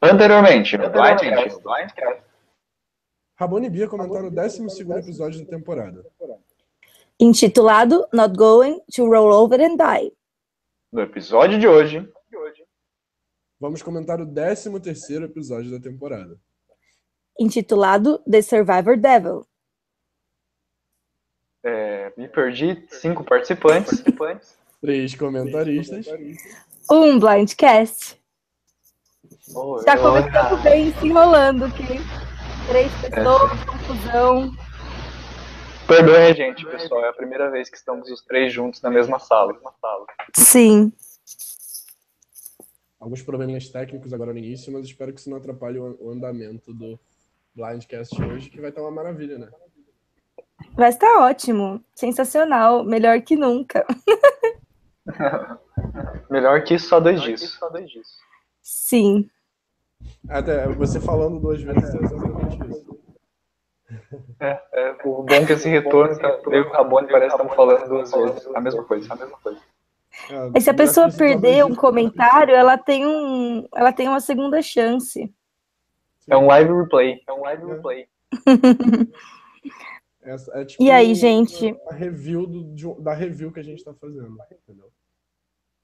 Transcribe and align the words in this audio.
Anteriormente, 0.00 0.78
no 0.78 0.90
Blindcast. 0.90 1.60
Rabone 3.34 3.66
e 3.66 3.70
Bia 3.70 3.88
comentaram 3.88 4.28
o 4.28 4.30
12 4.30 4.82
episódio 4.98 5.44
da 5.44 5.50
temporada. 5.50 6.04
Intitulado 7.18 8.06
Not 8.12 8.36
Going 8.36 8.80
to 8.94 9.06
Roll 9.06 9.32
Over 9.32 9.60
and 9.60 9.76
Die. 9.76 10.12
No 10.92 11.02
episódio 11.02 11.58
de 11.58 11.66
hoje, 11.66 12.08
vamos 13.60 13.82
comentar 13.82 14.20
o 14.20 14.26
13 14.26 14.70
episódio 15.24 15.70
da 15.70 15.80
temporada. 15.80 16.38
Intitulado 17.38 18.18
The 18.28 18.42
Survivor 18.42 18.96
Devil. 18.96 19.46
É, 21.64 22.12
me 22.16 22.28
perdi, 22.28 22.86
cinco 22.88 23.24
participantes. 23.24 24.04
Três 24.80 25.14
comentaristas. 25.14 26.06
Um 26.90 27.18
blindcast. 27.18 28.17
Oh, 29.54 29.82
Já 29.82 29.96
começando 29.96 30.62
bem, 30.62 30.92
se 30.92 31.06
enrolando 31.06 31.64
aqui. 31.64 32.00
Três 32.68 32.92
pessoas, 33.00 33.52
é. 33.52 33.64
confusão. 33.64 34.52
Perdoe, 35.86 36.34
gente, 36.34 36.66
pessoal. 36.66 37.04
É 37.04 37.08
a 37.08 37.12
primeira 37.12 37.50
vez 37.50 37.70
que 37.70 37.76
estamos 37.76 38.10
os 38.10 38.22
três 38.22 38.52
juntos 38.52 38.82
na 38.82 38.90
mesma 38.90 39.18
sala. 39.18 39.56
Sim. 40.36 40.92
Alguns 43.00 43.22
probleminhas 43.22 43.68
técnicos 43.68 44.12
agora 44.12 44.32
no 44.32 44.38
início, 44.38 44.72
mas 44.72 44.84
espero 44.84 45.12
que 45.14 45.20
isso 45.20 45.30
não 45.30 45.38
atrapalhe 45.38 45.78
o 45.78 46.10
andamento 46.10 46.74
do 46.74 46.98
Blindcast 47.54 48.22
hoje, 48.22 48.50
que 48.50 48.60
vai 48.60 48.70
estar 48.70 48.82
uma 48.82 48.90
maravilha, 48.90 49.38
né? 49.38 49.48
Vai 50.74 50.90
estar 50.90 51.20
ótimo. 51.20 51.82
Sensacional. 51.94 52.84
Melhor 52.84 53.22
que 53.22 53.34
nunca. 53.34 53.86
Melhor 56.30 56.62
que 56.64 56.78
só 56.78 57.00
dois 57.00 57.22
dias. 57.22 57.58
Sim. 58.62 59.30
Até 60.28 60.66
você 60.68 61.00
falando 61.00 61.40
duas 61.40 61.62
vezes 61.62 61.94
é 61.94 62.04
exatamente 62.04 62.70
isso. 62.70 62.98
É, 64.40 64.60
é, 64.72 64.96
o 65.04 65.22
bom 65.22 65.34
é 65.34 65.46
que 65.46 65.52
esse 65.52 65.68
retorno, 65.68 66.16
tá, 66.18 66.28
eu 66.46 66.52
e 66.52 66.60
o 66.60 66.70
Rabone 66.70 67.08
parece 67.08 67.34
que 67.34 67.42
estamos 67.42 67.56
falando 67.56 67.88
duas 67.88 68.10
vezes 68.10 68.46
a 68.54 68.60
mesma 68.60 68.84
coisa. 68.84 69.12
A 69.12 69.16
mesma 69.16 69.38
coisa. 69.38 69.60
É, 70.54 70.60
se 70.60 70.68
a 70.68 70.74
pessoa 70.74 71.10
perder 71.10 71.64
um 71.64 71.74
comentário, 71.74 72.54
ela 72.54 72.76
tem 72.76 73.06
um, 73.06 73.66
ela 73.74 73.92
tem 73.92 74.08
uma 74.08 74.20
segunda 74.20 74.60
chance. 74.60 75.32
É 76.28 76.36
um 76.36 76.46
live 76.46 76.72
replay. 76.72 77.22
É 77.26 77.32
um 77.32 77.40
live 77.42 77.66
replay. 77.66 78.08
é 80.52 80.64
tipo 80.64 80.82
e 80.82 80.90
aí, 80.90 81.14
gente? 81.14 81.74
A 81.88 81.94
review 81.94 82.46
do, 82.46 83.00
da 83.00 83.14
review 83.14 83.50
que 83.50 83.60
a 83.60 83.64
gente 83.64 83.78
está 83.78 83.94
fazendo, 83.94 84.36
entendeu? 84.52 84.90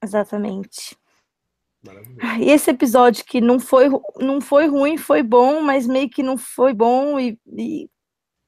Exatamente. 0.03 0.95
E 2.39 2.49
esse 2.49 2.71
episódio 2.71 3.23
que 3.25 3.39
não 3.39 3.59
foi, 3.59 3.89
não 4.17 4.41
foi 4.41 4.67
ruim, 4.67 4.97
foi 4.97 5.21
bom, 5.23 5.61
mas 5.61 5.87
meio 5.87 6.09
que 6.09 6.23
não 6.23 6.37
foi 6.37 6.73
bom 6.73 7.19
e, 7.19 7.39
e 7.47 7.89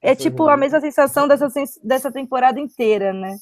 é 0.02 0.16
foi 0.16 0.24
tipo 0.24 0.44
ruim. 0.44 0.54
a 0.54 0.58
mesma 0.58 0.82
sensação 0.82 1.28
dessa, 1.28 1.48
dessa 1.84 2.12
temporada 2.12 2.60
inteira, 2.60 3.14
né? 3.14 3.36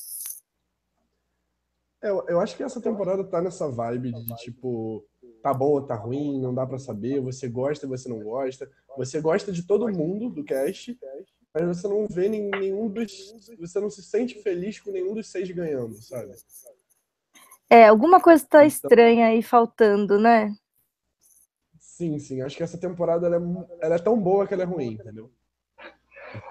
Eu, 2.01 2.23
eu 2.27 2.39
acho 2.39 2.55
que 2.55 2.63
essa 2.63 2.79
temporada 2.79 3.23
tá 3.23 3.41
nessa 3.41 3.67
vibe 3.67 4.11
de 4.11 4.35
tipo, 4.35 5.03
tá 5.41 5.53
bom 5.53 5.71
ou 5.71 5.81
tá 5.81 5.95
ruim, 5.95 6.39
não 6.39 6.53
dá 6.53 6.66
para 6.66 6.77
saber, 6.77 7.19
você 7.19 7.47
gosta, 7.47 7.88
você 7.88 8.07
não 8.07 8.19
gosta, 8.19 8.69
você 8.95 9.19
gosta 9.19 9.51
de 9.51 9.66
todo 9.66 9.91
mundo 9.91 10.29
do 10.29 10.43
cast, 10.43 10.97
mas 11.53 11.66
você 11.66 11.88
não 11.88 12.05
vê 12.07 12.29
nenhum 12.29 12.89
dos, 12.89 13.33
você 13.57 13.79
não 13.79 13.89
se 13.89 14.03
sente 14.03 14.41
feliz 14.41 14.79
com 14.79 14.91
nenhum 14.91 15.13
dos 15.13 15.27
seis 15.27 15.49
ganhando, 15.49 15.95
sabe? 16.01 16.33
É, 17.69 17.88
alguma 17.88 18.21
coisa 18.21 18.44
está 18.44 18.59
então 18.59 18.67
estranha 18.67 19.27
aí 19.27 19.41
faltando, 19.41 20.19
né? 20.19 20.53
Sim, 21.80 22.19
sim. 22.19 22.41
Acho 22.41 22.57
que 22.57 22.63
essa 22.63 22.77
temporada 22.77 23.25
ela 23.25 23.38
é, 23.38 23.85
ela 23.85 23.95
é 23.95 23.99
tão 23.99 24.19
boa 24.19 24.45
que 24.45 24.53
ela 24.53 24.63
é 24.63 24.66
ruim, 24.66 24.94
entendeu? 24.94 25.31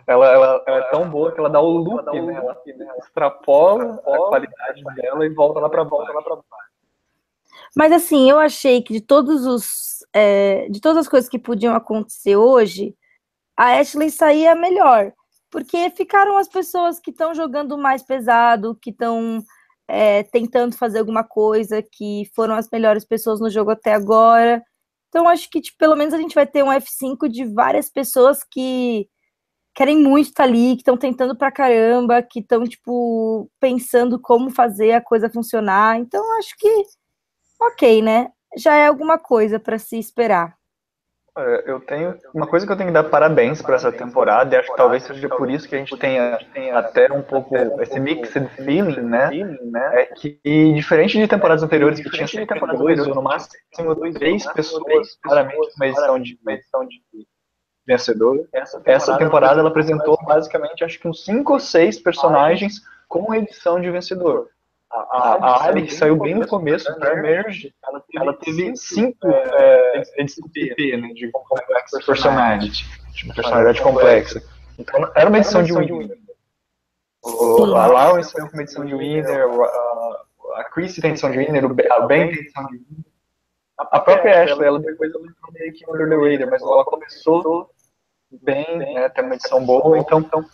Ela, 0.06 0.32
ela, 0.32 0.64
ela, 0.66 0.78
é 0.78 0.90
tão 0.90 1.10
boa 1.10 1.32
que 1.32 1.38
ela 1.38 1.50
dá 1.50 1.60
o 1.60 1.68
loop, 1.68 2.08
ela, 2.08 2.26
né? 2.26 2.34
ela, 2.34 2.62
ela 2.66 2.96
extrapola 2.98 4.02
a 4.06 4.16
qualidade 4.28 4.82
dela 4.96 5.26
e 5.26 5.28
volta 5.30 5.60
lá 5.60 5.68
para 5.68 5.84
volta 5.84 6.12
lá 6.12 6.22
para 6.22 6.36
baixo. 6.36 6.74
Mas 7.76 7.92
assim, 7.92 8.30
eu 8.30 8.38
achei 8.38 8.82
que 8.82 8.92
de 8.94 9.00
todos 9.00 9.44
os 9.44 10.04
é, 10.12 10.68
de 10.68 10.80
todas 10.80 10.98
as 10.98 11.08
coisas 11.08 11.28
que 11.28 11.38
podiam 11.38 11.74
acontecer 11.74 12.36
hoje, 12.36 12.96
a 13.56 13.78
Ashley 13.78 14.10
saía 14.10 14.54
melhor, 14.54 15.12
porque 15.50 15.90
ficaram 15.90 16.38
as 16.38 16.48
pessoas 16.48 16.98
que 17.00 17.10
estão 17.10 17.34
jogando 17.34 17.76
mais 17.76 18.02
pesado, 18.02 18.76
que 18.80 18.90
estão 18.90 19.44
é, 19.88 20.22
tentando 20.24 20.76
fazer 20.76 21.00
alguma 21.00 21.24
coisa, 21.24 21.82
que 21.82 22.30
foram 22.34 22.54
as 22.54 22.68
melhores 22.70 23.04
pessoas 23.04 23.40
no 23.40 23.50
jogo 23.50 23.70
até 23.70 23.94
agora. 23.94 24.62
Então, 25.08 25.28
acho 25.28 25.48
que 25.50 25.60
tipo, 25.60 25.78
pelo 25.78 25.96
menos 25.96 26.14
a 26.14 26.18
gente 26.18 26.34
vai 26.34 26.46
ter 26.46 26.62
um 26.64 26.68
F5 26.68 27.28
de 27.28 27.44
várias 27.44 27.90
pessoas 27.90 28.44
que 28.44 29.08
querem 29.74 29.98
muito 29.98 30.28
estar 30.28 30.44
ali, 30.44 30.74
que 30.76 30.82
estão 30.82 30.96
tentando 30.96 31.36
pra 31.36 31.52
caramba, 31.52 32.22
que 32.22 32.40
estão, 32.40 32.64
tipo, 32.64 33.50
pensando 33.60 34.20
como 34.20 34.50
fazer 34.50 34.92
a 34.92 35.00
coisa 35.02 35.30
funcionar. 35.30 35.98
Então, 35.98 36.22
acho 36.38 36.54
que, 36.58 36.68
ok, 37.60 38.02
né? 38.02 38.30
Já 38.56 38.74
é 38.76 38.86
alguma 38.86 39.18
coisa 39.18 39.60
para 39.60 39.78
se 39.78 39.98
esperar. 39.98 40.56
Eu 41.66 41.80
tenho 41.80 42.16
uma 42.32 42.46
coisa 42.46 42.64
que 42.64 42.70
eu 42.70 42.76
tenho 42.76 42.90
que 42.90 42.94
dar 42.94 43.02
parabéns 43.04 43.60
para 43.60 43.74
essa 43.74 43.90
temporada, 43.90 44.54
e 44.54 44.58
acho 44.58 44.70
que 44.70 44.76
talvez 44.76 45.02
seja 45.02 45.28
por 45.28 45.50
isso 45.50 45.68
que 45.68 45.74
a 45.74 45.78
gente 45.78 45.96
tenha 45.96 46.38
até 46.78 47.12
um 47.12 47.22
pouco 47.22 47.56
esse 47.82 47.98
mixed 47.98 48.48
feeling, 48.54 49.00
né? 49.00 49.30
É 49.94 50.06
que, 50.06 50.38
diferente 50.74 51.18
de 51.18 51.26
temporadas 51.26 51.64
anteriores, 51.64 52.00
que 52.00 52.10
tinha 52.10 52.28
sempre 52.28 52.60
dois 52.76 53.04
ou 53.04 53.16
no 53.16 53.22
máximo 53.22 53.96
três 54.12 54.46
pessoas, 54.52 55.18
claramente 55.20 55.70
uma 55.76 55.86
edição 55.88 56.20
de, 56.20 56.38
uma 56.40 56.52
edição 56.52 56.86
de 56.86 57.02
vencedor, 57.84 58.48
essa 58.86 59.18
temporada 59.18 59.58
ela 59.58 59.70
apresentou 59.70 60.16
basicamente 60.24 60.84
acho 60.84 61.00
que 61.00 61.08
uns 61.08 61.24
cinco 61.24 61.54
ou 61.54 61.60
seis 61.60 61.98
personagens 61.98 62.80
com 63.08 63.34
edição 63.34 63.80
de 63.80 63.90
vencedor. 63.90 64.48
A, 64.94 65.38
a 65.40 65.64
Ali, 65.66 65.86
que 65.86 65.94
saiu 65.94 66.16
bem 66.16 66.34
no 66.34 66.46
começo, 66.46 66.84
para 66.98 67.18
Emerge, 67.18 67.74
ela 67.84 68.00
teve, 68.00 68.18
ela 68.24 68.32
teve 68.34 68.76
cinco 68.76 69.26
é, 69.28 70.02
edições 70.18 70.52
PP, 70.52 70.96
né, 70.98 71.08
de 71.08 71.32
Complex 71.32 71.90
Personality, 72.06 72.86
de 73.12 73.34
personalidade 73.34 73.82
complexa. 73.82 74.40
Então, 74.78 75.10
era 75.16 75.28
uma 75.28 75.38
edição 75.38 75.64
de 75.64 75.72
Winner. 75.72 76.16
A 77.24 77.86
Lawrence 77.86 78.32
tem 78.32 78.44
uma 78.44 78.62
edição 78.62 78.84
de 78.84 78.94
Winner, 78.94 79.46
a 80.54 80.64
Chrissy 80.64 81.00
tem 81.00 81.10
edição 81.10 81.30
de 81.30 81.38
Winner, 81.38 81.64
a 81.64 82.00
Ben 82.06 82.30
tem 82.30 82.40
edição 82.40 82.64
de 82.66 82.74
Winner. 82.74 83.04
A 83.76 83.98
própria 83.98 84.44
Ashley, 84.44 84.64
ela 84.64 84.78
depois 84.78 85.12
ela 85.12 85.26
entrou 85.26 85.52
meio 85.52 85.72
que 85.72 85.90
under 85.90 86.08
the 86.08 86.14
radar, 86.14 86.50
mas 86.50 86.62
ela 86.62 86.84
começou 86.84 87.68
bem, 88.30 88.78
né, 88.78 89.08
tem 89.08 89.24
uma 89.24 89.34
edição 89.34 89.64
boa, 89.64 89.98
então, 89.98 90.20
então 90.20 90.44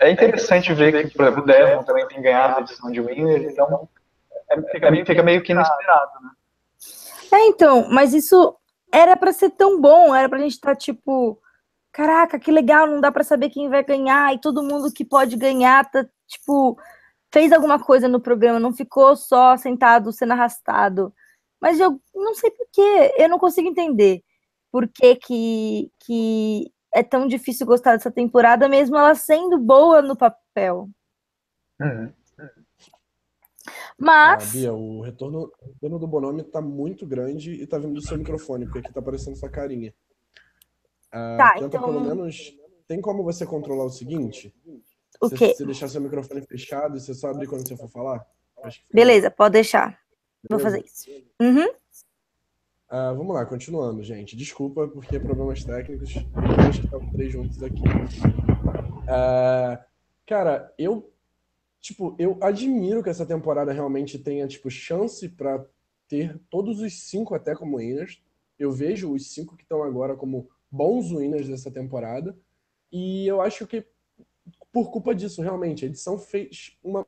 é 0.00 0.10
interessante 0.10 0.72
ver 0.72 1.08
que, 1.08 1.16
por 1.16 1.26
exemplo, 1.26 1.42
o 1.42 1.46
Devon 1.46 1.84
também 1.84 2.08
tem 2.08 2.22
ganhado 2.22 2.58
a 2.58 2.60
edição 2.62 2.90
de 2.90 3.00
Winner, 3.00 3.42
então 3.42 3.88
é, 4.50 4.60
fica, 4.72 4.90
meio, 4.90 5.06
fica 5.06 5.22
meio 5.22 5.42
que 5.42 5.52
inesperado, 5.52 6.12
né? 6.22 6.30
É, 7.32 7.46
então, 7.46 7.86
mas 7.90 8.14
isso 8.14 8.56
era 8.90 9.14
para 9.16 9.32
ser 9.32 9.50
tão 9.50 9.80
bom, 9.80 10.14
era 10.14 10.28
pra 10.28 10.38
gente 10.38 10.52
estar 10.52 10.70
tá, 10.70 10.76
tipo, 10.76 11.38
caraca, 11.92 12.38
que 12.38 12.50
legal, 12.50 12.86
não 12.86 13.00
dá 13.00 13.12
para 13.12 13.22
saber 13.22 13.50
quem 13.50 13.68
vai 13.68 13.84
ganhar, 13.84 14.34
e 14.34 14.40
todo 14.40 14.62
mundo 14.62 14.92
que 14.92 15.04
pode 15.04 15.36
ganhar 15.36 15.88
tá, 15.90 16.04
tipo, 16.26 16.78
fez 17.32 17.52
alguma 17.52 17.78
coisa 17.78 18.08
no 18.08 18.20
programa, 18.20 18.58
não 18.58 18.72
ficou 18.72 19.14
só 19.14 19.56
sentado 19.56 20.12
sendo 20.12 20.32
arrastado. 20.32 21.14
Mas 21.60 21.78
eu 21.78 22.00
não 22.14 22.34
sei 22.34 22.50
porquê, 22.50 23.14
eu 23.18 23.28
não 23.28 23.38
consigo 23.38 23.68
entender 23.68 24.22
por 24.72 24.88
que, 24.88 25.16
que, 25.16 25.92
que 26.00 26.72
é 26.92 27.02
tão 27.02 27.26
difícil 27.26 27.66
gostar 27.66 27.96
dessa 27.96 28.10
temporada, 28.10 28.68
mesmo 28.68 28.96
ela 28.96 29.14
sendo 29.14 29.58
boa 29.58 30.02
no 30.02 30.16
papel. 30.16 30.88
Uhum. 31.80 32.12
Mas. 33.98 34.48
Ah, 34.48 34.52
Bia, 34.52 34.72
o 34.72 35.02
retorno, 35.02 35.52
o 35.60 35.66
retorno 35.66 35.98
do 35.98 36.06
Bonome 36.06 36.42
tá 36.42 36.60
muito 36.60 37.06
grande 37.06 37.52
e 37.52 37.66
tá 37.66 37.78
vindo 37.78 37.94
do 37.94 38.02
seu 38.02 38.16
microfone, 38.16 38.64
porque 38.64 38.78
aqui 38.78 38.92
tá 38.92 39.00
aparecendo 39.00 39.36
sua 39.36 39.50
carinha. 39.50 39.94
Ah, 41.12 41.36
tá, 41.36 41.54
tenta 41.54 41.66
então... 41.66 41.82
pelo 41.82 42.00
menos. 42.00 42.56
Tem 42.88 43.00
como 43.00 43.22
você 43.22 43.46
controlar 43.46 43.84
o 43.84 43.90
seguinte? 43.90 44.52
O 45.20 45.28
você, 45.28 45.36
quê? 45.36 45.54
Você 45.54 45.64
deixar 45.64 45.88
seu 45.88 46.00
microfone 46.00 46.42
fechado 46.42 46.96
e 46.96 47.00
você 47.00 47.14
só 47.14 47.28
abrir 47.28 47.46
quando 47.46 47.66
você 47.66 47.76
for 47.76 47.88
falar? 47.88 48.26
Beleza, 48.92 49.30
pode 49.30 49.52
deixar. 49.52 49.88
Beleza? 49.88 50.48
Vou 50.48 50.58
fazer 50.58 50.84
isso. 50.84 51.08
Uhum. 51.40 51.68
Uh, 52.90 53.14
vamos 53.16 53.34
lá, 53.34 53.46
continuando, 53.46 54.02
gente. 54.02 54.36
Desculpa, 54.36 54.88
porque 54.88 55.20
problemas 55.20 55.62
técnicos. 55.62 56.10
Acho 56.68 56.80
que 56.80 56.86
estamos 56.86 57.12
três 57.12 57.32
juntos 57.32 57.62
aqui. 57.62 57.82
Uh, 57.82 59.78
cara, 60.26 60.74
eu 60.76 61.12
tipo, 61.80 62.14
eu 62.18 62.36
admiro 62.42 63.02
que 63.02 63.08
essa 63.08 63.24
temporada 63.24 63.72
realmente 63.72 64.18
tenha 64.18 64.46
tipo 64.46 64.68
chance 64.68 65.28
para 65.28 65.64
ter 66.08 66.38
todos 66.50 66.80
os 66.80 66.92
cinco 67.02 67.34
até 67.34 67.54
como 67.54 67.76
winners. 67.76 68.22
Eu 68.58 68.72
vejo 68.72 69.12
os 69.12 69.32
cinco 69.32 69.56
que 69.56 69.62
estão 69.62 69.82
agora 69.82 70.16
como 70.16 70.48
bons 70.70 71.12
winners 71.12 71.48
dessa 71.48 71.70
temporada. 71.70 72.36
E 72.92 73.26
eu 73.26 73.40
acho 73.40 73.66
que 73.66 73.86
por 74.72 74.90
culpa 74.90 75.14
disso, 75.14 75.42
realmente, 75.42 75.84
a 75.84 75.88
edição 75.88 76.18
fez 76.18 76.76
uma, 76.82 77.06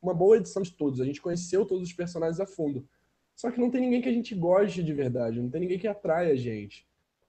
uma 0.00 0.14
boa 0.14 0.36
edição 0.36 0.62
de 0.62 0.72
todos. 0.72 1.00
A 1.00 1.04
gente 1.04 1.22
conheceu 1.22 1.64
todos 1.64 1.88
os 1.88 1.92
personagens 1.92 2.40
a 2.40 2.46
fundo. 2.46 2.86
Só 3.36 3.50
que 3.50 3.60
não 3.60 3.70
tem 3.70 3.82
ninguém 3.82 4.00
que 4.00 4.08
a 4.08 4.12
gente 4.12 4.34
goste 4.34 4.82
de 4.82 4.94
verdade, 4.94 5.40
não 5.40 5.50
tem 5.50 5.60
ninguém 5.60 5.78
que 5.78 5.86
atrai 5.86 6.30
a 6.30 6.34
gente. 6.34 6.86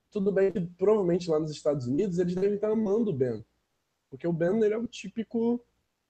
Tudo 0.10 0.32
bem 0.32 0.50
que 0.50 0.62
provavelmente 0.62 1.30
lá 1.30 1.38
nos 1.38 1.52
Estados 1.52 1.86
Unidos 1.86 2.18
eles 2.18 2.34
devem 2.34 2.56
estar 2.56 2.72
amando 2.72 3.12
o 3.12 3.14
Ben. 3.14 3.46
Porque 4.10 4.26
o 4.26 4.32
Ben 4.32 4.64
ele 4.64 4.74
é 4.74 4.78
o 4.78 4.88
típico 4.88 5.62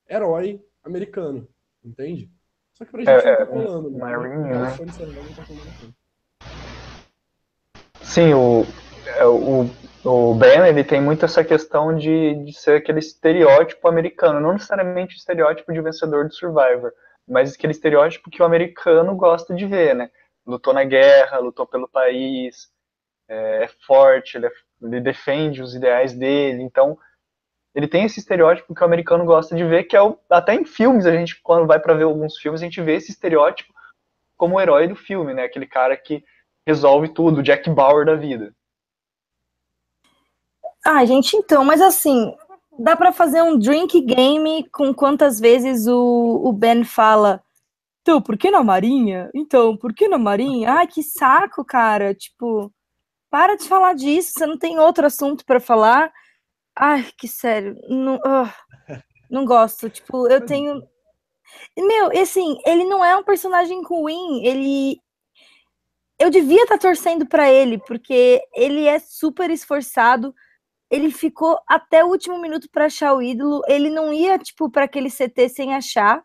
herói 0.08 0.64
americano, 0.84 1.48
entende? 1.84 2.32
Só 2.74 2.86
que 2.86 2.92
pra 2.92 3.00
gente 3.00 3.10
é, 3.10 3.40
não 3.40 3.46
tá 3.48 3.52
rolando. 3.52 3.90
Né? 3.90 3.98
Marine, 3.98 4.44
né? 4.44 4.78
Sim, 8.04 8.36
o, 8.36 8.64
é, 9.18 9.26
o, 9.26 9.68
o 10.06 10.36
Ben 10.36 10.68
ele 10.68 10.84
tem 10.84 11.02
muito 11.02 11.26
essa 11.26 11.44
questão 11.44 11.96
de, 11.96 12.36
de 12.46 12.54
ser 12.54 12.78
aquele 12.78 13.00
estereótipo 13.00 13.88
americano, 13.88 14.40
não 14.40 14.54
necessariamente 14.54 15.18
estereótipo 15.18 15.74
de 15.74 15.82
vencedor 15.82 16.28
do 16.28 16.34
Survivor, 16.36 16.94
mas 17.28 17.54
aquele 17.54 17.72
estereótipo 17.72 18.30
que 18.30 18.42
o 18.42 18.46
americano 18.46 19.16
gosta 19.16 19.54
de 19.54 19.66
ver, 19.66 19.94
né? 19.96 20.10
Lutou 20.46 20.74
na 20.74 20.84
guerra, 20.84 21.40
lutou 21.40 21.68
pelo 21.68 21.88
país, 21.88 22.70
é, 23.28 23.66
é 23.66 23.68
forte, 23.86 24.38
ele, 24.38 24.48
é, 24.48 24.52
ele, 24.82 25.02
defende 25.02 25.62
os 25.62 25.76
ideais 25.76 26.14
dele, 26.14 26.64
então 26.64 26.98
ele 27.76 27.88
tem 27.88 28.06
esse 28.06 28.20
estereótipo 28.20 28.74
que 28.74 28.82
o 28.82 28.86
americano 28.86 29.26
gosta 29.26 29.56
de 29.56 29.64
ver, 29.64 29.84
que 29.84 29.96
é 29.96 30.02
o, 30.02 30.18
até 30.30 30.56
em 30.56 30.66
filmes, 30.66 31.06
a 31.06 31.12
gente, 31.12 31.40
quando 31.42 31.68
vai 31.68 31.80
para 31.80 31.94
ver 31.94 32.04
alguns 32.04 32.38
filmes, 32.38 32.62
a 32.62 32.64
gente 32.64 32.82
vê 32.82 32.96
esse 32.96 33.12
estereótipo 33.12 33.74
como 34.38 34.56
o 34.56 34.62
herói 34.62 34.88
do 34.88 34.96
filme, 34.96 35.34
né? 35.34 35.44
Aquele 35.44 35.66
cara 35.68 35.98
que 35.98 36.24
resolve 36.66 37.10
tudo, 37.10 37.44
Jack 37.44 37.70
Bauer 37.70 38.06
da 38.06 38.16
vida. 38.16 38.54
Ah, 40.86 41.04
gente, 41.06 41.36
então, 41.36 41.66
mas 41.66 41.82
assim, 41.82 42.36
dá 42.78 42.96
para 42.96 43.12
fazer 43.12 43.42
um 43.42 43.58
drink 43.58 44.00
game 44.02 44.68
com 44.70 44.94
quantas 44.94 45.40
vezes 45.40 45.88
o, 45.88 46.42
o 46.44 46.52
Ben 46.54 46.84
fala. 46.84 47.44
Então, 48.02 48.22
por 48.22 48.38
que 48.38 48.50
na 48.50 48.64
Marinha? 48.64 49.30
Então, 49.34 49.76
por 49.76 49.94
que 49.94 50.08
na 50.08 50.18
Marinha? 50.18 50.72
Ai, 50.72 50.88
que 50.88 51.04
saco, 51.04 51.66
cara. 51.66 52.14
Tipo, 52.14 52.72
para 53.30 53.56
de 53.56 53.68
falar 53.68 53.94
disso, 53.94 54.34
você 54.34 54.46
não 54.46 54.58
tem 54.58 54.80
outro 54.80 55.06
assunto 55.06 55.46
para 55.46 55.60
falar. 55.60 56.12
Ai, 56.76 57.06
que 57.18 57.28
sério. 57.28 57.76
Não, 57.90 58.16
uh, 58.16 58.50
não 59.30 59.46
gosto. 59.46 59.90
Tipo, 59.90 60.28
eu 60.28 60.46
tenho. 60.46 60.82
Meu, 61.78 62.12
assim, 62.22 62.58
ele 62.66 62.86
não 62.86 63.04
é 63.04 63.16
um 63.18 63.24
personagem 63.24 63.84
ruim. 63.84 64.46
Ele. 64.46 65.02
Eu 66.20 66.30
devia 66.30 66.64
estar 66.64 66.78
tá 66.78 66.82
torcendo 66.82 67.28
para 67.28 67.52
ele, 67.52 67.78
porque 67.78 68.42
ele 68.56 68.86
é 68.86 69.00
super 69.00 69.52
esforçado 69.52 70.34
ele 70.90 71.12
ficou 71.12 71.60
até 71.68 72.04
o 72.04 72.08
último 72.08 72.40
minuto 72.40 72.70
para 72.72 72.86
achar 72.86 73.14
o 73.14 73.22
ídolo. 73.22 73.62
Ele 73.68 73.90
não 73.90 74.14
ia, 74.14 74.40
tipo, 74.40 74.70
para 74.70 74.86
aquele 74.86 75.10
CT 75.10 75.50
sem 75.50 75.76
achar. 75.76 76.24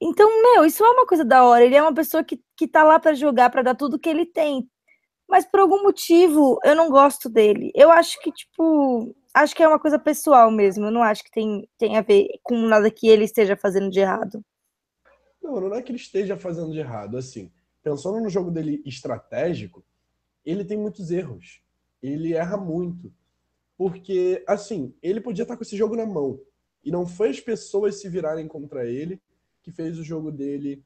Então, 0.00 0.28
meu, 0.42 0.64
isso 0.64 0.84
é 0.84 0.90
uma 0.90 1.06
coisa 1.06 1.24
da 1.24 1.44
hora. 1.44 1.64
Ele 1.64 1.76
é 1.76 1.82
uma 1.82 1.94
pessoa 1.94 2.24
que, 2.24 2.42
que 2.56 2.66
tá 2.66 2.82
lá 2.82 2.98
para 2.98 3.14
jogar, 3.14 3.50
para 3.50 3.62
dar 3.62 3.76
tudo 3.76 3.98
que 3.98 4.08
ele 4.08 4.26
tem. 4.26 4.68
Mas 5.28 5.46
por 5.46 5.60
algum 5.60 5.82
motivo, 5.82 6.58
eu 6.64 6.74
não 6.74 6.90
gosto 6.90 7.28
dele. 7.28 7.70
Eu 7.74 7.90
acho 7.90 8.20
que, 8.20 8.32
tipo, 8.32 9.14
acho 9.32 9.54
que 9.54 9.62
é 9.62 9.68
uma 9.68 9.78
coisa 9.78 9.98
pessoal 9.98 10.50
mesmo. 10.50 10.86
Eu 10.86 10.90
não 10.90 11.02
acho 11.02 11.22
que 11.22 11.30
tem, 11.30 11.68
tem 11.78 11.96
a 11.96 12.02
ver 12.02 12.26
com 12.42 12.56
nada 12.56 12.90
que 12.90 13.06
ele 13.08 13.24
esteja 13.24 13.56
fazendo 13.56 13.88
de 13.88 14.00
errado. 14.00 14.44
Não, 15.40 15.60
não 15.60 15.74
é 15.74 15.80
que 15.82 15.92
ele 15.92 15.98
esteja 15.98 16.36
fazendo 16.36 16.72
de 16.72 16.80
errado. 16.80 17.16
Assim, 17.16 17.52
pensando 17.84 18.20
no 18.20 18.28
jogo 18.28 18.50
dele 18.50 18.82
estratégico, 18.84 19.84
ele 20.44 20.64
tem 20.64 20.76
muitos 20.76 21.12
erros 21.12 21.62
ele 22.02 22.34
erra 22.34 22.56
muito. 22.56 23.12
Porque, 23.76 24.42
assim, 24.46 24.94
ele 25.02 25.20
podia 25.20 25.42
estar 25.42 25.56
com 25.56 25.62
esse 25.62 25.76
jogo 25.76 25.96
na 25.96 26.06
mão. 26.06 26.40
E 26.84 26.90
não 26.90 27.06
foi 27.06 27.30
as 27.30 27.40
pessoas 27.40 28.00
se 28.00 28.08
virarem 28.08 28.48
contra 28.48 28.84
ele 28.84 29.20
que 29.62 29.70
fez 29.70 29.98
o 29.98 30.04
jogo 30.04 30.30
dele. 30.32 30.84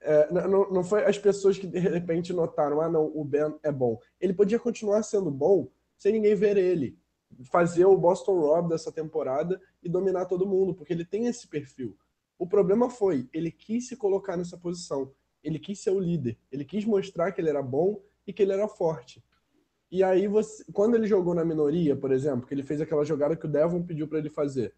É, 0.00 0.32
não, 0.32 0.70
não 0.70 0.84
foi 0.84 1.04
as 1.04 1.18
pessoas 1.18 1.58
que 1.58 1.66
de 1.66 1.78
repente 1.78 2.32
notaram, 2.32 2.80
ah, 2.80 2.88
não, 2.88 3.06
o 3.14 3.24
Ben 3.24 3.54
é 3.62 3.70
bom. 3.70 3.98
Ele 4.20 4.32
podia 4.32 4.58
continuar 4.58 5.02
sendo 5.02 5.30
bom 5.30 5.68
sem 5.96 6.12
ninguém 6.12 6.34
ver 6.34 6.56
ele. 6.56 6.98
Fazer 7.50 7.84
o 7.84 7.96
Boston 7.96 8.38
Rob 8.40 8.68
dessa 8.68 8.92
temporada 8.92 9.60
e 9.82 9.88
dominar 9.88 10.26
todo 10.26 10.46
mundo, 10.46 10.74
porque 10.74 10.92
ele 10.92 11.04
tem 11.04 11.26
esse 11.26 11.48
perfil. 11.48 11.96
O 12.38 12.46
problema 12.46 12.90
foi, 12.90 13.28
ele 13.32 13.50
quis 13.50 13.88
se 13.88 13.96
colocar 13.96 14.36
nessa 14.36 14.56
posição. 14.56 15.12
Ele 15.42 15.58
quis 15.58 15.80
ser 15.80 15.90
o 15.90 16.00
líder. 16.00 16.38
Ele 16.50 16.64
quis 16.64 16.84
mostrar 16.84 17.32
que 17.32 17.40
ele 17.40 17.50
era 17.50 17.62
bom 17.62 18.00
e 18.26 18.32
que 18.32 18.42
ele 18.42 18.52
era 18.52 18.68
forte. 18.68 19.22
E 19.92 20.02
aí, 20.02 20.26
você, 20.26 20.64
quando 20.72 20.94
ele 20.94 21.06
jogou 21.06 21.34
na 21.34 21.44
minoria, 21.44 21.94
por 21.94 22.12
exemplo, 22.12 22.46
que 22.46 22.54
ele 22.54 22.62
fez 22.62 22.80
aquela 22.80 23.04
jogada 23.04 23.36
que 23.36 23.44
o 23.44 23.48
Devon 23.48 23.82
pediu 23.82 24.08
para 24.08 24.20
ele 24.20 24.30
fazer, 24.30 24.74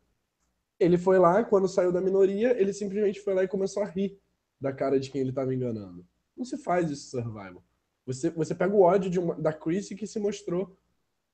ele 0.76 0.98
foi 0.98 1.20
lá, 1.20 1.44
quando 1.44 1.68
saiu 1.68 1.92
da 1.92 2.00
minoria, 2.00 2.60
ele 2.60 2.72
simplesmente 2.72 3.20
foi 3.20 3.32
lá 3.32 3.44
e 3.44 3.48
começou 3.48 3.84
a 3.84 3.86
rir 3.86 4.18
da 4.60 4.72
cara 4.72 4.98
de 4.98 5.12
quem 5.12 5.20
ele 5.20 5.30
estava 5.30 5.54
enganando. 5.54 6.04
Não 6.36 6.44
se 6.44 6.58
faz 6.58 6.90
isso 6.90 7.10
survival. 7.10 7.62
Você, 8.04 8.28
você 8.30 8.56
pega 8.56 8.74
o 8.74 8.80
ódio 8.80 9.22
uma, 9.22 9.36
da 9.36 9.52
Chrissy 9.52 9.94
que 9.94 10.04
se 10.04 10.18
mostrou 10.18 10.76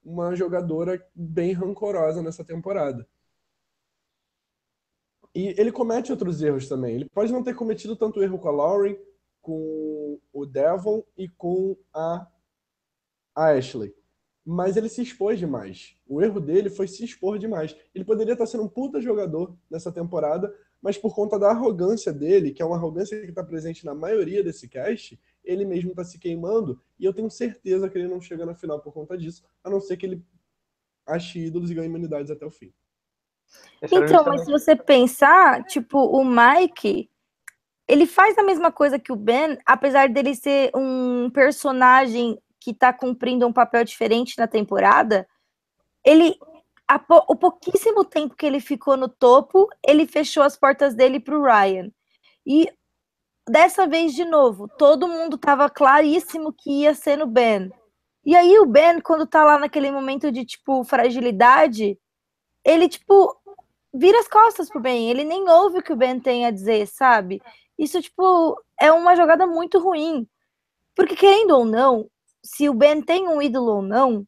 uma 0.05 0.35
jogadora 0.37 1.03
bem 1.15 1.55
rancorosa 1.55 2.23
nessa 2.23 2.45
temporada. 2.45 3.09
E 5.35 5.55
ele 5.59 5.73
comete 5.73 6.13
outros 6.13 6.43
erros 6.43 6.69
também. 6.69 6.97
Ele 6.97 7.09
pode 7.09 7.33
não 7.33 7.43
ter 7.43 7.55
cometido 7.55 7.97
tanto 7.97 8.23
erro 8.23 8.39
com 8.39 8.49
a 8.49 8.53
Lauren, 8.53 8.99
com 9.41 10.21
o 10.35 10.45
Devon 10.45 11.03
e 11.17 11.29
com 11.31 11.79
a 11.95 12.27
a 13.35 13.53
Ashley. 13.53 13.95
Mas 14.45 14.77
ele 14.77 14.89
se 14.89 15.03
expôs 15.03 15.39
demais. 15.39 15.97
O 16.09 16.23
erro 16.23 16.41
dele 16.41 16.71
foi 16.71 16.89
se 16.89 17.05
expor 17.05 17.39
demais. 17.39 17.77
Ele 17.95 18.05
poderia 18.05 18.33
estar 18.33 18.47
sendo 18.47 18.65
um 18.65 18.69
puta 18.69 19.01
jogador 19.01 19.57
nessa 19.71 19.93
temporada, 19.93 20.53
mas 20.81 20.97
por 20.97 21.15
conta 21.15 21.39
da 21.39 21.51
arrogância 21.51 22.13
dele, 22.13 22.51
que 22.51 22.63
é 22.63 22.65
uma 22.65 22.77
arrogância 22.77 23.21
que 23.21 23.29
está 23.29 23.45
presente 23.45 23.85
na 23.85 23.95
maioria 23.95 24.43
desse 24.43 24.67
cast, 24.69 25.21
ele 25.45 25.65
mesmo 25.65 25.91
está 25.91 26.05
se 26.05 26.19
queimando. 26.19 26.81
E 26.99 27.05
eu 27.05 27.13
tenho 27.13 27.31
certeza 27.31 27.89
que 27.89 27.99
ele 27.99 28.09
não 28.09 28.21
chega 28.21 28.47
na 28.47 28.55
final 28.55 28.81
por 28.81 28.93
conta 28.93 29.17
disso, 29.17 29.45
a 29.63 29.69
não 29.69 29.81
ser 29.81 29.97
que 29.97 30.07
ele 30.07 30.25
ache 31.07 31.39
ídolos 31.39 31.71
e 31.71 31.75
ganhe 31.75 31.89
imunidades 31.89 32.31
até 32.31 32.47
o 32.47 32.51
fim. 32.51 32.73
Então, 33.83 34.25
mas 34.25 34.45
se 34.45 34.51
você 34.51 34.77
pensar, 34.77 35.65
tipo, 35.65 35.99
o 35.99 36.25
Mike, 36.25 37.11
ele 37.89 38.07
faz 38.07 38.39
a 38.39 38.45
mesma 38.45 38.71
coisa 38.71 38.99
que 38.99 39.13
o 39.13 39.17
Ben, 39.17 39.59
apesar 39.67 40.09
dele 40.09 40.35
ser 40.35 40.71
um 40.75 41.29
personagem 41.31 42.39
que 42.61 42.73
está 42.73 42.93
cumprindo 42.93 43.47
um 43.47 43.53
papel 43.53 43.85
diferente 43.85 44.39
na 44.39 44.47
temporada, 44.47 45.27
ele 46.05 46.39
o 47.09 47.37
pouquíssimo 47.37 48.05
tempo 48.05 48.35
que 48.35 48.45
ele 48.45 48.59
ficou 48.59 48.97
no 48.97 49.09
topo, 49.09 49.69
ele 49.87 50.07
fechou 50.07 50.43
as 50.43 50.57
portas 50.57 50.93
dele 50.93 51.21
para 51.21 51.39
o 51.39 51.43
Ryan. 51.45 51.89
E 52.45 52.69
dessa 53.49 53.87
vez 53.87 54.13
de 54.13 54.25
novo, 54.25 54.67
todo 54.77 55.07
mundo 55.07 55.37
estava 55.37 55.71
claríssimo 55.71 56.53
que 56.53 56.83
ia 56.83 56.95
ser 56.95 57.17
no 57.17 57.27
Ben. 57.27 57.71
E 58.25 58.35
aí 58.35 58.59
o 58.59 58.67
Ben, 58.67 59.01
quando 59.01 59.27
tá 59.27 59.45
lá 59.45 59.59
naquele 59.59 59.91
momento 59.91 60.33
de 60.33 60.45
tipo 60.45 60.83
fragilidade, 60.83 61.97
ele 62.65 62.89
tipo 62.89 63.37
vira 63.93 64.19
as 64.21 64.29
costas 64.29 64.69
pro 64.69 64.81
Ben, 64.81 65.11
ele 65.11 65.25
nem 65.25 65.49
ouve 65.49 65.79
o 65.79 65.83
que 65.83 65.93
o 65.93 65.97
Ben 65.97 66.19
tem 66.21 66.47
a 66.47 66.51
dizer, 66.51 66.87
sabe? 66.87 67.41
Isso 67.79 68.01
tipo 68.03 68.61
é 68.79 68.91
uma 68.93 69.15
jogada 69.17 69.47
muito 69.47 69.79
ruim. 69.79 70.29
Porque 70.95 71.17
querendo 71.17 71.53
ou 71.57 71.65
não, 71.65 72.11
se 72.45 72.69
o 72.69 72.75
Ben 72.75 73.03
tem 73.03 73.29
um 73.29 73.41
ídolo 73.41 73.77
ou 73.77 73.83
não, 73.83 74.27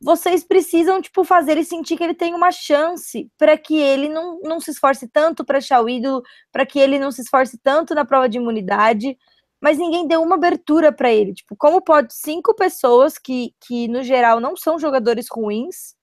vocês 0.00 0.44
precisam, 0.44 1.00
tipo, 1.00 1.24
fazer 1.24 1.52
ele 1.52 1.64
sentir 1.64 1.96
que 1.96 2.04
ele 2.04 2.14
tem 2.14 2.34
uma 2.34 2.52
chance 2.52 3.30
para 3.38 3.56
que 3.56 3.76
ele 3.78 4.08
não, 4.08 4.40
não 4.42 4.60
se 4.60 4.70
esforce 4.70 5.08
tanto 5.08 5.44
para 5.44 5.58
achar 5.58 5.82
o 5.82 5.88
ídolo, 5.88 6.22
para 6.52 6.66
que 6.66 6.78
ele 6.78 6.98
não 6.98 7.10
se 7.10 7.22
esforce 7.22 7.58
tanto 7.58 7.94
na 7.94 8.04
prova 8.04 8.28
de 8.28 8.36
imunidade, 8.36 9.16
mas 9.60 9.78
ninguém 9.78 10.06
deu 10.06 10.22
uma 10.22 10.36
abertura 10.36 10.92
para 10.92 11.12
ele. 11.12 11.32
Tipo, 11.32 11.56
como 11.56 11.80
pode 11.80 12.14
cinco 12.14 12.54
pessoas 12.54 13.18
que, 13.18 13.54
que, 13.66 13.88
no 13.88 14.02
geral, 14.02 14.38
não 14.38 14.54
são 14.56 14.78
jogadores 14.78 15.28
ruins, 15.30 15.94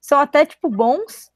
são 0.00 0.20
até, 0.20 0.44
tipo, 0.44 0.68
bons, 0.68 1.30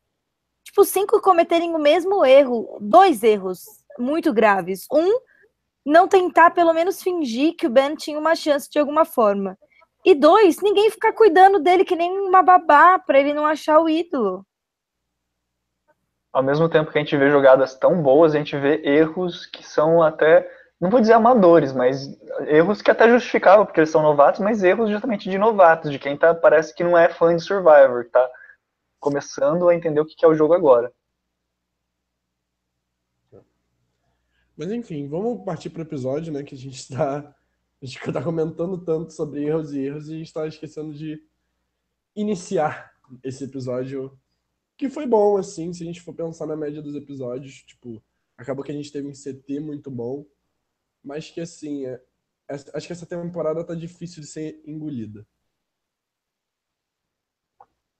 tipo, 0.64 0.84
cinco 0.84 1.20
cometerem 1.20 1.74
o 1.74 1.78
mesmo 1.78 2.24
erro, 2.24 2.78
dois 2.80 3.22
erros 3.22 3.64
muito 3.98 4.32
graves. 4.32 4.86
Um, 4.92 5.18
não 5.84 6.06
tentar 6.06 6.50
pelo 6.50 6.72
menos 6.72 7.02
fingir 7.02 7.54
que 7.56 7.66
o 7.66 7.70
Ben 7.70 7.94
tinha 7.94 8.18
uma 8.18 8.34
chance 8.34 8.70
de 8.70 8.78
alguma 8.78 9.04
forma. 9.04 9.56
E 10.04 10.14
dois, 10.14 10.60
ninguém 10.60 10.90
ficar 10.90 11.12
cuidando 11.12 11.60
dele 11.60 11.84
que 11.84 11.94
nem 11.94 12.10
uma 12.10 12.42
babá 12.42 12.98
para 12.98 13.20
ele 13.20 13.32
não 13.32 13.46
achar 13.46 13.78
o 13.80 13.88
ídolo. 13.88 14.44
Ao 16.32 16.42
mesmo 16.42 16.68
tempo 16.68 16.90
que 16.90 16.98
a 16.98 17.00
gente 17.00 17.16
vê 17.16 17.30
jogadas 17.30 17.74
tão 17.74 18.02
boas, 18.02 18.34
a 18.34 18.38
gente 18.38 18.56
vê 18.56 18.80
erros 18.84 19.46
que 19.46 19.62
são 19.62 20.02
até, 20.02 20.50
não 20.80 20.90
vou 20.90 21.00
dizer 21.00 21.12
amadores, 21.12 21.72
mas 21.72 22.08
erros 22.46 22.80
que 22.80 22.90
até 22.90 23.08
justificavam 23.08 23.66
porque 23.66 23.80
eles 23.80 23.90
são 23.90 24.02
novatos, 24.02 24.40
mas 24.40 24.62
erros 24.62 24.90
justamente 24.90 25.28
de 25.28 25.38
novatos, 25.38 25.90
de 25.90 25.98
quem 25.98 26.16
tá, 26.16 26.34
parece 26.34 26.74
que 26.74 26.82
não 26.82 26.96
é 26.96 27.08
fã 27.08 27.36
de 27.36 27.42
Survivor, 27.42 28.08
tá 28.10 28.28
começando 28.98 29.68
a 29.68 29.74
entender 29.74 30.00
o 30.00 30.06
que 30.06 30.24
é 30.24 30.28
o 30.28 30.34
jogo 30.34 30.54
agora. 30.54 30.92
Mas 34.56 34.70
enfim, 34.70 35.08
vamos 35.08 35.44
partir 35.44 35.70
para 35.70 35.80
o 35.80 35.84
episódio, 35.86 36.32
né? 36.32 36.42
Que 36.42 36.54
a 36.54 36.58
gente 36.58 36.78
está 36.78 37.18
a 37.82 37.86
gente 37.86 37.98
está 37.98 38.22
comentando 38.22 38.78
tanto 38.78 39.12
sobre 39.12 39.44
erros 39.44 39.72
e 39.72 39.80
erros 39.80 40.08
e 40.08 40.14
a 40.14 40.16
gente 40.18 40.26
está 40.26 40.46
esquecendo 40.46 40.94
de 40.94 41.20
iniciar 42.14 42.92
esse 43.24 43.42
episódio 43.44 44.16
que 44.76 44.88
foi 44.88 45.06
bom, 45.06 45.36
assim, 45.36 45.72
se 45.72 45.82
a 45.82 45.86
gente 45.86 46.00
for 46.00 46.14
pensar 46.14 46.46
na 46.46 46.56
média 46.56 46.80
dos 46.82 46.94
episódios, 46.94 47.62
tipo, 47.62 48.02
acabou 48.36 48.64
que 48.64 48.72
a 48.72 48.74
gente 48.74 48.90
teve 48.90 49.06
um 49.06 49.12
CT 49.12 49.60
muito 49.60 49.90
bom. 49.90 50.26
mas 51.04 51.30
que 51.30 51.40
assim, 51.40 51.86
é, 51.86 52.00
é, 52.48 52.54
acho 52.54 52.86
que 52.86 52.92
essa 52.92 53.06
temporada 53.06 53.64
tá 53.64 53.74
difícil 53.74 54.20
de 54.20 54.28
ser 54.28 54.62
engolida. 54.66 55.26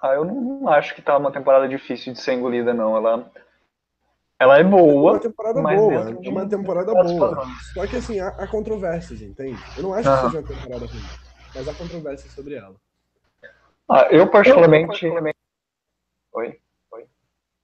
Ah, 0.01 0.15
eu 0.15 0.25
não 0.25 0.69
acho 0.69 0.95
que 0.95 1.03
tá 1.03 1.17
uma 1.17 1.33
temporada 1.33 1.69
difícil 1.69 2.13
de 2.13 2.21
ser 2.21 2.35
engolida, 2.35 2.75
não. 2.75 2.97
Ela, 2.97 3.33
ela 4.43 4.59
é 4.59 4.65
boa. 4.65 5.11
É 5.11 5.15
uma 5.15 5.21
temporada 5.21 5.63
mas 5.63 5.81
boa, 5.81 5.93
é 5.93 6.29
uma 6.29 6.43
um 6.43 6.49
temporada 6.49 6.93
boa. 6.93 7.47
Só 7.75 7.87
que 7.87 7.97
assim, 7.97 8.19
há, 8.19 8.29
há 8.29 8.47
controvérsias, 8.47 9.23
entende? 9.23 9.57
Eu 9.77 9.85
não 9.85 9.95
acho 9.95 10.09
Aham. 10.09 10.17
que 10.17 10.27
seja 10.27 10.41
uma 10.41 10.49
temporada 10.49 10.87
ruim, 10.87 11.09
mas 11.55 11.69
há 11.69 11.75
controvérsias 11.75 12.33
sobre 12.33 12.55
ela. 12.55 12.75
Ah, 13.89 14.09
eu 14.11 14.29
particularmente. 14.31 15.07
Oi? 16.33 16.59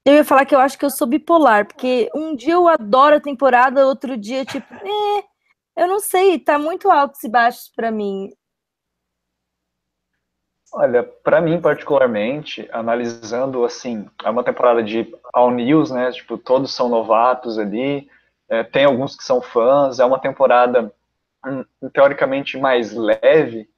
Eu 0.04 0.14
ia 0.14 0.25
falar 0.25 0.47
que 0.47 0.54
eu 0.54 0.61
acho 0.61 0.78
que 0.78 0.85
eu 0.85 0.90
sou 0.90 1.06
bipolar, 1.06 1.66
porque 1.66 2.08
um 2.14 2.35
dia 2.35 2.54
eu 2.54 2.66
adoro 2.66 3.16
a 3.16 3.20
temporada, 3.20 3.87
outro 3.87 4.16
dia, 4.16 4.44
tipo, 4.44 4.66
eh, 4.87 5.25
eu 5.82 5.87
não 5.87 6.00
sei, 6.00 6.38
tá 6.38 6.58
muito 6.58 6.90
altos 6.90 7.23
e 7.25 7.28
baixos 7.28 7.70
pra 7.75 7.90
mim. 7.90 8.30
Olha, 10.72 11.02
pra 11.02 11.40
mim 11.40 11.60
particularmente, 11.60 12.68
analisando 12.72 13.64
assim, 13.64 14.06
é 14.22 14.30
uma 14.30 14.44
temporada 14.44 14.82
de 14.82 15.12
All 15.32 15.50
News, 15.50 15.90
né? 15.90 16.10
Tipo, 16.12 16.37
todos 16.37 16.75
são 16.75 16.88
novatos 16.88 17.58
ali, 17.58 18.08
é, 18.48 18.62
tem 18.62 18.84
alguns 18.84 19.16
que 19.16 19.25
são 19.25 19.40
fãs, 19.40 19.98
é 19.98 20.04
uma 20.04 20.18
temporada 20.18 20.92
hum, 21.46 21.64
teoricamente 21.92 22.58
mais 22.58 22.92
leve. 22.92 23.68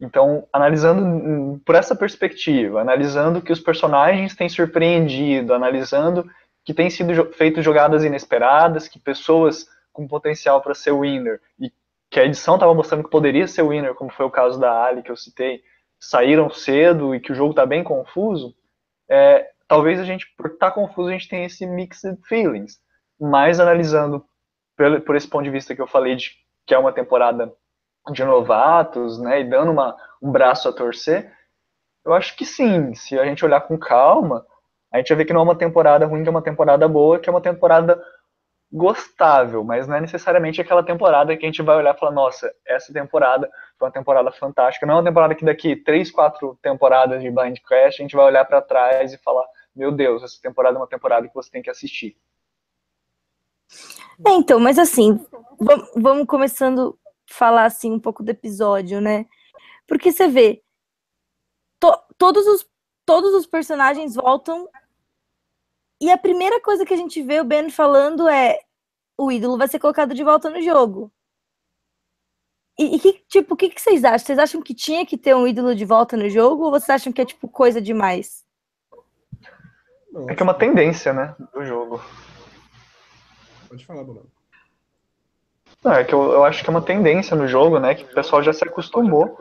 Então, 0.00 0.46
analisando 0.52 1.02
hum, 1.02 1.60
por 1.64 1.74
essa 1.74 1.94
perspectiva, 1.94 2.80
analisando 2.80 3.42
que 3.42 3.52
os 3.52 3.60
personagens 3.60 4.34
têm 4.34 4.48
surpreendido, 4.48 5.52
analisando 5.52 6.28
que 6.64 6.72
tem 6.72 6.88
sido 6.88 7.32
feito 7.32 7.62
jogadas 7.62 8.02
inesperadas, 8.04 8.88
que 8.88 8.98
pessoas 8.98 9.68
com 9.92 10.08
potencial 10.08 10.60
para 10.62 10.74
ser 10.74 10.92
winner 10.92 11.40
e 11.58 11.70
que 12.10 12.18
a 12.18 12.24
edição 12.24 12.54
estava 12.54 12.74
mostrando 12.74 13.04
que 13.04 13.10
poderia 13.10 13.46
ser 13.46 13.62
winner, 13.62 13.94
como 13.94 14.10
foi 14.10 14.26
o 14.26 14.30
caso 14.30 14.58
da 14.58 14.84
Ali 14.84 15.02
que 15.02 15.10
eu 15.10 15.16
citei, 15.16 15.62
saíram 16.00 16.50
cedo 16.50 17.14
e 17.14 17.20
que 17.20 17.32
o 17.32 17.34
jogo 17.34 17.50
está 17.50 17.66
bem 17.66 17.84
confuso, 17.84 18.54
é, 19.08 19.50
talvez 19.68 20.00
a 20.00 20.04
gente, 20.04 20.26
por 20.36 20.46
estar 20.52 20.70
confuso, 20.72 21.08
a 21.08 21.12
gente 21.12 21.28
tenha 21.28 21.46
esse 21.46 21.66
mixed 21.66 22.18
feelings. 22.26 22.78
Mas 23.20 23.60
analisando 23.60 24.24
pelo- 24.76 25.00
por 25.02 25.16
esse 25.16 25.28
ponto 25.28 25.44
de 25.44 25.50
vista 25.50 25.74
que 25.74 25.82
eu 25.82 25.86
falei, 25.86 26.16
de 26.16 26.30
que 26.66 26.74
é 26.74 26.78
uma 26.78 26.92
temporada 26.92 27.52
de 28.12 28.24
novatos, 28.24 29.18
né, 29.20 29.40
e 29.40 29.44
dando 29.50 29.72
uma, 29.72 29.96
um 30.22 30.32
braço 30.32 30.68
a 30.68 30.72
torcer, 30.72 31.32
eu 32.04 32.12
acho 32.14 32.36
que 32.36 32.44
sim. 32.46 32.94
Se 32.94 33.18
a 33.18 33.24
gente 33.24 33.44
olhar 33.44 33.60
com 33.62 33.78
calma, 33.78 34.46
a 34.92 34.98
gente 34.98 35.08
vai 35.08 35.18
ver 35.18 35.24
que 35.26 35.32
não 35.32 35.40
é 35.40 35.44
uma 35.44 35.56
temporada 35.58 36.06
ruim, 36.06 36.22
que 36.22 36.28
é 36.28 36.32
uma 36.32 36.42
temporada 36.42 36.88
boa, 36.88 37.18
que 37.18 37.28
é 37.28 37.32
uma 37.32 37.40
temporada 37.40 38.02
gostável, 38.72 39.64
mas 39.64 39.88
não 39.88 39.96
é 39.96 40.00
necessariamente 40.00 40.60
aquela 40.60 40.82
temporada 40.82 41.36
que 41.36 41.44
a 41.44 41.48
gente 41.48 41.62
vai 41.62 41.76
olhar 41.76 41.94
e 41.94 41.98
falar, 41.98 42.12
nossa, 42.12 42.54
essa 42.64 42.92
temporada 42.92 43.50
foi 43.76 43.88
uma 43.88 43.92
temporada 43.92 44.30
fantástica. 44.30 44.86
Não 44.86 44.94
é 44.94 44.96
uma 44.98 45.04
temporada 45.04 45.34
que 45.34 45.44
daqui 45.44 45.74
três, 45.74 46.10
quatro 46.10 46.56
temporadas 46.62 47.20
de 47.20 47.30
Blind 47.30 47.58
Crash 47.66 47.94
a 47.94 48.02
gente 48.02 48.14
vai 48.14 48.26
olhar 48.26 48.44
para 48.44 48.62
trás 48.62 49.12
e 49.12 49.18
falar, 49.18 49.44
meu 49.74 49.90
Deus, 49.90 50.22
essa 50.22 50.40
temporada 50.40 50.76
é 50.76 50.80
uma 50.80 50.86
temporada 50.86 51.26
que 51.26 51.34
você 51.34 51.50
tem 51.50 51.62
que 51.62 51.70
assistir. 51.70 52.16
É, 54.24 54.30
então, 54.32 54.60
mas 54.60 54.78
assim, 54.78 55.18
vam- 55.58 55.88
vamos 55.96 56.26
começando 56.26 56.96
a 57.28 57.34
falar 57.34 57.64
assim 57.64 57.92
um 57.92 58.00
pouco 58.00 58.22
do 58.22 58.30
episódio, 58.30 59.00
né? 59.00 59.26
Porque 59.86 60.12
você 60.12 60.28
vê, 60.28 60.62
to- 61.80 62.00
todos, 62.16 62.46
os, 62.46 62.68
todos 63.04 63.34
os 63.34 63.46
personagens 63.46 64.14
voltam 64.14 64.68
e 66.00 66.10
a 66.10 66.18
primeira 66.18 66.60
coisa 66.60 66.84
que 66.84 66.94
a 66.94 66.96
gente 66.96 67.22
vê 67.22 67.40
o 67.40 67.44
Ben 67.44 67.68
falando 67.70 68.28
é 68.28 68.58
o 69.18 69.30
ídolo 69.30 69.58
vai 69.58 69.68
ser 69.68 69.78
colocado 69.78 70.14
de 70.14 70.24
volta 70.24 70.48
no 70.48 70.62
jogo. 70.62 71.12
E, 72.78 72.96
e 72.96 72.98
que, 72.98 73.12
tipo, 73.28 73.52
o 73.52 73.56
que, 73.56 73.68
que 73.68 73.80
vocês 73.80 74.02
acham? 74.02 74.18
Vocês 74.18 74.38
acham 74.38 74.62
que 74.62 74.74
tinha 74.74 75.04
que 75.04 75.18
ter 75.18 75.36
um 75.36 75.46
ídolo 75.46 75.74
de 75.74 75.84
volta 75.84 76.16
no 76.16 76.30
jogo 76.30 76.64
ou 76.64 76.70
vocês 76.70 76.88
acham 76.88 77.12
que 77.12 77.20
é, 77.20 77.26
tipo, 77.26 77.46
coisa 77.46 77.80
demais? 77.80 78.42
É 80.28 80.34
que 80.34 80.42
é 80.42 80.44
uma 80.44 80.54
tendência, 80.54 81.12
né, 81.12 81.36
do 81.52 81.64
jogo. 81.64 82.00
Pode 83.68 83.84
falar, 83.84 84.02
Bruno. 84.02 84.26
Não, 85.84 85.92
é 85.92 86.04
que 86.04 86.14
eu, 86.14 86.32
eu 86.32 86.44
acho 86.44 86.62
que 86.64 86.68
é 86.68 86.72
uma 86.72 86.82
tendência 86.82 87.36
no 87.36 87.46
jogo, 87.46 87.78
né, 87.78 87.94
que 87.94 88.04
o 88.04 88.14
pessoal 88.14 88.42
já 88.42 88.52
se 88.52 88.64
acostumou 88.64 89.38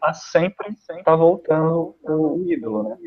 a 0.00 0.12
sempre 0.12 0.70
estar 0.70 1.16
voltando 1.16 1.96
o 2.02 2.44
ídolo, 2.46 2.82
né. 2.82 2.98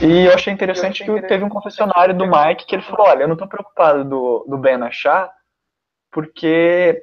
E 0.00 0.26
eu 0.26 0.34
achei 0.34 0.52
interessante 0.52 1.04
que 1.04 1.22
teve 1.22 1.44
um 1.44 1.48
confessionário 1.48 2.16
do 2.16 2.26
Mike 2.26 2.66
que 2.66 2.74
ele 2.74 2.82
falou, 2.82 3.06
olha, 3.06 3.22
eu 3.22 3.28
não 3.28 3.36
tô 3.36 3.46
preocupado 3.46 4.04
do, 4.04 4.44
do 4.46 4.58
Ben 4.58 4.82
achar, 4.82 5.32
porque 6.10 7.02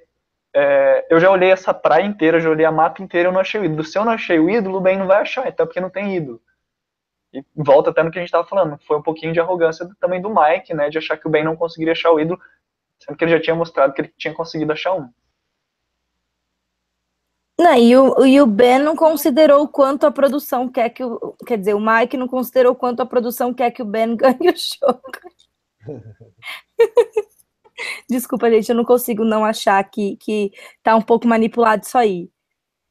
é, 0.54 1.08
eu 1.10 1.20
já 1.20 1.32
olhei 1.32 1.52
essa 1.52 1.74
praia 1.74 2.06
inteira, 2.06 2.40
já 2.40 2.50
olhei 2.50 2.66
a 2.66 2.72
mapa 2.72 3.02
inteira, 3.02 3.30
eu 3.30 3.34
não 3.34 3.40
achei 3.40 3.60
o 3.60 3.66
ídolo. 3.66 3.84
Se 3.84 3.98
eu 3.98 4.06
não 4.06 4.12
achei 4.12 4.40
o 4.40 4.50
ídolo, 4.50 4.78
o 4.78 4.82
Ben 4.82 4.98
não 4.98 5.08
vai 5.08 5.22
achar, 5.22 5.48
então 5.48 5.66
porque 5.66 5.82
não 5.82 5.90
tem 5.90 6.16
ídolo. 6.16 6.40
E 7.34 7.44
volta 7.56 7.90
até 7.90 8.04
no 8.04 8.12
que 8.12 8.20
a 8.20 8.22
gente 8.22 8.28
estava 8.28 8.48
falando, 8.48 8.78
foi 8.86 8.98
um 8.98 9.02
pouquinho 9.02 9.34
de 9.34 9.40
arrogância 9.40 9.90
também 10.00 10.22
do 10.22 10.30
Mike, 10.30 10.74
né, 10.74 10.90
de 10.90 11.00
achar 11.00 11.18
que 11.18 11.28
o 11.28 11.32
Ben 11.32 11.44
não 11.44 11.56
conseguiria 11.56 11.94
achar 11.94 12.12
o 12.12 12.20
ídolo, 12.20 12.40
sendo 13.00 13.18
que 13.18 13.24
ele 13.24 13.32
já 13.32 13.42
tinha 13.42 13.56
mostrado 13.56 13.92
que 13.92 14.02
ele 14.02 14.13
tinha 14.16 14.34
conseguido 14.34 14.72
achar 14.72 14.94
um. 14.94 15.10
Não, 17.63 17.77
e 17.77 17.96
o, 17.96 18.25
e 18.25 18.41
o 18.41 18.46
Ben 18.46 18.77
não 18.79 18.93
considerou 18.93 19.63
o 19.63 19.67
quanto 19.70 20.05
a 20.05 20.12
produção 20.12 20.67
quer 20.67 20.89
que 20.89 21.01
o. 21.01 21.34
Quer 21.48 21.58
dizer, 21.58 21.74
o 21.74 21.79
Mike 21.79 22.17
não 22.17 22.27
considerou 22.27 22.74
o 22.74 22.75
quanto 22.75 23.01
a 23.01 23.05
produção 23.05 23.53
quer 23.53 23.72
que 23.72 23.82
o 23.82 23.86
Ben 23.86 24.13
ganhe 24.20 24.50
o 24.50 24.53
jogo. 24.53 25.01
Desculpa, 28.10 28.51
gente, 28.51 28.67
eu 28.67 28.75
não 28.75 28.84
consigo 28.84 29.24
não 29.24 29.46
achar 29.46 29.82
que, 29.89 30.17
que 30.17 30.51
tá 30.84 30.93
um 30.93 31.01
pouco 31.01 31.25
manipulado 31.25 31.84
isso 31.84 31.98
aí. 31.98 32.29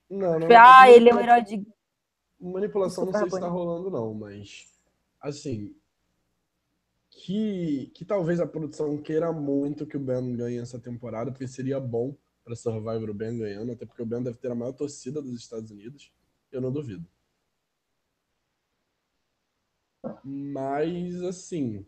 Não, 0.09 0.33
não. 0.33 0.41
Tipo, 0.41 0.55
ah, 0.57 0.91
ele 0.91 1.11
é 1.11 1.15
o 1.15 1.21
herói 1.21 1.43
de. 1.43 1.63
Manipulação 2.41 3.05
não 3.05 3.13
sei 3.13 3.25
se 3.25 3.31
tá 3.31 3.47
Rabone. 3.47 3.53
rolando, 3.53 3.91
não, 3.91 4.15
mas 4.15 4.67
assim. 5.21 5.77
Que, 7.11 7.93
que 7.95 8.07
talvez 8.07 8.41
a 8.41 8.47
produção 8.47 8.97
queira 8.97 9.31
muito 9.35 9.87
que 9.87 9.99
o 9.99 10.01
Ben 10.01 10.35
ganhe 10.35 10.59
essa 10.59 10.81
temporada, 10.81 11.31
porque 11.31 11.47
seria 11.47 11.79
bom 11.79 12.17
pra 12.45 12.57
Survivor 12.57 13.11
o 13.11 13.15
Ben 13.15 13.37
ganhando, 13.39 13.73
até 13.73 13.87
porque 13.87 14.03
o 14.03 14.07
Ben 14.07 14.23
deve 14.23 14.39
ter 14.39 14.51
a 14.51 14.55
maior 14.55 14.73
torcida 14.73 15.23
dos 15.23 15.39
Estados 15.39 15.71
Unidos. 15.71 16.13
Eu 16.51 16.61
não 16.61 16.73
duvido. 16.73 17.07
Mas, 20.25 21.23
assim. 21.23 21.87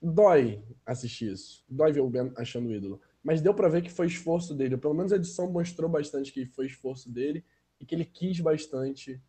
Dói 0.00 0.62
assistir 0.84 1.32
isso. 1.32 1.64
Dói 1.68 1.92
ver 1.92 2.00
o 2.00 2.10
Ben 2.10 2.32
achando 2.36 2.68
o 2.68 2.74
ídolo. 2.74 3.00
Mas 3.22 3.40
deu 3.40 3.54
pra 3.54 3.68
ver 3.68 3.82
que 3.82 3.90
foi 3.90 4.06
esforço 4.06 4.54
dele. 4.54 4.76
Pelo 4.76 4.94
menos 4.94 5.12
a 5.12 5.16
edição 5.16 5.50
mostrou 5.50 5.88
bastante 5.88 6.32
que 6.32 6.44
foi 6.46 6.66
esforço 6.66 7.10
dele 7.10 7.44
e 7.78 7.86
que 7.86 7.94
ele 7.94 8.04
quis 8.04 8.40
bastante 8.40 9.22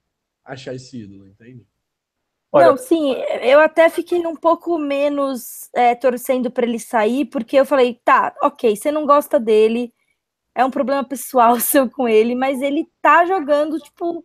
achar 0.43 0.74
esse 0.74 0.98
ídolo, 0.98 1.27
entende? 1.27 1.67
Olha, 2.53 2.67
Não, 2.67 2.77
sim, 2.77 3.15
eu 3.41 3.60
até 3.60 3.89
fiquei 3.89 4.25
um 4.25 4.36
pouco 4.36 4.77
menos 4.77 5.69
é, 5.74 5.95
torcendo 5.95 6.51
pra 6.51 6.65
ele 6.65 6.79
sair, 6.79 7.25
porque 7.25 7.57
eu 7.57 7.65
falei, 7.65 8.00
tá, 8.05 8.33
ok, 8.43 8.75
você 8.75 8.91
não 8.91 9.05
gosta 9.07 9.39
dele, 9.39 9.91
é 10.55 10.65
um 10.65 10.72
problema 10.72 11.03
pessoal 11.03 11.60
seu 11.62 11.89
com 11.89 12.07
ele, 12.07 12.36
mas 12.36 12.62
ele 12.62 12.88
tá 13.01 13.25
jogando, 13.25 13.79
tipo, 13.79 14.24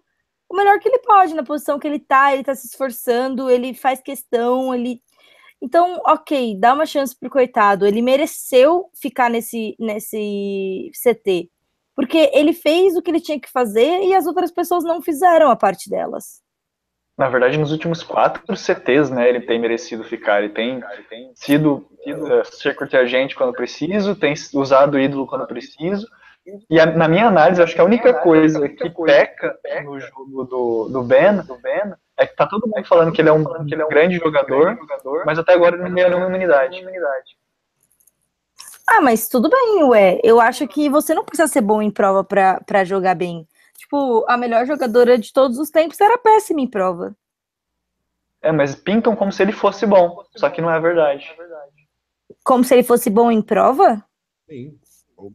o 0.49 0.56
melhor 0.56 0.78
que 0.80 0.88
ele 0.88 0.99
pode 1.00 1.35
na 1.35 1.44
posição 1.44 1.78
que 1.78 1.87
ele 1.87 1.99
tá, 2.00 2.32
ele 2.32 2.44
tá 2.44 2.54
se 2.54 2.66
esforçando, 2.66 3.50
ele 3.50 3.75
faz 3.75 4.00
questão, 4.00 4.75
ele. 4.75 5.02
Então, 5.62 6.00
ok, 6.06 6.58
dá 6.61 6.75
uma 6.75 6.87
chance 6.87 7.16
pro 7.18 7.30
coitado. 7.30 7.87
Ele 7.87 8.02
mereceu 8.02 8.90
ficar 8.94 9.30
nesse, 9.30 9.76
nesse 9.78 10.90
CT. 10.94 11.50
Porque 11.97 12.30
ele 12.35 12.52
fez 12.52 12.97
o 12.97 13.02
que 13.02 13.11
ele 13.11 13.20
tinha 13.20 13.40
que 13.40 13.50
fazer 13.50 14.02
e 14.04 14.14
as 14.14 14.26
outras 14.26 14.52
pessoas 14.52 14.85
não 14.85 15.02
fizeram 15.02 15.50
a 15.50 15.56
parte 15.56 15.90
delas. 15.90 16.42
Na 17.18 17.28
verdade, 17.28 17.58
nos 17.58 17.72
últimos 17.72 18.00
quatro 18.00 18.56
CTs, 18.56 19.10
né, 19.10 19.28
ele 19.28 19.40
tem 19.40 19.58
merecido 19.58 20.04
ficar. 20.04 20.38
Ele 20.40 20.50
tem 20.50 20.80
sido 21.34 21.84
uh, 22.06 22.96
agente 22.96 23.34
quando 23.34 23.52
preciso, 23.52 24.14
tem 24.14 24.34
usado 24.54 24.94
o 24.94 25.00
ídolo 25.00 25.26
quando 25.26 25.44
preciso. 25.44 26.06
E 26.70 26.78
a, 26.78 26.87
na 26.87 27.08
minha 27.08 27.26
análise, 27.26 27.60
acho 27.60 27.75
que 27.75 27.80
a 27.80 27.84
única 27.84 28.14
coisa 28.14 28.68
que 28.68 28.88
peca 28.88 29.58
no 29.84 29.98
jogo 29.98 30.44
do, 30.44 30.88
do 30.88 31.02
Ben 31.02 31.42
é 32.16 32.26
que 32.26 32.37
tá 32.37 32.46
todo 32.46 32.68
mundo 32.68 32.87
falando 32.87 33.12
que 33.12 33.20
ele 33.20 33.28
é 33.28 33.32
um, 33.32 33.44
que 33.66 33.75
ele 33.75 33.82
é 33.82 33.84
um 33.84 33.88
grande 33.88 34.16
jogador, 34.16 34.78
mas 35.26 35.40
até 35.40 35.54
agora 35.54 35.75
ele 35.75 35.84
não 35.84 35.94
ganhou 35.94 36.10
nenhuma 36.10 36.28
imunidade. 36.28 37.37
Ah, 38.88 39.00
mas 39.00 39.28
tudo 39.28 39.50
bem, 39.50 39.84
ué. 39.84 40.20
Eu 40.22 40.40
acho 40.40 40.66
que 40.68 40.88
você 40.88 41.12
não 41.14 41.25
precisa 41.25 41.48
ser 41.48 41.60
bom 41.60 41.82
em 41.82 41.90
prova 41.90 42.25
pra 42.25 42.84
jogar 42.84 43.14
bem. 43.14 43.46
Tipo, 43.78 44.25
a 44.28 44.37
melhor 44.37 44.66
jogadora 44.66 45.16
de 45.16 45.32
todos 45.32 45.56
os 45.56 45.70
tempos 45.70 46.00
era 46.00 46.18
péssima 46.18 46.61
em 46.61 46.66
prova. 46.68 47.16
É, 48.42 48.50
mas 48.50 48.75
pintam 48.75 49.14
como 49.14 49.30
se 49.30 49.40
ele 49.40 49.52
fosse 49.52 49.87
bom, 49.87 50.25
só 50.37 50.50
que 50.50 50.61
não 50.61 50.68
é 50.70 50.80
verdade. 50.80 51.32
Como 52.44 52.64
se 52.64 52.75
ele 52.75 52.82
fosse 52.82 53.08
bom 53.08 53.30
em 53.30 53.40
prova? 53.40 54.04
Sim. 54.49 54.76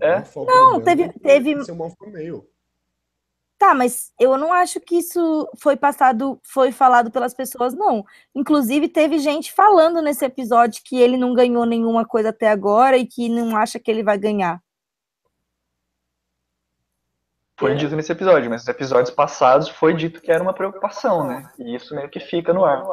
É? 0.01 0.23
Não, 0.45 0.81
teve- 0.81 1.09
teve- 1.19 1.55
meio. 2.11 2.47
Tá, 3.57 3.73
mas 3.73 4.11
eu 4.19 4.37
não 4.37 4.51
acho 4.51 4.81
que 4.81 4.97
isso 4.97 5.49
foi 5.57 5.77
passado, 5.77 6.37
foi 6.43 6.71
falado 6.73 7.09
pelas 7.11 7.33
pessoas, 7.33 7.73
não. 7.73 8.03
Inclusive, 8.35 8.89
teve 8.89 9.19
gente 9.19 9.53
falando 9.53 10.01
nesse 10.01 10.25
episódio 10.25 10.81
que 10.83 10.99
ele 10.99 11.15
não 11.15 11.33
ganhou 11.33 11.65
nenhuma 11.65 12.05
coisa 12.05 12.29
até 12.29 12.49
agora 12.49 12.97
e 12.97 13.05
que 13.07 13.29
não 13.29 13.55
acha 13.55 13.79
que 13.79 13.89
ele 13.89 14.03
vai 14.03 14.17
ganhar. 14.17 14.61
Foi 17.57 17.75
dito 17.75 17.95
nesse 17.95 18.11
episódio, 18.11 18.49
mas 18.49 18.61
nos 18.61 18.67
episódios 18.67 19.13
passados 19.13 19.69
foi 19.69 19.93
dito 19.93 20.21
que 20.21 20.31
era 20.31 20.41
uma 20.41 20.53
preocupação, 20.53 21.27
né? 21.27 21.51
E 21.59 21.75
isso 21.75 21.95
meio 21.95 22.09
que 22.09 22.19
fica 22.19 22.51
no 22.51 22.65
ar. 22.65 22.83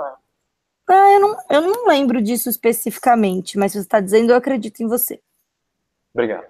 Ah, 0.89 1.13
eu 1.13 1.21
não, 1.21 1.37
eu 1.49 1.61
não 1.63 1.87
lembro 1.87 2.21
disso 2.21 2.51
especificamente, 2.51 3.57
mas 3.57 3.73
se 3.73 3.79
você 3.79 3.85
está 3.85 4.01
dizendo, 4.01 4.33
eu 4.33 4.37
acredito 4.37 4.81
em 4.83 4.89
você. 4.89 5.21
Obrigado. 6.13 6.47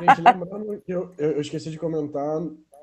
Gente, 0.00 0.22
lembrando 0.22 0.80
que 0.80 0.92
eu, 0.92 1.12
eu 1.18 1.40
esqueci 1.40 1.70
de 1.70 1.78
comentar 1.78 2.40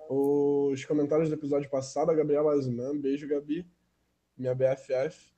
os 0.09 0.85
comentários 0.85 1.29
do 1.29 1.35
episódio 1.35 1.69
passado, 1.69 2.11
a 2.11 2.13
Gabriela 2.15 2.53
Azman, 2.53 2.99
beijo 2.99 3.27
Gabi, 3.27 3.65
minha 4.37 4.53
BFF, 4.53 5.31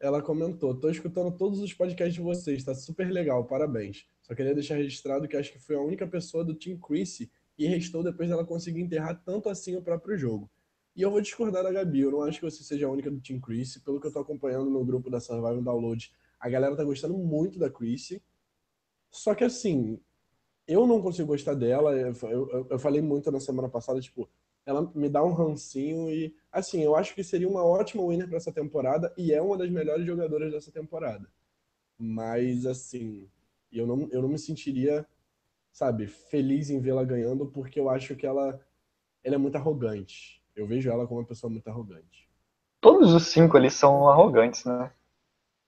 ela 0.00 0.20
comentou: 0.20 0.74
tô 0.74 0.90
escutando 0.90 1.30
todos 1.30 1.60
os 1.60 1.72
podcasts 1.72 2.14
de 2.14 2.20
vocês, 2.20 2.64
tá 2.64 2.74
super 2.74 3.08
legal, 3.10 3.44
parabéns. 3.44 4.06
Só 4.22 4.34
queria 4.34 4.54
deixar 4.54 4.76
registrado 4.76 5.28
que 5.28 5.36
acho 5.36 5.52
que 5.52 5.58
foi 5.58 5.76
a 5.76 5.80
única 5.80 6.06
pessoa 6.06 6.44
do 6.44 6.54
Team 6.54 6.78
Chrissy 6.78 7.30
que 7.54 7.66
restou 7.66 8.02
depois 8.02 8.28
dela 8.28 8.44
conseguir 8.44 8.80
enterrar 8.80 9.22
tanto 9.24 9.48
assim 9.48 9.76
o 9.76 9.82
próprio 9.82 10.16
jogo. 10.16 10.50
E 10.94 11.02
eu 11.02 11.10
vou 11.10 11.20
discordar 11.20 11.62
da 11.62 11.72
Gabi, 11.72 12.00
eu 12.00 12.10
não 12.10 12.22
acho 12.22 12.38
que 12.38 12.44
você 12.44 12.62
seja 12.62 12.86
a 12.86 12.90
única 12.90 13.10
do 13.10 13.20
Team 13.20 13.40
Chrissy, 13.40 13.80
pelo 13.80 14.00
que 14.00 14.06
eu 14.06 14.12
tô 14.12 14.18
acompanhando 14.18 14.70
no 14.70 14.84
grupo 14.84 15.08
da 15.08 15.20
Survival 15.20 15.62
Download, 15.62 16.12
a 16.38 16.48
galera 16.48 16.76
tá 16.76 16.84
gostando 16.84 17.16
muito 17.16 17.58
da 17.58 17.70
Chrissy. 17.70 18.22
Só 19.10 19.34
que 19.34 19.44
assim, 19.44 19.98
eu 20.66 20.86
não 20.86 21.00
consigo 21.00 21.28
gostar 21.28 21.54
dela. 21.54 21.94
Eu, 21.94 22.12
eu, 22.28 22.66
eu, 22.70 22.78
falei 22.78 23.00
muito 23.00 23.30
na 23.30 23.40
semana 23.40 23.68
passada, 23.68 24.00
tipo, 24.00 24.28
ela 24.64 24.90
me 24.94 25.08
dá 25.08 25.22
um 25.22 25.32
rancinho 25.32 26.10
e, 26.10 26.34
assim, 26.50 26.82
eu 26.82 26.94
acho 26.94 27.14
que 27.14 27.24
seria 27.24 27.48
uma 27.48 27.64
ótima 27.64 28.06
winner 28.06 28.28
para 28.28 28.36
essa 28.36 28.52
temporada 28.52 29.12
e 29.16 29.32
é 29.32 29.40
uma 29.40 29.56
das 29.56 29.70
melhores 29.70 30.06
jogadoras 30.06 30.52
dessa 30.52 30.70
temporada. 30.70 31.28
Mas, 31.98 32.66
assim, 32.66 33.28
eu 33.70 33.86
não, 33.86 34.08
eu 34.10 34.22
não 34.22 34.28
me 34.28 34.38
sentiria, 34.38 35.06
sabe, 35.72 36.06
feliz 36.06 36.70
em 36.70 36.80
vê-la 36.80 37.02
ganhando 37.02 37.46
porque 37.46 37.80
eu 37.80 37.88
acho 37.88 38.14
que 38.14 38.26
ela, 38.26 38.60
ela 39.24 39.34
é 39.34 39.38
muito 39.38 39.56
arrogante. 39.56 40.42
Eu 40.54 40.66
vejo 40.66 40.90
ela 40.90 41.06
como 41.06 41.20
uma 41.20 41.26
pessoa 41.26 41.50
muito 41.50 41.66
arrogante. 41.68 42.28
Todos 42.80 43.12
os 43.14 43.26
cinco 43.28 43.56
ali 43.56 43.70
são 43.70 44.08
arrogantes, 44.08 44.64
né? 44.64 44.92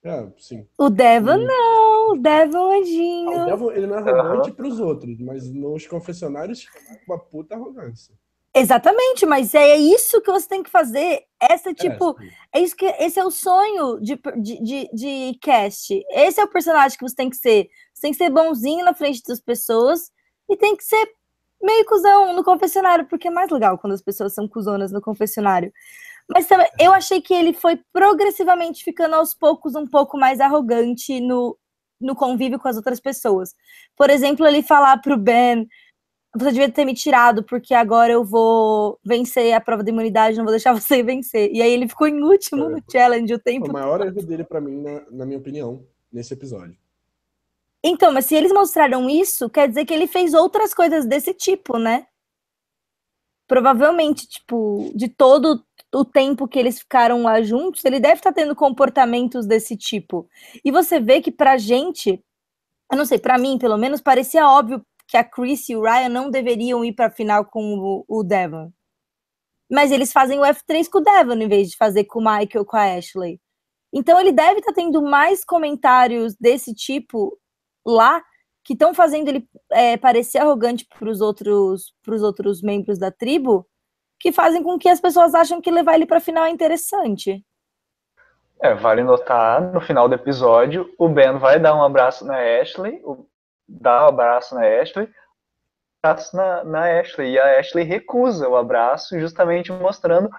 É, 0.03 0.31
sim. 0.37 0.69
O 0.77 0.91
Devon 0.91 1.39
não, 1.39 2.13
o 2.13 2.17
Devon 2.19 2.73
é 2.73 2.81
anjinho. 2.81 3.39
Ah, 3.39 3.43
o 3.43 3.47
Devon, 3.47 3.73
ele 3.73 3.87
não 3.87 3.97
é 3.97 3.99
arrogante 4.01 4.51
uhum. 4.51 4.57
pros 4.57 4.79
outros, 4.79 5.19
mas 5.19 5.51
nos 5.51 5.87
confessionários, 5.87 6.69
uma 7.09 7.19
puta 7.19 7.55
arrogância. 7.55 8.15
Exatamente, 8.57 9.27
mas 9.27 9.53
é 9.53 9.77
isso 9.77 10.21
que 10.21 10.31
você 10.31 10.49
tem 10.49 10.63
que 10.63 10.71
fazer. 10.71 11.25
Essa, 11.41 11.71
é, 11.71 11.75
tipo, 11.75 12.17
é, 12.53 12.61
é 12.61 12.63
isso 12.63 12.77
que 12.77 12.87
esse 12.87 13.19
é 13.19 13.25
o 13.25 13.31
sonho 13.31 14.01
de, 14.01 14.17
de, 14.41 14.63
de, 14.63 14.91
de, 14.93 15.39
cast. 15.41 15.93
Esse 16.11 16.41
é 16.41 16.45
o 16.45 16.49
personagem 16.49 16.97
que 16.97 17.03
você 17.03 17.17
tem 17.17 17.29
que 17.29 17.37
ser. 17.37 17.69
Você 17.93 18.03
tem 18.03 18.13
que 18.13 18.19
ser 18.19 18.31
bonzinho 18.31 18.85
na 18.85 18.95
frente 18.95 19.23
das 19.27 19.41
pessoas 19.41 20.13
e 20.49 20.57
tem 20.57 20.77
que 20.77 20.85
ser 20.85 21.05
meio 21.61 21.85
cuzão 21.87 22.33
no 22.33 22.45
confessionário, 22.45 23.07
porque 23.09 23.27
é 23.27 23.31
mais 23.31 23.51
legal 23.51 23.77
quando 23.77 23.95
as 23.95 24.03
pessoas 24.03 24.35
são 24.35 24.47
cuzonas 24.47 24.93
no 24.93 25.01
confessionário. 25.01 25.73
Mas 26.29 26.47
também, 26.47 26.69
eu 26.79 26.93
achei 26.93 27.21
que 27.21 27.35
ele 27.35 27.53
foi 27.53 27.81
progressivamente 27.93 28.85
ficando 28.85 29.15
aos 29.17 29.35
poucos 29.35 29.75
um 29.75 29.87
pouco 29.87 30.17
mais 30.17 30.41
arrogante 30.41 31.21
no, 31.21 31.59
no 32.01 32.15
convívio 32.15 32.59
com 32.59 32.69
as 32.69 32.77
outras 32.77 33.01
pessoas. 33.01 33.53
Por 33.97 34.11
exemplo, 34.11 34.47
ele 34.47 34.63
falar 34.63 34.99
pro 34.99 35.19
Ben: 35.19 35.67
você 36.37 36.51
devia 36.51 36.71
ter 36.71 36.85
me 36.85 36.95
tirado, 36.95 37.45
porque 37.45 37.73
agora 37.73 38.13
eu 38.13 38.25
vou 38.25 38.99
vencer 39.05 39.53
a 39.53 39.61
prova 39.61 39.85
de 39.85 39.91
imunidade, 39.91 40.37
não 40.37 40.45
vou 40.45 40.53
deixar 40.53 40.73
você 40.79 41.03
vencer. 41.03 41.51
E 41.53 41.63
aí 41.63 41.73
ele 41.73 41.89
ficou 41.89 42.07
em 42.07 42.23
último 42.23 42.65
é. 42.65 42.69
no 42.71 42.83
challenge 42.91 43.33
o 43.33 43.39
tempo. 43.39 43.69
O 43.69 43.73
maior 43.73 44.05
erro 44.05 44.23
dele, 44.23 44.45
para 44.45 44.61
mim, 44.61 44.83
na, 44.83 45.03
na 45.11 45.27
minha 45.27 45.39
opinião, 45.39 45.87
nesse 46.13 46.35
episódio. 46.35 46.77
Então, 47.83 48.13
mas 48.13 48.27
se 48.27 48.35
eles 48.35 48.51
mostraram 48.51 49.09
isso, 49.09 49.49
quer 49.49 49.69
dizer 49.69 49.85
que 49.85 49.93
ele 49.93 50.07
fez 50.07 50.33
outras 50.33 50.73
coisas 50.73 51.07
desse 51.07 51.35
tipo, 51.35 51.79
né? 51.79 52.07
Provavelmente, 53.47 54.27
tipo, 54.27 54.91
de 54.95 55.07
todo 55.07 55.63
o 55.95 56.05
tempo 56.05 56.49
que 56.49 56.59
eles 56.59 56.79
ficaram 56.79 57.23
lá 57.23 57.43
juntos, 57.43 57.85
ele 57.85 58.01
deve 58.01 58.15
estar 58.15 58.33
tá 58.33 58.41
tendo 58.41 58.57
comportamentos 58.57 59.47
desse 59.47 59.77
tipo. 59.77 60.29
E 60.65 60.73
você 60.73 60.99
vê 60.99 61.21
que 61.21 61.31
pra 61.31 61.59
gente, 61.59 62.25
eu 62.91 62.97
não 62.97 63.05
sei, 63.05 63.19
para 63.19 63.39
mim, 63.39 63.59
pelo 63.59 63.77
menos, 63.77 64.01
parecia 64.01 64.49
óbvio 64.49 64.85
que 65.07 65.17
a 65.17 65.25
Chris 65.25 65.69
e 65.69 65.77
o 65.77 65.83
Ryan 65.83 66.09
não 66.09 66.31
deveriam 66.31 66.85
ir 66.85 66.93
para 66.93 67.07
a 67.07 67.11
final 67.11 67.45
com 67.45 67.79
o, 67.79 68.05
o 68.09 68.23
Devon. 68.23 68.73
Mas 69.71 69.91
eles 69.91 70.13
fazem 70.13 70.39
o 70.39 70.43
F3 70.43 70.89
com 70.91 70.99
o 70.99 71.03
Devon 71.03 71.35
em 71.35 71.49
vez 71.49 71.71
de 71.71 71.77
fazer 71.77 72.05
com 72.05 72.21
o 72.21 72.23
Michael 72.23 72.61
ou 72.61 72.65
com 72.65 72.77
a 72.77 72.95
Ashley. 72.95 73.41
Então 73.93 74.21
ele 74.21 74.33
deve 74.33 74.59
estar 74.59 74.73
tá 74.73 74.75
tendo 74.75 75.03
mais 75.03 75.45
comentários 75.45 76.35
desse 76.37 76.75
tipo 76.75 77.39
lá 77.87 78.23
que 78.65 78.73
estão 78.73 78.95
fazendo 78.95 79.29
ele 79.29 79.49
é, 79.71 79.97
parecer 79.97 80.39
arrogante 80.39 80.87
para 80.99 81.09
os 81.09 81.21
outros, 81.21 81.95
outros 82.07 82.63
membros 82.63 82.99
da 82.99 83.11
tribo 83.11 83.67
que 84.19 84.33
fazem 84.33 84.63
com 84.63 84.79
que 84.79 84.89
as 84.89 85.01
pessoas 85.01 85.35
acham 85.35 85.61
que 85.61 85.71
levar 85.71 85.95
ele 85.95 86.07
para 86.07 86.19
final 86.19 86.45
é 86.45 86.51
interessante. 86.51 87.45
É, 88.61 88.75
vale 88.75 89.03
notar, 89.03 89.61
no 89.61 89.81
final 89.81 90.09
do 90.09 90.15
episódio, 90.15 90.91
o 90.99 91.09
Ben 91.09 91.37
vai 91.37 91.61
dar 91.61 91.77
um 91.77 91.83
abraço 91.83 92.25
na 92.25 92.39
Ashley, 92.39 93.03
dá 93.69 94.05
um 94.05 94.09
abraço 94.09 94.55
na 94.55 94.63
Ashley, 94.63 95.09
abraço 96.03 96.37
na, 96.37 96.65
na 96.65 97.01
Ashley, 97.01 97.33
e 97.33 97.39
a 97.39 97.59
Ashley 97.59 97.85
recusa 97.85 98.49
o 98.49 98.57
abraço, 98.57 99.19
justamente 99.19 99.73
mostrando, 99.73 100.31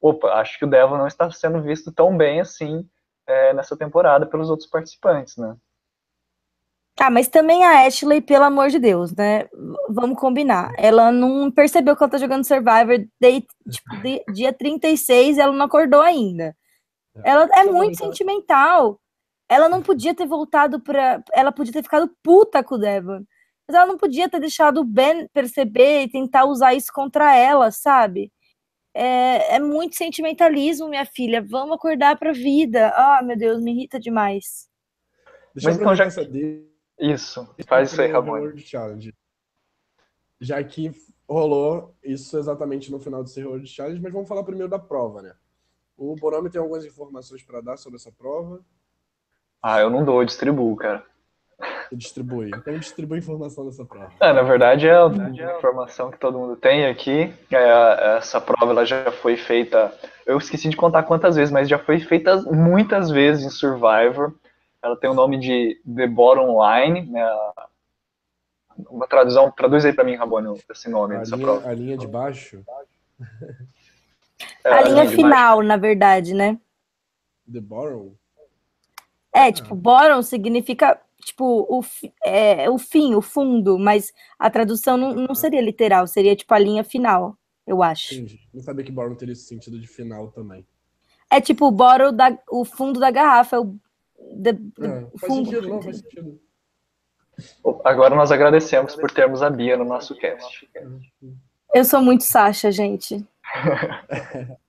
opa, 0.00 0.28
acho 0.34 0.58
que 0.58 0.64
o 0.64 0.70
Devil 0.70 0.98
não 0.98 1.06
está 1.06 1.30
sendo 1.30 1.62
visto 1.62 1.92
tão 1.92 2.16
bem 2.16 2.40
assim 2.40 2.88
é, 3.26 3.52
nessa 3.52 3.76
temporada 3.76 4.26
pelos 4.26 4.50
outros 4.50 4.68
participantes, 4.68 5.36
né? 5.36 5.56
Ah, 7.00 7.10
mas 7.10 7.28
também 7.28 7.64
a 7.64 7.86
Ashley, 7.86 8.20
pelo 8.20 8.44
amor 8.44 8.70
de 8.70 8.78
Deus, 8.80 9.14
né? 9.14 9.48
Vamos 9.88 10.18
combinar. 10.18 10.72
Ela 10.76 11.12
não 11.12 11.48
percebeu 11.48 11.96
que 11.96 12.02
ela 12.02 12.10
tá 12.10 12.18
jogando 12.18 12.44
Survivor 12.44 12.98
de, 13.20 13.46
tipo, 13.70 13.96
de, 14.02 14.24
dia 14.32 14.52
36 14.52 15.38
ela 15.38 15.52
não 15.52 15.66
acordou 15.66 16.00
ainda. 16.00 16.56
É. 17.24 17.30
Ela 17.30 17.48
é 17.52 17.64
muito 17.64 17.96
sentimental. 17.96 18.98
Ela 19.48 19.68
não 19.68 19.82
podia 19.82 20.14
ter 20.14 20.26
voltado 20.26 20.80
para. 20.80 21.22
Ela 21.32 21.50
podia 21.50 21.72
ter 21.72 21.82
ficado 21.82 22.10
puta 22.22 22.62
com 22.62 22.74
o 22.74 22.78
Devon. 22.78 23.24
Mas 23.66 23.76
ela 23.76 23.86
não 23.86 23.98
podia 23.98 24.28
ter 24.28 24.40
deixado 24.40 24.80
o 24.80 24.84
Ben 24.84 25.28
perceber 25.28 26.02
e 26.02 26.10
tentar 26.10 26.44
usar 26.46 26.74
isso 26.74 26.92
contra 26.92 27.36
ela, 27.36 27.70
sabe? 27.70 28.32
É, 28.94 29.56
é 29.56 29.60
muito 29.60 29.96
sentimentalismo, 29.96 30.88
minha 30.88 31.04
filha. 31.04 31.44
Vamos 31.46 31.76
acordar 31.76 32.18
pra 32.18 32.32
vida. 32.32 32.90
Ah, 32.94 33.22
meu 33.22 33.36
Deus, 33.36 33.62
me 33.62 33.72
irrita 33.72 34.00
demais. 34.00 34.68
Deixa 35.54 35.68
Mas 35.68 35.76
eu 35.76 35.82
então 35.82 35.94
já. 35.94 36.06
Isso, 36.98 37.54
faz 37.66 37.92
isso 37.92 38.00
aí, 38.00 38.10
Ramon. 38.10 38.52
Já 40.40 40.62
que 40.64 40.90
rolou 41.28 41.94
isso 42.02 42.38
exatamente 42.38 42.90
no 42.90 42.98
final 42.98 43.22
do 43.22 43.30
World 43.40 43.66
Challenge, 43.66 44.00
mas 44.00 44.12
vamos 44.12 44.28
falar 44.28 44.42
primeiro 44.44 44.68
da 44.68 44.78
prova, 44.78 45.20
né? 45.20 45.34
O 45.96 46.14
Borome 46.16 46.48
tem 46.48 46.60
algumas 46.60 46.84
informações 46.84 47.42
para 47.42 47.60
dar 47.60 47.76
sobre 47.76 47.96
essa 47.96 48.10
prova. 48.10 48.64
Ah, 49.62 49.80
eu 49.80 49.90
não 49.90 50.04
dou, 50.04 50.20
eu 50.20 50.26
distribuo, 50.26 50.76
cara. 50.76 51.04
Eu 51.90 51.98
distribui. 51.98 52.50
Então 52.54 52.78
distribui 52.78 53.18
informação 53.18 53.66
dessa 53.66 53.84
prova. 53.84 54.12
É, 54.20 54.32
na 54.32 54.42
verdade 54.42 54.86
é 54.86 54.94
a 54.94 55.56
informação 55.56 56.10
que 56.10 56.18
todo 56.18 56.38
mundo 56.38 56.54
tem 56.54 56.86
aqui. 56.86 57.34
É, 57.50 58.16
essa 58.18 58.40
prova 58.40 58.70
ela 58.72 58.84
já 58.84 59.10
foi 59.10 59.36
feita. 59.36 59.92
Eu 60.24 60.38
esqueci 60.38 60.68
de 60.68 60.76
contar 60.76 61.02
quantas 61.02 61.34
vezes, 61.34 61.50
mas 61.50 61.68
já 61.68 61.78
foi 61.78 61.98
feita 61.98 62.36
muitas 62.42 63.10
vezes 63.10 63.44
em 63.44 63.50
Survivor. 63.50 64.34
Ela 64.80 64.96
tem 64.96 65.10
o 65.10 65.14
nome 65.14 65.38
de 65.38 65.80
The 65.84 66.06
Bottom 66.06 66.58
Line, 66.62 67.10
né? 67.10 67.26
Uma 68.88 69.08
tradução, 69.08 69.50
traduz 69.50 69.84
aí 69.84 69.92
para 69.92 70.04
mim, 70.04 70.14
Rabone, 70.14 70.56
esse 70.70 70.88
nome 70.88 71.16
a 71.16 71.18
dessa 71.18 71.34
linha, 71.34 71.46
prova. 71.48 71.68
A 71.68 71.74
linha 71.74 71.96
de 71.96 72.06
baixo? 72.06 72.64
É, 74.62 74.70
a, 74.70 74.76
a, 74.76 74.82
linha, 74.82 75.02
linha 75.02 75.16
final, 75.16 75.56
baixo. 75.56 75.68
na 75.68 75.76
verdade, 75.76 76.32
né? 76.32 76.56
The 77.52 77.60
Bottom? 77.60 78.12
É, 79.32 79.52
tipo, 79.52 79.74
bottom 79.74 80.22
significa, 80.22 81.00
tipo, 81.24 81.66
o, 81.68 81.84
é, 82.24 82.68
o 82.70 82.78
fim, 82.78 83.14
o 83.14 83.20
fundo, 83.20 83.78
mas 83.78 84.12
a 84.38 84.50
tradução 84.50 84.96
não, 84.96 85.14
não 85.14 85.34
seria 85.34 85.60
literal, 85.60 86.06
seria, 86.06 86.34
tipo, 86.34 86.52
a 86.54 86.58
linha 86.58 86.82
final, 86.82 87.36
eu 87.66 87.82
acho. 87.82 88.14
Entendi. 88.14 88.40
Não 88.52 88.62
sabia 88.62 88.84
que 88.84 88.92
bottom 88.92 89.14
teria 89.14 89.32
esse 89.32 89.44
sentido 89.44 89.78
de 89.78 89.86
final 89.86 90.28
também. 90.28 90.66
É 91.30 91.40
tipo 91.40 91.66
o 91.66 91.70
bottom 91.70 92.12
da, 92.12 92.38
o 92.50 92.64
fundo 92.64 92.98
da 92.98 93.10
garrafa, 93.10 93.56
é 93.56 93.58
o 93.60 93.76
de, 94.32 94.52
de 94.52 94.86
é, 94.86 95.06
faz 95.18 95.32
fundo. 95.32 95.50
sentido, 95.50 95.68
não, 95.68 95.82
faz 95.82 95.98
sentido. 95.98 96.40
Agora 97.84 98.16
nós 98.16 98.32
agradecemos 98.32 98.96
por 98.96 99.10
termos 99.10 99.42
a 99.42 99.50
Bia 99.50 99.76
no 99.76 99.84
nosso 99.84 100.14
cast. 100.16 100.68
Eu 101.72 101.84
sou 101.84 102.02
muito 102.02 102.24
Sasha, 102.24 102.72
gente. 102.72 103.24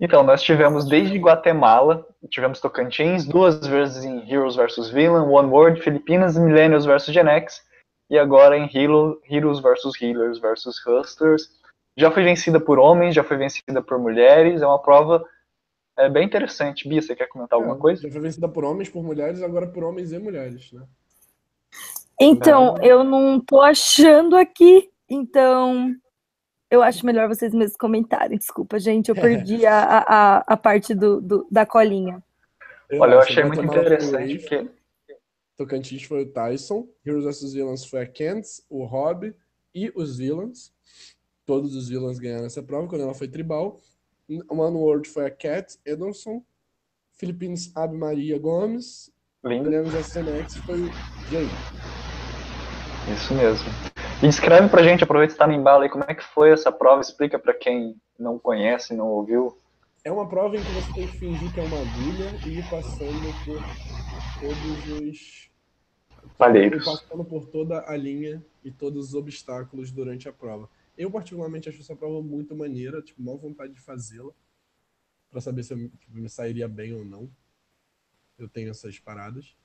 então, 0.00 0.22
nós 0.22 0.42
tivemos 0.42 0.86
desde 0.86 1.18
Guatemala, 1.18 2.06
tivemos 2.30 2.58
Tocantins, 2.60 3.26
duas 3.26 3.66
vezes 3.66 4.04
em 4.04 4.30
Heroes 4.30 4.56
vs 4.56 4.88
Villain, 4.88 5.28
One 5.28 5.50
World, 5.50 5.82
Filipinas, 5.82 6.38
Millennials 6.38 6.86
vs 6.86 7.06
Gen 7.06 7.28
X, 7.28 7.62
e 8.08 8.18
agora 8.18 8.56
em 8.56 8.68
Hero, 8.72 9.20
Heroes 9.30 9.60
vs 9.60 10.00
Healers 10.00 10.38
vs 10.38 10.86
Hustlers. 10.86 11.50
já 11.96 12.10
foi 12.10 12.24
vencida 12.24 12.58
por 12.58 12.78
homens, 12.78 13.14
já 13.14 13.22
foi 13.22 13.36
vencida 13.36 13.82
por 13.82 13.98
mulheres, 13.98 14.62
é 14.62 14.66
uma 14.66 14.80
prova 14.80 15.22
é, 15.98 16.08
bem 16.08 16.24
interessante. 16.24 16.88
Bia, 16.88 17.02
você 17.02 17.14
quer 17.14 17.26
comentar 17.26 17.58
alguma 17.58 17.76
É, 17.76 17.78
coisa? 17.78 18.02
Já 18.02 18.10
foi 18.10 18.20
vencida 18.20 18.48
por 18.48 18.64
homens, 18.64 18.88
por 18.88 19.02
mulheres, 19.02 19.42
agora 19.42 19.66
por 19.66 19.84
homens 19.84 20.12
e 20.12 20.18
mulheres, 20.18 20.72
né? 20.72 20.82
Então, 22.18 22.76
eu 22.82 23.04
não 23.04 23.40
tô 23.40 23.60
achando 23.60 24.36
aqui, 24.36 24.90
então 25.08 25.94
eu 26.70 26.82
acho 26.82 27.04
melhor 27.04 27.28
vocês 27.28 27.52
mesmos 27.52 27.76
comentarem. 27.76 28.38
Desculpa, 28.38 28.78
gente, 28.78 29.08
eu 29.08 29.14
perdi 29.14 29.66
a, 29.66 29.78
a, 29.98 30.36
a 30.46 30.56
parte 30.56 30.94
do, 30.94 31.20
do- 31.20 31.46
da 31.50 31.66
colinha. 31.66 32.22
Olha, 32.92 33.14
eu 33.14 33.20
achei 33.20 33.44
muito 33.44 33.62
interessante, 33.62 34.38
porque 34.38 34.70
Tocantins 35.56 36.02
foi 36.04 36.22
o 36.22 36.26
Tyson, 36.32 36.88
Heroes 37.04 37.24
vs 37.24 37.52
Villains 37.52 37.84
foi 37.84 38.00
a 38.00 38.06
Kent, 38.06 38.46
o 38.68 38.84
Rob 38.84 39.34
e 39.74 39.92
os 39.94 40.16
Villains. 40.16 40.72
Todos 41.44 41.74
os 41.74 41.88
Villains 41.88 42.18
ganharam 42.18 42.46
essa 42.46 42.62
prova 42.62 42.88
quando 42.88 43.02
ela 43.02 43.14
foi 43.14 43.28
tribal. 43.28 43.80
One 44.48 44.76
World 44.76 45.08
foi 45.08 45.26
a 45.26 45.30
Cat 45.30 45.76
Edelson, 45.84 46.42
Philippines 47.14 47.72
Ab 47.76 47.92
Maria 47.96 48.38
Gomes, 48.38 49.12
lindo, 49.44 49.68
Williams 49.68 49.92
SNX 49.94 50.56
foi 50.64 50.76
o 50.76 50.90
Jay. 51.28 51.48
isso 53.12 53.34
mesmo. 53.34 53.89
E 54.22 54.28
descreve 54.28 54.68
pra 54.68 54.82
gente, 54.82 55.02
aproveita 55.02 55.32
que 55.32 55.34
está 55.34 55.46
no 55.46 55.54
embalo 55.54 55.82
aí, 55.82 55.88
como 55.88 56.04
é 56.06 56.14
que 56.14 56.22
foi 56.22 56.50
essa 56.50 56.70
prova, 56.70 57.00
explica 57.00 57.38
pra 57.38 57.54
quem 57.54 57.96
não 58.18 58.38
conhece, 58.38 58.94
não 58.94 59.08
ouviu. 59.08 59.56
É 60.04 60.12
uma 60.12 60.28
prova 60.28 60.58
em 60.58 60.62
que 60.62 60.70
você 60.70 60.92
tem 60.92 61.06
que 61.06 61.14
fingir 61.14 61.50
que 61.50 61.58
é 61.58 61.62
uma 61.62 61.80
agulha 61.80 62.38
e 62.44 62.58
ir 62.58 62.64
passando 62.64 63.32
por 63.32 63.64
todos 64.38 64.86
os. 64.86 65.50
Palheiros. 66.36 66.82
ir 66.82 66.84
passando 66.84 67.24
por 67.24 67.46
toda 67.46 67.82
a 67.90 67.96
linha 67.96 68.44
e 68.62 68.70
todos 68.70 69.08
os 69.08 69.14
obstáculos 69.14 69.90
durante 69.90 70.28
a 70.28 70.32
prova. 70.32 70.68
Eu, 70.98 71.10
particularmente, 71.10 71.70
acho 71.70 71.80
essa 71.80 71.96
prova 71.96 72.22
muito 72.22 72.54
maneira, 72.54 73.00
tipo, 73.00 73.22
mal 73.22 73.38
vontade 73.38 73.72
de 73.72 73.80
fazê-la, 73.80 74.32
para 75.30 75.40
saber 75.40 75.62
se 75.62 75.72
eu 75.72 75.88
tipo, 75.98 76.14
me 76.14 76.28
sairia 76.28 76.68
bem 76.68 76.92
ou 76.92 77.06
não. 77.06 77.30
Eu 78.38 78.48
tenho 78.48 78.70
essas 78.70 78.98
paradas. 78.98 79.56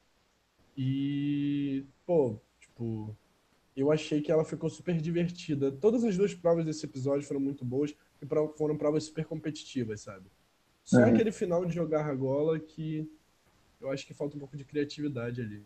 E, 0.78 1.86
pô, 2.06 2.40
tipo, 2.60 3.16
eu 3.76 3.92
achei 3.92 4.22
que 4.22 4.32
ela 4.32 4.46
ficou 4.46 4.70
super 4.70 4.96
divertida. 5.00 5.72
Todas 5.72 6.04
as 6.04 6.16
duas 6.18 6.34
provas 6.34 6.66
desse 6.66 6.86
episódio 6.86 7.28
foram 7.28 7.40
muito 7.42 7.66
boas 7.66 7.94
e 8.22 8.26
foram 8.58 8.78
provas 8.78 9.04
super 9.04 9.26
competitivas, 9.26 10.02
sabe? 10.02 10.26
Só 10.84 10.98
Uhum. 11.00 11.06
aquele 11.14 11.32
final 11.32 11.66
de 11.66 11.74
jogar 11.74 12.06
argola 12.06 12.60
que 12.60 13.10
eu 13.82 13.90
acho 13.92 14.06
que 14.08 14.14
falta 14.14 14.36
um 14.38 14.40
pouco 14.40 14.56
de 14.56 14.64
criatividade 14.64 15.42
ali. 15.42 15.64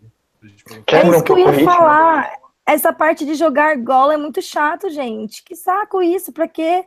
colocar. 0.63 0.98
É 0.98 1.02
Quebra 1.02 1.10
isso 1.17 1.19
um 1.19 1.24
que 1.24 1.32
eu 1.34 1.38
ia 1.60 1.65
falar. 1.65 2.32
Essa 2.65 2.93
parte 2.93 3.26
de 3.26 3.34
jogar 3.36 3.76
gola 3.78 4.13
é 4.13 4.17
muito 4.17 4.41
chato, 4.41 4.89
gente. 4.89 5.43
Que 5.43 5.56
saco 5.56 6.02
isso, 6.02 6.32
pra 6.32 6.48
quê? 6.48 6.86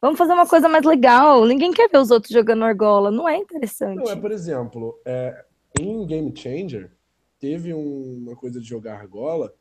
Vamos 0.00 0.16
fazer 0.16 0.32
uma 0.32 0.46
coisa 0.48 0.66
mais 0.68 0.84
legal. 0.84 1.44
Ninguém 1.44 1.72
quer 1.72 1.90
ver 1.90 1.98
os 1.98 2.10
outros 2.10 2.32
jogando 2.32 2.64
argola. 2.64 3.10
Não 3.10 3.28
é 3.28 3.36
interessante. 3.36 3.96
Não, 4.02 4.10
é, 4.10 4.16
por 4.16 4.30
exemplo, 4.32 4.98
é, 5.04 5.44
em 5.78 6.06
Game 6.06 6.34
Changer, 6.34 6.90
teve 7.38 7.74
um- 7.74 8.22
uma 8.22 8.34
coisa 8.34 8.58
de 8.60 8.66
jogar 8.66 8.94
argola 8.98 9.52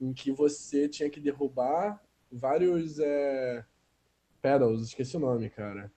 em 0.00 0.12
que 0.12 0.30
você 0.30 0.88
tinha 0.88 1.08
que 1.10 1.20
derrubar 1.20 2.02
vários 2.30 2.98
é, 2.98 3.64
pedals, 4.40 4.88
esqueci 4.88 5.16
o 5.16 5.20
nome, 5.20 5.50
cara. 5.50 5.90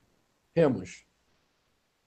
Remos. 0.55 1.05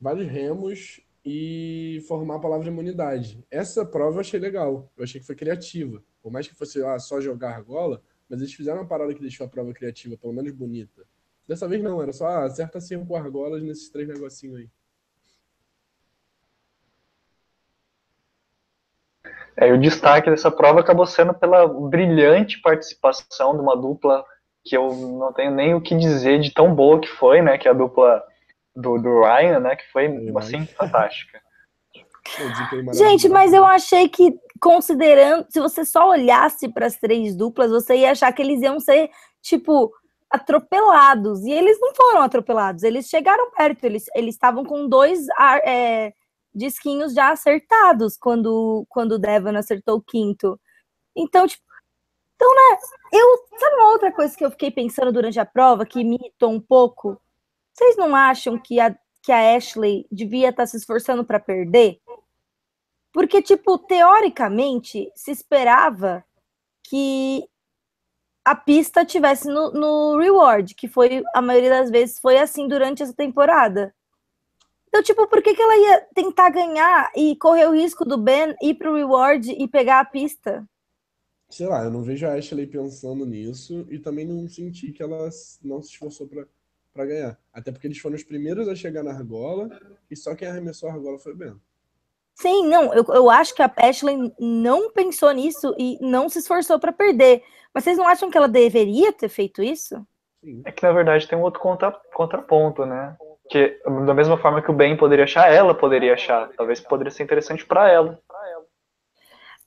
Vários 0.00 0.28
remos 0.28 1.00
e 1.24 2.04
formar 2.08 2.36
a 2.36 2.40
palavra 2.40 2.68
imunidade. 2.68 3.44
Essa 3.50 3.84
prova 3.84 4.16
eu 4.16 4.20
achei 4.20 4.40
legal. 4.40 4.90
Eu 4.96 5.04
achei 5.04 5.20
que 5.20 5.26
foi 5.26 5.36
criativa. 5.36 6.02
Por 6.20 6.32
mais 6.32 6.48
que 6.48 6.54
fosse 6.54 6.82
ah, 6.84 6.98
só 6.98 7.20
jogar 7.20 7.54
argola, 7.54 8.02
mas 8.28 8.40
eles 8.40 8.54
fizeram 8.54 8.80
uma 8.80 8.88
parada 8.88 9.14
que 9.14 9.20
deixou 9.20 9.46
a 9.46 9.48
prova 9.48 9.72
criativa, 9.72 10.16
pelo 10.16 10.32
menos 10.32 10.52
bonita. 10.52 11.06
Dessa 11.46 11.68
vez 11.68 11.82
não, 11.82 12.02
era 12.02 12.12
só 12.12 12.26
ah, 12.26 12.44
acerta 12.44 12.80
cinco 12.80 13.14
argolas 13.14 13.62
nesses 13.62 13.88
três 13.90 14.08
negocinhos 14.08 14.56
aí. 14.56 14.70
É, 19.62 19.72
o 19.72 19.78
destaque 19.78 20.28
dessa 20.28 20.50
prova 20.50 20.80
acabou 20.80 21.06
sendo 21.06 21.32
pela 21.32 21.68
brilhante 21.68 22.60
participação 22.60 23.54
de 23.54 23.60
uma 23.60 23.76
dupla 23.76 24.24
que 24.64 24.76
eu 24.76 24.92
não 24.92 25.32
tenho 25.32 25.52
nem 25.52 25.72
o 25.72 25.80
que 25.80 25.94
dizer 25.94 26.40
de 26.40 26.52
tão 26.52 26.74
boa 26.74 27.00
que 27.00 27.06
foi, 27.06 27.40
né? 27.40 27.56
Que 27.56 27.68
é 27.68 27.70
a 27.70 27.74
dupla 27.74 28.24
do, 28.74 28.98
do 28.98 29.22
Ryan, 29.22 29.60
né? 29.60 29.76
Que 29.76 29.84
foi, 29.92 30.08
assim, 30.36 30.66
fantástica. 30.66 31.40
Gente, 32.92 33.28
mas 33.28 33.52
eu 33.52 33.64
achei 33.64 34.08
que, 34.08 34.34
considerando, 34.60 35.46
se 35.48 35.60
você 35.60 35.84
só 35.84 36.08
olhasse 36.08 36.68
para 36.68 36.86
as 36.86 36.96
três 36.96 37.36
duplas, 37.36 37.70
você 37.70 37.98
ia 37.98 38.10
achar 38.10 38.32
que 38.32 38.42
eles 38.42 38.60
iam 38.62 38.80
ser, 38.80 39.10
tipo, 39.40 39.92
atropelados. 40.28 41.44
E 41.44 41.52
eles 41.52 41.78
não 41.80 41.94
foram 41.94 42.22
atropelados, 42.22 42.82
eles 42.82 43.08
chegaram 43.08 43.52
perto, 43.52 43.84
eles 43.84 44.06
eles 44.14 44.34
estavam 44.34 44.64
com 44.64 44.88
dois 44.88 45.24
é, 45.64 46.12
disquinhos 46.54 47.14
já 47.14 47.30
acertados 47.30 48.16
quando, 48.16 48.84
quando 48.88 49.12
o 49.12 49.18
Devon 49.18 49.56
acertou 49.56 49.96
o 49.96 50.02
quinto. 50.02 50.60
Então, 51.16 51.46
tipo, 51.46 51.62
então, 52.42 52.54
né, 52.54 52.78
eu, 53.12 53.58
sabe 53.58 53.76
uma 53.76 53.90
outra 53.90 54.10
coisa 54.10 54.36
que 54.36 54.44
eu 54.44 54.50
fiquei 54.50 54.70
pensando 54.70 55.12
durante 55.12 55.38
a 55.38 55.46
prova, 55.46 55.86
que 55.86 56.02
me 56.02 56.16
irritou 56.16 56.50
um 56.50 56.60
pouco? 56.60 57.20
Vocês 57.72 57.96
não 57.96 58.16
acham 58.16 58.58
que 58.58 58.80
a, 58.80 58.92
que 59.22 59.30
a 59.30 59.56
Ashley 59.56 60.06
devia 60.10 60.48
estar 60.48 60.66
se 60.66 60.76
esforçando 60.76 61.24
para 61.24 61.38
perder? 61.38 62.00
Porque, 63.12 63.40
tipo, 63.42 63.78
teoricamente, 63.78 65.08
se 65.14 65.30
esperava 65.30 66.24
que 66.82 67.48
a 68.44 68.56
pista 68.56 69.04
tivesse 69.04 69.46
no, 69.46 69.70
no 69.70 70.18
reward, 70.18 70.74
que 70.74 70.88
foi, 70.88 71.22
a 71.34 71.40
maioria 71.40 71.70
das 71.70 71.90
vezes, 71.90 72.18
foi 72.18 72.38
assim 72.38 72.66
durante 72.66 73.04
essa 73.04 73.14
temporada. 73.14 73.94
Então, 74.92 75.02
tipo, 75.02 75.26
por 75.26 75.42
que, 75.42 75.54
que 75.54 75.62
ela 75.62 75.74
ia 75.74 76.06
tentar 76.14 76.50
ganhar 76.50 77.10
e 77.16 77.34
correr 77.36 77.66
o 77.66 77.72
risco 77.72 78.04
do 78.04 78.18
Ben 78.18 78.54
ir 78.60 78.74
pro 78.74 78.94
reward 78.94 79.50
e 79.50 79.66
pegar 79.66 80.00
a 80.00 80.04
pista? 80.04 80.68
Sei 81.48 81.66
lá, 81.66 81.82
eu 81.82 81.90
não 81.90 82.02
vejo 82.02 82.26
a 82.26 82.34
Ashley 82.34 82.66
pensando 82.66 83.24
nisso 83.24 83.86
e 83.88 83.98
também 83.98 84.26
não 84.26 84.46
senti 84.46 84.92
que 84.92 85.02
ela 85.02 85.30
não 85.64 85.80
se 85.80 85.92
esforçou 85.92 86.28
pra, 86.28 86.44
pra 86.92 87.06
ganhar. 87.06 87.38
Até 87.54 87.72
porque 87.72 87.86
eles 87.86 87.96
foram 87.96 88.16
os 88.16 88.22
primeiros 88.22 88.68
a 88.68 88.74
chegar 88.74 89.02
na 89.02 89.12
argola 89.12 89.70
e 90.10 90.14
só 90.14 90.34
quem 90.34 90.46
arremessou 90.46 90.90
a 90.90 90.92
argola 90.92 91.18
foi 91.18 91.32
o 91.32 91.36
Ben. 91.36 91.54
Sim, 92.34 92.68
não, 92.68 92.92
eu, 92.92 93.02
eu 93.08 93.30
acho 93.30 93.54
que 93.54 93.62
a 93.62 93.72
Ashley 93.74 94.30
não 94.38 94.90
pensou 94.90 95.32
nisso 95.32 95.74
e 95.78 95.96
não 96.02 96.28
se 96.28 96.40
esforçou 96.40 96.78
para 96.78 96.92
perder. 96.92 97.42
Mas 97.72 97.84
vocês 97.84 97.96
não 97.96 98.06
acham 98.06 98.30
que 98.30 98.36
ela 98.36 98.48
deveria 98.48 99.10
ter 99.10 99.30
feito 99.30 99.62
isso? 99.62 100.06
Sim. 100.44 100.60
É 100.66 100.70
que, 100.70 100.82
na 100.82 100.92
verdade, 100.92 101.26
tem 101.26 101.38
um 101.38 101.42
outro 101.42 101.60
contra, 101.60 101.92
contraponto, 102.12 102.84
né? 102.84 103.16
Que, 103.52 103.78
da 104.06 104.14
mesma 104.14 104.38
forma 104.38 104.62
que 104.62 104.70
o 104.70 104.74
Ben 104.74 104.96
poderia 104.96 105.24
achar, 105.24 105.52
ela 105.52 105.74
poderia 105.74 106.14
achar. 106.14 106.48
Talvez 106.56 106.80
poderia 106.80 107.10
ser 107.10 107.22
interessante 107.22 107.66
pra 107.66 107.86
ela. 107.86 108.18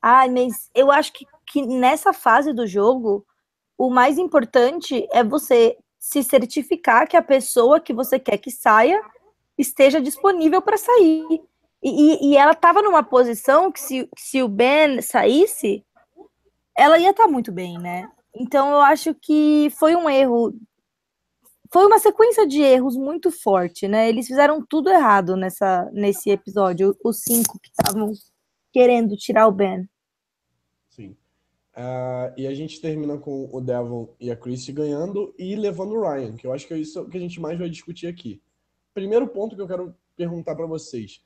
Ai, 0.02 0.28
mas 0.28 0.71
eu 0.74 0.89
acho 0.91 1.13
que, 1.13 1.26
que 1.45 1.62
nessa 1.62 2.12
fase 2.12 2.52
do 2.52 2.65
jogo, 2.65 3.24
o 3.78 3.91
mais 3.91 4.17
importante 4.17 5.08
é 5.12 5.24
você 5.24 5.78
se 6.00 6.24
certificar 6.24 7.08
que 7.08 7.15
a 7.15 7.21
pessoa 7.21 7.80
que 7.80 7.93
você 7.93 8.17
quer 8.17 8.39
que 8.39 8.50
saia 8.50 9.00
esteja 9.56 10.02
disponível 10.02 10.63
para 10.63 10.78
sair. 10.78 11.41
E, 11.84 12.32
e- 12.32 12.38
ela 12.38 12.54
estava 12.54 12.82
numa 12.82 13.04
posição 13.04 13.71
que 13.71 13.80
se, 13.80 14.10
se 14.17 14.41
o 14.41 14.48
Ben 14.48 15.00
saísse, 15.00 15.86
ela 16.76 16.98
ia 16.98 17.12
estar 17.12 17.28
muito 17.28 17.52
bem, 17.52 17.78
né? 17.78 18.10
Então 18.36 18.71
eu 18.71 18.82
acho 18.82 19.13
que 19.13 19.71
foi 19.78 19.95
um 19.95 20.10
erro. 20.10 20.54
Foi 21.71 21.86
uma 21.86 21.99
sequência 21.99 22.47
de 22.47 22.62
erros 22.62 22.95
muito 22.95 23.32
forte, 23.32 23.88
né? 23.88 24.08
Eles 24.10 24.28
fizeram 24.28 24.65
tudo 24.65 24.89
errado 24.89 25.36
nessa, 25.36 25.89
nesse 25.91 26.30
episódio, 26.30 26.95
os 27.04 27.21
cinco 27.21 27.60
que 27.60 27.69
estavam 27.69 28.12
querendo 28.71 29.15
tirar 29.15 29.47
o 29.47 29.51
Ben. 29.51 29.88
Sim. 30.89 31.15
Ah, 31.73 32.34
e 32.38 32.47
a 32.47 32.54
gente 32.54 32.80
termina 32.80 33.17
com 33.17 33.49
o 33.51 33.60
Devon 33.60 34.13
e 34.19 34.32
a 34.32 34.36
Chrissy 34.36 34.71
ganhando 34.71 35.34
e 35.38 35.56
levando 35.56 35.93
o 35.93 36.01
Ryan, 36.01 36.36
que 36.36 36.47
eu 36.47 36.54
acho 36.54 36.67
que 36.67 36.73
é 36.73 36.78
isso 36.78 37.08
que 37.10 37.17
a 37.17 37.19
gente 37.19 37.39
mais 37.39 37.58
vai 37.60 37.69
discutir 37.69 38.08
aqui. 38.08 38.41
Primeiro 38.93 39.28
ponto 39.28 39.56
que 39.56 39.62
eu 39.62 39.67
quero 39.67 39.95
perguntar 40.15 40.56
pra 40.56 40.65
vocês: 40.65 41.21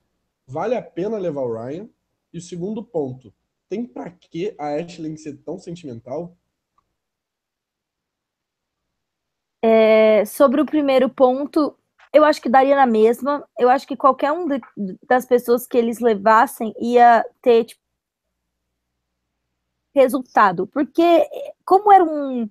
vale 0.47 0.75
a 0.75 0.81
pena 0.81 1.17
levar 1.17 1.41
o 1.41 1.53
Ryan? 1.53 1.87
E 2.33 2.37
o 2.37 2.41
segundo 2.41 2.83
ponto, 2.83 3.33
tem 3.67 3.85
pra 3.85 4.09
que 4.09 4.55
a 4.57 4.75
Ashley 4.75 5.17
ser 5.17 5.37
tão 5.37 5.57
sentimental? 5.57 6.35
É, 9.61 10.23
sobre 10.25 10.61
o 10.61 10.65
primeiro 10.65 11.09
ponto, 11.09 11.75
eu 12.13 12.23
acho 12.23 12.41
que 12.41 12.49
daria 12.49 12.75
na 12.75 12.85
mesma. 12.85 13.45
Eu 13.57 13.69
acho 13.69 13.85
que 13.87 13.95
qualquer 13.97 14.31
um 14.31 14.47
de- 14.47 14.61
das 15.07 15.25
pessoas 15.25 15.67
que 15.67 15.77
eles 15.77 15.99
levassem 15.99 16.73
ia 16.79 17.25
ter 17.41 17.65
tipo, 17.65 17.81
resultado. 19.93 20.67
Porque, 20.67 21.27
como 21.65 21.91
era 21.91 22.03
um. 22.03 22.49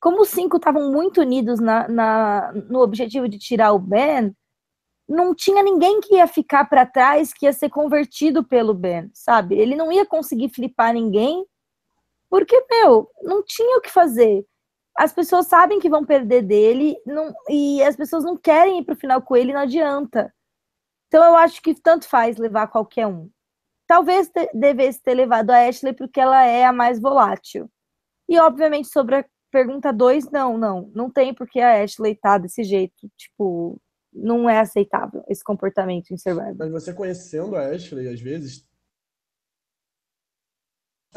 Como 0.00 0.22
os 0.22 0.28
cinco 0.28 0.58
estavam 0.58 0.92
muito 0.92 1.20
unidos 1.20 1.58
na, 1.60 1.88
na- 1.88 2.52
no 2.70 2.80
objetivo 2.80 3.28
de 3.28 3.36
tirar 3.38 3.72
o 3.72 3.80
Ben, 3.80 4.32
não 5.08 5.34
tinha 5.34 5.62
ninguém 5.62 6.00
que 6.00 6.16
ia 6.16 6.26
ficar 6.28 6.66
para 6.68 6.86
trás 6.86 7.32
que 7.34 7.46
ia 7.46 7.52
ser 7.52 7.70
convertido 7.70 8.44
pelo 8.44 8.74
Ben, 8.74 9.10
sabe? 9.14 9.56
Ele 9.58 9.76
não 9.76 9.92
ia 9.92 10.06
conseguir 10.06 10.50
flipar 10.50 10.94
ninguém, 10.94 11.46
porque, 12.30 12.64
meu, 12.70 13.10
não 13.22 13.42
tinha 13.44 13.78
o 13.78 13.82
que 13.82 13.90
fazer 13.90 14.44
as 14.98 15.12
pessoas 15.12 15.46
sabem 15.46 15.78
que 15.78 15.88
vão 15.88 16.04
perder 16.04 16.42
dele 16.42 17.00
não, 17.06 17.32
e 17.48 17.80
as 17.84 17.94
pessoas 17.94 18.24
não 18.24 18.36
querem 18.36 18.80
ir 18.80 18.84
para 18.84 18.94
o 18.94 18.98
final 18.98 19.22
com 19.22 19.36
ele, 19.36 19.52
não 19.52 19.60
adianta. 19.60 20.34
Então 21.06 21.24
eu 21.24 21.36
acho 21.36 21.62
que 21.62 21.72
tanto 21.72 22.08
faz 22.08 22.36
levar 22.36 22.66
qualquer 22.66 23.06
um. 23.06 23.30
Talvez 23.86 24.28
te, 24.28 24.50
devesse 24.52 25.00
ter 25.00 25.14
levado 25.14 25.50
a 25.50 25.68
Ashley 25.68 25.94
porque 25.94 26.18
ela 26.18 26.44
é 26.44 26.64
a 26.64 26.72
mais 26.72 27.00
volátil. 27.00 27.70
E 28.28 28.40
obviamente 28.40 28.88
sobre 28.88 29.14
a 29.14 29.24
pergunta 29.52 29.92
2, 29.92 30.32
não, 30.32 30.58
não, 30.58 30.90
não 30.92 31.08
tem 31.08 31.32
porque 31.32 31.60
a 31.60 31.80
Ashley 31.80 32.16
tá 32.16 32.36
desse 32.36 32.64
jeito, 32.64 33.08
tipo, 33.16 33.80
não 34.12 34.50
é 34.50 34.58
aceitável 34.58 35.22
esse 35.28 35.44
comportamento 35.44 36.10
em 36.10 36.18
Survivor. 36.18 36.56
Mas 36.58 36.72
você 36.72 36.92
conhecendo 36.92 37.54
a 37.54 37.68
Ashley, 37.68 38.08
às 38.08 38.20
vezes, 38.20 38.67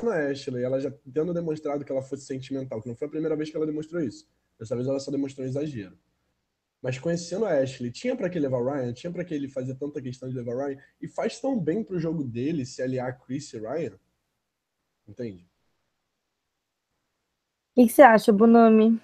na 0.06 0.30
Ashley, 0.30 0.64
ela 0.64 0.80
já 0.80 0.92
tendo 1.14 1.34
demonstrado 1.34 1.84
que 1.84 1.92
ela 1.92 2.02
fosse 2.02 2.26
sentimental, 2.26 2.82
que 2.82 2.88
não 2.88 2.96
foi 2.96 3.08
a 3.08 3.12
primeira 3.12 3.36
vez 3.36 3.50
que 3.50 3.58
ela 3.58 3.66
demonstrou 3.66 4.02
isso. 4.02 4.28
Dessa 4.58 4.76
vez 4.76 4.88
ela 4.88 5.00
só 5.00 5.12
demonstrou 5.12 5.46
um 5.46 5.50
exagero. 5.50 5.98
Mas 6.82 6.98
conhecendo 6.98 7.46
a 7.46 7.60
Ashley, 7.60 7.92
tinha 7.92 8.16
para 8.16 8.30
que 8.30 8.40
levar 8.40 8.58
o 8.58 8.66
Ryan, 8.66 8.94
tinha 8.94 9.12
para 9.12 9.24
que 9.24 9.34
ele 9.34 9.48
fazer 9.48 9.76
tanta 9.76 10.02
questão 10.02 10.28
de 10.28 10.36
levar 10.36 10.56
o 10.56 10.58
Ryan, 10.58 10.78
e 11.00 11.08
faz 11.08 11.40
tão 11.40 11.60
bem 11.60 11.84
pro 11.84 12.00
jogo 12.00 12.24
dele 12.24 12.66
se 12.66 12.82
aliar 12.82 13.10
a 13.10 13.14
Chris 13.14 13.54
e 13.54 13.60
Ryan. 13.60 14.00
Entende? 15.08 15.48
O 17.72 17.86
que, 17.86 17.90
você 17.90 18.02
acha, 18.02 18.34
Bonami? 18.34 19.00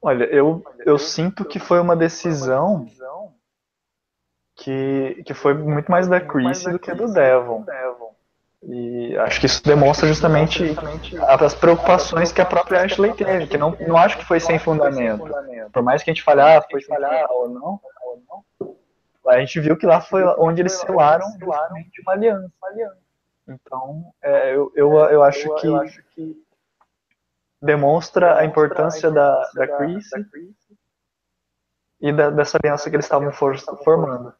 Olha, 0.00 0.24
eu, 0.24 0.64
eu 0.84 0.98
sinto 0.98 1.44
que 1.44 1.58
foi 1.58 1.78
uma 1.78 1.94
decisão 1.94 2.86
que, 4.56 5.22
que 5.24 5.34
foi 5.34 5.54
muito 5.54 5.90
mais 5.90 6.08
da 6.08 6.20
Chris 6.20 6.64
do 6.64 6.78
que 6.78 6.92
do 6.94 7.12
Devon. 7.12 7.64
E 8.62 9.16
acho 9.18 9.38
que 9.38 9.46
isso 9.46 9.62
demonstra 9.62 10.08
justamente 10.08 10.76
as 11.20 11.54
preocupações 11.54 12.32
que 12.32 12.40
a 12.40 12.44
própria 12.44 12.82
Ashley 12.82 13.12
teve, 13.12 13.46
que 13.46 13.56
não, 13.56 13.76
não 13.86 13.96
acho 13.96 14.18
que 14.18 14.24
foi 14.24 14.40
sem 14.40 14.58
fundamento. 14.58 15.24
Por 15.72 15.82
mais 15.82 16.02
que 16.02 16.10
a 16.10 16.14
gente 16.14 16.24
falhar, 16.24 16.58
ah, 16.58 16.66
foi 16.68 16.82
falhar 16.82 17.30
ou 17.30 17.48
não, 17.48 17.80
a 19.26 19.38
gente 19.40 19.60
viu 19.60 19.76
que 19.76 19.86
lá 19.86 20.00
foi 20.00 20.24
onde 20.38 20.62
eles 20.62 20.72
selaram 20.72 21.26
justamente 21.38 22.00
uma 22.02 22.12
aliança. 22.14 22.98
Então, 23.46 24.12
é, 24.22 24.54
eu, 24.54 24.72
eu, 24.74 24.92
eu 24.92 25.22
acho 25.22 25.54
que 25.56 26.36
demonstra 27.62 28.38
a 28.38 28.44
importância 28.44 29.10
da, 29.10 29.50
da 29.54 29.68
Chris 29.76 30.06
e 32.00 32.12
da, 32.12 32.30
dessa 32.30 32.58
aliança 32.62 32.88
que 32.88 32.96
eles 32.96 33.06
estavam 33.06 33.30
formando. 33.32 34.34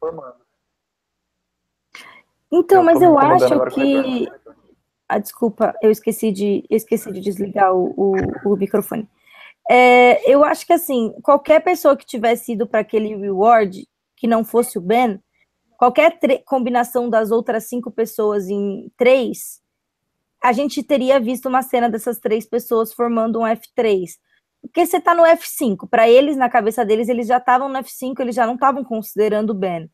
Então, 2.51 2.83
mas 2.83 3.01
eu 3.01 3.17
acho 3.17 3.65
que. 3.67 4.27
Ah, 5.07 5.17
desculpa, 5.17 5.75
eu 5.81 5.89
esqueci 5.89 6.31
de, 6.31 6.63
eu 6.69 6.77
esqueci 6.77 7.11
de 7.11 7.19
desligar 7.19 7.73
o, 7.73 7.93
o, 7.97 8.15
o 8.45 8.55
microfone. 8.55 9.09
É, 9.69 10.31
eu 10.31 10.43
acho 10.43 10.65
que 10.65 10.73
assim, 10.73 11.13
qualquer 11.23 11.63
pessoa 11.63 11.97
que 11.97 12.05
tivesse 12.05 12.53
ido 12.53 12.67
para 12.67 12.79
aquele 12.79 13.15
reward, 13.15 13.87
que 14.15 14.27
não 14.27 14.43
fosse 14.43 14.77
o 14.77 14.81
Ben, 14.81 15.19
qualquer 15.77 16.19
combinação 16.45 17.09
das 17.09 17.31
outras 17.31 17.65
cinco 17.65 17.91
pessoas 17.91 18.49
em 18.49 18.91
três, 18.97 19.61
a 20.43 20.51
gente 20.53 20.83
teria 20.83 21.19
visto 21.19 21.47
uma 21.47 21.61
cena 21.61 21.89
dessas 21.89 22.19
três 22.19 22.47
pessoas 22.47 22.93
formando 22.93 23.39
um 23.39 23.43
F3. 23.43 24.09
Porque 24.61 24.85
você 24.85 24.99
tá 24.99 25.13
no 25.15 25.23
F5, 25.23 25.87
para 25.89 26.09
eles, 26.09 26.35
na 26.35 26.49
cabeça 26.49 26.85
deles, 26.85 27.07
eles 27.07 27.27
já 27.27 27.37
estavam 27.37 27.69
no 27.69 27.79
F5, 27.79 28.19
eles 28.19 28.35
já 28.35 28.45
não 28.45 28.55
estavam 28.55 28.83
considerando 28.83 29.51
o 29.51 29.53
Ben. 29.53 29.89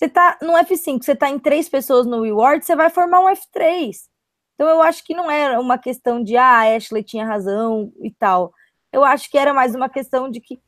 Você 0.00 0.08
tá 0.08 0.38
no 0.40 0.54
F5, 0.54 1.04
você 1.04 1.14
tá 1.14 1.28
em 1.28 1.38
três 1.38 1.68
pessoas 1.68 2.06
no 2.06 2.22
reward, 2.22 2.64
você 2.64 2.74
vai 2.74 2.88
formar 2.88 3.20
um 3.20 3.28
F3. 3.28 4.08
Então 4.54 4.66
eu 4.66 4.80
acho 4.80 5.04
que 5.04 5.12
não 5.12 5.30
era 5.30 5.60
uma 5.60 5.76
questão 5.76 6.24
de 6.24 6.38
ah, 6.38 6.60
a 6.60 6.74
Ashley 6.74 7.04
tinha 7.04 7.26
razão 7.26 7.92
e 8.02 8.10
tal. 8.10 8.50
Eu 8.90 9.04
acho 9.04 9.30
que 9.30 9.36
era 9.36 9.52
mais 9.52 9.74
uma 9.74 9.90
questão 9.90 10.30
de 10.30 10.40
que 10.40 10.58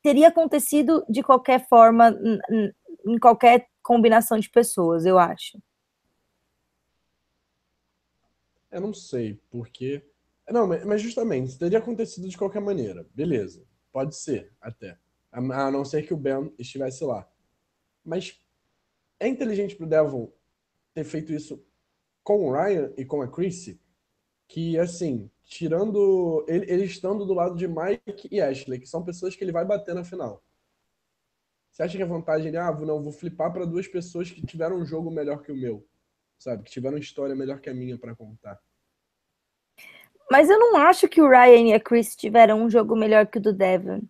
teria 0.00 0.28
acontecido 0.28 1.04
de 1.08 1.24
qualquer 1.24 1.66
forma 1.68 2.16
em 3.04 3.18
qualquer 3.18 3.66
combinação 3.82 4.38
de 4.38 4.48
pessoas, 4.48 5.04
eu 5.04 5.18
acho. 5.18 5.60
Eu 8.70 8.80
não 8.80 8.94
sei, 8.94 9.42
porque. 9.50 10.08
Não, 10.48 10.68
mas 10.68 11.02
justamente, 11.02 11.58
teria 11.58 11.78
acontecido 11.78 12.28
de 12.28 12.38
qualquer 12.38 12.60
maneira. 12.60 13.04
Beleza. 13.12 13.66
Pode 13.90 14.14
ser, 14.14 14.52
até. 14.60 14.96
A 15.32 15.40
não 15.68 15.84
ser 15.84 16.06
que 16.06 16.14
o 16.14 16.16
Ben 16.16 16.54
estivesse 16.60 17.02
lá. 17.02 17.28
Mas 18.04 18.41
é 19.22 19.28
inteligente 19.28 19.76
pro 19.76 19.86
Devon 19.86 20.30
ter 20.92 21.04
feito 21.04 21.32
isso 21.32 21.64
com 22.24 22.44
o 22.44 22.52
Ryan 22.52 22.92
e 22.96 23.04
com 23.04 23.22
a 23.22 23.28
Chrissy, 23.28 23.80
que, 24.48 24.76
assim, 24.78 25.30
tirando. 25.44 26.44
Ele, 26.48 26.70
ele 26.70 26.84
estando 26.84 27.24
do 27.24 27.32
lado 27.32 27.56
de 27.56 27.68
Mike 27.68 28.28
e 28.30 28.40
Ashley, 28.40 28.80
que 28.80 28.86
são 28.86 29.04
pessoas 29.04 29.36
que 29.36 29.44
ele 29.44 29.52
vai 29.52 29.64
bater 29.64 29.94
na 29.94 30.04
final. 30.04 30.42
Você 31.70 31.84
acha 31.84 31.96
que 31.96 32.02
a 32.02 32.06
vantagem 32.06 32.54
é, 32.54 32.58
ah, 32.58 32.72
não, 32.72 33.02
vou 33.02 33.12
flipar 33.12 33.52
para 33.52 33.64
duas 33.64 33.88
pessoas 33.88 34.30
que 34.30 34.44
tiveram 34.44 34.76
um 34.76 34.84
jogo 34.84 35.10
melhor 35.10 35.40
que 35.40 35.52
o 35.52 35.56
meu, 35.56 35.86
sabe? 36.38 36.64
Que 36.64 36.70
tiveram 36.70 36.96
uma 36.96 37.00
história 37.00 37.34
melhor 37.34 37.60
que 37.60 37.70
a 37.70 37.74
minha 37.74 37.96
para 37.96 38.14
contar. 38.14 38.60
Mas 40.30 40.50
eu 40.50 40.58
não 40.58 40.76
acho 40.76 41.08
que 41.08 41.22
o 41.22 41.28
Ryan 41.28 41.68
e 41.68 41.72
a 41.72 41.80
Chris 41.80 42.14
tiveram 42.14 42.62
um 42.62 42.68
jogo 42.68 42.94
melhor 42.94 43.26
que 43.26 43.38
o 43.38 43.40
do 43.40 43.52
Devon. 43.52 44.02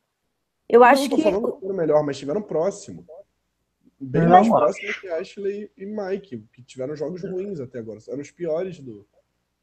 Eu 0.68 0.80
não, 0.80 0.86
acho 0.86 1.02
não 1.02 1.10
tô 1.10 1.16
que. 1.16 1.22
Falando 1.22 1.60
que 1.60 1.66
melhor, 1.66 2.02
mas 2.04 2.18
tiveram 2.18 2.42
próximo 2.42 3.06
bem 4.02 4.26
mais 4.26 4.48
próximo 4.48 4.92
que 5.00 5.08
Ashley 5.08 5.70
e 5.76 5.86
Mike, 5.86 6.44
que 6.52 6.62
tiveram 6.62 6.96
jogos 6.96 7.22
ruins 7.22 7.60
até 7.60 7.78
agora. 7.78 7.98
Eram 8.08 8.20
os 8.20 8.30
piores 8.30 8.78
do. 8.78 9.06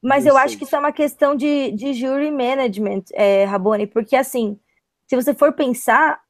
Mas 0.01 0.25
eu 0.25 0.37
acho 0.37 0.57
que 0.57 0.63
isso 0.63 0.75
é 0.75 0.79
uma 0.79 0.93
questão 0.93 1.35
de, 1.35 1.71
de 1.71 1.93
jury 1.93 2.31
management, 2.31 3.03
é, 3.11 3.43
Rabone, 3.43 3.85
porque 3.85 4.15
assim, 4.15 4.57
se 5.05 5.15
você 5.15 5.33
for 5.33 5.51
pensar, 5.53 6.21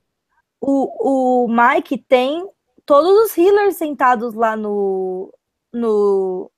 o, 0.59 1.45
o 1.45 1.47
Mike 1.47 1.97
tem 1.97 2.47
todos 2.85 3.11
os 3.25 3.37
healers 3.37 3.75
sentados 3.75 4.33
lá 4.33 4.55
no. 4.55 5.31
no. 5.71 6.49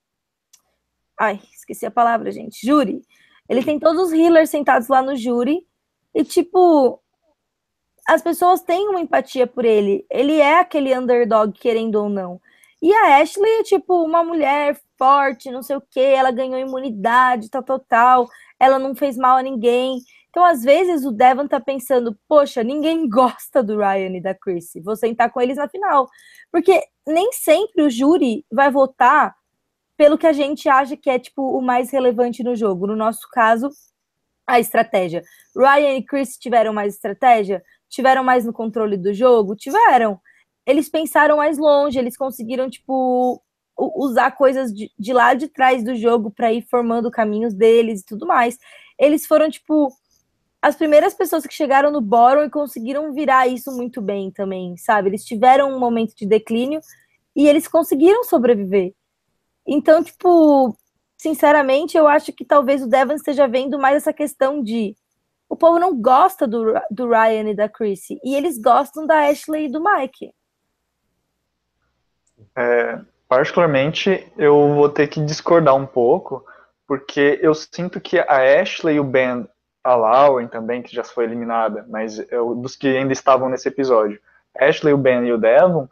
Ai, 1.20 1.42
esqueci 1.54 1.86
a 1.86 1.92
palavra, 1.92 2.32
gente. 2.32 2.66
Júri. 2.66 3.02
Ele 3.50 3.64
tem 3.64 3.78
todos 3.78 4.08
os 4.08 4.14
healers 4.14 4.50
sentados 4.50 4.88
lá 4.88 5.02
no 5.02 5.16
júri. 5.16 5.68
E, 6.14 6.24
tipo, 6.24 7.01
as 8.12 8.22
pessoas 8.22 8.62
têm 8.62 8.90
uma 8.90 9.00
empatia 9.00 9.48
por 9.48 9.64
ele. 9.64 10.06
Ele 10.10 10.38
é 10.38 10.60
aquele 10.60 10.94
underdog, 10.94 11.58
querendo 11.58 11.96
ou 11.96 12.10
não. 12.10 12.42
E 12.82 12.94
a 12.94 13.22
Ashley 13.22 13.60
é 13.60 13.64
tipo 13.64 14.04
uma 14.04 14.22
mulher 14.22 14.78
forte, 14.98 15.50
não 15.50 15.64
sei 15.64 15.78
o 15.78 15.82
que, 15.82 16.02
ela 16.02 16.30
ganhou 16.30 16.60
imunidade, 16.60 17.50
tal, 17.50 17.64
tal, 17.64 17.80
tal. 17.80 18.28
Ela 18.60 18.78
não 18.78 18.94
fez 18.94 19.16
mal 19.16 19.38
a 19.38 19.42
ninguém. 19.42 20.02
Então, 20.30 20.44
às 20.44 20.62
vezes, 20.62 21.06
o 21.06 21.12
Devon 21.14 21.48
tá 21.48 21.62
pensando, 21.62 22.14
poxa, 22.28 22.62
ninguém 22.66 23.08
gosta 23.08 23.64
do 23.64 23.78
Ryan 23.78 24.18
e 24.18 24.22
da 24.22 24.36
Chrissy, 24.36 24.82
vou 24.82 24.98
sentar 24.98 25.32
com 25.32 25.40
eles 25.40 25.56
na 25.56 25.70
final. 25.70 26.10
Porque 26.52 26.84
nem 27.08 27.32
sempre 27.32 27.82
o 27.82 27.90
júri 27.90 28.46
vai 28.52 28.70
votar 28.70 29.34
pelo 29.96 30.18
que 30.18 30.28
a 30.28 30.34
gente 30.34 30.68
acha 30.68 30.98
que 30.98 31.10
é, 31.10 31.18
tipo, 31.18 31.58
o 31.58 31.62
mais 31.62 31.90
relevante 31.92 32.44
no 32.44 32.58
jogo. 32.58 32.88
No 32.88 32.96
nosso 32.98 33.26
caso, 33.32 33.70
a 34.46 34.60
estratégia. 34.60 35.24
Ryan 35.56 35.96
e 35.96 36.04
Chris 36.04 36.38
tiveram 36.38 36.74
mais 36.74 36.96
estratégia? 36.96 37.64
Tiveram 37.92 38.24
mais 38.24 38.46
no 38.46 38.54
controle 38.54 38.98
do 38.98 39.14
jogo? 39.14 39.56
Tiveram. 39.56 40.20
Eles 40.66 40.90
pensaram 40.90 41.38
mais 41.38 41.58
longe, 41.58 42.00
eles 42.00 42.18
conseguiram, 42.18 42.70
tipo, 42.70 43.44
usar 43.78 44.32
coisas 44.32 44.74
de, 44.74 44.92
de 44.98 45.14
lá 45.14 45.34
de 45.34 45.48
trás 45.48 45.84
do 45.84 45.96
jogo 45.96 46.32
para 46.32 46.54
ir 46.54 46.64
formando 46.70 47.12
caminhos 47.12 47.54
deles 47.54 48.02
e 48.02 48.06
tudo 48.06 48.26
mais. 48.26 48.58
Eles 48.98 49.26
foram, 49.26 49.50
tipo, 49.50 49.92
as 50.62 50.76
primeiras 50.76 51.14
pessoas 51.14 51.46
que 51.46 51.54
chegaram 51.54 51.92
no 51.92 52.02
Boron 52.02 52.46
e 52.46 52.50
conseguiram 52.50 53.14
virar 53.14 53.48
isso 53.48 53.72
muito 53.76 54.02
bem 54.02 54.32
também, 54.32 54.78
sabe? 54.78 55.10
Eles 55.10 55.26
tiveram 55.26 55.76
um 55.76 55.80
momento 55.80 56.16
de 56.16 56.26
declínio 56.26 56.80
e 57.36 57.48
eles 57.48 57.68
conseguiram 57.68 58.24
sobreviver. 58.24 58.94
Então, 59.68 60.04
tipo, 60.04 60.76
sinceramente, 61.18 61.98
eu 61.98 62.08
acho 62.08 62.32
que 62.32 62.46
talvez 62.46 62.84
o 62.84 62.88
Devon 62.88 63.16
esteja 63.16 63.48
vendo 63.48 63.80
mais 63.80 63.98
essa 63.98 64.14
questão 64.14 64.62
de 64.64 64.96
povo 65.62 65.78
não 65.78 65.96
gosta 66.02 66.48
do, 66.48 66.74
do 66.90 67.08
Ryan 67.08 67.52
e 67.52 67.56
da 67.56 67.70
Chrissy. 67.70 68.20
E 68.24 68.36
eles 68.36 68.58
gostam 68.58 69.06
da 69.06 69.30
Ashley 69.30 69.66
e 69.66 69.72
do 69.72 69.82
Mike. 69.82 70.34
É, 72.56 73.00
particularmente, 73.30 74.28
eu 74.38 74.74
vou 74.74 74.90
ter 74.90 75.08
que 75.08 75.24
discordar 75.24 75.76
um 75.76 75.86
pouco, 75.86 76.44
porque 76.88 77.40
eu 77.44 77.54
sinto 77.54 78.02
que 78.02 78.18
a 78.18 78.62
Ashley 78.62 78.96
e 78.96 79.00
o 79.00 79.04
Ben, 79.04 79.48
a 79.84 79.96
Lauren 79.96 80.48
também, 80.48 80.82
que 80.82 80.96
já 80.96 81.04
foi 81.04 81.26
eliminada, 81.26 81.86
mas 81.88 82.20
eu, 82.32 82.56
dos 82.56 82.76
que 82.76 82.98
ainda 82.98 83.14
estavam 83.14 83.48
nesse 83.48 83.68
episódio, 83.68 84.20
Ashley, 84.58 84.94
o 84.94 84.98
Ben 84.98 85.24
e 85.26 85.32
o 85.32 85.38
Devon, 85.38 85.88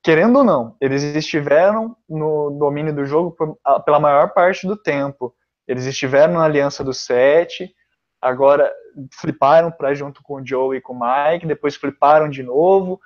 querendo 0.00 0.38
ou 0.38 0.44
não, 0.44 0.76
eles 0.80 1.02
estiveram 1.02 1.96
no 2.08 2.50
domínio 2.50 2.94
do 2.94 3.04
jogo 3.04 3.36
pela 3.84 3.98
maior 3.98 4.32
parte 4.32 4.66
do 4.66 4.76
tempo. 4.76 5.34
Eles 5.66 5.86
estiveram 5.86 6.34
na 6.34 6.44
aliança 6.44 6.82
do 6.82 6.94
sete, 6.94 7.74
agora 8.22 8.72
fliparam 9.20 9.70
para 9.72 9.92
junto 9.94 10.22
com 10.22 10.34
o 10.34 10.46
Joe 10.46 10.76
e 10.76 10.80
com 10.80 10.92
o 10.92 11.00
Mike, 11.00 11.46
depois 11.46 11.74
fliparam 11.74 12.28
de 12.28 12.42
novo 12.42 13.00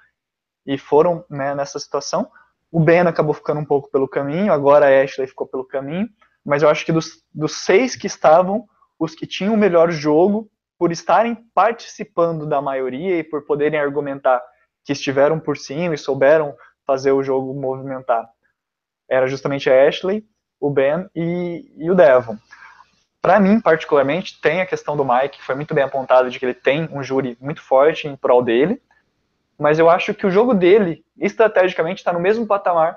e 0.66 0.76
foram 0.76 1.24
né, 1.30 1.54
nessa 1.54 1.78
situação. 1.78 2.30
O 2.70 2.78
Ben 2.78 3.00
acabou 3.00 3.32
ficando 3.32 3.60
um 3.60 3.64
pouco 3.64 3.90
pelo 3.90 4.06
caminho, 4.06 4.52
agora 4.52 4.86
a 4.86 5.02
Ashley 5.02 5.26
ficou 5.26 5.46
pelo 5.46 5.64
caminho, 5.64 6.08
mas 6.44 6.62
eu 6.62 6.68
acho 6.68 6.84
que 6.84 6.92
dos, 6.92 7.24
dos 7.32 7.64
seis 7.64 7.96
que 7.96 8.06
estavam, 8.06 8.66
os 8.98 9.14
que 9.14 9.26
tinham 9.26 9.54
o 9.54 9.56
melhor 9.56 9.90
jogo 9.90 10.50
por 10.78 10.92
estarem 10.92 11.34
participando 11.54 12.46
da 12.46 12.60
maioria 12.60 13.18
e 13.18 13.24
por 13.24 13.46
poderem 13.46 13.80
argumentar 13.80 14.42
que 14.84 14.92
estiveram 14.92 15.40
por 15.40 15.56
cima 15.56 15.94
e 15.94 15.98
souberam 15.98 16.54
fazer 16.86 17.12
o 17.12 17.22
jogo 17.22 17.58
movimentar. 17.58 18.28
Era 19.08 19.26
justamente 19.26 19.70
a 19.70 19.88
Ashley, 19.88 20.24
o 20.60 20.70
Ben 20.70 21.08
e, 21.14 21.72
e 21.78 21.90
o 21.90 21.94
Devon. 21.94 22.36
Para 23.26 23.40
mim, 23.40 23.60
particularmente, 23.60 24.40
tem 24.40 24.60
a 24.60 24.66
questão 24.66 24.96
do 24.96 25.04
Mike, 25.04 25.38
que 25.38 25.42
foi 25.42 25.56
muito 25.56 25.74
bem 25.74 25.82
apontado 25.82 26.30
de 26.30 26.38
que 26.38 26.46
ele 26.46 26.54
tem 26.54 26.88
um 26.92 27.02
júri 27.02 27.36
muito 27.40 27.60
forte 27.60 28.06
em 28.06 28.14
prol 28.14 28.40
dele, 28.40 28.80
mas 29.58 29.80
eu 29.80 29.90
acho 29.90 30.14
que 30.14 30.24
o 30.24 30.30
jogo 30.30 30.54
dele, 30.54 31.04
estrategicamente, 31.18 31.98
está 31.98 32.12
no 32.12 32.20
mesmo 32.20 32.46
patamar, 32.46 32.96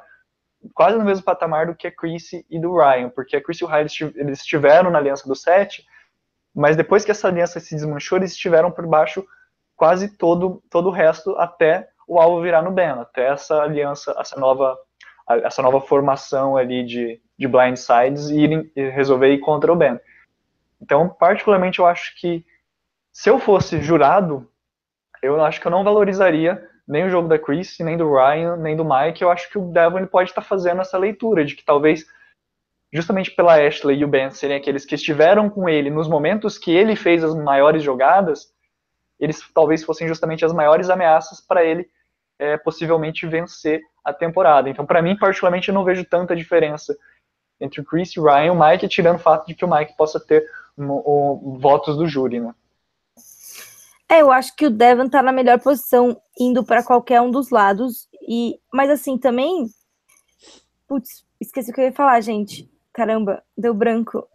quase 0.75 0.99
no 0.99 1.03
mesmo 1.03 1.25
patamar 1.25 1.65
do 1.65 1.73
que 1.73 1.87
a 1.87 1.91
Chris 1.91 2.29
e 2.47 2.61
do 2.61 2.77
Ryan, 2.77 3.09
porque 3.09 3.37
a 3.37 3.41
Chris 3.41 3.57
e 3.57 3.63
o 3.63 3.67
Ryan 3.67 3.87
eles 4.13 4.41
estiveram 4.41 4.91
na 4.91 4.99
aliança 4.99 5.27
do 5.27 5.35
7, 5.35 5.83
mas 6.53 6.77
depois 6.77 7.03
que 7.03 7.09
essa 7.09 7.27
aliança 7.27 7.59
se 7.59 7.73
desmanchou, 7.73 8.19
eles 8.19 8.33
estiveram 8.33 8.69
por 8.69 8.85
baixo 8.85 9.25
quase 9.75 10.15
todo, 10.15 10.61
todo 10.69 10.89
o 10.89 10.91
resto 10.91 11.35
até 11.39 11.89
o 12.07 12.19
alvo 12.19 12.39
virar 12.39 12.61
no 12.61 12.69
Ben, 12.69 12.89
até 12.89 13.29
essa 13.29 13.63
aliança, 13.63 14.15
essa 14.19 14.39
nova, 14.39 14.77
essa 15.27 15.63
nova 15.63 15.81
formação 15.81 16.55
ali 16.55 16.85
de, 16.85 17.19
de 17.35 17.47
blindsides 17.47 18.29
e, 18.29 18.41
irem, 18.41 18.71
resolver 18.75 19.33
ir 19.33 19.39
contra 19.39 19.73
o 19.73 19.75
Ben. 19.75 19.99
Então, 20.81 21.09
particularmente, 21.09 21.79
eu 21.79 21.85
acho 21.85 22.19
que 22.19 22.45
se 23.11 23.29
eu 23.29 23.39
fosse 23.39 23.81
jurado, 23.81 24.49
eu 25.21 25.43
acho 25.43 25.59
que 25.59 25.67
eu 25.67 25.71
não 25.71 25.83
valorizaria 25.83 26.67
nem 26.87 27.05
o 27.05 27.09
jogo 27.09 27.27
da 27.27 27.37
Chris, 27.37 27.77
nem 27.79 27.97
do 27.97 28.11
Ryan, 28.11 28.55
nem 28.57 28.75
do 28.75 28.83
Mike. 28.83 29.21
Eu 29.21 29.29
acho 29.29 29.49
que 29.49 29.57
o 29.57 29.71
Devon 29.71 30.05
pode 30.07 30.31
estar 30.31 30.41
fazendo 30.41 30.81
essa 30.81 30.97
leitura 30.97 31.45
de 31.45 31.55
que 31.55 31.63
talvez 31.63 32.05
justamente 32.91 33.31
pela 33.31 33.55
Ashley 33.55 33.99
e 33.99 34.03
o 34.03 34.07
Ben 34.07 34.31
serem 34.31 34.57
aqueles 34.57 34.85
que 34.85 34.95
estiveram 34.95 35.49
com 35.49 35.69
ele 35.69 35.89
nos 35.89 36.07
momentos 36.07 36.57
que 36.57 36.71
ele 36.71 36.95
fez 36.95 37.23
as 37.23 37.35
maiores 37.35 37.83
jogadas, 37.83 38.51
eles 39.19 39.39
talvez 39.53 39.83
fossem 39.83 40.07
justamente 40.07 40.43
as 40.43 40.53
maiores 40.53 40.89
ameaças 40.89 41.39
para 41.39 41.63
ele 41.63 41.87
é, 42.39 42.57
possivelmente 42.57 43.27
vencer 43.27 43.81
a 44.03 44.13
temporada. 44.13 44.69
Então, 44.69 44.85
para 44.85 45.01
mim, 45.01 45.15
particularmente, 45.15 45.69
eu 45.69 45.75
não 45.75 45.83
vejo 45.83 46.03
tanta 46.05 46.35
diferença 46.35 46.97
entre 47.59 47.81
o 47.81 47.83
Chris 47.83 48.11
e 48.11 48.19
o 48.19 48.23
Ryan, 48.23 48.53
o 48.53 48.59
Mike, 48.59 48.87
tirando 48.87 49.17
o 49.17 49.19
fato 49.19 49.45
de 49.45 49.53
que 49.53 49.65
o 49.65 49.69
Mike 49.69 49.95
possa 49.97 50.19
ter 50.19 50.43
um, 50.79 51.57
votos 51.59 51.97
do 51.97 52.07
júri, 52.07 52.39
né? 52.39 52.53
É, 54.09 54.21
eu 54.21 54.31
acho 54.31 54.55
que 54.55 54.65
o 54.65 54.71
Devon 54.71 55.07
tá 55.07 55.21
na 55.21 55.31
melhor 55.31 55.59
posição 55.59 56.19
indo 56.39 56.63
para 56.65 56.83
qualquer 56.83 57.21
um 57.21 57.29
dos 57.29 57.51
lados. 57.51 58.09
E, 58.27 58.59
mas 58.73 58.89
assim, 58.89 59.17
também. 59.17 59.67
Putz, 60.87 61.23
esqueci 61.39 61.69
o 61.69 61.73
que 61.73 61.81
eu 61.81 61.85
ia 61.85 61.93
falar, 61.93 62.19
gente. 62.21 62.71
Caramba, 62.91 63.43
deu 63.57 63.73
branco. 63.73 64.27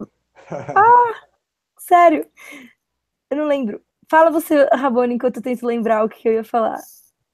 Ah, 0.50 1.12
sério. 1.78 2.26
Eu 3.30 3.36
não 3.36 3.46
lembro. 3.46 3.82
Fala 4.10 4.30
você, 4.30 4.66
Rabone, 4.72 5.14
enquanto 5.14 5.36
eu 5.36 5.42
tento 5.42 5.66
lembrar 5.66 6.02
o 6.02 6.08
que 6.08 6.26
eu 6.26 6.32
ia 6.32 6.44
falar. 6.44 6.78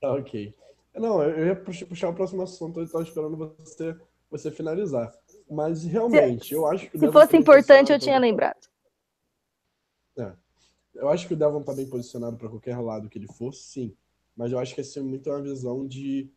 Tá, 0.01 0.13
ok. 0.13 0.53
Não, 0.97 1.23
eu 1.23 1.47
ia 1.47 1.55
puxar 1.55 2.09
o 2.09 2.15
próximo 2.15 2.43
assunto, 2.43 2.81
eu 2.81 2.85
estava 2.85 3.05
esperando 3.05 3.37
você, 3.37 3.97
você 4.29 4.51
finalizar. 4.51 5.13
Mas 5.51 5.85
realmente, 5.85 6.49
se, 6.49 6.55
eu 6.55 6.67
acho 6.67 6.91
que. 6.91 6.99
Se 6.99 7.13
fosse 7.13 7.37
importante, 7.37 7.93
eu 7.93 7.99
tinha 7.99 8.19
lembrado. 8.19 8.69
É. 10.19 10.33
Eu 10.95 11.09
acho 11.09 11.27
que 11.27 11.35
o 11.35 11.37
Devon 11.37 11.63
tá 11.63 11.75
bem 11.75 11.89
posicionado 11.89 12.37
para 12.37 12.49
qualquer 12.49 12.79
lado 12.79 13.09
que 13.09 13.19
ele 13.19 13.27
for, 13.27 13.53
sim. 13.53 13.97
Mas 14.37 14.53
eu 14.53 14.59
acho 14.59 14.75
que 14.75 14.81
essa 14.81 15.01
é 15.01 15.03
muito 15.03 15.29
uma 15.29 15.43
visão 15.43 15.87
de 15.87 16.31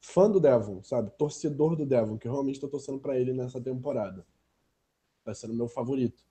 fã 0.00 0.30
do 0.30 0.40
Devon, 0.40 0.82
sabe? 0.82 1.10
Torcedor 1.16 1.76
do 1.76 1.86
Devon, 1.86 2.18
que 2.18 2.26
eu 2.26 2.32
realmente 2.32 2.56
estou 2.56 2.70
torcendo 2.70 2.98
para 2.98 3.18
ele 3.18 3.32
nessa 3.32 3.60
temporada. 3.60 4.26
Tá 5.24 5.34
sendo 5.34 5.54
meu 5.54 5.68
favorito. 5.68 6.24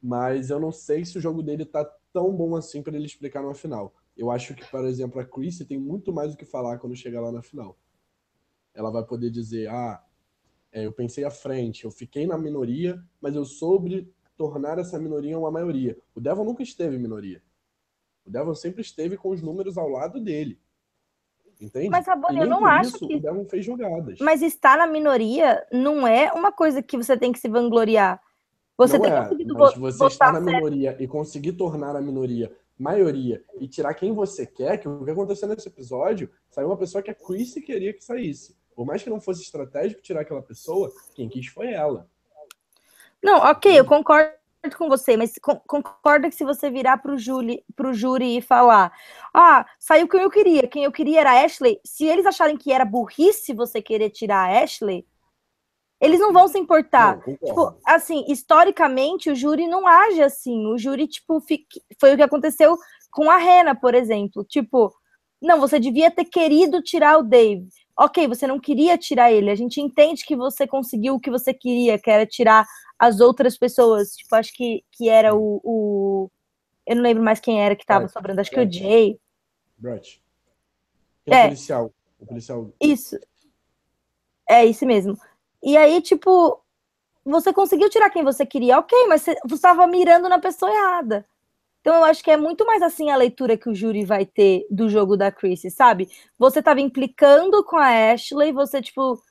Mas 0.00 0.50
eu 0.50 0.60
não 0.60 0.70
sei 0.70 1.04
se 1.04 1.18
o 1.18 1.20
jogo 1.20 1.42
dele 1.42 1.64
tá 1.64 1.84
tão 2.12 2.34
bom 2.34 2.54
assim 2.54 2.82
para 2.82 2.96
ele 2.96 3.06
explicar 3.06 3.42
numa 3.42 3.54
final. 3.54 3.94
Eu 4.16 4.30
acho 4.30 4.54
que, 4.54 4.64
por 4.68 4.84
exemplo, 4.84 5.20
a 5.20 5.24
Chris 5.24 5.58
tem 5.58 5.78
muito 5.78 6.12
mais 6.12 6.34
o 6.34 6.36
que 6.36 6.44
falar 6.44 6.78
quando 6.78 6.96
chegar 6.96 7.20
lá 7.20 7.32
na 7.32 7.42
final. 7.42 7.76
Ela 8.74 8.90
vai 8.90 9.04
poder 9.04 9.30
dizer: 9.30 9.68
ah, 9.68 10.04
é, 10.72 10.86
eu 10.86 10.92
pensei 10.92 11.24
à 11.24 11.30
frente, 11.30 11.84
eu 11.84 11.90
fiquei 11.90 12.26
na 12.26 12.36
minoria, 12.36 13.02
mas 13.20 13.34
eu 13.34 13.44
soube 13.44 14.12
tornar 14.36 14.78
essa 14.78 14.98
minoria 14.98 15.38
uma 15.38 15.50
maioria. 15.50 15.98
O 16.14 16.20
Devon 16.20 16.44
nunca 16.44 16.62
esteve 16.62 16.96
em 16.96 17.00
minoria. 17.00 17.42
O 18.24 18.30
Devon 18.30 18.54
sempre 18.54 18.82
esteve 18.82 19.16
com 19.16 19.30
os 19.30 19.42
números 19.42 19.78
ao 19.78 19.88
lado 19.88 20.20
dele. 20.20 20.60
Entende? 21.60 21.88
Mas, 21.88 22.06
Rabone, 22.06 22.38
eu 22.38 22.46
não 22.46 22.64
acho 22.64 22.90
isso, 22.90 23.08
que. 23.08 23.16
O 23.16 23.20
Devon 23.20 23.44
fez 23.46 23.64
jogadas. 23.64 24.18
Mas 24.20 24.42
estar 24.42 24.78
na 24.78 24.86
minoria 24.86 25.66
não 25.72 26.06
é 26.06 26.32
uma 26.32 26.52
coisa 26.52 26.82
que 26.82 26.96
você 26.96 27.16
tem 27.16 27.32
que 27.32 27.38
se 27.40 27.48
vangloriar. 27.48 28.22
Você 28.76 28.96
não 28.96 29.04
tem 29.04 29.12
é, 29.12 29.22
conseguido 29.22 29.54
mas 29.54 29.74
vo- 29.74 29.80
você 29.80 30.06
estar 30.06 30.32
na 30.32 30.40
certo. 30.40 30.54
minoria 30.54 30.96
e 31.00 31.08
conseguir 31.08 31.52
tornar 31.54 31.96
a 31.96 32.00
minoria 32.00 32.54
maioria 32.78 33.44
e 33.58 33.66
tirar 33.66 33.92
quem 33.94 34.12
você 34.12 34.46
quer, 34.46 34.78
que 34.78 34.88
o 34.88 35.04
que 35.04 35.10
aconteceu 35.10 35.48
nesse 35.48 35.66
episódio, 35.66 36.30
saiu 36.48 36.68
uma 36.68 36.76
pessoa 36.76 37.02
que 37.02 37.10
a 37.10 37.14
Chrissy 37.14 37.60
queria 37.60 37.92
que 37.92 38.04
saísse. 38.04 38.56
Por 38.78 38.86
mais 38.86 39.02
que 39.02 39.10
não 39.10 39.20
fosse 39.20 39.42
estratégico 39.42 40.00
tirar 40.00 40.20
aquela 40.20 40.40
pessoa, 40.40 40.92
quem 41.12 41.28
quis 41.28 41.48
foi 41.48 41.72
ela. 41.72 42.08
Não, 43.20 43.38
ok, 43.38 43.76
eu 43.76 43.84
concordo 43.84 44.30
com 44.76 44.88
você, 44.88 45.16
mas 45.16 45.32
con- 45.42 45.60
concorda 45.66 46.28
que 46.28 46.36
se 46.36 46.44
você 46.44 46.70
virar 46.70 46.98
pro 46.98 47.18
júri, 47.18 47.64
pro 47.74 47.92
júri 47.92 48.36
e 48.36 48.40
falar, 48.40 48.96
ah, 49.34 49.66
saiu 49.80 50.06
quem 50.06 50.20
eu 50.20 50.30
queria, 50.30 50.68
quem 50.68 50.84
eu 50.84 50.92
queria 50.92 51.22
era 51.22 51.32
a 51.32 51.44
Ashley, 51.44 51.80
se 51.84 52.06
eles 52.06 52.24
acharem 52.24 52.56
que 52.56 52.70
era 52.70 52.84
burrice 52.84 53.52
você 53.52 53.82
querer 53.82 54.10
tirar 54.10 54.48
a 54.48 54.62
Ashley, 54.62 55.04
eles 56.00 56.20
não 56.20 56.32
vão 56.32 56.46
se 56.46 56.56
importar. 56.56 57.16
Não. 57.26 57.36
Tipo, 57.36 57.76
assim, 57.84 58.26
historicamente, 58.28 59.28
o 59.28 59.34
júri 59.34 59.66
não 59.66 59.88
age 59.88 60.22
assim. 60.22 60.68
O 60.68 60.78
júri, 60.78 61.08
tipo, 61.08 61.42
foi 61.98 62.14
o 62.14 62.16
que 62.16 62.22
aconteceu 62.22 62.78
com 63.10 63.28
a 63.28 63.38
Rena, 63.38 63.74
por 63.74 63.92
exemplo. 63.92 64.44
Tipo, 64.44 64.94
não, 65.42 65.58
você 65.58 65.80
devia 65.80 66.12
ter 66.12 66.26
querido 66.26 66.80
tirar 66.80 67.18
o 67.18 67.24
Dave. 67.24 67.66
Ok, 67.98 68.28
você 68.28 68.46
não 68.46 68.60
queria 68.60 68.96
tirar 68.96 69.32
ele. 69.32 69.50
A 69.50 69.54
gente 69.56 69.80
entende 69.80 70.24
que 70.24 70.36
você 70.36 70.66
conseguiu 70.66 71.16
o 71.16 71.20
que 71.20 71.30
você 71.30 71.52
queria, 71.52 71.98
que 71.98 72.08
era 72.10 72.24
tirar 72.24 72.64
as 72.98 73.18
outras 73.20 73.58
pessoas. 73.58 74.12
Tipo, 74.14 74.36
acho 74.36 74.52
que, 74.54 74.84
que 74.92 75.08
era 75.08 75.34
o, 75.34 75.60
o- 75.64 76.30
Eu 76.86 76.96
não 76.96 77.02
lembro 77.02 77.22
mais 77.22 77.40
quem 77.40 77.60
era 77.60 77.74
que 77.76 77.84
tava 77.84 78.04
É, 78.04 78.08
sobrando. 78.08 78.40
Acho 78.40 78.50
que 78.50 78.60
o 78.60 78.62
é. 78.62 78.70
Jay. 78.70 79.20
Brett. 79.76 80.22
É, 81.26 81.34
É. 81.34 81.44
o 81.44 81.48
policial. 81.48 81.92
O 82.20 82.26
policial. 82.26 82.70
Isso. 82.80 83.18
É 84.48 84.64
isso 84.64 84.86
mesmo. 84.86 85.18
E 85.62 85.76
aí, 85.76 86.00
tipo, 86.00 86.60
você 87.24 87.52
conseguiu 87.52 87.90
tirar 87.90 88.10
quem 88.10 88.22
você 88.24 88.46
queria, 88.46 88.78
ok, 88.78 89.06
mas 89.08 89.22
você 89.22 89.36
estava 89.52 89.86
mirando 89.86 90.28
na 90.28 90.38
pessoa 90.38 90.70
errada. 90.72 91.26
Então 91.80 91.94
eu 91.96 92.04
acho 92.04 92.22
que 92.22 92.30
é 92.30 92.36
muito 92.36 92.66
mais 92.66 92.82
assim 92.82 93.10
a 93.10 93.16
leitura 93.16 93.56
que 93.56 93.68
o 93.68 93.74
júri 93.74 94.04
vai 94.04 94.26
ter 94.26 94.66
do 94.70 94.88
jogo 94.88 95.16
da 95.16 95.32
Chrissy, 95.32 95.70
sabe? 95.70 96.08
Você 96.38 96.58
estava 96.58 96.80
implicando 96.80 97.64
com 97.64 97.76
a 97.76 98.12
Ashley, 98.12 98.52
você, 98.52 98.82
tipo, 98.82 99.22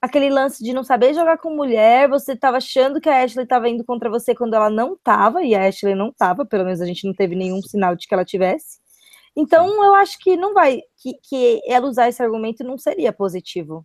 aquele 0.00 0.28
lance 0.28 0.62
de 0.62 0.72
não 0.72 0.84
saber 0.84 1.14
jogar 1.14 1.38
com 1.38 1.56
mulher, 1.56 2.08
você 2.08 2.32
estava 2.32 2.58
achando 2.58 3.00
que 3.00 3.08
a 3.08 3.22
Ashley 3.22 3.44
estava 3.44 3.68
indo 3.68 3.84
contra 3.84 4.10
você 4.10 4.34
quando 4.34 4.54
ela 4.54 4.68
não 4.68 4.92
estava, 4.92 5.42
e 5.42 5.54
a 5.54 5.66
Ashley 5.66 5.94
não 5.94 6.08
estava, 6.08 6.44
pelo 6.44 6.64
menos 6.64 6.80
a 6.80 6.86
gente 6.86 7.06
não 7.06 7.14
teve 7.14 7.34
nenhum 7.34 7.60
sinal 7.62 7.96
de 7.96 8.06
que 8.06 8.14
ela 8.14 8.24
tivesse. 8.24 8.78
Então 9.36 9.82
eu 9.82 9.94
acho 9.94 10.18
que 10.18 10.36
não 10.36 10.54
vai, 10.54 10.80
que, 10.98 11.14
que 11.22 11.60
ela 11.66 11.86
usar 11.86 12.08
esse 12.08 12.22
argumento 12.22 12.62
não 12.62 12.78
seria 12.78 13.12
positivo. 13.12 13.84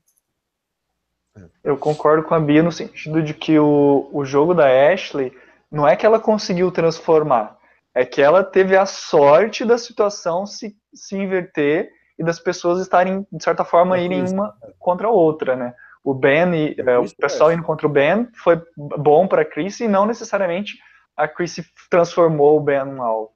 Eu 1.64 1.78
concordo 1.78 2.24
com 2.24 2.36
a 2.36 2.40
Bia 2.40 2.62
no 2.62 2.72
sentido 2.72 3.24
de 3.24 3.34
que 3.34 3.58
o, 3.58 4.10
o 4.12 4.26
jogo 4.26 4.54
da 4.54 4.68
Ashley 4.92 5.32
não 5.72 5.88
é 5.88 5.96
que 5.96 6.06
ela 6.06 6.20
conseguiu 6.20 6.72
transformar, 6.72 7.58
é 7.96 8.06
que 8.06 8.22
ela 8.22 8.44
teve 8.44 8.76
a 8.78 8.86
sorte 8.86 9.66
da 9.66 9.78
situação 9.78 10.46
se, 10.46 10.76
se 10.94 11.16
inverter 11.18 11.90
e 12.18 12.24
das 12.24 12.40
pessoas 12.40 12.80
estarem, 12.82 13.26
de 13.32 13.44
certa 13.44 13.64
forma, 13.64 13.98
É 13.98 14.04
irem 14.04 14.24
uma 14.34 14.54
contra 14.78 15.08
a 15.08 15.12
outra, 15.12 15.56
né? 15.56 15.74
O 16.04 16.14
Ben 16.14 16.54
e 16.56 16.76
É 16.80 16.92
é, 16.92 16.98
o 16.98 17.04
que 17.04 17.16
pessoal 17.16 17.52
indo 17.52 17.64
contra 17.64 17.86
o 17.88 17.90
Ben 17.90 18.28
foi 18.44 18.62
bom 18.78 19.28
para 19.28 19.42
a 19.42 19.46
Chris 19.46 19.80
e 19.80 19.88
não 19.88 20.06
necessariamente 20.06 20.78
a 21.16 21.28
Chris 21.28 21.58
transformou 21.90 22.58
o 22.58 22.62
Ben 22.62 22.86
num 22.86 23.02
alvo. 23.02 23.32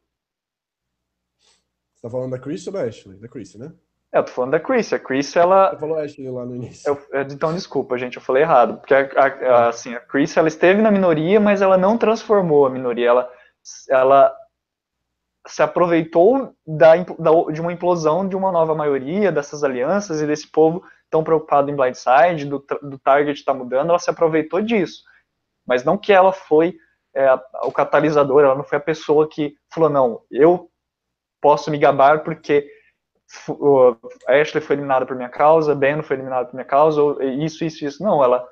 Você 1.96 2.02
tá 2.02 2.10
falando 2.10 2.32
da 2.32 2.40
Chris 2.40 2.66
ou 2.68 2.74
da 2.74 2.84
Ashley? 2.84 3.18
Da 3.18 3.28
Chris, 3.28 3.56
né? 3.56 3.72
É, 4.14 4.20
eu 4.20 4.24
tô 4.26 4.32
falando 4.32 4.52
da 4.52 4.60
Chris. 4.60 4.92
A 4.94 5.00
Chris, 5.00 5.36
ela, 5.36 5.72
Você 5.72 5.78
falou 5.80 5.98
Ashley 5.98 6.30
lá 6.30 6.46
no 6.46 6.56
início. 6.56 6.88
Eu- 6.90 7.02
é, 7.14 7.22
então, 7.24 7.54
desculpa, 7.54 7.98
gente, 7.98 8.18
eu 8.18 8.22
falei 8.22 8.44
errado. 8.44 8.78
Porque 8.78 8.94
a, 8.94 9.00
a- 9.16 9.26
a- 9.26 9.68
assim, 9.70 9.94
a 9.96 10.00
Chris 10.00 10.36
ela 10.38 10.48
esteve 10.48 10.82
na 10.82 10.92
minoria, 10.92 11.40
mas 11.40 11.62
ela 11.62 11.78
não 11.78 11.98
transformou 11.98 12.66
a 12.66 12.70
minoria. 12.70 13.08
Ela, 13.10 13.32
ela 13.90 14.36
se 15.48 15.62
aproveitou 15.62 16.54
da, 16.66 16.96
da- 16.96 17.52
de 17.52 17.62
uma 17.62 17.74
implosão 17.74 18.28
de 18.28 18.36
uma 18.36 18.52
nova 18.52 18.74
maioria, 18.76 19.32
dessas 19.32 19.64
alianças 19.64 20.22
e 20.22 20.28
desse 20.28 20.50
povo 20.50 20.84
tão 21.10 21.24
preocupado 21.24 21.70
em 21.70 21.76
blindside, 21.76 22.46
do, 22.46 22.66
do 22.82 22.98
target 23.00 23.38
estar 23.40 23.54
mudando. 23.54 23.90
Ela 23.90 24.00
se 24.00 24.10
aproveitou 24.10 24.62
disso. 24.62 25.04
Mas 25.68 25.84
não 25.84 25.98
que 25.98 26.12
ela 26.14 26.32
foi 26.34 26.76
é, 27.16 27.34
o 27.64 27.72
catalisador, 27.72 28.44
ela 28.44 28.56
não 28.56 28.64
foi 28.64 28.78
a 28.78 28.82
pessoa 28.82 29.28
que 29.30 29.56
falou: 29.74 29.90
não, 29.90 30.22
eu 30.32 30.70
posso 31.42 31.70
me 31.70 31.78
gabar 31.78 32.24
porque 32.24 32.68
a 34.28 34.34
Ashley 34.34 34.62
foi 34.64 34.76
eliminada 34.76 35.06
por 35.06 35.16
minha 35.16 35.30
causa, 35.30 35.76
Ben 35.76 36.02
foi 36.02 36.16
eliminado 36.18 36.48
por 36.48 36.56
minha 36.56 36.66
causa, 36.66 37.02
isso, 37.24 37.64
isso, 37.64 37.86
isso. 37.86 38.04
Não, 38.04 38.24
ela 38.24 38.48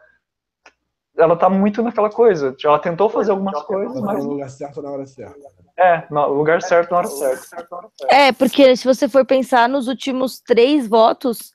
ela 1.17 1.35
tá 1.35 1.49
muito 1.49 1.83
naquela 1.83 2.09
coisa. 2.09 2.55
Ela 2.63 2.79
tentou 2.79 3.09
fazer 3.09 3.31
algumas 3.31 3.61
coisas, 3.63 3.95
Ela 3.97 4.07
tá 4.07 4.13
mas 4.13 4.23
no 4.23 4.31
lugar 4.31 4.49
certo 4.49 4.81
na 4.81 4.91
hora 4.91 5.05
certa. 5.05 5.37
É, 5.81 6.05
no 6.11 6.27
lugar 6.27 6.61
certo 6.61 6.91
na 6.91 6.97
hora 6.99 7.07
certa. 7.07 7.67
É, 8.07 8.31
porque 8.31 8.75
se 8.75 8.85
você 8.85 9.09
for 9.09 9.25
pensar 9.25 9.67
nos 9.67 9.87
últimos 9.87 10.39
três 10.39 10.87
votos, 10.87 11.53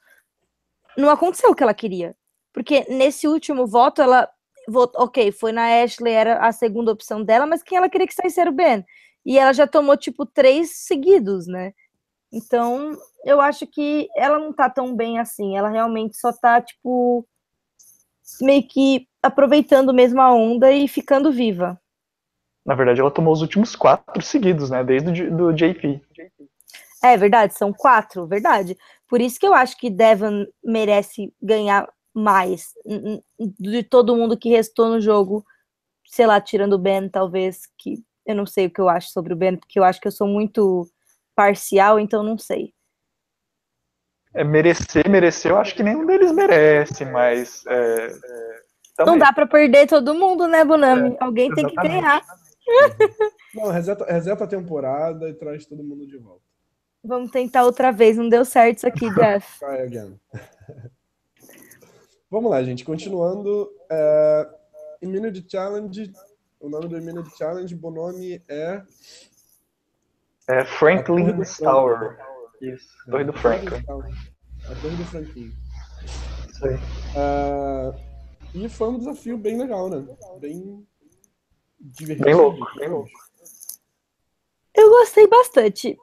não 0.99 1.09
aconteceu 1.09 1.51
o 1.51 1.55
que 1.55 1.63
ela 1.63 1.73
queria. 1.73 2.17
Porque 2.53 2.85
nesse 2.89 3.29
último 3.29 3.69
voto, 3.69 4.03
ela 4.03 4.29
votou, 4.69 5.05
ok, 5.05 5.31
foi 5.31 5.53
na 5.53 5.83
Ashley, 5.83 6.13
era 6.13 6.39
a 6.39 6.51
segunda 6.51 6.91
opção 6.91 7.23
dela, 7.23 7.47
mas 7.47 7.63
quem 7.63 7.79
ela 7.79 7.89
queria 7.89 8.07
que 8.07 8.15
saísse 8.15 8.41
era 8.41 8.51
o 8.51 8.53
Ben. 8.53 8.85
E 9.25 9.39
ela 9.39 9.53
já 9.53 9.65
tomou, 9.65 9.97
tipo, 9.97 10.27
três 10.27 10.71
seguidos, 10.71 11.47
né? 11.47 11.73
Então, 12.33 12.99
eu 13.25 13.41
acho 13.41 13.65
que 13.65 14.09
ela 14.17 14.41
não 14.41 14.53
tá 14.53 14.69
tão 14.69 14.95
bem 14.95 15.21
assim. 15.21 15.57
Ela 15.57 15.69
realmente 15.69 16.17
só 16.17 16.33
tá, 16.33 16.61
tipo, 16.61 17.25
meio 18.41 18.67
que 18.67 19.07
aproveitando 19.23 19.95
mesmo 19.95 20.21
a 20.21 20.35
onda 20.35 20.73
e 20.73 20.89
ficando 20.89 21.31
viva. 21.31 21.81
Na 22.67 22.75
verdade, 22.75 23.01
ela 23.01 23.11
tomou 23.13 23.33
os 23.33 23.43
últimos 23.43 23.77
quatro 23.77 24.21
seguidos, 24.23 24.71
né? 24.71 24.83
Desde 24.83 25.25
o 25.25 25.37
do 25.37 25.53
JP. 25.53 26.03
É 27.03 27.17
verdade, 27.17 27.55
são 27.55 27.73
quatro, 27.73 28.27
verdade. 28.27 28.77
Por 29.09 29.21
isso 29.21 29.39
que 29.39 29.47
eu 29.47 29.55
acho 29.55 29.77
que 29.77 29.89
Devon 29.89 30.47
merece 30.65 31.33
ganhar 31.41 31.89
mais 32.13 32.73
de 33.39 33.85
todo 33.85 34.17
mundo 34.17 34.37
que 34.37 34.49
restou 34.49 34.89
no 34.89 35.01
jogo. 35.01 35.45
Sei 36.09 36.27
lá, 36.27 36.41
tirando 36.41 36.73
o 36.73 36.79
Ben, 36.79 37.09
talvez, 37.09 37.69
que 37.79 38.03
eu 38.27 38.35
não 38.35 38.47
sei 38.47 38.67
o 38.67 38.71
que 38.71 38.81
eu 38.81 38.89
acho 38.89 39.11
sobre 39.11 39.33
o 39.33 39.37
Ben, 39.37 39.57
porque 39.57 39.79
eu 39.79 39.85
acho 39.85 40.01
que 40.01 40.09
eu 40.09 40.13
sou 40.13 40.27
muito 40.27 40.89
parcial, 41.37 42.01
então 42.01 42.25
não 42.25 42.37
sei. 42.37 42.73
É, 44.35 44.43
merecer, 44.43 45.09
merecer, 45.09 45.53
eu 45.53 45.59
acho 45.59 45.75
que 45.75 45.85
nenhum 45.85 46.05
deles 46.05 46.33
merece, 46.33 47.05
mas. 47.05 47.65
É, 47.67 48.07
é, 48.99 49.05
não 49.05 49.17
dá 49.17 49.33
para 49.33 49.47
perder 49.47 49.87
todo 49.87 50.15
mundo, 50.15 50.49
né, 50.49 50.65
Bonami? 50.65 51.15
É, 51.15 51.17
Alguém 51.21 51.55
tem 51.55 51.67
que 51.67 51.75
ganhar. 51.77 52.23
Não, 53.55 53.69
reseta, 53.71 54.05
reseta 54.05 54.45
a 54.45 54.49
temporada 54.49 55.29
e 55.29 55.35
traz 55.35 55.67
todo 55.67 55.83
mundo 55.83 56.07
de 56.07 56.19
volta. 56.19 56.43
Vamos 57.03 57.31
tentar 57.31 57.65
outra 57.65 57.93
vez, 57.93 58.17
não 58.17 58.29
deu 58.29 58.45
certo 58.45 58.79
isso 58.79 58.87
aqui, 58.87 59.09
Jeff. 59.15 59.59
Try 59.61 59.81
again. 59.83 60.21
Vamos 62.31 62.51
lá, 62.51 62.63
gente. 62.63 62.85
Continuando. 62.85 63.71
É, 63.91 64.49
Immunity 65.01 65.47
Challenge. 65.49 66.13
O 66.59 66.69
nome 66.69 66.89
do 66.89 66.99
Immunity 66.99 67.37
Challenge, 67.37 67.79
o 67.81 67.91
nome 67.91 68.43
é. 68.49 68.83
É 70.49 70.65
Franklin 70.65 71.27
Tower. 71.59 72.19
Isso, 72.61 72.89
Torre 73.09 73.25
do 73.25 73.33
Franklin. 73.33 73.77
A 73.79 74.75
Torre 74.81 74.97
do 74.97 75.05
Franklin. 75.05 75.53
Isso 76.49 76.67
aí. 76.67 76.77
Uh, 77.15 77.95
e 78.55 78.69
foi 78.69 78.89
um 78.89 78.99
desafio 78.99 79.37
bem 79.37 79.59
legal, 79.59 79.89
né? 79.91 80.05
Bem 80.41 80.87
divertido. 81.79 82.25
Bem 82.25 82.35
louco, 82.35 82.67
bem 82.77 82.89
louco. 82.89 83.11
Eu 84.75 84.91
gostei 84.91 85.27
bastante. 85.27 85.97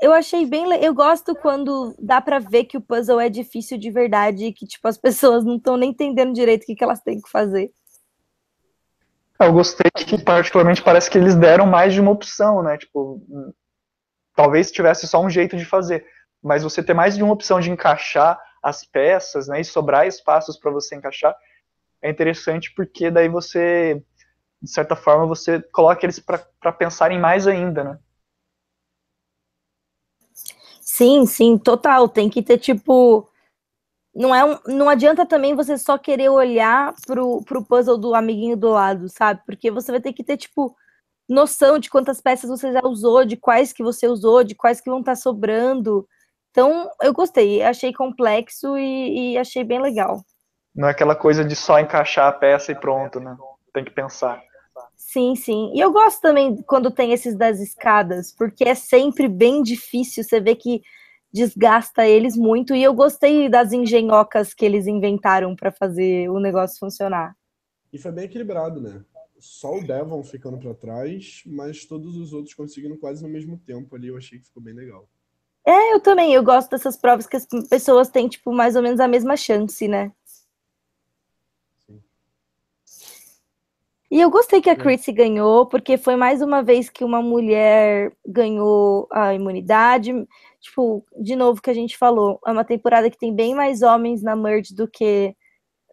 Eu 0.00 0.12
achei 0.12 0.46
bem. 0.46 0.64
Eu 0.82 0.94
gosto 0.94 1.34
quando 1.34 1.94
dá 1.98 2.20
para 2.20 2.38
ver 2.38 2.64
que 2.64 2.76
o 2.76 2.80
puzzle 2.80 3.20
é 3.20 3.28
difícil 3.28 3.76
de 3.76 3.90
verdade 3.90 4.46
e 4.46 4.52
que, 4.52 4.66
tipo, 4.66 4.86
as 4.88 4.96
pessoas 4.98 5.44
não 5.44 5.56
estão 5.56 5.76
nem 5.76 5.90
entendendo 5.90 6.32
direito 6.32 6.62
o 6.62 6.66
que, 6.66 6.74
que 6.74 6.84
elas 6.84 7.00
têm 7.00 7.20
que 7.20 7.30
fazer. 7.30 7.70
Eu 9.40 9.52
gostei 9.52 9.90
que, 9.90 10.22
particularmente, 10.22 10.82
parece 10.82 11.08
que 11.08 11.16
eles 11.16 11.34
deram 11.34 11.66
mais 11.66 11.94
de 11.94 12.00
uma 12.00 12.10
opção, 12.10 12.62
né? 12.62 12.76
Tipo, 12.76 13.22
talvez 14.36 14.70
tivesse 14.70 15.08
só 15.08 15.22
um 15.22 15.30
jeito 15.30 15.56
de 15.56 15.64
fazer, 15.64 16.06
mas 16.42 16.62
você 16.62 16.82
ter 16.82 16.94
mais 16.94 17.16
de 17.16 17.22
uma 17.22 17.32
opção 17.32 17.58
de 17.58 17.70
encaixar 17.70 18.38
as 18.62 18.84
peças, 18.84 19.48
né, 19.48 19.60
e 19.60 19.64
sobrar 19.64 20.06
espaços 20.06 20.58
para 20.58 20.70
você 20.70 20.94
encaixar, 20.94 21.34
é 22.02 22.10
interessante 22.10 22.72
porque 22.74 23.10
daí 23.10 23.28
você, 23.28 24.02
de 24.62 24.70
certa 24.70 24.94
forma, 24.94 25.26
você 25.26 25.60
coloca 25.72 26.04
eles 26.04 26.18
para 26.18 26.72
pensarem 26.72 27.18
mais 27.18 27.46
ainda, 27.46 27.82
né? 27.82 27.98
Sim, 30.80 31.24
sim, 31.24 31.56
total. 31.56 32.08
Tem 32.08 32.28
que 32.28 32.42
ter 32.42 32.58
tipo. 32.58 33.28
Não, 34.14 34.34
é 34.34 34.44
um, 34.44 34.58
não 34.66 34.88
adianta 34.88 35.24
também 35.24 35.54
você 35.54 35.78
só 35.78 35.96
querer 35.96 36.28
olhar 36.28 36.94
pro, 37.06 37.42
pro 37.44 37.64
puzzle 37.64 37.96
do 37.96 38.14
amiguinho 38.14 38.56
do 38.56 38.70
lado, 38.70 39.08
sabe? 39.08 39.40
Porque 39.46 39.70
você 39.70 39.92
vai 39.92 40.00
ter 40.00 40.12
que 40.12 40.24
ter, 40.24 40.36
tipo, 40.36 40.76
noção 41.28 41.78
de 41.78 41.88
quantas 41.88 42.20
peças 42.20 42.50
você 42.50 42.72
já 42.72 42.80
usou, 42.84 43.24
de 43.24 43.36
quais 43.36 43.72
que 43.72 43.84
você 43.84 44.08
usou, 44.08 44.42
de 44.42 44.56
quais 44.56 44.80
que 44.80 44.90
vão 44.90 44.98
estar 44.98 45.12
tá 45.12 45.16
sobrando. 45.16 46.06
Então, 46.50 46.90
eu 47.00 47.12
gostei, 47.12 47.62
achei 47.62 47.92
complexo 47.92 48.76
e, 48.76 49.34
e, 49.34 49.38
achei 49.38 49.62
bem 49.62 49.80
legal. 49.80 50.20
Não 50.74 50.88
é 50.88 50.90
aquela 50.90 51.14
coisa 51.14 51.44
de 51.44 51.54
só 51.54 51.78
encaixar 51.78 52.26
a 52.26 52.32
peça 52.32 52.72
e 52.72 52.74
pronto, 52.74 53.20
né? 53.20 53.36
Tem 53.72 53.84
que 53.84 53.92
pensar. 53.92 54.42
Sim, 55.00 55.34
sim. 55.34 55.72
E 55.74 55.80
eu 55.80 55.90
gosto 55.90 56.20
também 56.20 56.62
quando 56.62 56.90
tem 56.90 57.12
esses 57.12 57.34
das 57.34 57.58
escadas, 57.58 58.32
porque 58.36 58.64
é 58.64 58.74
sempre 58.74 59.26
bem 59.26 59.62
difícil, 59.62 60.22
você 60.22 60.38
vê 60.38 60.54
que 60.54 60.82
desgasta 61.32 62.06
eles 62.06 62.36
muito. 62.36 62.74
E 62.74 62.82
eu 62.82 62.92
gostei 62.92 63.48
das 63.48 63.72
engenhocas 63.72 64.52
que 64.52 64.64
eles 64.64 64.86
inventaram 64.86 65.56
para 65.56 65.72
fazer 65.72 66.28
o 66.28 66.38
negócio 66.38 66.78
funcionar. 66.78 67.34
E 67.90 67.98
foi 67.98 68.12
bem 68.12 68.24
equilibrado, 68.26 68.80
né? 68.80 69.02
só 69.40 69.74
o 69.74 69.82
Devon 69.82 70.22
ficando 70.22 70.58
para 70.58 70.74
trás, 70.74 71.42
mas 71.46 71.86
todos 71.86 72.14
os 72.16 72.34
outros 72.34 72.54
conseguindo 72.54 72.98
quase 72.98 73.22
no 73.22 73.28
mesmo 73.28 73.58
tempo 73.58 73.96
ali. 73.96 74.08
Eu 74.08 74.18
achei 74.18 74.38
que 74.38 74.44
ficou 74.44 74.62
bem 74.62 74.74
legal. 74.74 75.08
É, 75.66 75.94
eu 75.94 76.00
também. 76.00 76.32
Eu 76.32 76.44
gosto 76.44 76.70
dessas 76.70 76.96
provas 76.96 77.26
que 77.26 77.36
as 77.36 77.46
pessoas 77.68 78.10
têm, 78.10 78.28
tipo, 78.28 78.52
mais 78.52 78.76
ou 78.76 78.82
menos 78.82 79.00
a 79.00 79.08
mesma 79.08 79.36
chance, 79.36 79.88
né? 79.88 80.12
E 84.10 84.20
eu 84.20 84.28
gostei 84.28 84.60
que 84.60 84.68
a 84.68 84.74
Chrissy 84.74 85.12
ganhou, 85.12 85.66
porque 85.66 85.96
foi 85.96 86.16
mais 86.16 86.42
uma 86.42 86.64
vez 86.64 86.90
que 86.90 87.04
uma 87.04 87.22
mulher 87.22 88.12
ganhou 88.26 89.06
a 89.10 89.32
imunidade. 89.32 90.12
Tipo, 90.60 91.04
de 91.16 91.36
novo 91.36 91.62
que 91.62 91.70
a 91.70 91.74
gente 91.74 91.96
falou, 91.96 92.40
é 92.44 92.50
uma 92.50 92.64
temporada 92.64 93.08
que 93.08 93.16
tem 93.16 93.32
bem 93.32 93.54
mais 93.54 93.82
homens 93.82 94.20
na 94.20 94.34
Merge 94.34 94.74
do 94.74 94.88
que 94.88 95.34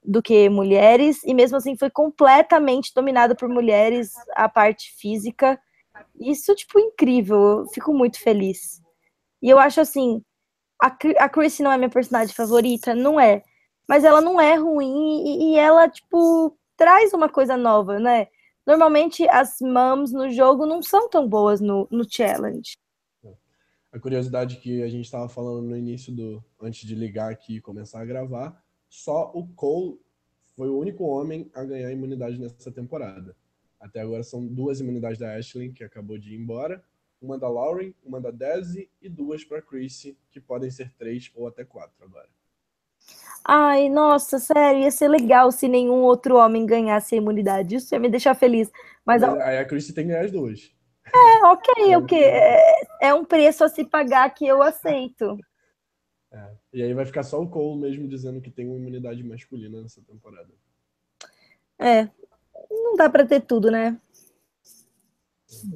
do 0.04 0.22
que 0.22 0.48
mulheres, 0.50 1.22
e 1.26 1.34
mesmo 1.34 1.58
assim 1.58 1.76
foi 1.76 1.90
completamente 1.90 2.94
dominada 2.96 3.36
por 3.36 3.50
mulheres 3.50 4.14
a 4.36 4.48
parte 4.48 4.94
física. 4.98 5.60
Isso, 6.20 6.56
tipo, 6.56 6.80
incrível. 6.80 7.38
Eu 7.60 7.68
fico 7.74 7.94
muito 7.94 8.18
feliz. 8.20 8.82
E 9.42 9.50
eu 9.50 9.60
acho 9.60 9.82
assim, 9.82 10.24
a, 10.82 10.88
a 11.20 11.30
Chrissy 11.30 11.62
não 11.62 11.72
é 11.72 11.78
minha 11.78 11.90
personagem 11.90 12.34
favorita, 12.34 12.96
não 12.96 13.20
é. 13.20 13.44
Mas 13.88 14.04
ela 14.06 14.22
não 14.22 14.40
é 14.40 14.56
ruim 14.56 15.24
e, 15.26 15.54
e 15.54 15.58
ela, 15.58 15.90
tipo, 15.90 16.58
traz 16.78 17.12
uma 17.14 17.28
coisa 17.28 17.58
nova, 17.58 18.00
né? 18.00 18.28
Normalmente 18.66 19.28
as 19.28 19.60
moms 19.60 20.12
no 20.12 20.30
jogo 20.30 20.66
não 20.66 20.82
são 20.82 21.10
tão 21.10 21.28
boas 21.28 21.60
no, 21.60 21.88
no 21.92 22.06
challenge. 22.10 22.78
A 23.92 24.00
curiosidade 24.00 24.58
que 24.58 24.84
a 24.84 24.88
gente 24.88 25.06
estava 25.06 25.28
falando 25.28 25.66
no 25.66 25.76
início 25.76 26.14
do. 26.14 26.44
antes 26.62 26.88
de 26.88 26.94
ligar 26.94 27.32
aqui 27.32 27.58
e 27.58 27.62
começar 27.62 28.02
a 28.02 28.06
gravar 28.06 28.62
só 28.90 29.32
o 29.34 29.48
Cole 29.48 30.00
foi 30.56 30.70
o 30.70 30.78
único 30.78 31.04
homem 31.04 31.50
a 31.54 31.64
ganhar 31.64 31.92
imunidade 31.92 32.40
nessa 32.40 32.72
temporada. 32.72 33.36
Até 33.80 34.02
agora 34.02 34.24
são 34.24 34.46
duas 34.46 34.80
imunidades 34.80 35.20
da 35.20 35.36
Ashley, 35.36 35.72
que 35.72 35.84
acabou 35.84 36.18
de 36.18 36.34
ir 36.34 36.38
embora, 36.38 36.84
uma 37.22 37.38
da 37.38 37.48
Lauren, 37.48 37.94
uma 38.04 38.20
da 38.20 38.32
Desi 38.32 38.90
e 39.02 39.08
duas 39.08 39.44
para 39.44 39.62
Chrissy, 39.62 40.18
que 40.32 40.40
podem 40.40 40.72
ser 40.72 40.92
três 40.98 41.32
ou 41.36 41.48
até 41.48 41.64
quatro 41.64 42.04
agora. 42.04 42.30
Ai, 43.44 43.88
nossa, 43.88 44.40
sério, 44.40 44.82
ia 44.82 44.92
ser 44.92 45.08
legal 45.08 45.52
se 45.52 45.70
nenhum 45.70 46.02
outro 46.02 46.36
homem 46.36 46.66
ganhasse 46.66 47.16
a 47.16 47.18
imunidade. 47.18 47.76
Isso 47.76 47.96
ia 47.96 48.00
me 48.00 48.10
deixar 48.10 48.36
feliz. 48.36 48.70
Mas, 49.06 49.24
aí 49.24 49.58
a 49.58 49.66
Chrissy 49.66 49.94
tem 49.94 50.06
que 50.06 50.12
ganhar 50.12 50.26
as 50.26 50.32
duas. 50.32 50.76
É, 51.06 51.46
ok, 51.46 51.96
ok. 51.96 52.22
É, 52.22 52.82
é 53.02 53.14
um 53.14 53.24
preço 53.24 53.64
a 53.64 53.70
se 53.70 53.86
pagar 53.86 54.30
que 54.34 54.46
eu 54.46 54.62
aceito. 54.62 55.38
É. 56.32 56.52
E 56.74 56.84
aí 56.84 56.94
vai 56.94 57.06
ficar 57.06 57.24
só 57.24 57.42
o 57.42 57.50
Cole 57.50 57.80
mesmo 57.80 58.08
dizendo 58.08 58.42
que 58.42 58.52
tem 58.52 58.68
uma 58.68 58.78
imunidade 58.78 59.24
masculina 59.24 59.82
nessa 59.82 60.02
temporada. 60.02 60.50
É. 61.80 62.10
Não 62.70 62.98
dá 62.98 63.10
para 63.10 63.26
ter 63.26 63.42
tudo, 63.42 63.72
né? 63.72 63.98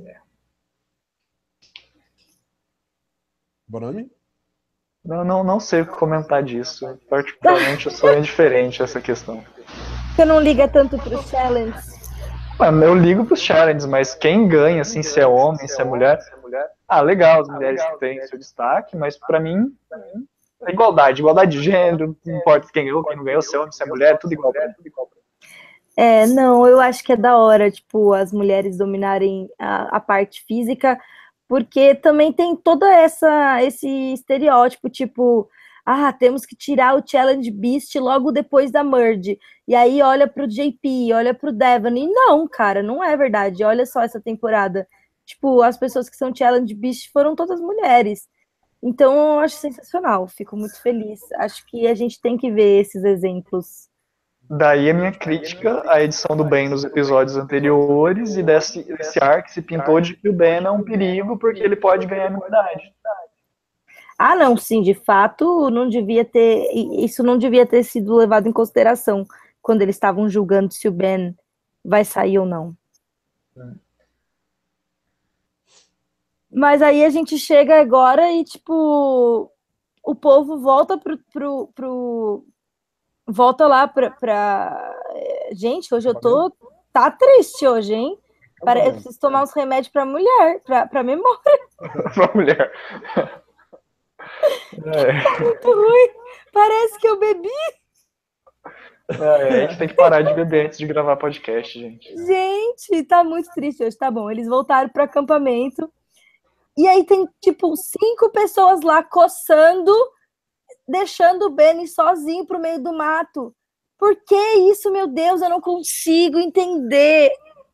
É. 0.05 0.19
Bonami? 3.65 4.11
Não, 5.03 5.23
não, 5.23 5.43
não 5.43 5.59
sei 5.59 5.81
o 5.81 5.85
que 5.85 5.93
comentar 5.93 6.43
disso. 6.43 6.97
Particularmente, 7.09 7.87
eu 7.87 7.91
sou 7.91 8.13
indiferente 8.13 8.81
a 8.81 8.85
essa 8.85 9.01
questão. 9.01 9.43
Você 10.15 10.25
não 10.25 10.39
liga 10.39 10.67
tanto 10.67 10.97
pro 10.97 11.21
challenge? 11.23 11.73
Mano, 12.59 12.83
eu 12.83 12.93
ligo 12.93 13.25
pros 13.25 13.41
challenges, 13.41 13.87
mas 13.87 14.13
quem 14.13 14.47
ganha, 14.47 14.81
assim, 14.81 15.01
se 15.01 15.19
é 15.19 15.25
homem, 15.25 15.67
se 15.67 15.81
é 15.81 15.83
mulher. 15.83 16.19
Ah, 16.87 17.01
legal, 17.01 17.41
as 17.41 17.47
mulheres 17.47 17.81
têm 17.99 18.21
seu 18.27 18.37
destaque, 18.37 18.95
mas 18.95 19.17
para 19.17 19.39
mim, 19.39 19.73
igualdade, 20.67 21.21
igualdade 21.21 21.57
de 21.57 21.63
gênero, 21.63 22.15
não 22.23 22.37
importa 22.37 22.67
quem 22.71 22.83
ganhou, 22.83 23.03
quem 23.03 23.17
não 23.17 23.23
ganhou, 23.23 23.41
se 23.41 23.55
é 23.55 23.59
homem, 23.59 23.71
se 23.71 23.81
é 23.81 23.85
mulher, 23.87 24.19
tudo 24.19 24.33
igual. 24.33 24.53
Tudo 24.53 24.87
igual. 24.87 25.09
É, 25.97 26.27
não, 26.27 26.67
eu 26.67 26.79
acho 26.79 27.03
que 27.03 27.13
é 27.13 27.17
da 27.17 27.35
hora, 27.35 27.71
tipo, 27.71 28.13
as 28.13 28.31
mulheres 28.31 28.77
dominarem 28.77 29.49
a, 29.57 29.97
a 29.97 29.99
parte 29.99 30.45
física, 30.45 30.99
porque 31.51 31.93
também 31.95 32.31
tem 32.31 32.55
toda 32.55 32.89
essa 32.89 33.61
esse 33.61 33.85
estereótipo, 34.13 34.89
tipo, 34.89 35.49
ah, 35.85 36.13
temos 36.13 36.45
que 36.45 36.55
tirar 36.55 36.95
o 36.95 37.05
Challenge 37.05 37.51
Beast 37.51 37.93
logo 37.95 38.31
depois 38.31 38.71
da 38.71 38.85
Merge. 38.85 39.37
E 39.67 39.75
aí 39.75 40.01
olha 40.01 40.29
pro 40.29 40.47
JP, 40.47 41.11
olha 41.11 41.33
pro 41.33 41.51
Devon, 41.51 41.89
e 41.89 42.07
não, 42.07 42.47
cara, 42.47 42.81
não 42.81 43.03
é 43.03 43.17
verdade. 43.17 43.65
Olha 43.65 43.85
só 43.85 44.01
essa 44.01 44.21
temporada. 44.21 44.87
tipo, 45.25 45.61
as 45.61 45.77
pessoas 45.77 46.09
que 46.09 46.15
são 46.15 46.33
challenge 46.33 46.73
beast 46.73 47.11
foram 47.11 47.35
todas 47.35 47.59
mulheres. 47.59 48.29
Então, 48.81 49.13
eu 49.35 49.39
acho 49.41 49.57
sensacional, 49.57 50.27
fico 50.29 50.55
muito 50.55 50.81
feliz. 50.81 51.19
Acho 51.33 51.65
que 51.67 51.85
a 51.87 51.95
gente 51.95 52.21
tem 52.21 52.37
que 52.37 52.49
ver 52.49 52.79
esses 52.79 53.03
exemplos. 53.03 53.90
Daí 54.53 54.89
a 54.89 54.93
minha 54.93 55.13
crítica 55.13 55.81
à 55.89 56.03
edição 56.03 56.35
do 56.35 56.43
Ben 56.43 56.67
nos 56.67 56.83
episódios 56.83 57.37
anteriores 57.37 58.35
e 58.35 58.43
desse, 58.43 58.83
desse 58.83 59.17
ar 59.23 59.43
que 59.43 59.53
se 59.53 59.61
pintou 59.61 60.01
de 60.01 60.13
que 60.13 60.27
o 60.27 60.33
Ben 60.33 60.65
é 60.65 60.69
um 60.69 60.83
perigo 60.83 61.37
porque 61.37 61.63
ele 61.63 61.77
pode 61.77 62.05
ganhar 62.05 62.29
imunidade. 62.29 62.93
Ah, 64.17 64.35
não, 64.35 64.57
sim, 64.57 64.81
de 64.81 64.93
fato, 64.93 65.69
não 65.69 65.87
devia 65.87 66.25
ter. 66.25 66.67
Isso 66.73 67.23
não 67.23 67.37
devia 67.37 67.65
ter 67.65 67.81
sido 67.83 68.13
levado 68.13 68.45
em 68.45 68.51
consideração 68.51 69.25
quando 69.61 69.83
eles 69.83 69.95
estavam 69.95 70.29
julgando 70.29 70.73
se 70.73 70.85
o 70.85 70.91
Ben 70.91 71.33
vai 71.81 72.03
sair 72.03 72.37
ou 72.37 72.45
não. 72.45 72.75
Mas 76.51 76.81
aí 76.81 77.05
a 77.05 77.09
gente 77.09 77.37
chega 77.37 77.79
agora 77.79 78.29
e, 78.33 78.43
tipo, 78.43 79.49
o 80.03 80.13
povo 80.13 80.59
volta 80.59 80.97
pro. 80.97 81.17
pro, 81.31 81.67
pro 81.73 82.45
volta 83.27 83.67
lá 83.67 83.87
pra, 83.87 84.11
pra. 84.11 84.95
Gente, 85.51 85.93
hoje 85.93 86.07
eu 86.09 86.15
tô. 86.15 86.51
Tá 86.93 87.09
triste 87.09 87.65
hoje, 87.67 87.93
hein? 87.93 88.17
Para, 88.61 88.85
eu 88.85 88.91
preciso 88.93 89.19
tomar 89.19 89.43
uns 89.43 89.53
remédios 89.53 89.91
pra 89.91 90.05
mulher, 90.05 90.61
pra, 90.63 90.85
pra 90.85 91.03
memória. 91.03 91.39
pra 92.13 92.31
mulher. 92.33 92.71
É. 94.85 95.23
Tá 95.23 95.39
muito 95.39 95.67
ruim. 95.67 96.09
Parece 96.53 96.99
que 96.99 97.07
eu 97.07 97.19
bebi. 97.19 97.49
É, 99.19 99.63
a 99.63 99.67
gente 99.67 99.77
tem 99.77 99.87
que 99.87 99.95
parar 99.95 100.21
de 100.21 100.33
beber 100.33 100.67
antes 100.67 100.77
de 100.77 100.85
gravar 100.85 101.17
podcast, 101.17 101.77
gente. 101.77 102.15
Gente, 102.25 103.03
tá 103.03 103.23
muito 103.23 103.49
triste 103.51 103.83
hoje. 103.83 103.97
Tá 103.97 104.09
bom, 104.09 104.29
eles 104.29 104.47
voltaram 104.47 104.89
pro 104.89 105.03
acampamento. 105.03 105.91
E 106.77 106.87
aí 106.87 107.03
tem, 107.03 107.27
tipo, 107.41 107.75
cinco 107.75 108.29
pessoas 108.31 108.81
lá 108.81 109.03
coçando, 109.03 109.93
deixando 110.91 111.43
o 111.43 111.49
Benny 111.49 111.87
sozinho 111.87 112.45
pro 112.45 112.59
meio 112.59 112.83
do 112.83 112.93
mato. 112.93 113.55
Por 113.97 114.15
que 114.15 114.35
isso, 114.71 114.91
meu 114.91 115.07
Deus? 115.07 115.41
Eu 115.41 115.49
não 115.49 115.61
consigo 115.61 116.37
entender. 116.37 117.31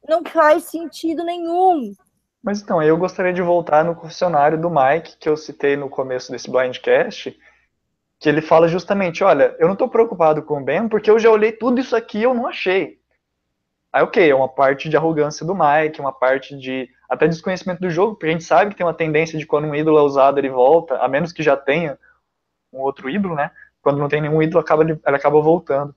Não 0.07 0.23
faz 0.23 0.65
sentido 0.65 1.23
nenhum. 1.23 1.93
Mas 2.43 2.61
então, 2.61 2.81
eu 2.81 2.95
gostaria 2.95 3.33
de 3.33 3.41
voltar 3.41 3.83
no 3.83 3.95
confessionário 3.95 4.59
do 4.59 4.69
Mike, 4.69 5.17
que 5.19 5.27
eu 5.27 5.35
citei 5.35 5.75
no 5.75 5.89
começo 5.89 6.31
desse 6.31 6.49
blindcast, 6.49 7.37
que 8.19 8.29
ele 8.29 8.41
fala 8.41 8.67
justamente, 8.67 9.23
olha, 9.23 9.55
eu 9.59 9.67
não 9.67 9.73
estou 9.73 9.89
preocupado 9.89 10.41
com 10.43 10.61
o 10.61 10.63
Ben, 10.63 10.87
porque 10.87 11.09
eu 11.09 11.19
já 11.19 11.29
olhei 11.29 11.51
tudo 11.51 11.81
isso 11.81 11.95
aqui 11.95 12.19
e 12.19 12.23
eu 12.23 12.33
não 12.33 12.47
achei. 12.47 12.99
Aí, 13.91 14.03
ok, 14.03 14.29
é 14.29 14.35
uma 14.35 14.47
parte 14.47 14.87
de 14.89 14.95
arrogância 14.95 15.45
do 15.45 15.55
Mike, 15.55 15.99
uma 15.99 16.13
parte 16.13 16.57
de 16.57 16.87
até 17.09 17.27
desconhecimento 17.27 17.81
do 17.81 17.89
jogo, 17.89 18.13
porque 18.13 18.27
a 18.27 18.31
gente 18.31 18.43
sabe 18.43 18.71
que 18.71 18.77
tem 18.77 18.85
uma 18.85 18.93
tendência 18.93 19.37
de 19.39 19.45
quando 19.45 19.65
um 19.65 19.75
ídolo 19.75 19.97
é 19.97 20.01
usado, 20.01 20.37
ele 20.37 20.49
volta, 20.49 20.97
a 20.97 21.07
menos 21.07 21.31
que 21.31 21.41
já 21.41 21.57
tenha 21.57 21.97
um 22.77 22.81
outro 22.81 23.09
ídolo, 23.09 23.35
né? 23.35 23.51
Quando 23.81 23.99
não 23.99 24.07
tem 24.07 24.21
nenhum 24.21 24.41
ídolo, 24.41 24.59
acaba, 24.59 24.83
ele, 24.83 24.99
acaba 25.05 25.41
voltando 25.41 25.95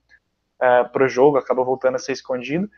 é, 0.61 0.85
pro 0.85 1.09
jogo, 1.09 1.39
acaba 1.39 1.65
voltando 1.65 1.97
a 1.97 1.99
ser 1.99 2.13
escondido. 2.13 2.71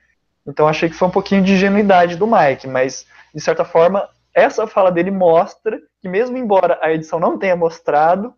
Então 0.47 0.67
achei 0.67 0.89
que 0.89 0.95
foi 0.95 1.09
um 1.09 1.13
pouquinho 1.13 1.43
de 1.43 1.53
ingenuidade 1.53 2.17
do 2.17 2.27
Mike, 2.27 2.67
mas 2.67 3.07
de 3.35 3.41
certa 3.41 3.65
forma 3.65 4.09
essa 4.35 4.67
fala 4.67 4.91
dele 4.91 5.11
mostra 5.11 5.81
que 6.01 6.09
mesmo 6.09 6.37
embora 6.37 6.79
a 6.81 6.93
edição 6.93 7.21
não 7.21 7.39
tenha 7.39 7.55
mostrado, 7.55 8.35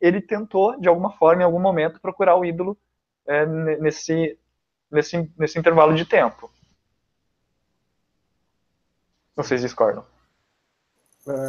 ele 0.00 0.20
tentou 0.20 0.78
de 0.80 0.88
alguma 0.88 1.12
forma 1.12 1.42
em 1.42 1.44
algum 1.44 1.60
momento 1.60 2.00
procurar 2.00 2.36
o 2.36 2.44
ídolo 2.44 2.76
é, 3.26 3.46
nesse, 3.46 4.36
nesse 4.90 5.32
nesse 5.38 5.58
intervalo 5.58 5.94
de 5.94 6.04
tempo. 6.04 6.50
Vocês 9.34 9.60
discordam? 9.60 10.04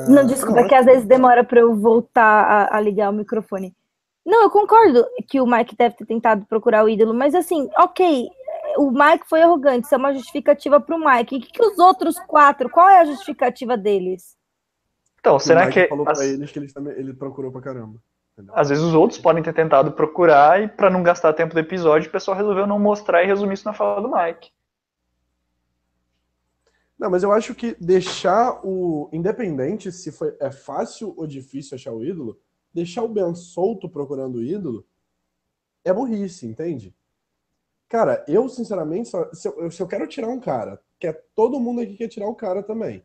Não, 0.07 0.25
desculpa, 0.25 0.59
é 0.59 0.67
que 0.67 0.75
às 0.75 0.85
vezes 0.85 1.05
demora 1.05 1.43
para 1.43 1.61
eu 1.61 1.75
voltar 1.75 2.23
a, 2.23 2.77
a, 2.77 2.79
ligar 2.79 3.09
o 3.09 3.13
microfone. 3.13 3.75
Não, 4.25 4.43
eu 4.43 4.49
concordo 4.49 5.05
que 5.27 5.41
o 5.41 5.47
Mike 5.47 5.75
deve 5.75 5.95
ter 5.95 6.05
tentado 6.05 6.45
procurar 6.45 6.83
o 6.83 6.89
ídolo, 6.89 7.13
mas 7.13 7.33
assim, 7.33 7.69
ok, 7.77 8.29
o 8.77 8.91
Mike 8.91 9.27
foi 9.27 9.41
arrogante, 9.41 9.85
isso 9.85 9.95
é 9.95 9.97
uma 9.97 10.13
justificativa 10.13 10.79
para 10.79 10.95
o 10.95 10.99
Mike. 10.99 11.35
E 11.35 11.37
o 11.39 11.41
que, 11.41 11.51
que, 11.51 11.63
os 11.63 11.77
outros 11.79 12.17
quatro, 12.19 12.69
qual 12.69 12.87
é 12.87 13.01
a 13.01 13.05
justificativa 13.05 13.75
deles? 13.75 14.37
Então, 15.19 15.39
será 15.39 15.69
que. 15.69 15.87
falou 15.87 16.07
as... 16.07 16.17
pra 16.17 16.27
eles 16.27 16.51
que 16.51 16.59
ele, 16.59 16.71
também, 16.71 16.93
ele 16.93 17.13
procurou 17.13 17.51
pra 17.51 17.61
caramba. 17.61 17.99
Entendeu? 18.33 18.53
Às 18.55 18.69
vezes 18.69 18.83
os 18.83 18.93
outros 18.93 19.19
podem 19.19 19.43
ter 19.43 19.53
tentado 19.53 19.91
procurar 19.91 20.61
e 20.61 20.67
para 20.67 20.89
não 20.89 21.03
gastar 21.03 21.33
tempo 21.33 21.53
do 21.53 21.59
episódio, 21.59 22.09
o 22.09 22.11
pessoal 22.11 22.35
resolveu 22.35 22.65
não 22.65 22.79
mostrar 22.79 23.23
e 23.23 23.27
resumir 23.27 23.53
isso 23.53 23.65
na 23.65 23.73
fala 23.73 24.01
do 24.01 24.09
Mike. 24.09 24.51
Não, 27.03 27.09
mas 27.09 27.21
eu 27.21 27.33
acho 27.33 27.53
que 27.53 27.75
deixar 27.81 28.65
o. 28.65 29.09
Independente 29.11 29.91
se 29.91 30.09
foi, 30.09 30.37
é 30.39 30.49
fácil 30.49 31.13
ou 31.17 31.27
difícil 31.27 31.75
achar 31.75 31.91
o 31.91 32.01
ídolo, 32.01 32.39
deixar 32.73 33.03
o 33.03 33.09
Ben 33.09 33.35
solto 33.35 33.89
procurando 33.89 34.35
o 34.35 34.41
ídolo 34.41 34.87
é 35.83 35.91
burrice, 35.91 36.47
entende? 36.47 36.95
Cara, 37.89 38.23
eu, 38.25 38.47
sinceramente, 38.47 39.09
só, 39.09 39.29
se, 39.33 39.49
eu, 39.49 39.69
se 39.69 39.83
eu 39.83 39.87
quero 39.87 40.07
tirar 40.07 40.29
um 40.29 40.39
cara, 40.39 40.81
que 40.97 41.05
é 41.05 41.11
todo 41.35 41.59
mundo 41.59 41.81
aqui 41.81 41.97
quer 41.97 42.07
tirar 42.07 42.29
o 42.29 42.35
cara 42.35 42.63
também, 42.63 43.03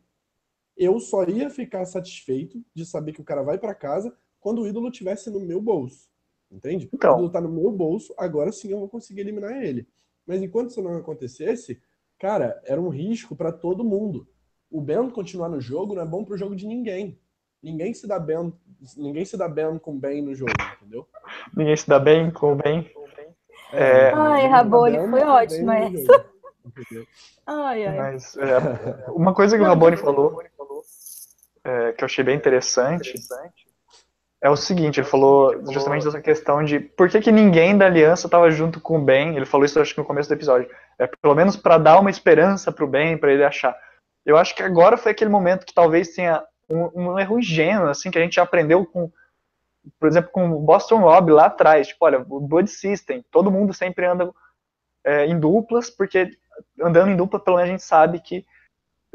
eu 0.77 0.97
só 1.01 1.25
ia 1.25 1.49
ficar 1.49 1.83
satisfeito 1.83 2.63
de 2.73 2.85
saber 2.85 3.11
que 3.11 3.19
o 3.19 3.25
cara 3.25 3.43
vai 3.43 3.57
para 3.57 3.75
casa 3.75 4.15
quando 4.39 4.61
o 4.61 4.67
ídolo 4.67 4.89
tivesse 4.89 5.29
no 5.29 5.41
meu 5.41 5.59
bolso. 5.59 6.09
Entende? 6.49 6.89
Então. 6.93 7.11
O 7.11 7.13
ídolo 7.15 7.31
tá 7.31 7.41
no 7.41 7.49
meu 7.49 7.69
bolso, 7.69 8.13
agora 8.17 8.49
sim 8.53 8.71
eu 8.71 8.79
vou 8.79 8.87
conseguir 8.87 9.19
eliminar 9.19 9.61
ele. 9.61 9.85
Mas 10.25 10.41
enquanto 10.41 10.69
isso 10.69 10.81
não 10.81 10.95
acontecesse, 10.95 11.81
cara, 12.19 12.61
era 12.65 12.79
um 12.79 12.89
risco 12.89 13.35
para 13.35 13.51
todo 13.51 13.83
mundo. 13.83 14.27
O 14.69 14.81
Ben 14.81 15.09
continuar 15.09 15.49
no 15.49 15.59
jogo 15.59 15.95
não 15.95 16.01
é 16.01 16.05
bom 16.05 16.23
pro 16.23 16.37
jogo 16.37 16.55
de 16.55 16.67
ninguém. 16.67 17.19
Ninguém 17.61 17.93
se 17.93 18.07
dá 18.07 18.19
bem, 18.19 18.53
ninguém 18.95 19.25
se 19.25 19.35
dá 19.35 19.47
bem 19.47 19.77
com 19.79 19.97
bem 19.97 20.21
no 20.21 20.35
jogo, 20.35 20.51
entendeu? 20.77 21.07
Ninguém 21.55 21.75
se 21.75 21.89
dá 21.89 21.99
bem 21.99 22.29
com 22.31 22.55
bem. 22.55 22.89
É, 23.71 24.11
ai, 24.11 24.47
Rabone, 24.47 24.97
foi 25.09 25.21
ótimo 25.21 25.71
essa. 25.71 26.25
Ai, 27.45 27.85
ai. 27.85 27.97
Mas, 27.97 28.37
é, 28.37 29.09
uma 29.09 29.33
coisa 29.33 29.57
que 29.57 29.63
o 29.63 29.65
Rabone 29.65 29.97
falou, 29.97 30.41
é, 31.63 31.91
que 31.93 32.03
eu 32.03 32.05
achei 32.05 32.23
bem 32.23 32.35
interessante, 32.35 33.13
é 34.41 34.49
o 34.49 34.55
seguinte, 34.55 34.99
ele 34.99 35.07
falou 35.07 35.53
justamente 35.71 36.05
dessa 36.05 36.21
questão 36.21 36.63
de 36.63 36.79
por 36.79 37.09
que, 37.09 37.19
que 37.19 37.31
ninguém 37.31 37.77
da 37.77 37.85
aliança 37.85 38.27
estava 38.27 38.49
junto 38.49 38.79
com 38.79 38.97
o 38.97 39.03
Ben, 39.03 39.35
ele 39.35 39.45
falou 39.45 39.65
isso 39.65 39.79
acho 39.79 39.93
que 39.93 39.99
no 39.99 40.05
começo 40.05 40.29
do 40.29 40.33
episódio, 40.33 40.69
é 40.99 41.07
pelo 41.07 41.33
menos 41.33 41.55
para 41.55 41.77
dar 41.77 41.99
uma 41.99 42.09
esperança 42.09 42.71
para 42.71 42.83
o 42.83 42.87
Ben, 42.87 43.17
para 43.17 43.31
ele 43.31 43.43
achar. 43.43 43.75
Eu 44.25 44.37
acho 44.37 44.53
que 44.53 44.61
agora 44.61 44.97
foi 44.97 45.13
aquele 45.13 45.29
momento 45.29 45.65
que 45.65 45.73
talvez 45.73 46.09
tenha 46.09 46.43
um, 46.69 46.89
um, 46.93 47.19
erro 47.19 47.39
ingênuo, 47.39 47.87
assim, 47.87 48.11
que 48.11 48.19
a 48.19 48.21
gente 48.21 48.39
aprendeu 48.39 48.85
com, 48.85 49.09
por 49.97 50.07
exemplo, 50.07 50.29
com 50.31 50.51
o 50.51 50.59
Boston 50.59 50.99
Rob 50.99 51.31
lá 51.31 51.45
atrás, 51.45 51.87
tipo, 51.87 52.05
olha, 52.05 52.23
o 52.29 52.39
Blood 52.41 52.69
System, 52.69 53.23
todo 53.31 53.49
mundo 53.49 53.73
sempre 53.73 54.05
anda 54.05 54.29
é, 55.03 55.25
em 55.25 55.39
duplas, 55.39 55.89
porque 55.89 56.37
andando 56.81 57.09
em 57.09 57.15
dupla, 57.15 57.39
pelo 57.39 57.55
menos 57.55 57.69
a 57.69 57.71
gente 57.71 57.83
sabe 57.83 58.19
que 58.19 58.45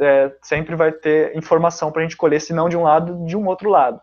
é, 0.00 0.34
sempre 0.42 0.74
vai 0.74 0.90
ter 0.90 1.36
informação 1.36 1.92
para 1.92 2.00
a 2.00 2.04
gente 2.04 2.16
colher, 2.16 2.40
se 2.40 2.52
não 2.52 2.68
de 2.68 2.76
um 2.76 2.82
lado, 2.82 3.24
de 3.26 3.36
um 3.36 3.46
outro 3.46 3.68
lado. 3.68 4.00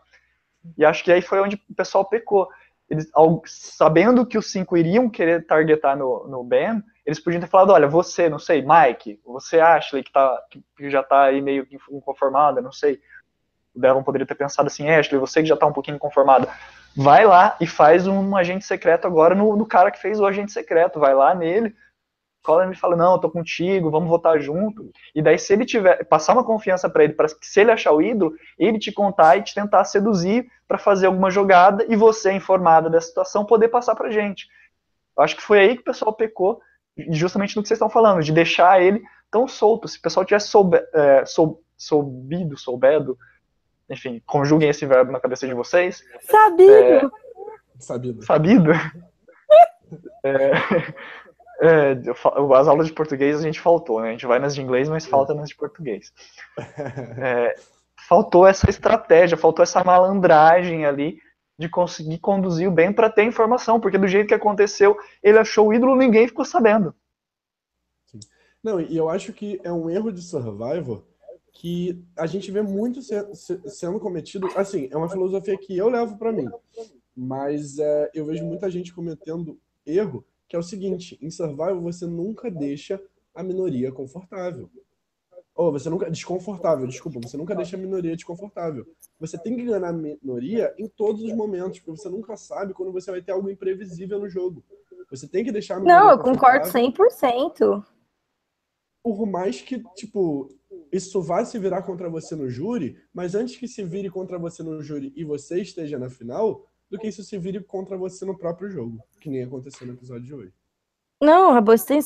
E 0.78 0.86
acho 0.86 1.04
que 1.04 1.12
aí 1.12 1.22
foi 1.22 1.42
onde 1.42 1.56
o 1.70 1.76
pessoal 1.76 2.06
pecou. 2.06 2.48
Eles, 2.92 3.10
ao, 3.14 3.42
sabendo 3.46 4.26
que 4.26 4.38
os 4.38 4.52
cinco 4.52 4.76
iriam 4.76 5.10
querer 5.10 5.48
targetar 5.48 5.98
no, 5.98 6.28
no 6.28 6.44
Ben, 6.44 6.84
eles 7.06 7.22
podiam 7.22 7.40
ter 7.40 7.48
falado, 7.48 7.72
olha, 7.72 7.88
você, 7.88 8.28
não 8.28 8.38
sei, 8.38 8.62
Mike, 8.62 9.18
você 9.26 9.62
Ashley, 9.62 10.04
que, 10.04 10.12
tá, 10.12 10.38
que 10.76 10.90
já 10.90 11.02
tá 11.02 11.24
aí 11.24 11.42
meio 11.42 11.66
inconformada, 11.90 12.60
não 12.62 12.74
sei. 12.74 13.00
O 13.74 13.80
Devon 13.80 14.04
poderia 14.04 14.28
ter 14.28 14.36
pensado 14.36 14.68
assim, 14.68 14.90
Ashley, 14.90 15.18
você 15.18 15.42
que 15.42 15.48
já 15.48 15.56
tá 15.56 15.66
um 15.66 15.72
pouquinho 15.72 15.96
inconformada, 15.96 16.50
vai 16.94 17.26
lá 17.26 17.56
e 17.62 17.66
faz 17.66 18.06
um 18.08 18.36
agente 18.36 18.66
secreto 18.66 19.08
agora 19.08 19.34
no, 19.34 19.56
no 19.56 19.66
cara 19.66 19.90
que 19.90 20.02
fez 20.02 20.20
o 20.20 20.26
agente 20.26 20.52
secreto, 20.52 21.00
vai 21.00 21.16
lá 21.16 21.34
nele, 21.34 21.74
Colin 22.44 22.68
me 22.68 22.76
fala, 22.76 22.96
não, 22.96 23.14
eu 23.14 23.20
tô 23.20 23.30
contigo, 23.30 23.92
vamos 23.92 24.10
votar 24.10 24.40
junto. 24.40 24.92
E 25.14 25.22
daí, 25.22 25.38
se 25.38 25.54
ele 25.54 25.66
tiver, 25.66 26.04
passar 26.06 26.34
uma 26.34 26.44
confiança 26.44 26.90
para 26.90 27.04
ele, 27.04 27.14
para 27.14 27.28
que 27.28 27.46
se 27.46 27.62
ele 27.62 27.72
achar 27.72 27.92
o 27.92 28.02
ídolo, 28.02 28.34
ele 28.58 28.80
te 28.80 28.92
contar 28.92 29.38
e 29.38 29.44
te 29.44 29.54
tentar 29.54 29.84
seduzir 29.84 30.48
para 30.68 30.78
fazer 30.78 31.06
alguma 31.08 31.30
jogada 31.30 31.86
e 31.88 31.96
você, 31.96 32.32
informada 32.32 32.90
dessa 32.90 33.08
situação, 33.08 33.46
poder 33.46 33.68
passar 33.68 33.96
pra 33.96 34.10
gente. 34.10 34.48
Eu 35.18 35.24
acho 35.24 35.36
que 35.36 35.42
foi 35.42 35.60
aí 35.60 35.76
que 35.76 35.82
o 35.82 35.86
pessoal 35.86 36.14
pecou, 36.14 36.62
justamente 37.10 37.56
no 37.56 37.62
que 37.62 37.68
vocês 37.68 37.78
estão 37.78 37.90
falando, 37.90 38.24
de 38.24 38.32
deixar 38.32 38.82
ele 38.82 39.02
tão 39.30 39.48
solto. 39.48 39.88
Se 39.88 40.00
o 40.00 40.02
pessoal 40.02 40.26
tivesse 40.26 40.48
soube, 40.48 40.82
é, 40.94 41.26
sou, 41.26 41.62
soubido, 41.78 42.58
soubedo, 42.58 43.18
enfim, 43.90 44.22
conjuguem 44.26 44.70
esse 44.70 44.86
verbo 44.86 45.12
na 45.12 45.20
cabeça 45.20 45.48
de 45.48 45.54
vocês. 45.54 46.04
Sabido. 46.22 46.72
É, 46.72 47.02
sabido. 47.78 48.24
Sabido. 48.24 48.72
é, 50.24 50.54
é, 51.62 51.96
as 52.56 52.68
aulas 52.68 52.88
de 52.88 52.94
português 52.94 53.40
a 53.40 53.44
gente 53.44 53.60
faltou, 53.60 54.02
né? 54.02 54.10
A 54.10 54.12
gente 54.12 54.26
vai 54.26 54.40
nas 54.40 54.56
de 54.56 54.62
inglês, 54.62 54.90
mas 54.90 55.06
falta 55.06 55.34
nas 55.34 55.50
de 55.50 55.56
português. 55.56 56.12
É, 57.24 57.56
faltou 58.08 58.48
essa 58.48 58.70
estratégia, 58.70 59.38
faltou 59.38 59.64
essa 59.64 59.84
malandragem 59.84 60.86
ali 60.86 61.20
de 61.58 61.70
conseguir 61.70 62.18
conduzir 62.18 62.68
o 62.68 62.72
bem 62.72 62.92
para 62.92 63.10
ter 63.10 63.24
informação, 63.24 63.80
porque 63.80 63.98
do 63.98 64.08
jeito 64.08 64.28
que 64.28 64.34
aconteceu, 64.34 64.98
ele 65.22 65.38
achou 65.38 65.68
o 65.68 65.74
ídolo, 65.74 65.96
ninguém 65.96 66.28
ficou 66.28 66.44
sabendo. 66.44 66.96
Não, 68.64 68.82
e 68.82 68.98
eu 68.98 69.10
acho 69.10 69.32
que 69.32 69.62
é 69.64 69.72
um 69.72 69.90
erro 69.90 70.12
de 70.12 70.22
Survivor 70.22 71.04
que 71.54 72.04
a 72.18 72.26
gente 72.26 72.52
vê 72.52 72.62
muito 72.62 73.02
se, 73.02 73.36
se, 73.36 73.70
sendo 73.70 74.00
cometido. 74.00 74.48
Assim, 74.56 74.88
é 74.92 74.98
uma 74.98 75.10
filosofia 75.10 75.58
que 75.58 75.78
eu 75.78 75.90
levo 75.90 76.18
para 76.18 76.32
mim, 76.32 76.50
mas 77.16 77.78
é, 77.78 78.10
eu 78.14 78.26
vejo 78.26 78.44
muita 78.44 78.70
gente 78.70 78.94
cometendo 78.94 79.60
erro, 79.86 80.26
que 80.52 80.56
é 80.58 80.60
o 80.60 80.64
seguinte: 80.64 81.18
em 81.22 81.32
survival 81.32 81.80
você 81.80 82.06
nunca 82.06 82.52
deixa 82.52 83.02
a 83.34 83.42
minoria 83.42 83.90
confortável. 83.90 84.70
Ou 85.56 85.72
você 85.72 85.90
nunca. 85.90 86.12
Desconfortável, 86.12 86.86
desculpa, 86.86 87.22
você 87.22 87.38
nunca 87.38 87.56
deixa 87.56 87.78
a 87.78 87.80
minoria 87.80 88.18
desconfortável. 88.18 88.86
Você 89.18 89.38
tem 89.38 89.56
que 89.56 89.64
ganhar 89.64 89.88
a 89.88 89.94
minoria 89.94 90.76
em 90.78 90.90
todos 90.90 91.24
os 91.24 91.34
momentos, 91.34 91.80
porque 91.80 91.98
você 91.98 92.10
nunca 92.10 92.36
sabe 92.36 92.74
quando 92.74 92.92
você 92.92 93.10
vai 93.10 93.22
ter 93.22 93.32
algo 93.32 93.50
imprevisível 93.50 94.20
no 94.20 94.28
jogo. 94.28 94.62
Você 95.10 95.26
tem 95.26 95.46
que 95.46 95.54
deixar 95.54 95.78
a 95.78 95.80
minoria. 95.80 96.04
Não, 96.04 96.12
eu 96.12 96.20
concordo 96.20 96.68
100%. 96.68 97.86
Por 99.02 99.26
mais 99.26 99.62
que, 99.62 99.82
tipo, 99.96 100.50
isso 100.92 101.22
vai 101.22 101.46
se 101.46 101.58
virar 101.58 101.84
contra 101.84 102.10
você 102.10 102.36
no 102.36 102.50
júri, 102.50 102.98
mas 103.14 103.36
antes 103.36 103.56
que 103.56 103.70
se 103.70 103.86
vire 103.86 104.10
contra 104.10 104.38
você 104.38 104.62
no 104.64 104.82
júri 104.82 105.14
e 105.16 105.24
você 105.24 105.62
esteja 105.62 105.98
na 105.98 106.10
final, 106.10 106.68
do 106.92 107.00
que 107.00 107.08
isso 107.08 107.24
se 107.24 107.38
vire 107.38 107.64
contra 107.64 107.98
você 107.98 108.26
no 108.26 108.38
próprio 108.38 108.70
jogo, 108.70 109.02
que 109.22 109.30
nem 109.30 109.44
aconteceu 109.44 109.88
no 109.88 109.94
episódio 109.94 110.26
de 110.26 110.34
hoje. 110.36 110.54
Não, 111.22 111.54
Rabos 111.54 111.86
tem 111.86 112.00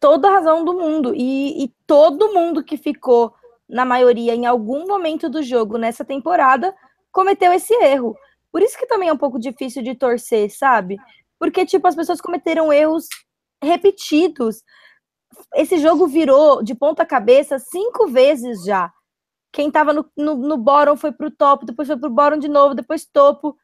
toda 0.00 0.28
a 0.28 0.32
razão 0.32 0.64
do 0.64 0.72
mundo. 0.72 1.14
E, 1.14 1.64
e 1.64 1.74
todo 1.86 2.32
mundo 2.32 2.64
que 2.64 2.78
ficou, 2.78 3.34
na 3.68 3.84
maioria, 3.84 4.34
em 4.34 4.46
algum 4.46 4.86
momento 4.86 5.28
do 5.28 5.42
jogo 5.42 5.76
nessa 5.76 6.04
temporada, 6.04 6.74
cometeu 7.12 7.52
esse 7.52 7.74
erro. 7.74 8.16
Por 8.50 8.62
isso 8.62 8.78
que 8.78 8.86
também 8.86 9.08
é 9.08 9.12
um 9.12 9.18
pouco 9.18 9.38
difícil 9.38 9.82
de 9.82 9.94
torcer, 9.94 10.50
sabe? 10.56 10.96
Porque, 11.38 11.66
tipo, 11.66 11.86
as 11.86 11.96
pessoas 11.96 12.20
cometeram 12.20 12.72
erros 12.72 13.08
repetidos. 13.62 14.62
Esse 15.54 15.78
jogo 15.78 16.06
virou 16.06 16.62
de 16.62 16.74
ponta 16.74 17.04
cabeça 17.04 17.58
cinco 17.58 18.06
vezes 18.06 18.64
já. 18.64 18.90
Quem 19.52 19.70
tava 19.70 19.92
no, 19.92 20.08
no, 20.16 20.34
no 20.36 20.56
bottom 20.56 20.96
foi 20.96 21.12
pro 21.12 21.30
topo, 21.30 21.66
depois 21.66 21.88
foi 21.88 21.98
pro 21.98 22.08
bottom 22.08 22.38
de 22.38 22.48
novo, 22.48 22.74
depois 22.74 23.04
topo. 23.04 23.56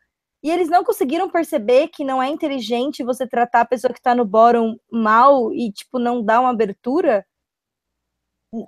E 0.43 0.51
eles 0.51 0.69
não 0.69 0.83
conseguiram 0.83 1.29
perceber 1.29 1.89
que 1.89 2.05
não 2.05 2.23
é 2.23 2.29
inteligente 2.29 3.05
você 3.05 3.27
tratar 3.27 3.61
a 3.63 3.67
pessoa 3.67 3.93
que 3.93 4.01
tá 4.01 4.15
no 4.15 4.25
bottom 4.25 4.79
mal 4.91 5.53
e, 5.53 5.71
tipo, 5.71 5.99
não 5.99 6.23
dar 6.23 6.41
uma 6.41 6.51
abertura. 6.51 7.27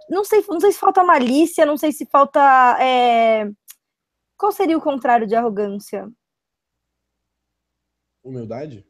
Não 0.09 0.25
sei, 0.25 0.45
não 0.49 0.61
sei 0.61 0.73
se 0.73 0.79
falta 0.79 1.03
malícia, 1.03 1.65
não 1.65 1.77
sei 1.77 1.91
se 1.91 2.07
falta. 2.07 2.41
É... 2.81 3.51
Qual 4.37 4.53
seria 4.53 4.77
o 4.77 4.83
contrário 4.83 5.27
de 5.27 5.35
arrogância? 5.35 6.11
Humildade? 8.23 8.87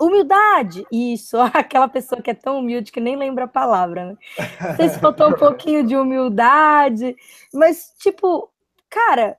Humildade, 0.00 0.86
isso. 0.92 1.36
Aquela 1.54 1.88
pessoa 1.88 2.22
que 2.22 2.30
é 2.30 2.34
tão 2.34 2.58
humilde 2.58 2.92
que 2.92 3.00
nem 3.00 3.16
lembra 3.16 3.44
a 3.44 3.48
palavra, 3.48 4.06
né? 4.06 4.18
Não 4.60 4.76
sei 4.76 4.88
se 4.90 5.00
faltou 5.00 5.30
um 5.30 5.36
pouquinho 5.36 5.84
de 5.84 5.96
humildade, 5.96 7.16
mas, 7.52 7.94
tipo, 7.98 8.52
cara, 8.88 9.36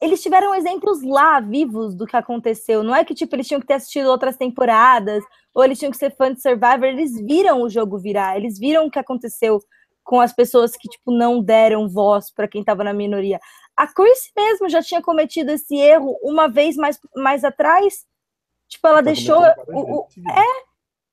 eles 0.00 0.22
tiveram 0.22 0.54
exemplos 0.54 1.02
lá, 1.02 1.40
vivos, 1.40 1.94
do 1.94 2.06
que 2.06 2.16
aconteceu. 2.16 2.82
Não 2.82 2.94
é 2.94 3.04
que, 3.04 3.14
tipo, 3.14 3.34
eles 3.34 3.48
tinham 3.48 3.60
que 3.60 3.66
ter 3.66 3.74
assistido 3.74 4.06
outras 4.06 4.36
temporadas, 4.36 5.24
ou 5.52 5.64
eles 5.64 5.78
tinham 5.78 5.90
que 5.90 5.96
ser 5.96 6.14
fã 6.14 6.32
de 6.32 6.40
Survivor, 6.40 6.84
eles 6.84 7.20
viram 7.20 7.62
o 7.62 7.68
jogo 7.68 7.98
virar, 7.98 8.36
eles 8.36 8.58
viram 8.58 8.86
o 8.86 8.90
que 8.90 8.98
aconteceu 8.98 9.60
com 10.04 10.20
as 10.20 10.32
pessoas 10.32 10.76
que, 10.76 10.88
tipo, 10.88 11.10
não 11.10 11.42
deram 11.42 11.88
voz 11.88 12.30
para 12.32 12.48
quem 12.48 12.60
estava 12.60 12.84
na 12.84 12.94
minoria. 12.94 13.40
A 13.76 13.86
Chris 13.86 14.30
mesmo 14.36 14.68
já 14.68 14.82
tinha 14.82 15.02
cometido 15.02 15.50
esse 15.50 15.76
erro 15.76 16.16
uma 16.22 16.48
vez 16.48 16.76
mais, 16.76 16.98
mais 17.14 17.44
atrás. 17.44 18.06
Tipo, 18.68 18.88
ela 18.88 19.02
deixou. 19.02 19.38
O, 19.68 19.98
o, 19.98 20.06
é, 20.30 20.64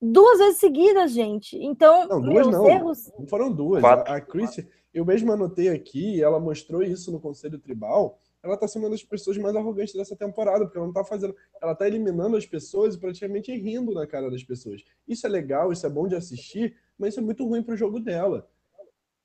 duas 0.01 0.39
vezes 0.39 0.59
seguidas, 0.59 1.11
gente. 1.11 1.57
Então, 1.57 2.07
não, 2.07 2.21
duas 2.21 2.47
não. 2.47 2.69
Erros... 2.69 3.11
Não 3.17 3.27
foram 3.27 3.51
duas. 3.51 3.81
Quatro. 3.81 4.13
A 4.13 4.21
Chris, 4.21 4.65
eu 4.93 5.03
mesmo 5.03 5.31
anotei 5.31 5.69
aqui, 5.69 6.23
ela 6.23 6.39
mostrou 6.39 6.81
isso 6.81 7.11
no 7.11 7.19
Conselho 7.19 7.59
Tribal 7.59 8.19
ela 8.45 8.57
tá 8.57 8.67
sendo 8.67 8.83
uma 8.83 8.91
das 8.91 9.03
pessoas 9.03 9.37
mais 9.37 9.55
arrogantes 9.55 9.93
dessa 9.95 10.15
temporada, 10.15 10.65
porque 10.65 10.77
ela 10.77 10.85
não 10.85 10.93
tá 10.93 11.03
fazendo. 11.03 11.35
Ela 11.61 11.73
tá 11.73 11.87
eliminando 11.87 12.37
as 12.37 12.45
pessoas 12.45 12.95
e 12.95 12.99
praticamente 12.99 13.51
rindo 13.55 13.91
na 13.93 14.05
cara 14.05 14.29
das 14.29 14.43
pessoas. 14.43 14.83
Isso 15.07 15.25
é 15.25 15.29
legal, 15.29 15.71
isso 15.71 15.85
é 15.85 15.89
bom 15.89 16.07
de 16.07 16.15
assistir, 16.15 16.77
mas 16.97 17.09
isso 17.09 17.19
é 17.19 17.23
muito 17.23 17.45
ruim 17.45 17.63
pro 17.63 17.75
jogo 17.75 17.99
dela. 17.99 18.47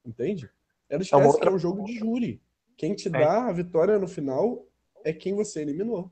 Entende? 0.05 0.51
Ela 0.89 1.03
esquece 1.03 1.27
outra... 1.27 1.43
que 1.43 1.49
é 1.49 1.51
um 1.53 1.59
jogo 1.59 1.85
de 1.85 1.99
júri. 1.99 2.41
Quem 2.77 2.95
te 2.95 3.09
é. 3.09 3.11
dá 3.11 3.47
a 3.47 3.53
vitória 3.53 3.99
no 3.99 4.09
final 4.09 4.67
é 5.05 5.13
quem 5.13 5.35
você 5.35 5.61
eliminou. 5.61 6.11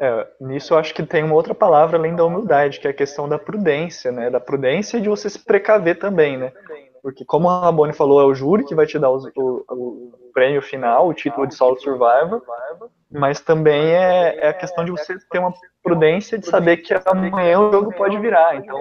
É, 0.00 0.26
nisso 0.40 0.72
eu 0.72 0.78
acho 0.78 0.94
que 0.94 1.04
tem 1.04 1.24
uma 1.24 1.34
outra 1.34 1.54
palavra 1.54 1.98
além 1.98 2.14
da 2.14 2.24
humildade, 2.24 2.80
que 2.80 2.86
é 2.86 2.90
a 2.90 2.94
questão 2.94 3.28
da 3.28 3.38
prudência, 3.38 4.10
né? 4.12 4.30
Da 4.30 4.40
prudência 4.40 4.96
e 4.96 5.00
de 5.00 5.08
você 5.08 5.28
se 5.28 5.40
precaver 5.40 5.98
também, 5.98 6.38
né? 6.38 6.52
Porque, 7.08 7.24
como 7.24 7.48
a 7.48 7.60
Rabone 7.62 7.94
falou, 7.94 8.20
é 8.20 8.24
o 8.26 8.34
júri 8.34 8.66
que 8.66 8.74
vai 8.74 8.84
te 8.84 8.98
dar 8.98 9.08
o, 9.10 9.32
o, 9.34 9.64
o 9.70 10.30
prêmio 10.34 10.60
final, 10.60 11.08
o 11.08 11.14
título 11.14 11.46
de 11.46 11.54
solo 11.54 11.80
survivor, 11.80 12.42
mas 13.10 13.40
também 13.40 13.80
é, 13.80 14.36
é, 14.36 14.48
a 14.50 14.52
questão 14.52 14.84
de 14.84 14.90
você 14.90 15.18
ter 15.30 15.38
uma 15.38 15.54
prudência 15.82 16.36
de 16.36 16.46
saber 16.46 16.76
que 16.76 16.92
amanhã 17.06 17.60
o 17.60 17.72
jogo 17.72 17.94
pode 17.94 18.18
virar. 18.18 18.56
Então, 18.56 18.78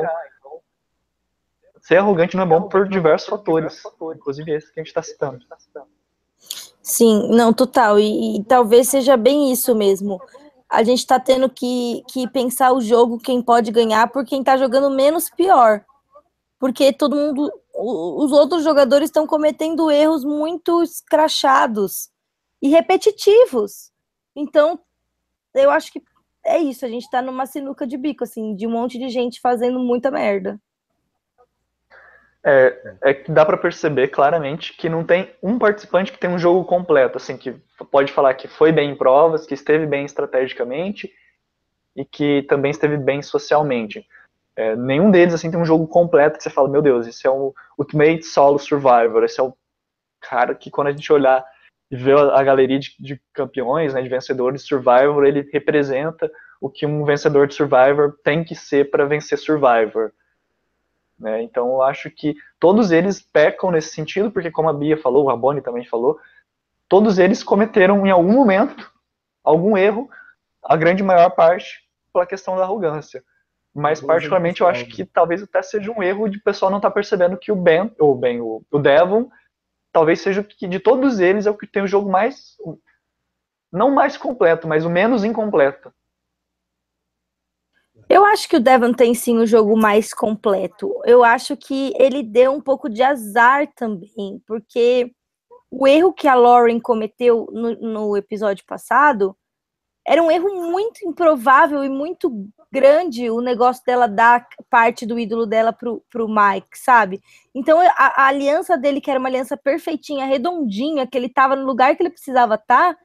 ser 1.79 1.99
arrogante 1.99 2.35
não 2.35 2.43
é 2.43 2.47
bom 2.47 2.63
por 2.63 2.89
diversos 2.89 3.29
fatores, 3.29 3.81
inclusive 4.13 4.51
esse 4.51 4.73
que 4.73 4.81
a 4.81 4.83
gente 4.83 4.89
está 4.89 5.01
citando. 5.01 5.39
Sim, 6.81 7.29
não, 7.29 7.53
total. 7.53 7.97
E, 7.97 8.39
e, 8.39 8.43
talvez 8.43 8.89
seja 8.89 9.15
bem 9.15 9.53
isso 9.53 9.73
mesmo. 9.73 10.21
A 10.69 10.83
gente 10.83 10.99
está 10.99 11.17
tendo 11.17 11.49
que, 11.49 12.03
que 12.09 12.27
pensar 12.27 12.73
o 12.73 12.81
jogo, 12.81 13.19
quem 13.19 13.41
pode 13.41 13.71
ganhar, 13.71 14.11
por 14.11 14.25
quem 14.25 14.41
está 14.41 14.57
jogando 14.57 14.89
menos 14.89 15.29
pior. 15.29 15.81
Porque 16.59 16.91
todo 16.91 17.15
mundo 17.15 17.49
os 17.77 18.31
outros 18.31 18.63
jogadores 18.63 19.09
estão 19.09 19.27
cometendo 19.27 19.91
erros 19.91 20.25
muito 20.25 20.81
escrachados 20.81 22.09
e 22.61 22.69
repetitivos. 22.69 23.91
Então, 24.35 24.79
eu 25.53 25.69
acho 25.69 25.91
que 25.91 26.01
é 26.45 26.57
isso, 26.57 26.85
a 26.85 26.89
gente 26.89 27.03
está 27.03 27.21
numa 27.21 27.45
sinuca 27.45 27.85
de 27.85 27.97
bico, 27.97 28.23
assim, 28.23 28.55
de 28.55 28.65
um 28.65 28.71
monte 28.71 28.97
de 28.97 29.09
gente 29.09 29.41
fazendo 29.41 29.79
muita 29.79 30.09
merda. 30.09 30.59
É, 32.43 32.95
é 33.01 33.13
que 33.13 33.31
dá 33.31 33.45
para 33.45 33.57
perceber 33.57 34.07
claramente 34.07 34.75
que 34.77 34.87
não 34.87 35.03
tem 35.03 35.29
um 35.43 35.59
participante 35.59 36.11
que 36.11 36.19
tem 36.19 36.29
um 36.29 36.39
jogo 36.39 36.63
completo, 36.63 37.17
assim, 37.17 37.35
que 37.35 37.53
pode 37.91 38.13
falar 38.13 38.33
que 38.35 38.47
foi 38.47 38.71
bem 38.71 38.91
em 38.91 38.95
provas, 38.95 39.45
que 39.45 39.53
esteve 39.53 39.85
bem 39.85 40.05
estrategicamente 40.05 41.11
e 41.95 42.05
que 42.05 42.43
também 42.43 42.71
esteve 42.71 42.95
bem 42.95 43.21
socialmente. 43.21 44.07
É, 44.57 44.75
nenhum 44.75 45.11
deles 45.11 45.35
assim 45.35 45.51
tem 45.51 45.59
um 45.59 45.65
jogo 45.65 45.87
completo 45.87 46.37
que 46.37 46.43
você 46.43 46.49
fala, 46.49 46.67
meu 46.67 46.81
Deus, 46.81 47.05
esse 47.05 47.27
é 47.27 47.29
o 47.29 47.53
Ultimate 47.77 48.23
Solo 48.23 48.57
Survivor, 48.57 49.23
esse 49.23 49.39
é 49.39 49.43
o 49.43 49.55
cara 50.19 50.55
que 50.55 50.71
quando 50.71 50.87
a 50.87 50.91
gente 50.91 51.13
olhar 51.13 51.45
e 51.91 51.95
ver 51.95 52.17
a 52.17 52.43
galeria 52.43 52.79
de, 52.79 52.95
de 52.99 53.21
campeões, 53.31 53.93
né, 53.93 54.01
de 54.01 54.09
vencedores 54.09 54.63
de 54.63 54.67
Survivor, 54.67 55.25
ele 55.25 55.47
representa 55.53 56.29
o 56.59 56.71
que 56.71 56.87
um 56.87 57.05
vencedor 57.05 57.45
de 57.45 57.53
Survivor 57.53 58.17
tem 58.23 58.43
que 58.43 58.55
ser 58.55 58.89
para 58.89 59.05
vencer 59.05 59.37
Survivor. 59.37 60.11
Né? 61.19 61.43
Então 61.43 61.67
eu 61.73 61.83
acho 61.83 62.09
que 62.09 62.35
todos 62.59 62.91
eles 62.91 63.21
pecam 63.21 63.69
nesse 63.69 63.89
sentido, 63.89 64.31
porque 64.31 64.49
como 64.49 64.69
a 64.69 64.73
Bia 64.73 64.97
falou, 64.97 65.25
o 65.25 65.27
Raboni 65.27 65.61
também 65.61 65.85
falou, 65.85 66.19
todos 66.89 67.19
eles 67.19 67.43
cometeram 67.43 68.07
em 68.07 68.09
algum 68.09 68.33
momento 68.33 68.91
algum 69.43 69.77
erro, 69.77 70.09
a 70.63 70.75
grande 70.75 71.03
maior 71.03 71.29
parte 71.29 71.87
pela 72.11 72.25
questão 72.25 72.55
da 72.57 72.63
arrogância. 72.63 73.23
Mas, 73.77 74.01
particularmente, 74.01 74.61
eu 74.61 74.67
acho 74.67 74.87
que 74.87 75.05
talvez 75.05 75.43
até 75.43 75.61
seja 75.61 75.91
um 75.91 76.01
erro 76.01 76.27
de 76.27 76.39
o 76.39 76.43
pessoal 76.43 76.71
não 76.71 76.79
estar 76.79 76.89
tá 76.89 76.93
percebendo 76.95 77.37
que 77.37 77.51
o 77.51 77.55
Ben, 77.55 77.93
ou 77.99 78.15
Ben, 78.15 78.41
o, 78.41 78.63
o 78.71 78.79
Devon, 78.79 79.29
talvez 79.93 80.19
seja 80.19 80.41
que 80.43 80.67
de 80.67 80.79
todos 80.79 81.19
eles 81.19 81.45
é 81.45 81.51
o 81.51 81.55
que 81.55 81.67
tem 81.67 81.83
o 81.83 81.87
jogo 81.87 82.09
mais. 82.09 82.57
Não 83.71 83.91
mais 83.91 84.17
completo, 84.17 84.67
mas 84.67 84.83
o 84.83 84.89
menos 84.89 85.23
incompleto. 85.23 85.93
Eu 88.09 88.25
acho 88.25 88.49
que 88.49 88.55
o 88.55 88.59
Devon 88.59 88.93
tem 88.93 89.13
sim 89.13 89.37
o 89.37 89.45
jogo 89.45 89.77
mais 89.77 90.11
completo. 90.11 90.99
Eu 91.05 91.23
acho 91.23 91.55
que 91.55 91.93
ele 91.99 92.23
deu 92.23 92.53
um 92.53 92.61
pouco 92.61 92.89
de 92.89 93.03
azar 93.03 93.71
também, 93.75 94.41
porque 94.47 95.11
o 95.69 95.87
erro 95.87 96.13
que 96.13 96.27
a 96.27 96.33
Lauren 96.33 96.79
cometeu 96.79 97.47
no, 97.51 97.75
no 97.75 98.17
episódio 98.17 98.65
passado 98.65 99.37
era 100.03 100.23
um 100.23 100.31
erro 100.31 100.71
muito 100.71 101.07
improvável 101.07 101.83
e 101.83 101.89
muito 101.89 102.49
grande 102.77 103.27
o 103.31 103.41
negócio 103.41 103.83
dela 103.83 104.07
dar 104.07 104.47
parte 104.69 105.03
do 105.03 105.17
ídolo 105.17 105.47
dela 105.47 105.73
pro, 105.73 106.03
pro 106.11 106.27
Mike, 106.27 106.77
sabe? 106.77 107.19
Então 107.55 107.79
a, 107.79 107.93
a 107.97 108.27
aliança 108.27 108.77
dele, 108.77 109.01
que 109.01 109.09
era 109.09 109.19
uma 109.19 109.29
aliança 109.29 109.57
perfeitinha, 109.57 110.27
redondinha, 110.27 111.07
que 111.07 111.17
ele 111.17 111.27
tava 111.27 111.55
no 111.55 111.65
lugar 111.65 111.95
que 111.95 112.03
ele 112.03 112.11
precisava 112.11 112.53
estar, 112.53 112.93
tá, 112.93 112.99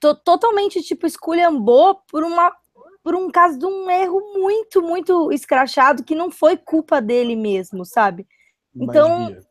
to, 0.00 0.14
totalmente, 0.24 0.82
tipo, 0.82 1.06
esculhambou 1.06 2.00
por 2.10 2.24
uma 2.24 2.50
por 3.02 3.14
um 3.14 3.30
caso 3.30 3.58
de 3.58 3.66
um 3.66 3.90
erro 3.90 4.20
muito, 4.34 4.82
muito 4.82 5.32
escrachado 5.32 6.04
que 6.04 6.14
não 6.14 6.30
foi 6.30 6.56
culpa 6.56 7.00
dele 7.00 7.34
mesmo, 7.34 7.84
sabe? 7.84 8.26
Então. 8.74 9.20
Mas, 9.20 9.28
Bia, 9.28 9.42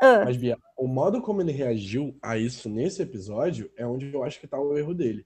ah. 0.00 0.24
mas, 0.24 0.36
Bia, 0.36 0.58
o 0.76 0.88
modo 0.88 1.20
como 1.20 1.40
ele 1.40 1.52
reagiu 1.52 2.16
a 2.22 2.36
isso 2.36 2.68
nesse 2.68 3.02
episódio 3.02 3.70
é 3.76 3.86
onde 3.86 4.12
eu 4.12 4.24
acho 4.24 4.40
que 4.40 4.46
tá 4.46 4.58
o 4.58 4.76
erro 4.76 4.94
dele. 4.94 5.24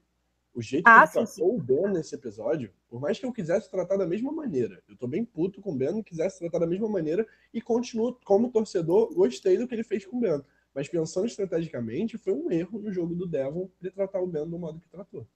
O 0.55 0.61
jeito 0.61 0.87
ah, 0.87 1.05
que 1.05 1.17
ele 1.17 1.27
sim, 1.27 1.33
tratou 1.35 1.51
sim. 1.51 1.57
o 1.57 1.61
Ben 1.61 1.91
nesse 1.91 2.15
episódio, 2.15 2.71
por 2.87 3.01
mais 3.01 3.19
que 3.19 3.25
eu 3.25 3.33
quisesse 3.33 3.69
tratar 3.69 3.97
da 3.97 4.07
mesma 4.07 4.31
maneira, 4.31 4.81
eu 4.87 4.95
tô 4.95 5.05
bem 5.05 5.25
puto 5.25 5.61
com 5.61 5.73
o 5.73 5.75
Ben, 5.75 6.01
quisesse 6.01 6.39
tratar 6.39 6.59
da 6.59 6.65
mesma 6.65 6.87
maneira 6.87 7.27
e 7.53 7.61
continuo, 7.61 8.17
como 8.23 8.49
torcedor, 8.49 9.13
gostei 9.13 9.57
do 9.57 9.67
que 9.67 9.75
ele 9.75 9.83
fez 9.83 10.05
com 10.05 10.15
o 10.15 10.19
Ben. 10.21 10.41
Mas 10.73 10.87
pensando 10.87 11.25
estrategicamente, 11.25 12.17
foi 12.17 12.31
um 12.31 12.49
erro 12.49 12.79
no 12.79 12.89
jogo 12.89 13.13
do 13.13 13.27
Devon 13.27 13.69
ele 13.81 13.91
tratar 13.91 14.21
o 14.21 14.27
Ben 14.27 14.47
do 14.47 14.57
modo 14.57 14.79
que 14.79 14.87
tratou. 14.87 15.27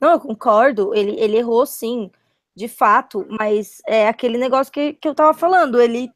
Não, 0.00 0.12
eu 0.12 0.20
concordo. 0.20 0.94
Ele, 0.94 1.18
ele 1.20 1.36
errou 1.36 1.66
sim, 1.66 2.10
de 2.54 2.68
fato, 2.68 3.26
mas 3.28 3.82
é 3.86 4.08
aquele 4.08 4.38
negócio 4.38 4.72
que, 4.72 4.94
que 4.94 5.06
eu 5.06 5.14
tava 5.14 5.32
falando. 5.32 5.80
Ele 5.80 6.10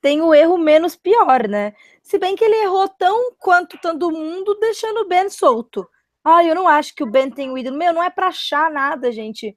tem 0.00 0.22
o 0.22 0.34
erro 0.34 0.56
menos 0.56 0.96
pior, 0.96 1.46
né? 1.46 1.74
Se 2.02 2.18
bem 2.18 2.34
que 2.34 2.44
ele 2.44 2.62
errou 2.62 2.88
tão 2.88 3.34
quanto 3.38 3.78
todo 3.78 4.10
mundo, 4.10 4.58
deixando 4.58 5.02
o 5.02 5.08
Ben 5.08 5.28
solto. 5.28 5.86
Ah, 6.24 6.44
eu 6.44 6.54
não 6.54 6.68
acho 6.68 6.94
que 6.94 7.02
o 7.02 7.10
Ben 7.10 7.30
tem 7.30 7.50
o 7.50 7.56
ídolo. 7.56 7.76
Meu, 7.76 7.92
não 7.92 8.02
é 8.02 8.10
pra 8.10 8.28
achar 8.28 8.70
nada, 8.70 9.10
gente. 9.10 9.56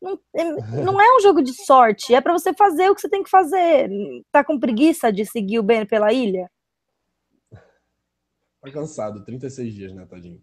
Não, 0.00 0.18
é, 0.34 0.44
não 0.82 1.00
é 1.00 1.16
um 1.16 1.20
jogo 1.20 1.40
de 1.40 1.54
sorte, 1.64 2.12
é 2.12 2.20
para 2.20 2.32
você 2.32 2.52
fazer 2.52 2.90
o 2.90 2.94
que 2.94 3.00
você 3.00 3.08
tem 3.08 3.22
que 3.22 3.30
fazer. 3.30 3.88
Tá 4.32 4.42
com 4.42 4.58
preguiça 4.58 5.12
de 5.12 5.24
seguir 5.24 5.60
o 5.60 5.62
Ben 5.62 5.86
pela 5.86 6.12
ilha? 6.12 6.50
Tá 8.60 8.70
cansado, 8.72 9.24
36 9.24 9.72
dias, 9.72 9.92
né, 9.92 10.04
tadinho? 10.04 10.42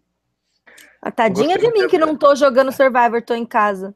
A 1.02 1.10
tadinha 1.10 1.58
de 1.58 1.70
mim 1.70 1.88
que 1.88 1.98
não 1.98 2.16
tô 2.16 2.34
jogando 2.34 2.72
Survivor, 2.72 3.22
tô 3.22 3.34
em 3.34 3.44
casa. 3.44 3.94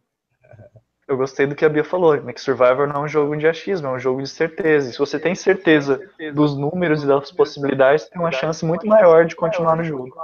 Eu 1.08 1.16
gostei 1.16 1.46
do 1.46 1.54
que 1.54 1.64
a 1.64 1.68
Bia 1.68 1.84
falou, 1.84 2.22
né, 2.22 2.32
que 2.32 2.40
Survivor 2.40 2.86
não 2.86 2.96
é 2.96 3.04
um 3.04 3.08
jogo 3.08 3.36
de 3.36 3.46
achismo, 3.46 3.88
é 3.88 3.92
um 3.92 3.98
jogo 3.98 4.22
de 4.22 4.28
certeza. 4.28 4.90
E 4.90 4.92
se 4.92 4.98
você 4.98 5.18
tem 5.18 5.34
certeza 5.34 6.00
dos 6.34 6.56
números 6.56 7.02
e 7.02 7.06
das 7.06 7.32
possibilidades, 7.32 8.08
tem 8.08 8.20
uma 8.20 8.32
chance 8.32 8.64
muito 8.64 8.86
maior 8.86 9.26
de 9.26 9.36
continuar 9.36 9.76
no 9.76 9.84
jogo. 9.84 10.14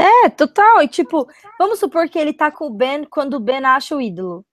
É, 0.00 0.30
total. 0.30 0.82
E 0.82 0.88
tipo, 0.88 1.28
vamos 1.58 1.78
supor 1.78 2.08
que 2.08 2.18
ele 2.18 2.32
tá 2.32 2.50
com 2.50 2.66
o 2.66 2.70
Ben 2.70 3.04
quando 3.04 3.34
o 3.34 3.40
Ben 3.40 3.64
acha 3.64 3.94
o 3.94 4.00
ídolo. 4.00 4.44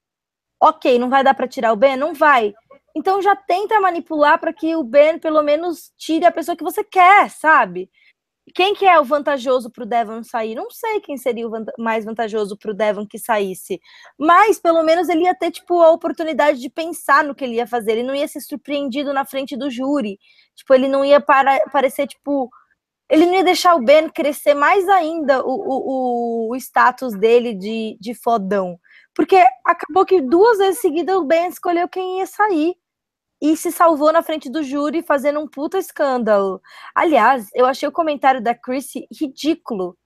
Ok, 0.61 0.99
não 0.99 1.09
vai 1.09 1.23
dar 1.23 1.33
para 1.33 1.47
tirar 1.47 1.71
o 1.71 1.77
Ben? 1.77 1.95
Não 1.95 2.13
vai. 2.13 2.53
Então 2.95 3.21
já 3.21 3.35
tenta 3.35 3.79
manipular 3.79 4.39
para 4.39 4.51
que 4.51 4.75
o 4.75 4.83
Ben 4.83 5.19
pelo 5.19 5.41
menos 5.43 5.91
tire 5.97 6.25
a 6.25 6.31
pessoa 6.31 6.57
que 6.57 6.63
você 6.63 6.83
quer, 6.83 7.29
sabe? 7.29 7.89
Quem 8.55 8.73
que 8.73 8.85
é 8.85 8.99
o 8.99 9.03
vantajoso 9.03 9.69
para 9.69 9.83
o 9.83 9.87
Devon 9.87 10.23
sair? 10.23 10.55
Não 10.55 10.69
sei 10.71 10.99
quem 11.01 11.17
seria 11.17 11.47
o 11.47 11.51
mais 11.77 12.05
vantajoso 12.05 12.57
para 12.57 12.71
o 12.71 12.73
Devon 12.73 13.05
que 13.05 13.19
saísse. 13.19 13.79
Mas, 14.17 14.59
pelo 14.59 14.83
menos, 14.83 15.09
ele 15.09 15.23
ia 15.23 15.35
ter, 15.35 15.51
tipo, 15.51 15.81
a 15.81 15.91
oportunidade 15.91 16.59
de 16.59 16.69
pensar 16.69 17.23
no 17.25 17.35
que 17.35 17.43
ele 17.43 17.55
ia 17.55 17.67
fazer. 17.67 17.93
Ele 17.93 18.03
não 18.03 18.15
ia 18.15 18.27
ser 18.27 18.39
surpreendido 18.41 19.13
na 19.13 19.25
frente 19.25 19.57
do 19.57 19.69
júri. 19.69 20.17
Tipo, 20.55 20.73
ele 20.73 20.87
não 20.87 21.03
ia 21.05 21.19
para 21.21 21.59
parecer, 21.71 22.07
tipo... 22.07 22.49
Ele 23.09 23.25
não 23.25 23.35
ia 23.35 23.43
deixar 23.43 23.75
o 23.75 23.83
Ben 23.83 24.09
crescer 24.09 24.53
mais 24.53 24.87
ainda 24.89 25.45
o, 25.45 25.51
o, 25.51 26.51
o 26.51 26.55
status 26.55 27.17
dele 27.17 27.53
de, 27.53 27.97
de 27.99 28.13
fodão. 28.13 28.79
Porque 29.15 29.41
acabou 29.65 30.05
que 30.05 30.21
duas 30.21 30.57
vezes 30.57 30.81
seguidas 30.81 31.15
o 31.15 31.23
Ben 31.23 31.47
escolheu 31.47 31.87
quem 31.87 32.19
ia 32.19 32.25
sair 32.27 32.75
e 33.41 33.55
se 33.55 33.71
salvou 33.71 34.11
na 34.11 34.21
frente 34.21 34.49
do 34.49 34.63
júri 34.63 35.01
fazendo 35.01 35.39
um 35.39 35.47
puta 35.47 35.77
escândalo. 35.77 36.61
Aliás, 36.93 37.47
eu 37.53 37.65
achei 37.65 37.87
o 37.87 37.91
comentário 37.91 38.41
da 38.41 38.53
Chrissy 38.53 39.07
ridículo 39.11 39.97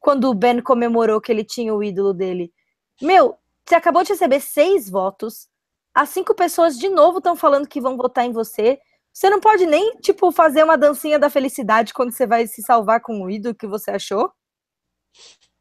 quando 0.00 0.28
o 0.28 0.34
Ben 0.34 0.60
comemorou 0.60 1.20
que 1.20 1.32
ele 1.32 1.44
tinha 1.44 1.74
o 1.74 1.82
ídolo 1.82 2.12
dele. 2.12 2.52
Meu, 3.00 3.36
você 3.66 3.74
acabou 3.74 4.02
de 4.02 4.10
receber 4.10 4.40
seis 4.40 4.90
votos, 4.90 5.48
as 5.94 6.10
cinco 6.10 6.34
pessoas 6.34 6.76
de 6.76 6.88
novo 6.88 7.18
estão 7.18 7.34
falando 7.34 7.68
que 7.68 7.80
vão 7.80 7.96
votar 7.96 8.26
em 8.26 8.32
você. 8.32 8.78
Você 9.14 9.30
não 9.30 9.40
pode 9.40 9.64
nem, 9.64 9.96
tipo, 9.98 10.30
fazer 10.32 10.64
uma 10.64 10.76
dancinha 10.76 11.18
da 11.18 11.30
felicidade 11.30 11.94
quando 11.94 12.12
você 12.12 12.26
vai 12.26 12.46
se 12.46 12.60
salvar 12.62 13.00
com 13.00 13.22
o 13.22 13.30
ídolo 13.30 13.54
que 13.54 13.66
você 13.66 13.92
achou? 13.92 14.30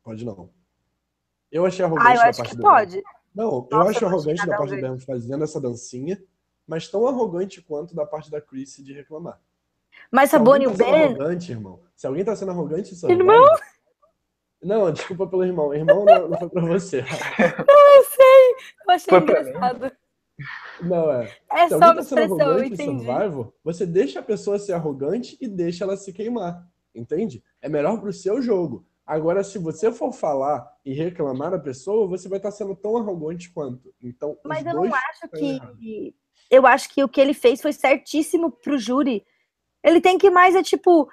Pode 0.04 0.26
não. 0.26 0.50
Eu 1.52 1.66
achei 1.66 1.86
arrogante 1.86 2.08
ah, 2.08 2.16
eu 2.16 2.22
acho 2.22 2.44
que 2.44 2.58
pode. 2.58 2.96
Ben. 2.96 3.04
Não, 3.36 3.52
Nossa, 3.52 3.68
eu 3.72 3.82
acho 3.82 4.06
arrogante 4.06 4.46
da 4.46 4.58
parte 4.58 4.76
do 4.76 4.82
Ben 4.82 5.00
fazendo 5.00 5.44
essa 5.44 5.62
dancinha 5.62 6.22
mas 6.68 6.88
tão 6.88 7.08
arrogante 7.08 7.62
quanto 7.62 7.96
da 7.96 8.06
parte 8.06 8.32
da 8.32 8.42
Chris 8.42 8.78
de 8.78 8.94
reclamar. 8.94 9.40
Mas 10.10 10.30
Sabone, 10.30 10.66
tá 10.66 10.72
o 10.72 10.78
Ben. 10.78 11.04
arrogante, 11.04 11.52
irmão. 11.52 11.82
Se 11.96 12.08
alguém 12.08 12.24
tá 12.24 12.36
sendo 12.36 12.52
arrogante, 12.52 12.94
isso 12.94 13.10
Irmão? 13.10 13.46
Não, 14.62 14.92
desculpa 14.92 15.28
pelo 15.28 15.44
irmão. 15.44 15.74
Irmão 15.74 16.06
não, 16.06 16.30
não 16.30 16.38
foi 16.38 16.50
pra 16.50 16.62
você. 16.62 17.02
não, 17.68 17.96
eu 17.96 18.04
sei. 18.06 18.56
Eu 18.88 18.94
achei 18.94 19.10
foi 19.10 19.20
engraçado. 19.20 19.92
Não, 20.82 21.12
é. 21.12 21.32
É 21.52 21.64
Se 21.64 21.70
só 21.70 21.78
uma 21.78 21.96
tá 21.96 22.02
expressão, 22.02 22.58
eu 22.58 22.64
entendi. 22.64 23.06
Survival, 23.06 23.54
você 23.64 23.86
deixa 23.86 24.20
a 24.20 24.24
pessoa 24.24 24.60
ser 24.60 24.74
arrogante 24.74 25.38
e 25.40 25.48
deixa 25.48 25.84
ela 25.84 25.96
se 25.96 26.12
queimar. 26.12 26.68
Entende? 26.94 27.44
É 27.62 27.70
melhor 27.70 28.00
pro 28.00 28.14
seu 28.14 28.42
jogo. 28.42 28.86
Agora, 29.06 29.44
se 29.44 29.58
você 29.58 29.92
for 29.92 30.14
falar 30.14 30.66
e 30.86 30.94
reclamar 30.94 31.52
da 31.52 31.60
pessoa, 31.60 32.08
você 32.08 32.30
vai 32.30 32.40
estar 32.40 32.52
tá 32.52 32.56
sendo 32.56 32.76
tão 32.76 32.98
arrogante 32.98 33.52
quanto. 33.52 33.94
Então, 34.02 34.38
Mas 34.46 34.66
eu 34.66 34.74
não 34.74 34.94
acho 34.94 35.30
que 35.30 36.16
eu 36.50 36.68
acho 36.68 36.90
que 36.90 37.04
o 37.04 37.10
que 37.10 37.20
ele 37.20 37.34
fez 37.34 37.62
foi 37.62 37.74
certíssimo 37.74 38.52
pro 38.52 38.78
júri. 38.78 39.26
Ele 39.84 40.00
tem 40.00 40.18
que 40.18 40.30
mais 40.30 40.56
é 40.56 40.64
tipo 40.64 41.10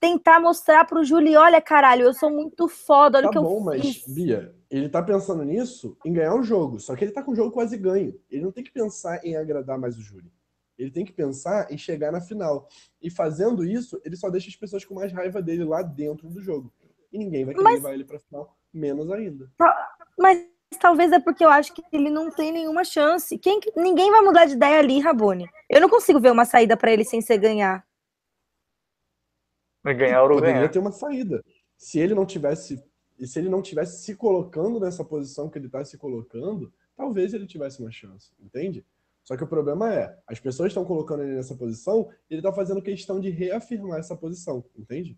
tentar 0.00 0.40
mostrar 0.40 0.84
pro 0.84 1.04
júri, 1.04 1.36
olha, 1.36 1.60
caralho, 1.60 2.04
eu 2.04 2.14
sou 2.14 2.30
muito 2.30 2.68
foda, 2.68 3.18
olha 3.18 3.30
tá 3.30 3.40
o 3.40 3.42
que 3.42 3.48
bom, 3.48 3.58
eu 3.58 3.64
mas, 3.64 3.80
fiz. 3.82 4.14
Bia, 4.14 4.54
ele 4.70 4.88
tá 4.88 5.02
pensando 5.02 5.44
nisso 5.44 5.96
em 6.04 6.12
ganhar 6.12 6.34
o 6.34 6.42
jogo, 6.42 6.80
só 6.80 6.96
que 6.96 7.04
ele 7.04 7.12
tá 7.12 7.22
com 7.22 7.32
o 7.32 7.36
jogo 7.36 7.52
quase 7.52 7.76
ganho. 7.76 8.18
Ele 8.30 8.42
não 8.42 8.52
tem 8.52 8.64
que 8.64 8.72
pensar 8.72 9.24
em 9.24 9.36
agradar 9.36 9.78
mais 9.78 9.96
o 9.96 10.02
júri. 10.02 10.30
Ele 10.78 10.90
tem 10.90 11.04
que 11.04 11.12
pensar 11.12 11.72
em 11.72 11.78
chegar 11.78 12.12
na 12.12 12.20
final. 12.20 12.68
E 13.00 13.10
fazendo 13.10 13.64
isso, 13.64 14.00
ele 14.04 14.16
só 14.16 14.28
deixa 14.28 14.48
as 14.48 14.56
pessoas 14.56 14.84
com 14.84 14.94
mais 14.94 15.12
raiva 15.12 15.40
dele 15.40 15.64
lá 15.64 15.82
dentro 15.82 16.28
do 16.28 16.42
jogo. 16.42 16.72
E 17.12 17.18
ninguém 17.18 17.44
vai 17.44 17.54
querer 17.54 17.64
mas... 17.64 17.74
levar 17.76 17.94
ele 17.94 18.04
pra 18.04 18.18
final, 18.18 18.56
menos 18.72 19.10
ainda. 19.10 19.50
Tá, 19.56 19.96
mas 20.18 20.46
talvez 20.78 21.12
é 21.12 21.20
porque 21.20 21.44
eu 21.44 21.48
acho 21.48 21.72
que 21.72 21.82
ele 21.92 22.10
não 22.10 22.30
tem 22.30 22.52
nenhuma 22.52 22.84
chance. 22.84 23.38
Quem, 23.38 23.60
ninguém 23.76 24.10
vai 24.10 24.20
mudar 24.20 24.44
de 24.44 24.54
ideia 24.54 24.78
ali, 24.78 25.00
Rabone. 25.00 25.48
Eu 25.70 25.80
não 25.80 25.88
consigo 25.88 26.20
ver 26.20 26.30
uma 26.30 26.44
saída 26.44 26.76
para 26.76 26.92
ele 26.92 27.04
sem 27.04 27.22
ser 27.22 27.38
ganhar. 27.38 27.86
Vai 29.82 29.94
ganhar 29.94 30.22
ou 30.24 30.28
Poderia 30.28 30.54
ganhar. 30.54 30.68
ter 30.68 30.78
uma 30.78 30.92
saída. 30.92 31.42
Se 31.76 31.98
ele 31.98 32.14
não 32.14 32.26
tivesse, 32.26 32.82
se 33.24 33.38
ele 33.38 33.48
não 33.48 33.62
tivesse 33.62 34.02
se 34.02 34.16
colocando 34.16 34.80
nessa 34.80 35.04
posição 35.04 35.48
que 35.48 35.58
ele 35.58 35.66
está 35.66 35.84
se 35.84 35.96
colocando, 35.96 36.72
talvez 36.96 37.32
ele 37.32 37.46
tivesse 37.46 37.80
uma 37.80 37.90
chance, 37.90 38.32
entende? 38.40 38.84
Só 39.22 39.36
que 39.36 39.44
o 39.44 39.48
problema 39.48 39.92
é, 39.92 40.16
as 40.26 40.40
pessoas 40.40 40.68
estão 40.68 40.84
colocando 40.84 41.22
ele 41.22 41.36
nessa 41.36 41.54
posição, 41.54 42.08
e 42.28 42.34
ele 42.34 42.40
está 42.40 42.52
fazendo 42.52 42.82
questão 42.82 43.20
de 43.20 43.30
reafirmar 43.30 43.98
essa 43.98 44.16
posição, 44.16 44.64
entende? 44.76 45.16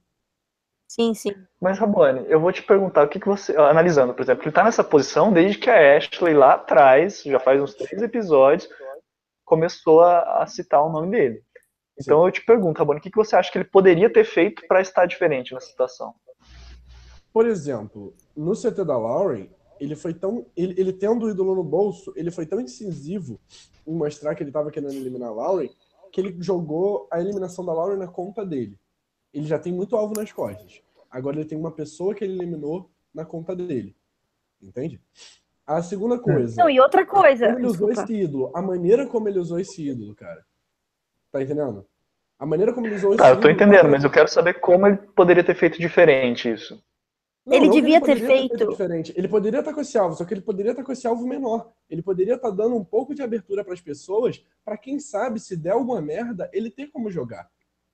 Sim, 0.89 1.13
sim. 1.13 1.35
Mas, 1.61 1.79
Rabone, 1.79 2.25
eu 2.29 2.41
vou 2.41 2.51
te 2.51 2.63
perguntar 2.63 3.05
o 3.05 3.09
que, 3.09 3.21
que 3.21 3.27
você. 3.27 3.55
Analisando, 3.57 4.15
por 4.15 4.23
exemplo, 4.23 4.43
ele 4.43 4.53
tá 4.53 4.65
nessa 4.65 4.83
posição 4.83 5.31
desde 5.31 5.59
que 5.59 5.69
a 5.69 5.97
Ashley 5.97 6.33
lá 6.33 6.55
atrás, 6.55 7.23
já 7.23 7.39
faz 7.39 7.61
uns 7.61 7.75
três 7.75 8.01
episódios, 8.01 8.67
começou 9.45 10.01
a, 10.01 10.43
a 10.43 10.47
citar 10.47 10.83
o 10.83 10.91
nome 10.91 11.11
dele. 11.11 11.43
Então 12.01 12.21
sim. 12.21 12.27
eu 12.27 12.33
te 12.33 12.43
pergunto, 12.43 12.79
Rabone, 12.79 13.01
o 13.01 13.03
que, 13.03 13.11
que 13.11 13.17
você 13.17 13.37
acha 13.37 13.53
que 13.53 13.59
ele 13.59 13.67
poderia 13.67 14.11
ter 14.11 14.25
feito 14.25 14.67
para 14.67 14.81
estar 14.81 15.05
diferente 15.05 15.53
nessa 15.53 15.67
situação? 15.67 16.15
Por 17.39 17.47
exemplo, 17.47 18.15
no 18.37 18.53
CT 18.53 18.85
da 18.85 18.99
Lauren, 18.99 19.49
ele 19.79 19.95
foi 19.95 20.13
tão. 20.13 20.45
Ele, 20.57 20.75
ele 20.77 20.93
tendo 20.93 21.27
o 21.27 21.31
ídolo 21.31 21.55
no 21.55 21.63
bolso, 21.63 22.13
ele 22.17 22.31
foi 22.31 22.47
tão 22.47 22.61
incisivo 22.61 23.39
em 23.87 23.95
mostrar 23.95 24.35
que 24.35 24.43
ele 24.43 24.51
estava 24.51 24.71
querendo 24.71 24.95
eliminar 24.95 25.29
a 25.29 25.33
Lauren, 25.33 25.71
que 26.11 26.21
ele 26.21 26.37
jogou 26.41 27.07
a 27.11 27.21
eliminação 27.21 27.65
da 27.65 27.73
Lauren 27.73 27.97
na 27.97 28.09
conta 28.09 28.45
dele 28.45 28.79
ele 29.33 29.47
já 29.47 29.59
tem 29.59 29.73
muito 29.73 29.97
alvo 29.97 30.15
nas 30.15 30.33
costas. 30.33 30.83
Agora 31.11 31.37
ele 31.37 31.49
tem 31.49 31.59
uma 31.59 31.71
pessoa 31.71 32.15
que 32.15 32.25
ele 32.25 32.35
eliminou 32.35 32.91
na 33.15 33.25
conta 33.25 33.55
dele. 33.55 33.97
Entende? 34.61 35.01
A 35.67 35.83
segunda 35.83 36.19
coisa. 36.19 36.61
Não, 36.61 36.69
e 36.69 36.81
outra 36.81 37.07
coisa. 37.07 37.47
Como 37.47 37.59
ele 37.59 37.67
usou 37.67 37.91
esse 37.91 38.13
ídolo. 38.13 38.51
A 38.55 38.63
maneira 38.63 39.07
como 39.07 39.29
ele 39.29 39.39
usou 39.39 39.59
esse 39.59 39.89
ídolo, 39.89 40.15
cara. 40.15 40.45
Tá 41.31 41.43
entendendo? 41.43 41.87
A 42.39 42.47
maneira 42.47 42.73
como 42.73 42.87
ele 42.87 42.97
usou 42.97 43.11
esse 43.11 43.19
tá, 43.19 43.31
ídolo. 43.31 43.41
Tá, 43.43 43.49
eu 43.49 43.55
tô 43.55 43.55
entendendo, 43.55 43.83
cara... 43.83 43.91
mas 43.91 44.05
eu 44.05 44.11
quero 44.11 44.29
saber 44.29 44.55
como 44.55 44.87
ele 44.87 44.97
poderia 44.97 45.45
ter 45.45 45.55
feito 45.55 45.79
diferente 45.79 46.51
isso. 46.51 46.83
Não, 47.49 47.57
ele 47.57 47.67
não 47.67 47.75
devia 47.75 47.97
ele 47.97 48.05
ter 48.05 48.17
feito. 48.27 48.57
Ter 48.59 48.69
diferente. 48.69 49.15
Ele 49.17 49.27
poderia 49.27 49.61
estar 49.61 49.73
com 49.73 49.81
esse 49.81 49.97
alvo, 49.97 50.15
só 50.15 50.25
que 50.25 50.35
ele 50.35 50.43
poderia 50.43 50.73
estar 50.73 50.85
com 50.85 50.93
esse 50.93 51.07
alvo 51.07 51.27
menor. 51.27 51.73
Ele 51.89 52.03
poderia 52.03 52.35
estar 52.35 52.51
dando 52.51 52.77
um 52.77 52.85
pouco 52.85 53.15
de 53.15 53.23
abertura 53.23 53.65
para 53.65 53.73
as 53.73 53.81
pessoas, 53.81 54.45
para 54.63 54.77
quem 54.77 55.01
sabe, 55.01 55.41
se 55.41 55.57
der 55.57 55.71
alguma 55.71 56.03
merda, 56.03 56.51
ele 56.53 56.71
ter 56.71 56.89
como 56.89 57.11
jogar. 57.11 57.49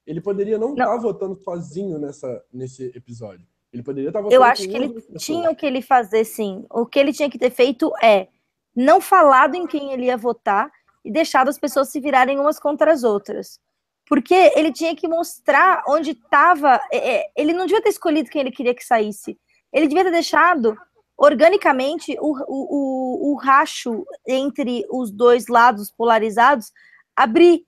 Ele 0.04 0.20
poderia 0.20 0.58
não 0.58 0.72
estar 0.72 0.86
tá 0.86 0.96
votando 0.96 1.36
sozinho 1.36 1.98
nessa, 1.98 2.44
nesse 2.52 2.86
episódio. 2.96 3.46
Ele 3.72 3.82
poderia 3.82 4.10
estar 4.10 4.18
tá 4.18 4.24
votando 4.24 4.42
Eu 4.42 4.44
acho 4.44 4.68
que 4.68 4.76
ele 4.76 5.00
tinha 5.18 5.50
o 5.50 5.56
que 5.56 5.64
ele 5.64 5.80
fazer, 5.80 6.24
sim. 6.24 6.66
O 6.68 6.84
que 6.84 6.98
ele 6.98 7.12
tinha 7.12 7.30
que 7.30 7.38
ter 7.38 7.50
feito 7.50 7.92
é 8.02 8.26
não 8.74 9.00
falado 9.00 9.54
em 9.54 9.68
quem 9.68 9.92
ele 9.92 10.06
ia 10.06 10.16
votar 10.16 10.68
e 11.04 11.12
deixado 11.12 11.48
as 11.48 11.58
pessoas 11.58 11.90
se 11.90 12.00
virarem 12.00 12.40
umas 12.40 12.58
contra 12.58 12.92
as 12.92 13.04
outras. 13.04 13.60
Porque 14.06 14.34
ele 14.54 14.72
tinha 14.72 14.94
que 14.94 15.08
mostrar 15.08 15.82
onde 15.88 16.10
estava. 16.10 16.80
É, 16.92 17.16
é, 17.16 17.26
ele 17.36 17.52
não 17.52 17.66
devia 17.66 17.82
ter 17.82 17.88
escolhido 17.88 18.28
quem 18.28 18.40
ele 18.40 18.50
queria 18.50 18.74
que 18.74 18.84
saísse. 18.84 19.38
Ele 19.74 19.88
devia 19.88 20.04
ter 20.04 20.12
deixado 20.12 20.74
organicamente 21.18 22.16
o, 22.20 22.32
o, 22.32 22.44
o, 22.48 23.32
o 23.32 23.36
racho 23.36 24.04
entre 24.26 24.84
os 24.90 25.10
dois 25.10 25.48
lados 25.48 25.90
polarizados 25.90 26.72
abrir 27.14 27.64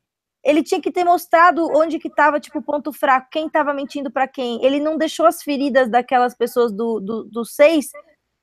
ele 0.46 0.62
tinha 0.62 0.80
que 0.80 0.92
ter 0.92 1.02
mostrado 1.02 1.66
onde 1.76 1.98
que 1.98 2.06
estava, 2.06 2.38
tipo, 2.38 2.60
o 2.60 2.62
ponto 2.62 2.92
fraco, 2.92 3.26
quem 3.32 3.48
estava 3.48 3.74
mentindo 3.74 4.12
para 4.12 4.28
quem. 4.28 4.64
Ele 4.64 4.78
não 4.78 4.96
deixou 4.96 5.26
as 5.26 5.42
feridas 5.42 5.90
daquelas 5.90 6.36
pessoas 6.36 6.72
do, 6.72 7.00
do, 7.00 7.24
do 7.24 7.44
seis 7.44 7.90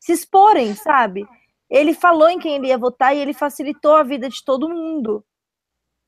se 0.01 0.11
exporem, 0.11 0.75
sabe? 0.75 1.25
Ele 1.69 1.93
falou 1.93 2.27
em 2.27 2.37
quem 2.37 2.55
ele 2.55 2.67
ia 2.67 2.77
votar 2.77 3.15
e 3.15 3.19
ele 3.19 3.33
facilitou 3.33 3.95
a 3.95 4.03
vida 4.03 4.27
de 4.27 4.43
todo 4.43 4.67
mundo. 4.67 5.23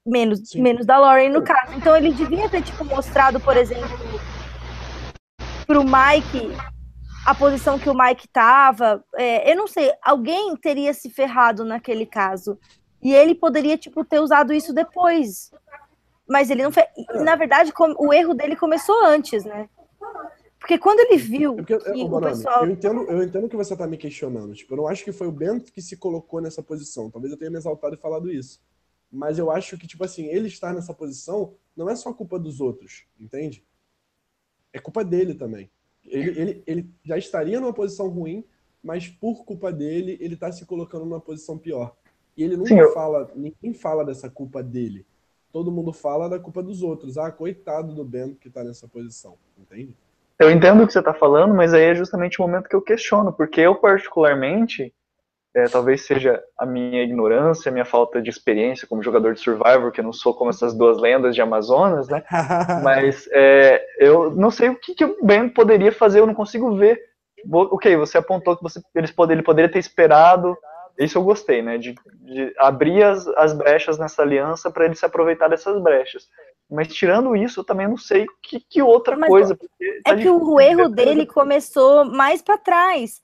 Menos, 0.06 0.54
menos 0.54 0.86
da 0.86 0.98
Lauren 0.98 1.30
no 1.30 1.42
caso. 1.42 1.74
Então 1.78 1.96
ele 1.96 2.12
devia 2.12 2.50
ter, 2.50 2.62
tipo, 2.62 2.84
mostrado, 2.84 3.40
por 3.40 3.56
exemplo, 3.56 3.88
pro 5.66 5.82
Mike 5.82 6.52
a 7.26 7.34
posição 7.34 7.80
que 7.80 7.90
o 7.90 7.98
Mike 7.98 8.28
tava. 8.28 9.04
É, 9.16 9.52
eu 9.52 9.56
não 9.56 9.68
sei, 9.68 9.92
alguém 10.02 10.56
teria 10.56 10.94
se 10.94 11.10
ferrado 11.10 11.66
naquele 11.66 12.06
caso. 12.06 12.60
E 13.02 13.14
ele 13.14 13.36
poderia, 13.36 13.78
tipo, 13.78 14.06
ter 14.06 14.20
usado 14.20 14.54
isso 14.54 14.74
depois. 14.74 15.52
Mas 16.28 16.50
ele 16.50 16.64
não 16.64 16.72
fez. 16.72 16.88
Na 17.24 17.36
verdade, 17.36 17.74
o 17.98 18.14
erro 18.14 18.34
dele 18.34 18.56
começou 18.56 19.04
antes, 19.04 19.44
né? 19.44 19.70
Porque 20.60 20.78
quando 20.80 21.00
ele 21.00 21.18
viu 21.18 21.54
é 21.54 21.56
porque, 21.58 21.74
é, 21.74 21.80
que 21.80 22.04
o 22.04 22.22
pessoal... 22.22 22.66
Eu 22.66 22.72
entendo, 22.72 23.02
eu 23.04 23.22
entendo 23.22 23.48
que 23.48 23.56
você 23.56 23.76
tá 23.78 23.86
me 23.86 23.98
questionando. 23.98 24.54
Tipo, 24.56 24.74
eu 24.74 24.78
não 24.78 24.88
acho 24.88 25.04
que 25.04 25.12
foi 25.12 25.28
o 25.28 25.32
Bento 25.32 25.72
que 25.72 25.82
se 25.82 25.96
colocou 25.96 26.42
nessa 26.42 26.64
posição. 26.64 27.12
Talvez 27.12 27.32
eu 27.32 27.38
tenha 27.38 27.52
me 27.52 27.58
exaltado 27.58 27.94
e 27.94 28.00
falado 28.00 28.32
isso. 28.32 28.60
Mas 29.12 29.38
eu 29.38 29.52
acho 29.52 29.78
que, 29.78 29.86
tipo 29.86 30.04
assim, 30.04 30.26
ele 30.26 30.48
estar 30.48 30.74
nessa 30.74 30.94
posição 30.94 31.54
não 31.76 31.88
é 31.88 31.96
só 31.96 32.12
culpa 32.12 32.40
dos 32.40 32.60
outros, 32.60 33.06
entende? 33.20 33.64
É 34.74 34.80
culpa 34.80 35.04
dele 35.04 35.36
também. 35.36 35.70
Ele, 36.08 36.40
ele, 36.40 36.64
ele 36.68 36.90
já 37.04 37.18
estaria 37.18 37.60
numa 37.60 37.74
posição 37.74 38.08
ruim, 38.08 38.44
mas 38.84 39.08
por 39.08 39.44
culpa 39.46 39.72
dele, 39.72 40.18
ele 40.22 40.36
tá 40.36 40.52
se 40.52 40.66
colocando 40.66 41.06
numa 41.06 41.20
posição 41.20 41.58
pior. 41.58 41.96
E 42.38 42.44
ele 42.44 42.58
nunca 42.58 42.88
Sim, 42.88 42.94
fala, 42.94 43.32
ninguém 43.36 43.74
fala 43.74 44.06
dessa 44.06 44.30
culpa 44.30 44.62
dele. 44.62 45.06
Todo 45.52 45.72
mundo 45.72 45.94
fala 45.94 46.30
da 46.30 46.38
culpa 46.38 46.62
dos 46.62 46.84
outros. 46.84 47.18
Ah, 47.18 47.32
coitado 47.32 47.96
do 47.96 48.04
Bento 48.04 48.40
que 48.40 48.50
tá 48.50 48.64
nessa 48.64 48.88
posição, 48.88 49.38
entende? 49.58 49.96
Eu 50.38 50.52
entendo 50.52 50.84
o 50.84 50.88
que 50.88 50.92
você 50.92 51.00
está 51.00 51.14
falando, 51.14 51.54
mas 51.56 51.74
aí 51.74 51.84
é 51.84 51.96
justamente 51.96 52.40
o 52.40 52.42
momento 52.42 52.68
que 52.68 52.76
eu 52.76 52.82
questiono, 52.82 53.32
porque 53.32 53.62
eu, 53.62 53.74
particularmente, 53.76 54.94
é, 55.56 55.70
talvez 55.70 56.06
seja 56.06 56.44
a 56.58 56.66
minha 56.66 57.02
ignorância, 57.02 57.70
a 57.70 57.72
minha 57.72 57.86
falta 57.86 58.22
de 58.22 58.30
experiência 58.30 58.86
como 58.86 59.02
jogador 59.02 59.34
de 59.34 59.40
Survivor, 59.40 59.90
que 59.90 60.02
eu 60.02 60.04
não 60.04 60.12
sou 60.12 60.34
como 60.34 60.50
essas 60.50 60.74
duas 60.74 61.00
lendas 61.00 61.34
de 61.34 61.42
Amazonas, 61.42 62.10
né? 62.10 62.24
Mas 62.84 63.26
é, 63.32 63.82
eu 63.98 64.32
não 64.32 64.52
sei 64.52 64.68
o 64.68 64.76
que, 64.76 64.94
que 64.94 65.06
o 65.06 65.18
Ben 65.24 65.48
poderia 65.48 65.94
fazer, 65.94 66.20
eu 66.20 66.28
não 66.28 66.34
consigo 66.34 66.76
ver. 66.76 67.00
Ok, 67.50 67.96
você 67.96 68.18
apontou 68.18 68.58
que 68.58 68.64
você, 68.64 68.82
eles 68.94 69.12
poder, 69.12 69.36
ele 69.36 69.44
poderia 69.44 69.72
ter 69.72 69.80
esperado, 69.80 70.58
isso 71.00 71.18
eu 71.18 71.24
gostei, 71.24 71.62
né? 71.62 71.78
De, 71.78 71.96
de 72.22 72.54
abrir 72.58 73.04
as, 73.04 73.26
as 73.30 73.54
brechas 73.54 73.98
nessa 73.98 74.24
aliança 74.24 74.70
para 74.70 74.86
ele 74.86 74.96
se 74.96 75.06
aproveitar 75.06 75.48
dessas 75.48 75.82
brechas. 75.82 76.28
Mas 76.70 76.88
tirando 76.90 77.34
isso, 77.36 77.62
eu 77.62 77.64
também 77.64 77.88
não 77.88 77.98
sei 77.98 78.26
que, 78.44 78.60
que 78.60 78.82
outra 78.82 79.16
Mas, 79.16 79.30
coisa. 79.30 79.56
Tá 80.04 80.12
é 80.12 80.16
que 80.18 80.30
o 80.30 80.60
erro 80.60 80.90
dele 80.90 81.26
começou 81.26 82.04
mais 82.04 82.42
para 82.42 82.58
trás. 82.58 83.24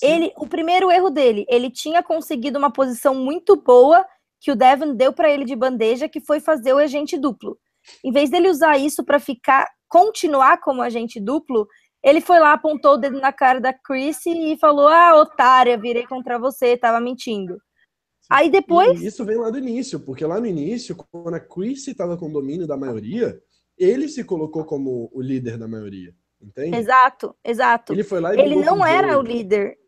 Ele, 0.00 0.32
o 0.36 0.46
primeiro 0.46 0.90
erro 0.90 1.10
dele, 1.10 1.44
ele 1.48 1.70
tinha 1.70 2.02
conseguido 2.02 2.58
uma 2.58 2.72
posição 2.72 3.14
muito 3.14 3.56
boa 3.56 4.04
que 4.40 4.50
o 4.50 4.56
Devon 4.56 4.94
deu 4.94 5.12
para 5.12 5.30
ele 5.30 5.44
de 5.44 5.54
bandeja, 5.54 6.08
que 6.08 6.20
foi 6.20 6.40
fazer 6.40 6.72
o 6.72 6.78
agente 6.78 7.18
duplo. 7.18 7.58
Em 8.04 8.12
vez 8.12 8.30
dele 8.30 8.48
usar 8.48 8.78
isso 8.78 9.04
para 9.04 9.20
ficar, 9.20 9.68
continuar 9.88 10.60
como 10.60 10.82
agente 10.82 11.20
duplo, 11.20 11.66
ele 12.02 12.20
foi 12.20 12.40
lá, 12.40 12.52
apontou 12.52 12.94
o 12.94 12.96
dedo 12.96 13.20
na 13.20 13.32
cara 13.32 13.60
da 13.60 13.72
Chris 13.72 14.24
e 14.26 14.56
falou: 14.58 14.88
Ah, 14.88 15.20
otária, 15.20 15.78
virei 15.78 16.04
contra 16.06 16.38
você, 16.38 16.76
tava 16.76 17.00
mentindo. 17.00 17.58
Aí 18.28 18.50
depois. 18.50 19.00
E 19.00 19.06
isso 19.06 19.24
vem 19.24 19.36
lá 19.36 19.50
do 19.50 19.58
início, 19.58 20.00
porque 20.00 20.24
lá 20.24 20.40
no 20.40 20.46
início, 20.46 20.96
quando 20.96 21.34
a 21.34 21.40
Chris 21.40 21.86
estava 21.86 22.16
com 22.16 22.28
o 22.28 22.32
domínio 22.32 22.66
da 22.66 22.76
maioria, 22.76 23.38
ele 23.78 24.08
se 24.08 24.24
colocou 24.24 24.64
como 24.64 25.10
o 25.12 25.20
líder 25.20 25.58
da 25.58 25.68
maioria. 25.68 26.14
Entende? 26.40 26.76
Exato, 26.76 27.36
exato. 27.44 27.92
Ele 27.92 28.02
foi 28.02 28.20
lá 28.20 28.34
e 28.34 28.40
Ele 28.40 28.56
não 28.56 28.84
era 28.84 29.16
o 29.18 29.22
líder. 29.22 29.78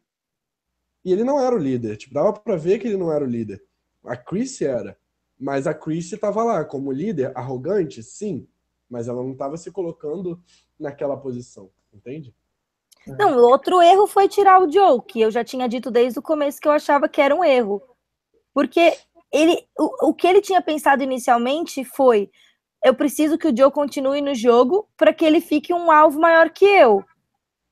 E 1.04 1.12
ele 1.12 1.24
não 1.24 1.38
era 1.38 1.54
o 1.54 1.58
líder. 1.58 1.96
Tipo, 1.96 2.14
dava 2.14 2.32
pra 2.32 2.56
ver 2.56 2.78
que 2.78 2.86
ele 2.86 2.96
não 2.96 3.12
era 3.12 3.24
o 3.24 3.28
líder. 3.28 3.62
A 4.04 4.16
Chris 4.16 4.60
era. 4.60 4.96
Mas 5.38 5.66
a 5.66 5.74
Chris 5.74 6.12
estava 6.12 6.42
lá 6.42 6.64
como 6.64 6.92
líder, 6.92 7.32
arrogante, 7.34 8.02
sim. 8.02 8.46
Mas 8.88 9.08
ela 9.08 9.22
não 9.22 9.32
estava 9.32 9.56
se 9.56 9.70
colocando 9.70 10.40
naquela 10.78 11.16
posição. 11.16 11.70
Entende? 11.92 12.34
Não, 13.06 13.36
o 13.36 13.42
outro 13.42 13.82
erro 13.82 14.06
foi 14.06 14.28
tirar 14.28 14.62
o 14.62 14.70
Joe, 14.70 15.02
que 15.06 15.20
eu 15.20 15.30
já 15.30 15.44
tinha 15.44 15.68
dito 15.68 15.90
desde 15.90 16.18
o 16.18 16.22
começo 16.22 16.60
que 16.60 16.66
eu 16.66 16.72
achava 16.72 17.08
que 17.08 17.20
era 17.20 17.34
um 17.34 17.44
erro. 17.44 17.82
Porque 18.52 18.96
ele, 19.30 19.66
o, 19.78 20.08
o 20.08 20.14
que 20.14 20.26
ele 20.26 20.40
tinha 20.40 20.62
pensado 20.62 21.02
inicialmente 21.02 21.84
foi: 21.84 22.30
eu 22.82 22.94
preciso 22.94 23.36
que 23.36 23.48
o 23.48 23.56
Joe 23.56 23.70
continue 23.70 24.22
no 24.22 24.34
jogo 24.34 24.88
para 24.96 25.12
que 25.12 25.24
ele 25.24 25.40
fique 25.40 25.72
um 25.72 25.90
alvo 25.90 26.18
maior 26.18 26.50
que 26.50 26.64
eu. 26.64 27.04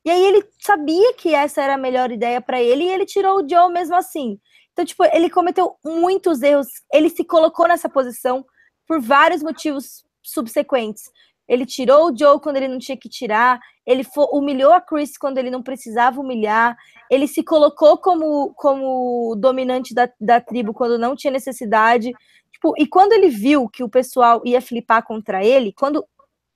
E 0.05 0.11
aí 0.11 0.25
ele 0.25 0.45
sabia 0.61 1.15
que 1.15 1.35
essa 1.35 1.63
era 1.63 1.75
a 1.75 1.79
melhor 1.79 2.11
ideia 2.11 2.41
para 2.41 2.61
ele 2.61 2.85
e 2.85 2.89
ele 2.89 3.07
tirou 3.07 3.39
o 3.41 3.49
Joe 3.49 3.73
mesmo 3.73 3.95
assim. 3.95 4.39
Então, 4.73 4.85
tipo, 4.85 5.05
ele 5.05 5.31
cometeu 5.31 5.77
muitos 5.85 6.43
erros. 6.43 6.69
Ele 6.93 7.09
se 7.09 7.25
colocou 7.25 7.69
nessa 7.69 7.89
posição 7.89 8.45
por 8.87 9.01
vários 9.01 9.43
motivos 9.43 10.05
subsequentes. 10.23 11.05
Ele 11.49 11.67
tirou 11.67 12.11
o 12.11 12.17
Joe 12.17 12.41
quando 12.41 12.57
ele 12.57 12.69
não 12.69 12.79
tinha 12.79 12.97
que 12.97 13.09
tirar, 13.09 13.61
ele 13.85 14.07
humilhou 14.33 14.73
a 14.73 14.81
Chris 14.81 15.19
quando 15.19 15.39
ele 15.39 15.51
não 15.51 15.63
precisava 15.63 16.21
humilhar, 16.21 16.77
ele 17.11 17.27
se 17.27 17.43
colocou 17.43 17.99
como, 17.99 18.55
como 18.55 19.35
dominante 19.37 19.93
da, 19.93 20.09
da 20.21 20.41
tribo 20.41 20.73
quando 20.73 20.99
não 20.99 21.17
tinha 21.17 21.33
necessidade. 21.33 22.13
Tipo, 22.53 22.75
e 22.79 22.87
quando 22.87 23.13
ele 23.13 23.29
viu 23.29 23.69
que 23.69 23.83
o 23.83 23.89
pessoal 23.89 24.41
ia 24.45 24.61
flipar 24.61 25.05
contra 25.05 25.45
ele, 25.45 25.73
quando. 25.73 26.05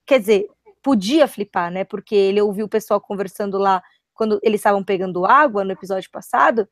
Quer 0.06 0.20
dizer, 0.20 0.46
podia 0.86 1.26
flipar, 1.26 1.68
né? 1.72 1.82
Porque 1.82 2.14
ele 2.14 2.40
ouviu 2.40 2.66
o 2.66 2.68
pessoal 2.68 3.00
conversando 3.00 3.58
lá 3.58 3.82
quando 4.14 4.38
eles 4.40 4.60
estavam 4.60 4.84
pegando 4.84 5.26
água 5.26 5.64
no 5.64 5.72
episódio 5.72 6.08
passado. 6.12 6.68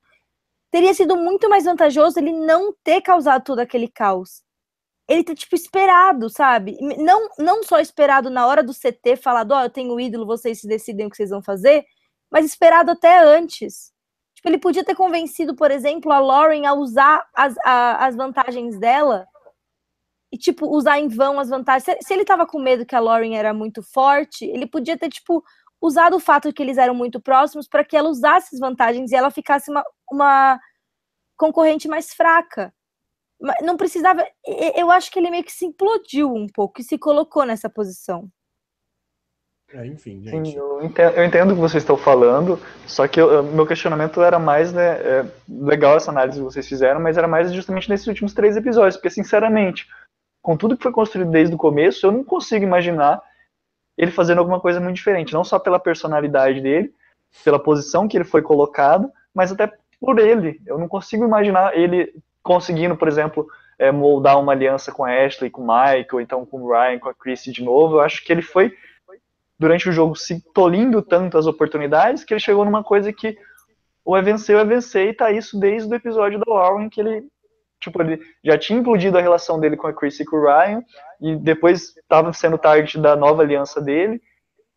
Teria 0.70 0.94
sido 0.94 1.16
muito 1.16 1.48
mais 1.48 1.64
vantajoso 1.64 2.20
ele 2.20 2.32
não 2.32 2.72
ter 2.84 3.00
causado 3.00 3.42
todo 3.42 3.58
aquele 3.58 3.88
caos 3.88 4.44
ele 5.08 5.22
tá, 5.22 5.34
tipo, 5.34 5.54
esperado, 5.54 6.30
sabe? 6.30 6.78
Não, 6.98 7.28
não 7.38 7.62
só 7.62 7.78
esperado 7.78 8.30
na 8.30 8.46
hora 8.46 8.62
do 8.62 8.72
CT, 8.72 9.16
falado, 9.16 9.52
ó, 9.52 9.60
oh, 9.60 9.64
eu 9.64 9.70
tenho 9.70 10.00
ídolo, 10.00 10.26
vocês 10.26 10.60
se 10.60 10.66
decidem 10.66 11.06
o 11.06 11.10
que 11.10 11.16
vocês 11.16 11.30
vão 11.30 11.42
fazer, 11.42 11.84
mas 12.30 12.46
esperado 12.46 12.90
até 12.90 13.18
antes. 13.18 13.92
Tipo, 14.34 14.48
ele 14.48 14.58
podia 14.58 14.84
ter 14.84 14.94
convencido, 14.94 15.54
por 15.54 15.70
exemplo, 15.70 16.10
a 16.10 16.18
Lauren 16.18 16.66
a 16.66 16.72
usar 16.72 17.22
as, 17.34 17.54
a, 17.64 18.06
as 18.06 18.16
vantagens 18.16 18.78
dela 18.78 19.26
e, 20.34 20.38
tipo, 20.38 20.66
usar 20.66 20.98
em 20.98 21.06
vão 21.06 21.38
as 21.38 21.48
vantagens. 21.48 21.84
Se, 21.84 21.96
se 22.06 22.12
ele 22.12 22.24
tava 22.24 22.44
com 22.44 22.60
medo 22.60 22.84
que 22.84 22.96
a 22.96 23.00
Lauren 23.00 23.36
era 23.36 23.54
muito 23.54 23.82
forte, 23.82 24.44
ele 24.44 24.66
podia 24.66 24.98
ter, 24.98 25.08
tipo, 25.08 25.44
usado 25.80 26.16
o 26.16 26.20
fato 26.20 26.48
de 26.48 26.54
que 26.54 26.60
eles 26.60 26.76
eram 26.76 26.94
muito 26.94 27.20
próximos 27.20 27.68
para 27.68 27.84
que 27.84 27.96
ela 27.96 28.08
usasse 28.08 28.54
as 28.54 28.60
vantagens 28.60 29.12
e 29.12 29.14
ela 29.14 29.30
ficasse 29.30 29.70
uma, 29.70 29.84
uma 30.10 30.60
concorrente 31.36 31.86
mais 31.86 32.12
fraca 32.12 32.72
não 33.62 33.76
precisava. 33.76 34.26
Eu 34.76 34.90
acho 34.90 35.10
que 35.10 35.18
ele 35.18 35.30
meio 35.30 35.44
que 35.44 35.52
se 35.52 35.66
implodiu 35.66 36.32
um 36.32 36.46
pouco 36.46 36.80
e 36.80 36.84
se 36.84 36.96
colocou 36.96 37.44
nessa 37.44 37.68
posição. 37.68 38.28
É, 39.72 39.86
enfim, 39.86 40.22
gente. 40.22 40.52
Sim, 40.52 40.56
eu, 40.56 40.84
entendo, 40.84 41.16
eu 41.16 41.24
entendo 41.24 41.50
o 41.50 41.54
que 41.54 41.60
vocês 41.60 41.82
estão 41.82 41.96
falando, 41.96 42.60
só 42.86 43.08
que 43.08 43.20
eu, 43.20 43.42
meu 43.42 43.66
questionamento 43.66 44.22
era 44.22 44.38
mais, 44.38 44.72
né, 44.72 45.00
é, 45.00 45.26
legal 45.48 45.96
essa 45.96 46.12
análise 46.12 46.38
que 46.38 46.44
vocês 46.44 46.68
fizeram, 46.68 47.00
mas 47.00 47.18
era 47.18 47.26
mais 47.26 47.52
justamente 47.52 47.88
nesses 47.88 48.06
últimos 48.06 48.32
três 48.32 48.56
episódios, 48.56 48.96
porque, 48.96 49.10
sinceramente, 49.10 49.88
com 50.44 50.58
tudo 50.58 50.76
que 50.76 50.82
foi 50.82 50.92
construído 50.92 51.30
desde 51.30 51.54
o 51.54 51.58
começo, 51.58 52.06
eu 52.06 52.12
não 52.12 52.22
consigo 52.22 52.66
imaginar 52.66 53.22
ele 53.96 54.10
fazendo 54.10 54.40
alguma 54.40 54.60
coisa 54.60 54.78
muito 54.78 54.96
diferente, 54.96 55.32
não 55.32 55.42
só 55.42 55.58
pela 55.58 55.80
personalidade 55.80 56.60
dele, 56.60 56.92
pela 57.42 57.58
posição 57.58 58.06
que 58.06 58.14
ele 58.14 58.26
foi 58.26 58.42
colocado, 58.42 59.10
mas 59.34 59.50
até 59.50 59.72
por 59.98 60.18
ele. 60.18 60.60
Eu 60.66 60.78
não 60.78 60.86
consigo 60.86 61.24
imaginar 61.24 61.74
ele 61.74 62.14
conseguindo, 62.42 62.94
por 62.94 63.08
exemplo, 63.08 63.48
é, 63.78 63.90
moldar 63.90 64.38
uma 64.38 64.52
aliança 64.52 64.92
com 64.92 65.02
a 65.02 65.24
Ashley, 65.24 65.48
com 65.48 65.62
o 65.62 65.70
ou 66.12 66.20
então 66.20 66.44
com 66.44 66.60
o 66.60 66.70
Ryan, 66.70 66.98
com 66.98 67.08
a 67.08 67.14
Chrissy 67.14 67.50
de 67.50 67.64
novo. 67.64 67.96
Eu 67.96 68.00
acho 68.02 68.22
que 68.22 68.30
ele 68.30 68.42
foi, 68.42 68.70
durante 69.58 69.88
o 69.88 69.92
jogo, 69.92 70.14
se 70.14 70.44
tolindo 70.52 71.00
tanto 71.00 71.38
as 71.38 71.46
oportunidades 71.46 72.22
que 72.22 72.34
ele 72.34 72.40
chegou 72.40 72.66
numa 72.66 72.84
coisa 72.84 73.10
que 73.14 73.34
ou 74.04 74.14
é 74.14 74.20
vencer 74.20 74.56
ou 74.56 74.60
é 74.60 74.64
vencer, 74.66 75.08
e 75.08 75.14
tá 75.14 75.30
isso 75.30 75.58
desde 75.58 75.90
o 75.90 75.96
episódio 75.96 76.38
da 76.38 76.52
Warren, 76.52 76.90
que 76.90 77.00
ele, 77.00 77.26
tipo, 77.84 78.02
ele 78.02 78.20
já 78.42 78.58
tinha 78.58 78.78
implodido 78.78 79.16
a 79.16 79.20
relação 79.20 79.60
dele 79.60 79.76
com 79.76 79.86
a 79.86 79.92
Chrissy 79.92 80.22
e 80.22 80.26
com 80.26 80.36
o 80.36 80.42
Ryan, 80.42 80.82
e 81.20 81.36
depois 81.36 81.96
estava 81.96 82.32
sendo 82.32 82.58
target 82.58 82.98
da 82.98 83.14
nova 83.14 83.42
aliança 83.42 83.80
dele, 83.80 84.20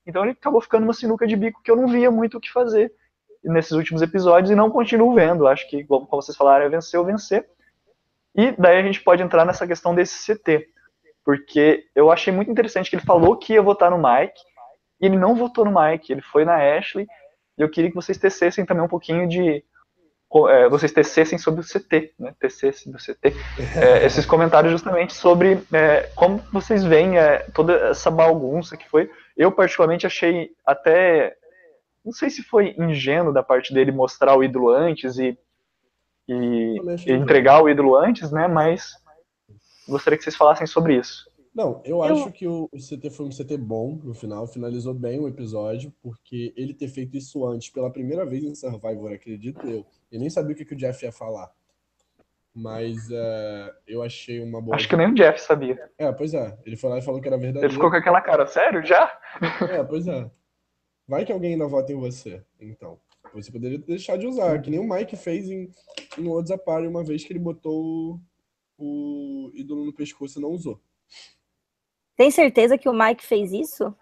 então 0.05 0.23
ele 0.23 0.31
acabou 0.31 0.61
ficando 0.61 0.83
uma 0.83 0.93
sinuca 0.93 1.27
de 1.27 1.35
bico 1.35 1.61
que 1.61 1.69
eu 1.69 1.75
não 1.75 1.87
via 1.87 2.09
muito 2.09 2.37
o 2.37 2.41
que 2.41 2.51
fazer 2.51 2.91
nesses 3.43 3.71
últimos 3.71 4.01
episódios 4.01 4.51
e 4.51 4.55
não 4.55 4.69
continuo 4.69 5.13
vendo. 5.13 5.47
Acho 5.47 5.69
que, 5.69 5.83
como 5.83 6.07
vocês 6.09 6.37
falaram, 6.37 6.65
é 6.65 6.69
vencer 6.69 6.99
ou 6.99 7.05
vencer. 7.05 7.47
E 8.35 8.51
daí 8.51 8.77
a 8.77 8.83
gente 8.83 9.01
pode 9.01 9.23
entrar 9.23 9.45
nessa 9.45 9.65
questão 9.65 9.95
desse 9.95 10.33
CT, 10.33 10.67
porque 11.25 11.85
eu 11.95 12.11
achei 12.11 12.31
muito 12.31 12.51
interessante 12.51 12.89
que 12.89 12.95
ele 12.95 13.05
falou 13.05 13.35
que 13.35 13.53
ia 13.53 13.61
votar 13.61 13.89
no 13.89 13.97
Mike, 13.97 14.39
e 15.01 15.05
ele 15.05 15.17
não 15.17 15.35
votou 15.35 15.65
no 15.65 15.73
Mike, 15.77 16.11
ele 16.11 16.21
foi 16.21 16.45
na 16.45 16.55
Ashley, 16.55 17.07
e 17.57 17.61
eu 17.61 17.69
queria 17.69 17.89
que 17.89 17.95
vocês 17.95 18.17
tecessem 18.17 18.65
também 18.65 18.83
um 18.83 18.87
pouquinho 18.87 19.27
de. 19.27 19.63
É, 20.49 20.67
vocês 20.67 20.91
tecessem 20.91 21.37
sobre 21.37 21.61
o 21.61 21.63
CT, 21.63 22.13
né? 22.19 22.35
Tecessem 22.39 22.91
do 22.91 22.97
CT. 22.97 23.33
É, 23.75 24.05
esses 24.05 24.25
comentários 24.25 24.71
justamente 24.71 25.13
sobre 25.13 25.59
é, 25.71 26.09
como 26.15 26.43
vocês 26.51 26.83
veem 26.83 27.17
é, 27.17 27.39
toda 27.53 27.73
essa 27.89 28.11
bagunça 28.11 28.75
que 28.75 28.89
foi. 28.89 29.09
Eu, 29.35 29.51
particularmente, 29.51 30.05
achei 30.05 30.51
até. 30.65 31.35
Não 32.03 32.11
sei 32.11 32.29
se 32.29 32.43
foi 32.43 32.75
ingênuo 32.77 33.33
da 33.33 33.41
parte 33.41 33.73
dele 33.73 33.91
mostrar 33.91 34.35
o 34.37 34.43
ídolo 34.43 34.69
antes 34.69 35.17
e 35.17 35.37
e, 36.27 36.81
entregar 37.07 37.63
o 37.63 37.69
ídolo 37.69 37.95
antes, 37.95 38.31
né? 38.31 38.47
Mas 38.47 38.91
gostaria 39.87 40.17
que 40.17 40.23
vocês 40.23 40.35
falassem 40.35 40.67
sobre 40.67 40.95
isso. 40.95 41.29
Não, 41.57 41.81
eu, 41.83 41.97
eu, 41.97 42.03
acho 42.03 42.31
que 42.31 42.47
o, 42.47 42.69
o, 42.71 42.77
CT 42.77 43.09
foi 43.09 43.25
um 43.25 43.31
CT 43.31 43.57
bom 43.57 43.99
no 44.03 44.13
final, 44.13 44.45
finalizou 44.45 44.93
bem 44.93 45.19
o 45.19 45.27
episódio, 45.27 45.91
porque 46.03 46.53
ele 46.55 46.71
ter 46.71 46.87
feito 46.87 47.17
isso 47.17 47.43
antes, 47.47 47.67
pela 47.71 47.91
primeira 47.91 48.23
vez 48.27 48.43
em 48.43 48.53
Survivor, 48.53 49.11
acredito 49.11 49.65
eu. 49.65 49.83
Eu 50.11 50.19
nem 50.19 50.29
sabia 50.29 50.53
o 50.53 50.55
que, 50.55 50.63
que 50.63 50.75
o 50.75 50.77
Jeff 50.77 51.03
ia 51.03 51.11
falar. 51.11 51.51
Mas 52.53 53.09
uh, 53.09 53.73
eu 53.87 54.03
achei 54.03 54.39
uma 54.39 54.61
boa. 54.61 54.75
Acho 54.75 54.87
que 54.87 54.95
nem 54.95 55.07
o 55.07 55.15
Jeff 55.15 55.41
sabia. 55.41 55.89
É, 55.97 56.11
pois 56.11 56.35
é. 56.35 56.55
Ele 56.63 56.77
foi 56.77 56.91
lá 56.91 56.99
e 56.99 57.01
falou 57.01 57.19
que 57.19 57.27
era 57.27 57.39
verdadeiro. 57.39 57.65
Ele 57.65 57.73
ficou 57.73 57.89
com 57.89 57.97
aquela 57.97 58.21
cara, 58.21 58.45
sério? 58.45 58.85
Já? 58.85 59.19
É, 59.71 59.83
pois 59.83 60.07
é. 60.07 60.29
Vai 61.07 61.25
que 61.25 61.31
alguém 61.31 61.53
ainda 61.53 61.67
vota 61.67 61.91
em 61.91 61.99
você, 61.99 62.43
então. 62.61 62.99
Você 63.33 63.51
poderia 63.51 63.79
deixar 63.79 64.15
de 64.17 64.27
usar, 64.27 64.61
que 64.61 64.69
nem 64.69 64.79
o 64.79 64.87
Mike 64.87 65.15
fez 65.15 65.49
em, 65.49 65.71
em 66.19 66.27
WhatsApp 66.27 66.63
uma 66.87 67.03
vez 67.03 67.23
que 67.23 67.33
ele 67.33 67.39
botou 67.39 68.19
o, 68.77 69.47
o 69.47 69.51
ídolo 69.55 69.85
no 69.85 69.93
pescoço 69.93 70.37
e 70.37 70.41
não 70.41 70.49
usou. 70.49 70.79
Tem 72.17 72.31
certeza 72.31 72.77
que 72.77 72.89
o 72.89 72.93
Mike 72.93 73.23
fez 73.23 73.53
isso? 73.53 73.95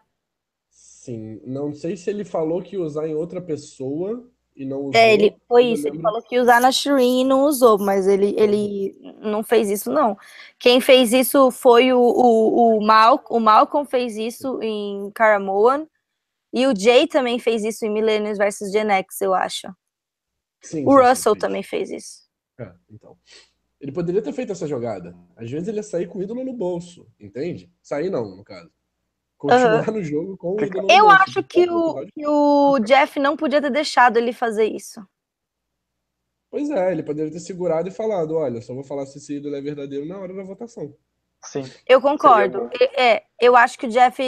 Sim. 0.70 1.42
Não 1.46 1.74
sei 1.74 1.98
se 1.98 2.10
ele 2.10 2.24
falou 2.24 2.64
que 2.64 2.76
ia 2.76 2.82
usar 2.82 3.08
em 3.08 3.14
outra 3.14 3.42
pessoa 3.42 4.28
e 4.56 4.66
não 4.66 4.86
usou. 4.86 5.00
É, 5.00 5.14
ele 5.14 5.36
foi 5.48 5.66
isso. 5.66 5.88
Ele 5.88 6.02
falou 6.02 6.22
que 6.24 6.34
ia 6.34 6.42
usar 6.42 6.62
na 6.62 6.72
Shireen 6.72 7.22
e 7.22 7.26
não 7.26 7.44
usou, 7.44 7.78
mas 7.78 8.08
ele, 8.08 8.34
ele 8.40 8.98
não 9.20 9.44
fez 9.44 9.70
isso, 9.70 9.92
não. 9.92 10.18
Quem 10.58 10.80
fez 10.80 11.12
isso 11.12 11.52
foi 11.52 11.92
o, 11.92 12.00
o, 12.00 12.78
o, 12.78 12.86
Mal, 12.86 13.22
o 13.30 13.40
Malcolm 13.40 13.86
fez 13.86 14.16
isso 14.16 14.62
em 14.64 15.12
Caramoan. 15.12 15.86
E 16.54 16.66
o 16.68 16.74
Jay 16.74 17.06
também 17.06 17.38
fez 17.38 17.66
isso 17.66 17.86
em 17.86 17.90
Millennials 17.90 18.38
vs 18.38 18.72
Gen 18.72 18.90
X, 18.92 19.20
eu 19.20 19.34
acho. 19.34 19.68
Sim, 20.62 20.86
o 20.86 20.96
Russell 20.96 21.34
fez. 21.34 21.42
também 21.42 21.62
fez 21.62 21.92
isso. 21.92 22.24
É, 22.58 22.72
então. 22.90 23.18
Ele 23.80 23.92
poderia 23.92 24.22
ter 24.22 24.34
feito 24.34 24.52
essa 24.52 24.68
jogada. 24.68 25.16
Às 25.36 25.50
vezes 25.52 25.68
ele 25.68 25.78
ia 25.78 25.84
sair 25.84 26.08
com 26.08 26.20
o 26.20 26.24
ídolo 26.24 26.44
no 26.44 26.54
bolso, 26.54 27.08
entende? 27.20 27.72
Sair 27.82 28.10
não, 28.10 28.36
no 28.36 28.44
caso. 28.44 28.72
Continuar 29.38 29.88
uhum. 29.88 29.96
no 29.96 30.04
jogo 30.04 30.38
com 30.38 30.56
o 30.56 30.64
ídolo 30.64 30.88
Eu 30.90 31.04
no 31.04 31.10
bolso. 31.10 31.24
acho 31.24 31.44
que 31.44 31.70
o, 31.70 32.06
que 32.08 32.28
o 32.28 32.80
Jeff 32.80 33.20
não 33.20 33.36
podia 33.36 33.62
ter 33.62 33.70
deixado 33.70 34.18
ele 34.18 34.32
fazer 34.32 34.66
isso. 34.66 35.06
Pois 36.50 36.70
é, 36.70 36.92
ele 36.92 37.04
poderia 37.04 37.32
ter 37.32 37.42
segurado 37.42 37.90
e 37.90 37.92
falado, 37.92 38.36
olha, 38.36 38.62
só 38.62 38.74
vou 38.74 38.84
falar 38.84 39.06
se 39.06 39.18
esse 39.18 39.36
ídolo 39.36 39.56
é 39.56 39.62
verdadeiro 39.62 40.06
na 40.06 40.18
hora 40.18 40.34
da 40.34 40.44
votação. 40.44 40.96
Sim. 41.44 41.64
Eu 41.88 42.02
concordo. 42.02 42.70
É, 42.98 43.24
eu 43.40 43.56
acho 43.56 43.78
que 43.78 43.86
o 43.86 43.90
Jeff, 43.90 44.22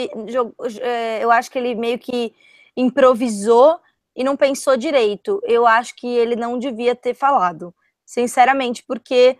é, 0.80 1.24
eu 1.24 1.30
acho 1.30 1.50
que 1.50 1.58
ele 1.58 1.74
meio 1.74 1.98
que 1.98 2.34
improvisou 2.76 3.80
e 4.14 4.22
não 4.22 4.36
pensou 4.36 4.76
direito. 4.76 5.40
Eu 5.44 5.66
acho 5.66 5.96
que 5.96 6.06
ele 6.06 6.36
não 6.36 6.58
devia 6.58 6.94
ter 6.94 7.14
falado 7.14 7.74
sinceramente, 8.08 8.82
porque 8.84 9.38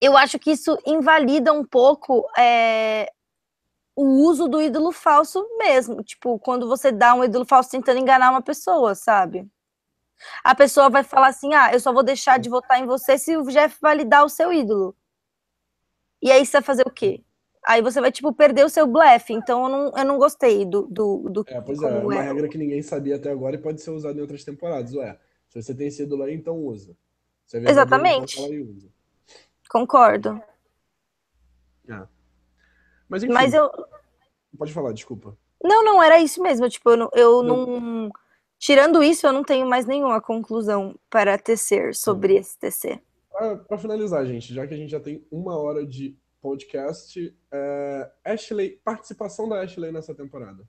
eu 0.00 0.16
acho 0.16 0.38
que 0.38 0.52
isso 0.52 0.78
invalida 0.86 1.52
um 1.52 1.62
pouco 1.62 2.26
é, 2.38 3.12
o 3.94 4.04
uso 4.26 4.48
do 4.48 4.62
ídolo 4.62 4.92
falso 4.92 5.46
mesmo. 5.58 6.02
Tipo, 6.02 6.38
quando 6.38 6.66
você 6.66 6.90
dá 6.90 7.14
um 7.14 7.22
ídolo 7.22 7.44
falso 7.44 7.70
tentando 7.70 7.98
enganar 7.98 8.30
uma 8.30 8.40
pessoa, 8.40 8.94
sabe? 8.94 9.46
A 10.42 10.54
pessoa 10.54 10.88
vai 10.88 11.04
falar 11.04 11.28
assim: 11.28 11.52
ah, 11.52 11.70
eu 11.70 11.78
só 11.78 11.92
vou 11.92 12.02
deixar 12.02 12.38
de 12.38 12.48
votar 12.48 12.80
em 12.80 12.86
você 12.86 13.18
se 13.18 13.36
o 13.36 13.44
Jeff 13.44 13.76
validar 13.78 14.24
o 14.24 14.30
seu 14.30 14.50
ídolo. 14.50 14.96
E 16.22 16.32
aí 16.32 16.46
você 16.46 16.52
vai 16.52 16.62
fazer 16.62 16.86
o 16.86 16.90
quê? 16.90 17.22
Aí 17.66 17.82
você 17.82 18.00
vai, 18.00 18.10
tipo, 18.10 18.32
perder 18.32 18.64
o 18.64 18.70
seu 18.70 18.86
blefe. 18.86 19.34
Então 19.34 19.64
eu 19.64 19.68
não, 19.68 19.98
eu 19.98 20.04
não 20.06 20.18
gostei 20.18 20.64
do. 20.64 20.86
do, 20.86 21.28
do 21.28 21.44
é, 21.46 21.60
pois 21.60 21.82
é, 21.82 21.90
é 21.90 22.00
uma 22.00 22.14
é. 22.14 22.22
regra 22.22 22.48
que 22.48 22.56
ninguém 22.56 22.82
sabia 22.82 23.16
até 23.16 23.30
agora 23.30 23.56
e 23.56 23.60
pode 23.60 23.82
ser 23.82 23.90
usada 23.90 24.16
em 24.18 24.22
outras 24.22 24.44
temporadas. 24.44 24.94
Ué, 24.94 25.18
se 25.50 25.60
você 25.62 25.74
tem 25.74 25.88
esse 25.88 26.02
ídolo 26.02 26.22
aí, 26.22 26.34
então 26.34 26.56
usa. 26.56 26.96
Exatamente. 27.52 28.36
Concordo. 29.68 30.40
É. 31.88 32.06
Mas, 33.08 33.22
enfim, 33.22 33.32
Mas 33.32 33.54
eu. 33.54 33.70
Pode 34.56 34.72
falar, 34.72 34.92
desculpa. 34.92 35.36
Não, 35.62 35.84
não, 35.84 36.02
era 36.02 36.20
isso 36.20 36.42
mesmo. 36.42 36.68
Tipo, 36.68 36.90
eu, 36.90 36.96
não, 36.96 37.10
eu 37.14 37.42
não... 37.42 37.80
não... 37.80 38.12
Tirando 38.58 39.02
isso, 39.02 39.26
eu 39.26 39.32
não 39.32 39.44
tenho 39.44 39.68
mais 39.68 39.86
nenhuma 39.86 40.20
conclusão 40.20 40.98
para 41.08 41.38
tecer 41.38 41.94
sobre 41.94 42.34
Sim. 42.34 42.40
esse 42.40 42.58
TC. 42.58 43.02
Para 43.68 43.78
finalizar, 43.78 44.26
gente, 44.26 44.52
já 44.52 44.66
que 44.66 44.74
a 44.74 44.76
gente 44.76 44.90
já 44.90 44.98
tem 44.98 45.24
uma 45.30 45.56
hora 45.56 45.86
de 45.86 46.18
podcast, 46.40 47.36
é... 47.52 48.10
Ashley, 48.24 48.80
participação 48.84 49.48
da 49.48 49.60
Ashley 49.60 49.92
nessa 49.92 50.12
temporada. 50.12 50.68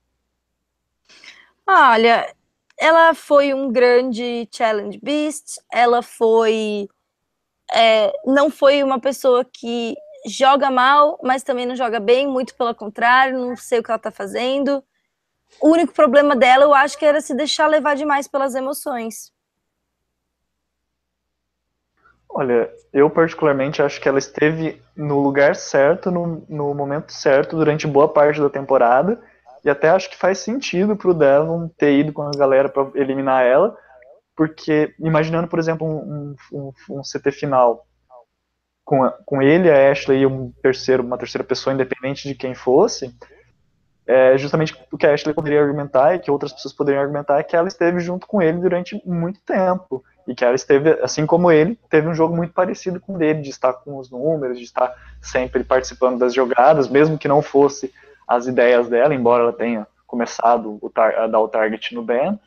Olha, 1.67 2.35
ela 2.79 3.13
foi 3.13 3.53
um 3.53 3.71
grande 3.71 4.47
challenge 4.51 4.97
beast, 5.03 5.59
ela 5.71 6.01
foi 6.01 6.87
é, 7.73 8.11
não 8.25 8.49
foi 8.49 8.81
uma 8.81 8.99
pessoa 8.99 9.45
que 9.45 9.95
joga 10.25 10.71
mal, 10.71 11.19
mas 11.21 11.43
também 11.43 11.65
não 11.65 11.75
joga 11.75 11.99
bem, 11.99 12.27
muito 12.27 12.55
pelo 12.55 12.73
contrário, 12.73 13.37
não 13.37 13.55
sei 13.55 13.79
o 13.79 13.83
que 13.83 13.91
ela 13.91 13.99
tá 13.99 14.09
fazendo. 14.09 14.83
O 15.61 15.69
único 15.69 15.93
problema 15.93 16.35
dela, 16.35 16.63
eu 16.63 16.73
acho 16.73 16.97
que 16.97 17.05
era 17.05 17.21
se 17.21 17.35
deixar 17.35 17.67
levar 17.67 17.95
demais 17.95 18.27
pelas 18.27 18.55
emoções. 18.55 19.31
Olha, 22.29 22.71
eu 22.93 23.09
particularmente 23.09 23.81
acho 23.81 23.99
que 23.99 24.07
ela 24.07 24.19
esteve 24.19 24.81
no 24.95 25.19
lugar 25.19 25.55
certo, 25.55 26.11
no, 26.11 26.45
no 26.47 26.73
momento 26.73 27.11
certo, 27.11 27.57
durante 27.57 27.87
boa 27.87 28.07
parte 28.07 28.39
da 28.39 28.49
temporada 28.49 29.19
e 29.63 29.69
até 29.69 29.89
acho 29.89 30.09
que 30.09 30.17
faz 30.17 30.39
sentido 30.39 30.95
pro 30.95 31.13
Devon 31.13 31.67
ter 31.77 31.97
ido 31.99 32.13
com 32.13 32.23
a 32.23 32.31
galera 32.31 32.69
para 32.69 32.89
eliminar 32.95 33.45
ela, 33.45 33.75
porque 34.35 34.93
imaginando, 34.99 35.47
por 35.47 35.59
exemplo, 35.59 35.85
um, 35.85 36.35
um, 36.51 36.71
um 36.89 37.01
CT 37.01 37.31
final 37.31 37.85
com, 38.85 39.03
a, 39.03 39.11
com 39.25 39.41
ele, 39.41 39.69
a 39.69 39.91
Ashley 39.91 40.21
e 40.21 40.25
um 40.25 40.51
terceiro, 40.63 41.03
uma 41.03 41.17
terceira 41.17 41.43
pessoa, 41.43 41.73
independente 41.73 42.27
de 42.27 42.35
quem 42.35 42.55
fosse, 42.55 43.13
é 44.07 44.35
justamente 44.37 44.75
o 44.91 44.97
que 44.97 45.05
a 45.05 45.13
Ashley 45.13 45.35
poderia 45.35 45.61
argumentar 45.61 46.15
e 46.15 46.19
que 46.19 46.31
outras 46.31 46.51
pessoas 46.51 46.73
poderiam 46.73 47.01
argumentar 47.01 47.37
é 47.37 47.43
que 47.43 47.55
ela 47.55 47.67
esteve 47.67 47.99
junto 47.99 48.25
com 48.25 48.41
ele 48.41 48.57
durante 48.57 48.99
muito 49.05 49.39
tempo 49.41 50.03
e 50.27 50.33
que 50.33 50.43
ela 50.43 50.55
esteve, 50.55 50.91
assim 51.03 51.25
como 51.27 51.51
ele, 51.51 51.77
teve 51.89 52.07
um 52.07 52.13
jogo 52.15 52.35
muito 52.35 52.51
parecido 52.51 52.99
com 52.99 53.13
o 53.13 53.17
dele, 53.19 53.41
de 53.41 53.51
estar 53.51 53.73
com 53.73 53.97
os 53.97 54.09
números, 54.09 54.57
de 54.57 54.63
estar 54.63 54.91
sempre 55.21 55.63
participando 55.63 56.17
das 56.17 56.33
jogadas, 56.33 56.89
mesmo 56.89 57.19
que 57.19 57.27
não 57.27 57.41
fosse 57.43 57.93
as 58.29 58.45
ideias 58.45 58.87
dela, 58.87 59.15
embora 59.15 59.41
ela 59.41 59.53
tenha 59.53 59.87
começado 60.05 60.79
a 60.95 61.25
dar 61.25 61.39
o 61.39 61.47
target 61.47 61.95
no 61.95 62.03
Ben, 62.03 62.39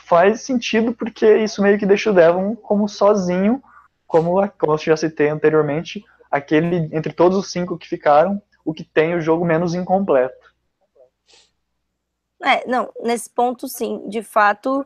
faz 0.00 0.40
sentido 0.40 0.92
porque 0.92 1.38
isso 1.38 1.62
meio 1.62 1.78
que 1.78 1.86
deixa 1.86 2.10
o 2.10 2.12
Devon 2.12 2.56
como 2.56 2.88
sozinho, 2.88 3.62
como, 4.08 4.48
como 4.58 4.72
eu 4.72 4.78
já 4.78 4.96
citei 4.96 5.28
anteriormente, 5.28 6.04
aquele 6.28 6.88
entre 6.92 7.12
todos 7.12 7.38
os 7.38 7.50
cinco 7.50 7.78
que 7.78 7.88
ficaram, 7.88 8.42
o 8.64 8.74
que 8.74 8.82
tem 8.82 9.14
o 9.14 9.20
jogo 9.20 9.44
menos 9.44 9.72
incompleto. 9.72 10.52
É, 12.44 12.66
não, 12.66 12.92
nesse 13.02 13.30
ponto 13.30 13.68
sim, 13.68 14.08
de 14.08 14.22
fato, 14.22 14.84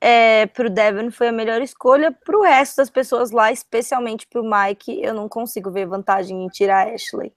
é, 0.00 0.46
pro 0.46 0.68
Devon 0.68 1.12
foi 1.12 1.28
a 1.28 1.32
melhor 1.32 1.62
escolha. 1.62 2.10
Pro 2.10 2.42
resto 2.42 2.78
das 2.78 2.90
pessoas 2.90 3.30
lá, 3.30 3.52
especialmente 3.52 4.26
pro 4.26 4.42
Mike, 4.44 5.00
eu 5.00 5.14
não 5.14 5.28
consigo 5.28 5.70
ver 5.70 5.86
vantagem 5.86 6.44
em 6.44 6.48
tirar 6.48 6.88
a 6.88 6.94
Ashley. 6.94 7.32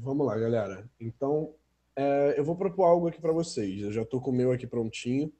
Vamos 0.00 0.26
lá, 0.26 0.36
galera. 0.36 0.88
Então, 1.00 1.54
é, 1.96 2.34
eu 2.36 2.44
vou 2.44 2.56
propor 2.56 2.84
algo 2.84 3.08
aqui 3.08 3.20
para 3.20 3.32
vocês. 3.32 3.82
Eu 3.82 3.92
já 3.92 4.04
tô 4.04 4.20
com 4.20 4.30
o 4.30 4.34
meu 4.34 4.52
aqui 4.52 4.66
prontinho. 4.66 5.32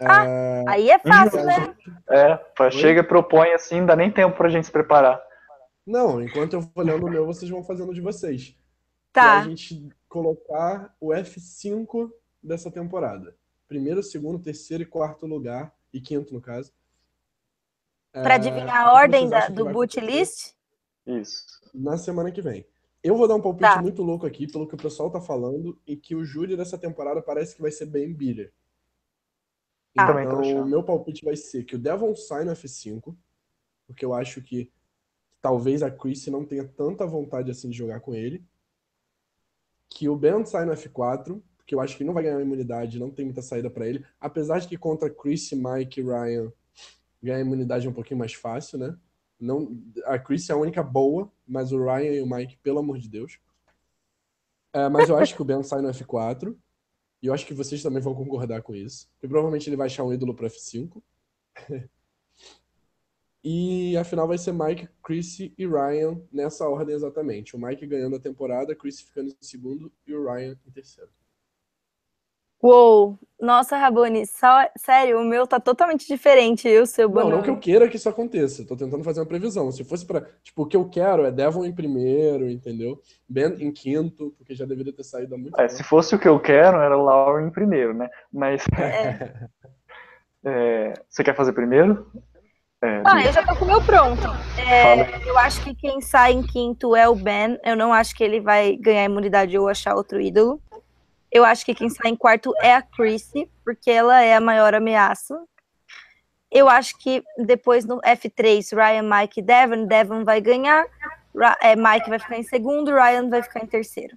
Ah, 0.00 0.24
é... 0.24 0.64
aí 0.66 0.90
é 0.90 0.98
fácil, 0.98 1.44
né? 1.44 1.76
É, 2.10 2.70
chega 2.70 3.00
e 3.00 3.04
propõe 3.04 3.52
assim, 3.52 3.80
não 3.80 3.86
dá 3.86 3.96
nem 3.96 4.10
tempo 4.10 4.36
pra 4.36 4.48
gente 4.48 4.66
se 4.66 4.72
preparar. 4.72 5.22
Não, 5.86 6.22
enquanto 6.22 6.54
eu 6.54 6.60
vou 6.60 6.70
olhando 6.76 7.06
o 7.06 7.10
meu, 7.10 7.26
vocês 7.26 7.50
vão 7.50 7.62
fazendo 7.62 7.92
de 7.92 8.00
vocês. 8.00 8.56
Tá. 9.12 9.40
Pra 9.40 9.48
gente 9.48 9.88
colocar 10.08 10.94
o 11.00 11.08
F5 11.08 12.10
dessa 12.42 12.70
temporada. 12.70 13.36
Primeiro, 13.68 14.02
segundo, 14.02 14.38
terceiro 14.38 14.82
e 14.82 14.86
quarto 14.86 15.26
lugar. 15.26 15.72
E 15.92 16.00
quinto, 16.00 16.34
no 16.34 16.40
caso. 16.40 16.72
Pra 18.12 18.34
é... 18.34 18.36
adivinhar 18.36 18.88
a 18.88 18.92
ordem 18.92 19.28
da, 19.28 19.48
do 19.48 19.66
boot 19.66 20.00
list? 20.00 20.54
Isso. 21.06 21.44
Na 21.72 21.96
semana 21.96 22.32
que 22.32 22.42
vem. 22.42 22.66
Eu 23.04 23.18
vou 23.18 23.28
dar 23.28 23.34
um 23.34 23.42
palpite 23.42 23.74
tá. 23.74 23.82
muito 23.82 24.02
louco 24.02 24.24
aqui, 24.24 24.50
pelo 24.50 24.66
que 24.66 24.74
o 24.74 24.78
pessoal 24.78 25.10
tá 25.10 25.20
falando, 25.20 25.78
e 25.86 25.94
que 25.94 26.14
o 26.14 26.24
júri 26.24 26.56
dessa 26.56 26.78
temporada 26.78 27.20
parece 27.20 27.54
que 27.54 27.60
vai 27.60 27.70
ser 27.70 27.84
bem 27.84 28.10
Biller. 28.10 28.50
Ah. 29.96 30.10
Então, 30.22 30.62
o 30.62 30.66
meu 30.66 30.82
palpite 30.82 31.22
vai 31.22 31.36
ser 31.36 31.64
que 31.64 31.76
o 31.76 31.78
Devon 31.78 32.16
sai 32.16 32.44
no 32.44 32.52
F5, 32.52 33.14
porque 33.86 34.06
eu 34.06 34.14
acho 34.14 34.40
que 34.40 34.72
talvez 35.42 35.82
a 35.82 35.90
Chris 35.90 36.26
não 36.28 36.46
tenha 36.46 36.66
tanta 36.66 37.06
vontade 37.06 37.50
assim 37.50 37.68
de 37.68 37.76
jogar 37.76 38.00
com 38.00 38.14
ele. 38.14 38.42
Que 39.90 40.08
o 40.08 40.16
Ben 40.16 40.44
sai 40.46 40.64
no 40.64 40.72
F4, 40.72 41.42
porque 41.58 41.74
eu 41.74 41.80
acho 41.80 41.98
que 41.98 42.04
não 42.04 42.14
vai 42.14 42.22
ganhar 42.22 42.40
imunidade, 42.40 42.98
não 42.98 43.10
tem 43.10 43.26
muita 43.26 43.42
saída 43.42 43.68
para 43.68 43.86
ele. 43.86 44.02
Apesar 44.18 44.60
de 44.60 44.66
que 44.66 44.78
contra 44.78 45.10
Chris, 45.10 45.52
Mike 45.52 46.00
e 46.00 46.02
Ryan 46.02 46.50
ganhar 47.22 47.40
imunidade 47.40 47.86
é 47.86 47.90
um 47.90 47.94
pouquinho 47.94 48.18
mais 48.18 48.32
fácil, 48.32 48.78
né? 48.78 48.96
Não, 49.38 49.76
a 50.04 50.18
Chris 50.18 50.48
é 50.48 50.52
a 50.52 50.56
única 50.56 50.82
boa, 50.82 51.30
mas 51.46 51.72
o 51.72 51.82
Ryan 51.82 52.12
e 52.12 52.22
o 52.22 52.26
Mike, 52.26 52.56
pelo 52.58 52.78
amor 52.78 52.98
de 52.98 53.08
Deus. 53.08 53.38
É, 54.72 54.88
mas 54.88 55.08
eu 55.08 55.16
acho 55.16 55.34
que 55.34 55.42
o 55.42 55.44
Ben 55.44 55.62
sai 55.62 55.80
no 55.80 55.88
F4. 55.88 56.56
E 57.22 57.26
eu 57.26 57.32
acho 57.32 57.46
que 57.46 57.54
vocês 57.54 57.82
também 57.82 58.02
vão 58.02 58.14
concordar 58.14 58.62
com 58.62 58.74
isso. 58.74 59.08
Porque 59.14 59.28
provavelmente 59.28 59.68
ele 59.68 59.76
vai 59.76 59.86
achar 59.86 60.04
um 60.04 60.12
ídolo 60.12 60.34
para 60.34 60.48
F5. 60.48 61.02
E 63.46 63.94
a 63.98 64.04
final 64.04 64.26
vai 64.26 64.38
ser 64.38 64.54
Mike, 64.54 64.88
Chris 65.02 65.38
e 65.38 65.66
Ryan 65.66 66.18
nessa 66.32 66.66
ordem 66.66 66.94
exatamente. 66.94 67.54
O 67.54 67.58
Mike 67.58 67.86
ganhando 67.86 68.16
a 68.16 68.18
temporada, 68.18 68.74
Chris 68.74 69.02
ficando 69.02 69.28
em 69.28 69.36
segundo 69.38 69.92
e 70.06 70.14
o 70.14 70.24
Ryan 70.24 70.58
em 70.66 70.70
terceiro. 70.70 71.10
Uou! 72.64 73.18
Nossa, 73.38 73.76
Raboni, 73.76 74.26
só, 74.26 74.66
sério, 74.78 75.20
o 75.20 75.24
meu 75.24 75.46
tá 75.46 75.60
totalmente 75.60 76.06
diferente, 76.06 76.66
e 76.66 76.78
o 76.80 76.86
seu 76.86 77.08
Não, 77.08 77.14
banana. 77.14 77.36
não 77.36 77.42
que 77.42 77.50
eu 77.50 77.58
queira 77.58 77.86
que 77.90 77.96
isso 77.96 78.08
aconteça. 78.08 78.62
Eu 78.62 78.66
tô 78.66 78.74
tentando 78.74 79.04
fazer 79.04 79.20
uma 79.20 79.26
previsão. 79.26 79.70
Se 79.70 79.84
fosse 79.84 80.06
pra. 80.06 80.22
Tipo, 80.42 80.62
o 80.62 80.66
que 80.66 80.74
eu 80.74 80.88
quero 80.88 81.26
é 81.26 81.30
Devon 81.30 81.66
em 81.66 81.74
primeiro, 81.74 82.48
entendeu? 82.48 82.98
Ben 83.28 83.54
em 83.60 83.70
quinto, 83.70 84.34
porque 84.38 84.54
já 84.54 84.64
deveria 84.64 84.94
ter 84.94 85.04
saído 85.04 85.34
há 85.34 85.38
muito 85.38 85.60
É, 85.60 85.66
tempo. 85.66 85.72
se 85.76 85.82
fosse 85.84 86.14
o 86.14 86.18
que 86.18 86.26
eu 86.26 86.40
quero, 86.40 86.78
era 86.78 86.96
o 86.96 87.02
Lauren 87.04 87.50
primeiro, 87.50 87.92
né? 87.92 88.08
Mas. 88.32 88.64
é, 90.46 90.94
você 91.06 91.22
quer 91.22 91.36
fazer 91.36 91.52
primeiro? 91.52 92.10
É, 92.82 93.02
Ah, 93.04 93.26
eu 93.26 93.32
já 93.32 93.44
tô 93.44 93.56
com 93.56 93.66
o 93.66 93.68
meu 93.68 93.82
pronto. 93.82 94.22
É, 94.58 95.28
eu 95.28 95.36
acho 95.38 95.62
que 95.62 95.74
quem 95.74 96.00
sai 96.00 96.32
em 96.32 96.42
quinto 96.42 96.96
é 96.96 97.06
o 97.06 97.14
Ben. 97.14 97.58
Eu 97.62 97.76
não 97.76 97.92
acho 97.92 98.14
que 98.14 98.24
ele 98.24 98.40
vai 98.40 98.74
ganhar 98.76 99.04
imunidade 99.04 99.58
ou 99.58 99.68
achar 99.68 99.94
outro 99.94 100.18
ídolo. 100.18 100.62
Eu 101.34 101.44
acho 101.44 101.66
que 101.66 101.74
quem 101.74 101.90
sai 101.90 102.12
em 102.12 102.16
quarto 102.16 102.54
é 102.62 102.76
a 102.76 102.80
Chrissy, 102.80 103.50
porque 103.64 103.90
ela 103.90 104.22
é 104.22 104.36
a 104.36 104.40
maior 104.40 104.72
ameaça. 104.72 105.36
Eu 106.48 106.68
acho 106.68 106.96
que 106.96 107.24
depois 107.36 107.84
no 107.84 108.00
F3, 108.02 108.72
Ryan, 108.72 109.02
Mike 109.02 109.40
e 109.40 109.42
Devon, 109.42 109.84
Devon 109.84 110.24
vai 110.24 110.40
ganhar. 110.40 110.86
É, 111.60 111.74
Mike 111.74 112.08
vai 112.08 112.20
ficar 112.20 112.38
em 112.38 112.44
segundo, 112.44 112.94
Ryan 112.94 113.28
vai 113.28 113.42
ficar 113.42 113.64
em 113.64 113.66
terceiro. 113.66 114.16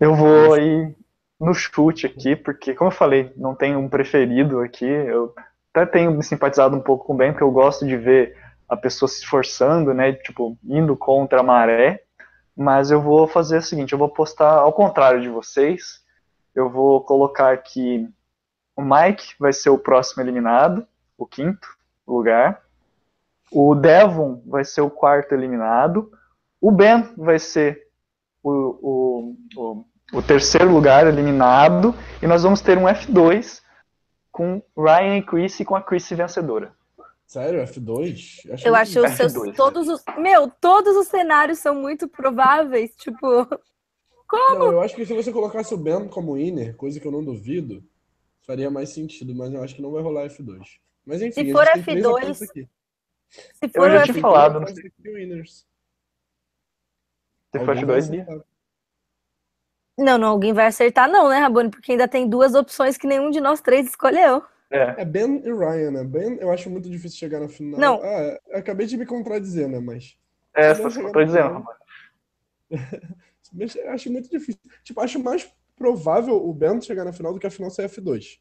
Eu 0.00 0.16
vou 0.16 0.54
aí 0.54 0.92
no 1.38 1.54
chute 1.54 2.06
aqui, 2.06 2.34
porque, 2.34 2.74
como 2.74 2.90
eu 2.90 2.94
falei, 2.94 3.32
não 3.36 3.54
tenho 3.54 3.78
um 3.78 3.88
preferido 3.88 4.58
aqui. 4.58 4.84
Eu 4.84 5.32
até 5.72 5.86
tenho 5.86 6.10
me 6.10 6.24
simpatizado 6.24 6.74
um 6.74 6.80
pouco 6.80 7.06
com 7.06 7.14
o 7.14 7.16
Ben, 7.16 7.30
porque 7.30 7.44
eu 7.44 7.52
gosto 7.52 7.86
de 7.86 7.96
ver 7.96 8.36
a 8.68 8.76
pessoa 8.76 9.08
se 9.08 9.20
esforçando, 9.20 9.94
né? 9.94 10.14
Tipo, 10.14 10.58
indo 10.64 10.96
contra 10.96 11.38
a 11.38 11.44
maré. 11.44 12.03
Mas 12.56 12.90
eu 12.90 13.00
vou 13.00 13.26
fazer 13.26 13.58
o 13.58 13.62
seguinte: 13.62 13.92
eu 13.92 13.98
vou 13.98 14.08
postar 14.08 14.58
ao 14.58 14.72
contrário 14.72 15.20
de 15.20 15.28
vocês. 15.28 16.02
Eu 16.54 16.70
vou 16.70 17.00
colocar 17.00 17.56
que 17.58 18.08
o 18.76 18.82
Mike 18.82 19.34
vai 19.38 19.52
ser 19.52 19.70
o 19.70 19.78
próximo 19.78 20.22
eliminado, 20.22 20.86
o 21.18 21.26
quinto 21.26 21.66
lugar. 22.06 22.62
O 23.50 23.74
Devon 23.74 24.42
vai 24.46 24.64
ser 24.64 24.80
o 24.80 24.90
quarto 24.90 25.32
eliminado. 25.32 26.10
O 26.60 26.70
Ben 26.70 27.02
vai 27.16 27.38
ser 27.38 27.88
o, 28.42 28.50
o, 28.50 29.36
o, 29.56 29.84
o 30.18 30.22
terceiro 30.22 30.72
lugar 30.72 31.06
eliminado. 31.06 31.94
E 32.22 32.26
nós 32.26 32.42
vamos 32.42 32.60
ter 32.60 32.78
um 32.78 32.84
F2 32.84 33.62
com 34.30 34.62
Ryan 34.76 35.18
e 35.18 35.22
Chris 35.22 35.60
e 35.60 35.64
com 35.64 35.76
a 35.76 35.82
Chris 35.82 36.08
vencedora. 36.10 36.72
Sério, 37.26 37.60
F2? 37.62 38.40
Eu 38.44 38.50
muito 38.50 38.74
acho 38.76 39.00
os 39.00 39.06
F2, 39.06 39.16
seus. 39.16 39.46
né? 39.46 39.52
Todos 39.56 39.88
os. 39.88 40.02
Meu, 40.18 40.50
todos 40.60 40.96
os 40.96 41.08
cenários 41.08 41.58
são 41.58 41.74
muito 41.74 42.06
prováveis. 42.08 42.94
Tipo, 42.96 43.26
Não, 44.32 44.72
eu 44.72 44.80
acho 44.80 44.94
que 44.96 45.06
se 45.06 45.14
você 45.14 45.32
colocasse 45.32 45.72
o 45.74 45.76
Ben 45.78 46.08
como 46.08 46.34
winner, 46.34 46.76
coisa 46.76 46.98
que 46.98 47.06
eu 47.06 47.12
não 47.12 47.22
duvido, 47.24 47.84
faria 48.46 48.70
mais 48.70 48.88
sentido, 48.90 49.34
mas 49.34 49.52
eu 49.52 49.62
acho 49.62 49.74
que 49.74 49.82
não 49.82 49.92
vai 49.92 50.02
rolar 50.02 50.26
F2. 50.28 50.60
Mas 51.06 51.22
enfim, 51.22 51.44
Se 51.46 51.52
for 51.52 51.64
gente 51.66 51.84
tem 51.84 52.02
três 52.02 52.04
F2, 52.06 52.16
apostas 52.24 52.50
aqui. 52.50 52.68
se 53.28 53.68
for 53.68 53.90
já 53.90 54.00
o 54.00 54.04
tinha 54.04 54.14
F2, 54.16 54.20
falado, 54.20 54.60
não. 54.60 54.66
Se 54.66 54.74
for 57.52 57.68
Alguém 57.68 57.84
vai 57.84 58.00
F2, 58.00 58.10
Bia. 58.10 58.22
acertar. 58.22 58.44
Não, 59.96 60.18
não, 60.18 60.28
alguém 60.30 60.52
vai 60.52 60.66
acertar, 60.66 61.08
não, 61.08 61.28
né, 61.28 61.38
Rabone? 61.38 61.70
Porque 61.70 61.92
ainda 61.92 62.08
tem 62.08 62.28
duas 62.28 62.54
opções 62.54 62.96
que 62.98 63.06
nenhum 63.06 63.30
de 63.30 63.40
nós 63.40 63.60
três 63.60 63.86
escolheu. 63.86 64.42
É, 64.74 65.02
É 65.02 65.04
Ben 65.04 65.36
e 65.44 65.52
Ryan, 65.52 65.90
né? 65.92 66.04
Ben, 66.04 66.36
eu 66.40 66.50
acho 66.50 66.68
muito 66.68 66.90
difícil 66.90 67.16
chegar 67.18 67.38
na 67.40 67.48
final. 67.48 67.78
Não. 67.80 68.00
Ah, 68.02 68.38
eu 68.48 68.58
acabei 68.58 68.86
de 68.86 68.96
me 68.96 69.06
contradizer, 69.06 69.68
né? 69.68 69.78
Mas. 69.78 70.18
é 70.54 70.74
Se 70.74 70.82
Ben 70.82 70.86
essa 70.86 70.90
chegar 70.90 71.08
eu 71.08 71.12
tô 71.12 71.18
na 71.20 71.24
dizendo, 71.26 71.48
final- 71.48 71.76
Mas 73.52 73.76
eu 73.76 73.90
acho 73.90 74.10
muito 74.10 74.28
difícil. 74.28 74.60
Tipo, 74.82 75.00
acho 75.00 75.22
mais 75.22 75.48
provável 75.76 76.34
o 76.34 76.52
Ben 76.52 76.80
chegar 76.80 77.04
na 77.04 77.12
final 77.12 77.32
do 77.32 77.38
que 77.38 77.46
a 77.46 77.50
final 77.50 77.70
ser 77.70 77.88
F2. 77.88 78.40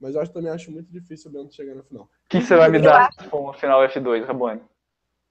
Mas 0.00 0.14
eu 0.14 0.20
acho, 0.22 0.32
também 0.32 0.50
acho 0.50 0.70
muito 0.72 0.90
difícil 0.90 1.30
o 1.30 1.34
Ben 1.34 1.50
chegar 1.50 1.74
na 1.74 1.82
final. 1.82 2.04
O 2.04 2.08
que 2.28 2.40
você 2.40 2.56
vai 2.56 2.70
me 2.70 2.78
dar 2.80 3.12
se 3.12 3.28
for 3.28 3.40
uma 3.40 3.54
final 3.54 3.82
F2, 3.88 4.24
Rabone? 4.24 4.60
O 4.60 4.64
O 4.64 4.68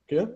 quê? 0.07 0.27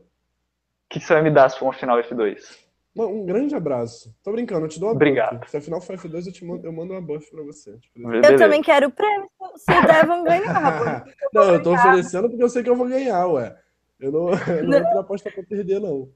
que 0.90 1.00
você 1.00 1.14
vai 1.14 1.22
me 1.22 1.30
dar 1.32 1.50
se 1.50 1.60
for 1.60 1.66
uma 1.66 1.74
final 1.74 1.98
F2? 2.02 2.66
Não, 2.98 3.14
um 3.14 3.26
grande 3.26 3.54
abraço. 3.56 4.14
Tô 4.24 4.32
brincando, 4.32 4.66
eu 4.66 4.70
te 4.70 4.80
dou 4.80 4.90
uma 4.90 4.96
Obrigado. 4.96 5.38
buff. 5.40 5.52
Se 5.52 5.58
a 5.58 5.62
final 5.62 5.80
for 5.80 5.96
F2, 5.98 6.26
eu, 6.28 6.34
te 6.34 6.44
mando, 6.44 6.66
eu 6.66 6.72
mando 6.74 6.94
uma 6.94 7.02
buff 7.02 7.30
pra 7.30 7.44
você. 7.44 7.78
Eu 8.24 8.36
também 8.38 8.62
quero 8.62 8.88
o 8.88 8.92
prêmio 8.92 9.30
se 9.56 9.72
o 9.72 9.86
Devon 9.86 10.24
ganhar, 10.24 11.06
não, 11.34 11.44
eu 11.54 11.62
tô 11.64 11.74
oferecendo 11.74 12.28
porque 12.30 12.44
eu 12.44 12.50
sei 12.50 12.64
que 12.64 12.70
eu 12.70 12.76
vou 12.76 12.88
ganhar, 12.88 13.28
ué. 13.28 13.56
Eu 14.00 14.12
não, 14.12 14.30
eu 14.32 14.64
não 14.68 14.78
entro 14.78 14.94
na 14.94 15.00
aposta 15.02 15.32
pra 15.32 15.44
perder, 15.44 15.80
não. 15.80 16.10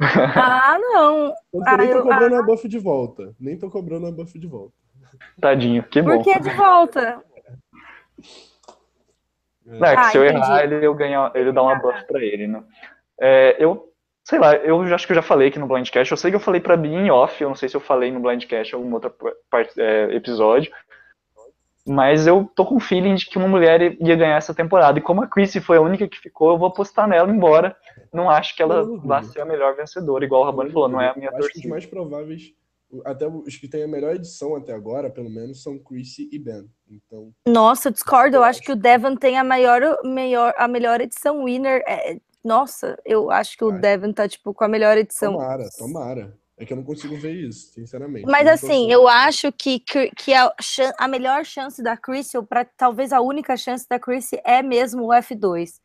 Ah, 0.00 0.76
não. 0.80 1.32
Tanto 1.52 1.70
eu 1.70 1.76
nem 1.78 1.88
Ah, 1.88 1.92
tô 1.92 1.98
eu- 1.98 2.02
cobrando 2.02 2.36
a 2.36 2.42
buff 2.42 2.66
de 2.68 2.78
volta. 2.78 3.34
Nem 3.38 3.56
tô 3.58 3.70
cobrando 3.70 4.06
a 4.06 4.10
buff 4.10 4.38
de 4.38 4.46
volta. 4.46 4.74
Tadinho, 5.40 5.82
que 5.84 6.02
bom. 6.02 6.16
Por 6.16 6.24
que 6.24 6.40
de 6.40 6.50
volta? 6.50 7.22
Não, 9.64 9.86
é 9.86 9.94
que 9.94 10.00
Ah, 10.00 10.10
se 10.10 10.18
eu 10.18 10.24
entendi. 10.26 10.40
errar, 10.40 10.64
ele, 10.64 10.86
eu 10.86 10.94
ganhar, 10.94 11.32
ele 11.34 11.52
dá 11.52 11.62
uma 11.62 11.76
buff 11.76 12.06
pra 12.06 12.22
ele, 12.22 12.46
né? 12.46 12.62
É, 13.18 13.56
eu, 13.62 13.93
sei 14.24 14.38
lá, 14.38 14.56
eu 14.56 14.86
já- 14.86 14.94
acho 14.94 15.06
que 15.06 15.12
eu 15.12 15.16
já 15.16 15.22
falei 15.22 15.48
aqui 15.48 15.58
no 15.58 15.66
Blindcast, 15.68 16.10
eu 16.10 16.16
sei 16.16 16.30
que 16.30 16.36
eu 16.36 16.40
falei 16.40 16.60
pra 16.60 16.76
Bia 16.76 16.98
em 16.98 17.10
off, 17.10 17.40
eu 17.42 17.48
não 17.48 17.54
sei 17.56 17.68
se 17.68 17.76
eu 17.76 17.80
falei 17.80 18.10
no 18.10 18.20
Blindcast 18.20 18.74
algum 18.74 18.92
outro 18.94 19.14
é, 19.78 20.14
episódio, 20.16 20.72
mas 21.86 22.26
eu 22.26 22.50
tô 22.54 22.64
com 22.64 22.76
o 22.76 22.80
feeling 22.80 23.14
de 23.14 23.26
que 23.26 23.36
uma 23.36 23.46
mulher 23.46 23.82
ia 24.00 24.16
ganhar 24.16 24.36
essa 24.38 24.54
temporada, 24.54 24.98
e 24.98 25.02
como 25.02 25.22
a 25.22 25.26
Chrissy 25.28 25.60
foi 25.60 25.76
a 25.76 25.82
única 25.82 26.08
que 26.08 26.18
ficou, 26.18 26.50
eu 26.52 26.58
vou 26.58 26.68
apostar 26.68 27.06
nela, 27.06 27.30
embora 27.30 27.76
não 28.12 28.30
acho 28.30 28.56
que 28.56 28.62
ela 28.62 28.82
duvido. 28.84 29.06
vá 29.06 29.22
ser 29.22 29.42
a 29.42 29.44
melhor 29.44 29.76
vencedora, 29.76 30.24
igual 30.24 30.42
o 30.42 30.44
Rabani 30.46 30.70
falou, 30.72 30.88
não 30.88 31.00
é 31.00 31.10
a 31.10 31.14
minha 31.14 31.28
Eu 31.30 31.36
acho 31.36 31.40
que 31.40 31.44
os 31.46 31.52
torcida. 31.52 31.68
mais 31.68 31.84
prováveis, 31.84 32.52
até 33.04 33.26
os 33.26 33.56
que 33.56 33.68
têm 33.68 33.82
a 33.82 33.88
melhor 33.88 34.14
edição 34.14 34.56
até 34.56 34.72
agora, 34.72 35.10
pelo 35.10 35.28
menos, 35.28 35.62
são 35.62 35.78
Chrissy 35.78 36.30
e 36.32 36.38
Ben. 36.38 36.64
Então, 36.90 37.30
Nossa, 37.46 37.88
eu 37.88 37.92
discordo. 37.92 38.36
Eu 38.36 38.44
acho 38.44 38.62
que 38.62 38.70
o 38.72 38.76
Devon 38.76 39.16
tem 39.16 39.36
a 39.36 39.42
maior, 39.44 39.80
maior, 40.04 40.54
a 40.56 40.66
melhor 40.68 41.00
edição 41.00 41.44
winner. 41.44 41.82
É, 41.88 42.16
nossa, 42.44 42.98
eu 43.04 43.30
acho 43.30 43.56
que 43.56 43.64
o 43.64 43.70
Ai. 43.70 43.78
Devon 43.78 44.12
tá, 44.12 44.28
tipo, 44.28 44.52
com 44.52 44.64
a 44.64 44.68
melhor 44.68 44.98
edição. 44.98 45.32
tomara, 45.32 45.68
tomara. 45.78 46.38
É 46.56 46.64
que 46.64 46.72
eu 46.72 46.76
não 46.76 46.84
consigo 46.84 47.16
ver 47.16 47.32
isso, 47.32 47.72
sinceramente. 47.72 48.26
Mas 48.26 48.46
assim, 48.46 48.90
eu 48.90 49.08
acho 49.08 49.50
que, 49.50 49.80
que 49.80 50.10
que 50.10 50.32
a, 50.32 50.54
a 50.98 51.08
melhor 51.08 51.44
chance 51.44 51.82
da 51.82 51.96
Chrissy, 51.96 52.36
ou 52.36 52.44
pra, 52.44 52.64
talvez 52.64 53.12
a 53.12 53.20
única 53.20 53.56
chance 53.56 53.84
da 53.88 53.98
Chrissy, 53.98 54.40
é 54.44 54.62
mesmo 54.62 55.06
o 55.06 55.08
F2. 55.08 55.80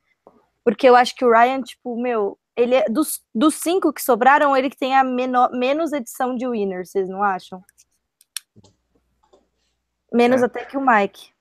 Porque 0.64 0.88
eu 0.88 0.96
acho 0.96 1.16
que 1.16 1.26
o 1.26 1.32
Ryan, 1.32 1.64
tipo, 1.64 2.00
meu, 2.00 2.38
ele 2.56 2.76
é 2.76 2.86
dos, 2.88 3.20
dos 3.34 3.56
cinco 3.56 3.92
que 3.92 4.02
sobraram, 4.02 4.56
ele 4.56 4.70
que 4.70 4.78
tem 4.78 4.96
a 4.96 5.04
menor, 5.04 5.50
menos 5.52 5.92
edição 5.92 6.36
de 6.36 6.48
winner, 6.48 6.86
vocês 6.86 7.10
não 7.10 7.24
acham? 7.24 7.64
Menos 10.14 10.44
É. 10.44 10.46
até 10.46 10.66
que 10.66 10.78
o 10.78 10.86
Mike. 10.86 11.32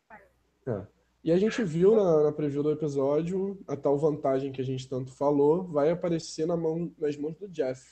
E 1.24 1.32
a 1.32 1.36
gente 1.36 1.62
viu 1.62 1.96
na, 1.96 2.24
na 2.24 2.32
preview 2.32 2.62
do 2.62 2.70
episódio 2.70 3.58
a 3.66 3.76
tal 3.76 3.98
vantagem 3.98 4.52
que 4.52 4.60
a 4.60 4.64
gente 4.64 4.88
tanto 4.88 5.10
falou 5.12 5.64
vai 5.64 5.90
aparecer 5.90 6.46
na 6.46 6.56
mão, 6.56 6.90
nas 6.98 7.16
mãos 7.16 7.36
do 7.36 7.48
Jeff. 7.48 7.82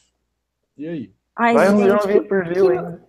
E 0.76 0.86
aí? 0.86 1.12
Ai, 1.34 1.54
Vai, 1.54 1.68
não 1.70 1.78
gente, 2.00 2.06
vi 2.06 2.20
por 2.28 2.44
view 2.46 2.66
que- 2.70 2.72
ainda. 2.78 3.06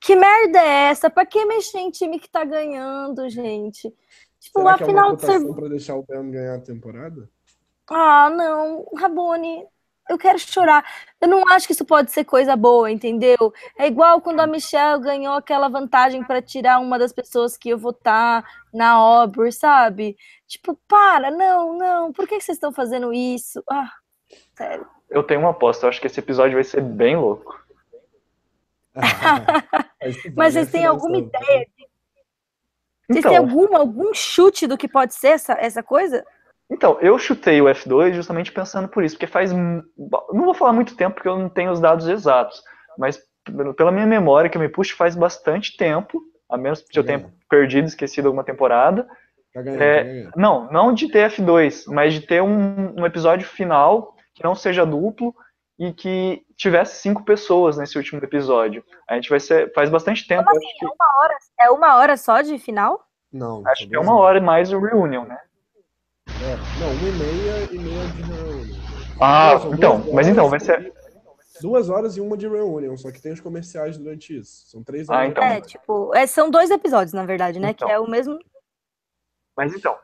Que 0.00 0.16
merda 0.16 0.58
é 0.60 0.90
essa? 0.90 1.10
Pra 1.10 1.26
que 1.26 1.44
mexer 1.44 1.78
em 1.78 1.90
time 1.90 2.18
que 2.20 2.28
tá 2.28 2.44
ganhando, 2.44 3.28
gente? 3.28 3.92
Tipo, 4.40 4.60
Será 4.60 4.76
que 4.76 4.84
é 4.84 4.86
uma 4.86 5.02
afinal 5.12 5.16
de 5.16 5.22
ser. 5.26 5.54
para 5.54 5.68
deixar 5.68 5.96
o 5.96 6.02
Ben 6.04 6.30
ganhar 6.30 6.54
a 6.54 6.60
temporada? 6.60 7.28
Ah, 7.90 8.30
não, 8.30 8.86
Rabone, 8.96 9.66
eu 10.08 10.18
quero 10.18 10.38
chorar. 10.38 10.84
Eu 11.20 11.28
não 11.28 11.46
acho 11.48 11.66
que 11.66 11.72
isso 11.72 11.84
pode 11.84 12.10
ser 12.10 12.24
coisa 12.24 12.56
boa, 12.56 12.90
entendeu? 12.90 13.52
É 13.76 13.86
igual 13.86 14.20
quando 14.20 14.40
a 14.40 14.46
Michelle 14.46 15.02
ganhou 15.02 15.34
aquela 15.34 15.68
vantagem 15.68 16.24
pra 16.24 16.40
tirar 16.40 16.78
uma 16.78 16.98
das 16.98 17.12
pessoas 17.12 17.56
que 17.56 17.68
eu 17.68 17.78
votar 17.78 18.44
na 18.72 18.90
Aubrey, 18.92 19.52
sabe? 19.52 20.16
Tipo, 20.46 20.78
para, 20.88 21.30
não, 21.30 21.76
não, 21.76 22.12
por 22.12 22.26
que 22.26 22.40
vocês 22.40 22.56
estão 22.56 22.72
fazendo 22.72 23.12
isso? 23.12 23.62
Ah, 23.70 23.90
sério. 24.56 24.86
Eu 25.10 25.22
tenho 25.22 25.40
uma 25.40 25.50
aposta, 25.50 25.86
eu 25.86 25.90
acho 25.90 26.00
que 26.00 26.06
esse 26.06 26.20
episódio 26.20 26.54
vai 26.54 26.64
ser 26.64 26.82
bem 26.82 27.16
louco. 27.16 27.58
Mas 30.36 30.54
vocês 30.54 30.70
têm 30.70 30.84
alguma 30.84 31.18
ideia? 31.18 31.66
Vocês 33.06 33.20
Então, 33.24 33.30
têm 33.30 33.38
alguma, 33.38 33.78
algum 33.78 34.12
chute 34.12 34.66
do 34.66 34.76
que 34.76 34.86
pode 34.86 35.14
ser 35.14 35.28
essa, 35.28 35.54
essa 35.54 35.82
coisa? 35.82 36.24
Então, 36.70 36.98
eu 37.00 37.18
chutei 37.18 37.60
o 37.62 37.64
F2 37.64 38.12
justamente 38.12 38.52
pensando 38.52 38.88
por 38.88 39.02
isso, 39.02 39.14
porque 39.14 39.26
faz. 39.26 39.52
Não 39.52 39.82
vou 40.32 40.54
falar 40.54 40.72
muito 40.72 40.96
tempo, 40.96 41.14
porque 41.14 41.28
eu 41.28 41.38
não 41.38 41.48
tenho 41.48 41.70
os 41.70 41.80
dados 41.80 42.06
exatos, 42.06 42.62
mas 42.98 43.18
pela 43.76 43.90
minha 43.90 44.06
memória, 44.06 44.50
que 44.50 44.56
eu 44.56 44.60
me 44.60 44.68
puxo 44.68 44.94
faz 44.94 45.16
bastante 45.16 45.76
tempo, 45.76 46.20
a 46.48 46.56
menos 46.58 46.82
que 46.82 46.98
eu 46.98 47.04
tenha 47.04 47.32
perdido, 47.48 47.88
esquecido 47.88 48.26
alguma 48.26 48.44
temporada. 48.44 49.08
Tá 49.54 49.62
ganhando, 49.62 49.82
É, 49.82 49.96
tá 49.98 50.04
ganhando. 50.04 50.32
Não, 50.36 50.70
não 50.70 50.92
de 50.92 51.10
ter 51.10 51.30
F2, 51.30 51.84
mas 51.88 52.12
de 52.12 52.20
ter 52.20 52.42
um, 52.42 53.00
um 53.00 53.06
episódio 53.06 53.46
final 53.46 54.14
que 54.34 54.44
não 54.44 54.54
seja 54.54 54.84
duplo 54.84 55.34
e 55.78 55.92
que 55.92 56.42
tivesse 56.56 57.00
cinco 57.00 57.24
pessoas 57.24 57.78
nesse 57.78 57.96
último 57.96 58.22
episódio. 58.22 58.84
A 59.08 59.14
gente 59.14 59.30
vai 59.30 59.40
ser. 59.40 59.72
Faz 59.72 59.88
bastante 59.88 60.26
tempo, 60.26 60.44
Como 60.44 60.58
acho 60.58 60.66
assim? 60.66 60.78
que, 60.78 60.84
É 60.84 60.88
uma 60.88 61.22
hora, 61.22 61.34
é 61.60 61.70
uma 61.70 61.96
hora 61.96 62.16
só 62.16 62.42
de 62.42 62.58
final? 62.58 63.00
Não, 63.32 63.62
acho 63.66 63.88
que 63.88 63.94
é 63.94 64.00
uma 64.00 64.16
hora 64.16 64.38
e 64.38 64.40
mais 64.40 64.72
o 64.72 64.80
reunion, 64.80 65.24
né? 65.24 65.38
Não, 66.78 66.92
uma 66.92 67.08
e 67.08 67.12
meia 67.12 67.64
e 67.72 67.78
meia 67.78 68.06
de 68.08 68.22
reunião. 68.22 68.76
Ah, 69.20 69.54
então, 69.72 70.04
mas 70.12 70.28
então, 70.28 70.48
vai 70.48 70.60
ser. 70.60 70.92
Duas 71.60 71.90
horas 71.90 72.16
e 72.16 72.20
uma 72.20 72.36
de 72.36 72.46
reunião, 72.46 72.96
só 72.96 73.10
que 73.10 73.20
tem 73.20 73.32
os 73.32 73.40
comerciais 73.40 73.98
durante 73.98 74.38
isso. 74.38 74.68
São 74.68 74.82
três 74.82 75.08
horas. 75.08 75.22
Ah, 75.22 75.26
então. 75.26 75.42
É, 75.44 75.60
tipo, 75.60 76.14
é, 76.14 76.26
são 76.26 76.50
dois 76.50 76.70
episódios, 76.70 77.12
na 77.12 77.26
verdade, 77.26 77.58
né? 77.58 77.70
Então. 77.70 77.88
Que 77.88 77.94
é 77.94 77.98
o 77.98 78.08
mesmo. 78.08 78.38
Mas 79.56 79.74
então. 79.74 79.96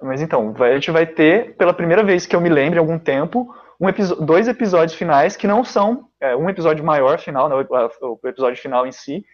Mas 0.00 0.22
então, 0.22 0.52
vai- 0.52 0.70
a 0.70 0.74
gente 0.76 0.90
vai 0.90 1.06
ter, 1.06 1.56
pela 1.56 1.74
primeira 1.74 2.02
vez 2.02 2.26
que 2.26 2.34
eu 2.34 2.40
me 2.40 2.48
lembro, 2.48 2.76
em 2.76 2.80
algum 2.80 2.98
tempo, 2.98 3.52
um 3.80 4.24
dois 4.24 4.46
episódios 4.46 4.96
finais 4.96 5.36
que 5.36 5.46
não 5.46 5.64
são. 5.64 6.08
é, 6.20 6.36
um 6.36 6.48
episódio 6.48 6.84
maior 6.84 7.18
final, 7.18 7.48
né, 7.48 7.54
o, 7.56 8.18
o 8.22 8.28
episódio 8.28 8.60
final 8.60 8.86
em 8.86 8.92
si, 8.92 9.24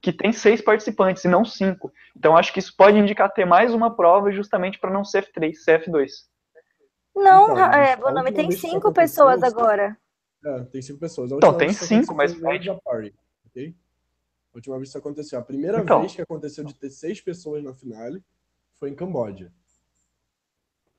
que 0.00 0.12
tem 0.12 0.32
seis 0.32 0.60
participantes 0.60 1.24
e 1.24 1.28
não 1.28 1.44
cinco. 1.44 1.92
Então 2.16 2.36
acho 2.36 2.52
que 2.52 2.58
isso 2.60 2.74
pode 2.76 2.96
indicar 2.98 3.32
ter 3.32 3.44
mais 3.44 3.74
uma 3.74 3.94
prova 3.94 4.30
justamente 4.30 4.78
para 4.78 4.90
não 4.92 5.04
ser 5.04 5.24
F3, 5.24 5.54
ser 5.54 5.84
F2. 5.84 6.08
Não, 7.16 7.50
Então, 7.52 7.58
é, 7.72 7.96
última 7.96 8.32
tem 8.32 8.50
cinco 8.52 8.92
pessoas 8.92 9.42
agora. 9.42 9.96
É, 10.44 10.60
tem 10.64 10.80
cinco 10.80 11.00
pessoas. 11.00 11.32
Então, 11.32 11.56
tem 11.56 11.72
cinco, 11.72 12.14
mas 12.14 12.32
foi 12.32 12.40
no 12.42 12.48
pede- 12.48 12.58
Ninja 12.68 12.80
Party, 12.84 13.14
ok? 13.46 13.74
A 14.54 14.56
última 14.56 14.76
vez 14.76 14.88
que 14.88 14.90
isso 14.90 14.98
aconteceu. 14.98 15.38
A 15.38 15.42
primeira 15.42 15.80
Então. 15.80 16.00
vez 16.00 16.14
que 16.14 16.22
aconteceu 16.22 16.62
de 16.64 16.74
ter 16.74 16.90
seis 16.90 17.20
pessoas 17.20 17.64
na 17.64 17.74
finale 17.74 18.22
foi 18.78 18.90
em 18.90 18.94
Camboja. 18.94 19.52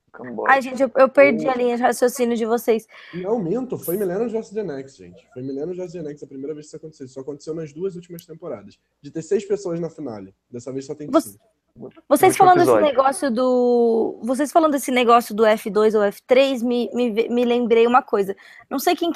Camboja. 0.10 0.52
Ai, 0.52 0.62
gente, 0.62 0.82
eu, 0.82 0.92
eu 0.96 1.10
perdi 1.10 1.48
a 1.48 1.56
linha 1.56 1.76
de 1.78 1.82
raciocínio 1.82 2.36
de 2.36 2.46
vocês. 2.46 2.86
Não, 3.14 3.40
minto, 3.40 3.78
foi 3.78 3.98
Millennium 3.98 4.30
vs 4.30 4.50
The 4.50 4.64
Next, 4.64 4.98
gente. 4.98 5.28
Foi 5.34 5.42
Millennium 5.42 5.76
vs 5.76 5.92
The 5.92 6.02
Next 6.02 6.26
a 6.26 6.28
primeira 6.28 6.54
vez 6.54 6.66
que 6.66 6.70
isso 6.70 6.78
aconteceu. 6.78 7.06
Isso 7.06 7.20
aconteceu 7.20 7.54
nas 7.54 7.72
duas 7.74 7.96
últimas 7.96 8.26
temporadas. 8.26 8.80
De 9.02 9.12
ter 9.12 9.22
seis 9.22 9.46
pessoas 9.46 9.80
na 9.80 9.90
finale. 9.90 10.34
Dessa 10.50 10.72
vez 10.72 10.86
só 10.86 10.94
tem 10.96 11.10
Você- 11.10 11.30
cinco. 11.32 11.44
Vocês 12.10 12.36
falando 12.36 12.58
desse 12.58 12.82
negócio 12.82 13.32
do. 13.32 14.20
Vocês 14.24 14.52
falando 14.52 14.72
desse 14.74 14.92
negócio 14.92 15.34
do 15.34 15.44
F2 15.44 15.96
ou 15.96 16.02
F3, 16.02 16.62
me, 16.62 16.90
me, 16.94 17.30
me 17.30 17.46
lembrei 17.46 17.88
uma 17.88 18.02
coisa. 18.02 18.36
Não 18.70 18.80
sei 18.80 18.96
quem. 18.96 19.12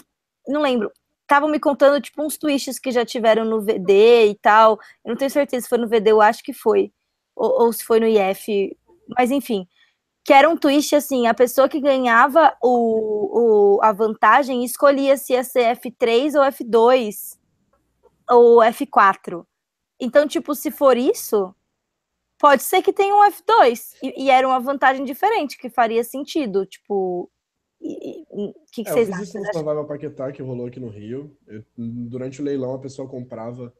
Não 0.48 0.62
lembro. 0.62 0.92
Estavam 1.24 1.50
me 1.50 1.60
contando, 1.60 2.00
tipo, 2.02 2.22
uns 2.22 2.38
twists 2.38 2.80
que 2.80 2.92
já 2.92 3.04
tiveram 3.06 3.44
no 3.44 3.62
VD 3.62 4.28
e 4.28 4.36
tal. 4.36 4.80
Eu 5.04 5.10
não 5.10 5.16
tenho 5.18 5.32
certeza 5.32 5.64
se 5.64 5.70
foi 5.70 5.78
no 5.78 5.88
VD, 5.88 6.12
eu 6.12 6.22
acho 6.22 6.44
que 6.44 6.54
foi. 6.54 6.92
Ou, 7.36 7.64
ou 7.64 7.74
se 7.74 7.84
foi 7.84 8.00
no 8.00 8.06
IF. 8.08 8.78
Mas 9.18 9.32
enfim. 9.32 9.68
Que 10.24 10.32
era 10.34 10.50
um 10.50 10.56
twist 10.58 10.96
assim: 10.96 11.28
a 11.28 11.34
pessoa 11.34 11.68
que 11.68 11.80
ganhava 11.80 12.56
o, 12.62 13.78
o, 13.78 13.82
a 13.84 13.92
vantagem 13.92 14.64
escolhia 14.64 15.18
se 15.18 15.34
ia 15.34 15.44
ser 15.44 15.76
F3 15.78 16.36
ou 16.36 16.44
F2 16.46 17.38
ou 18.30 18.58
F4. 18.60 19.46
Então, 20.00 20.28
tipo, 20.28 20.56
se 20.56 20.72
for 20.72 20.98
isso, 20.98 21.54
pode 22.40 22.64
ser 22.64 22.82
que 22.82 22.94
tenha 22.94 23.14
um 23.14 23.24
F2. 23.30 23.96
E, 24.02 24.26
e 24.26 24.30
era 24.30 24.48
uma 24.48 24.60
vantagem 24.60 25.04
diferente, 25.04 25.58
que 25.58 25.70
faria 25.70 26.04
sentido. 26.04 26.66
Tipo, 26.66 27.30
o 27.80 28.54
que, 28.72 28.84
que 28.84 28.90
É, 28.90 28.94
eu 28.94 28.96
vocês 28.96 29.08
fiz 29.08 29.16
acham? 29.16 29.24
isso 29.24 29.40
no? 29.40 29.46
Survival 29.54 29.86
Paquetá 29.86 30.32
que 30.32 30.42
rolou 30.42 30.68
aqui 30.68 30.80
no 30.80 30.88
Rio. 30.90 31.38
Eu- 31.46 31.64
durante 31.78 32.42
o 32.42 32.46
leilão, 32.46 32.74
a 32.76 32.80
pessoa 32.80 33.08
comprava 33.10 33.74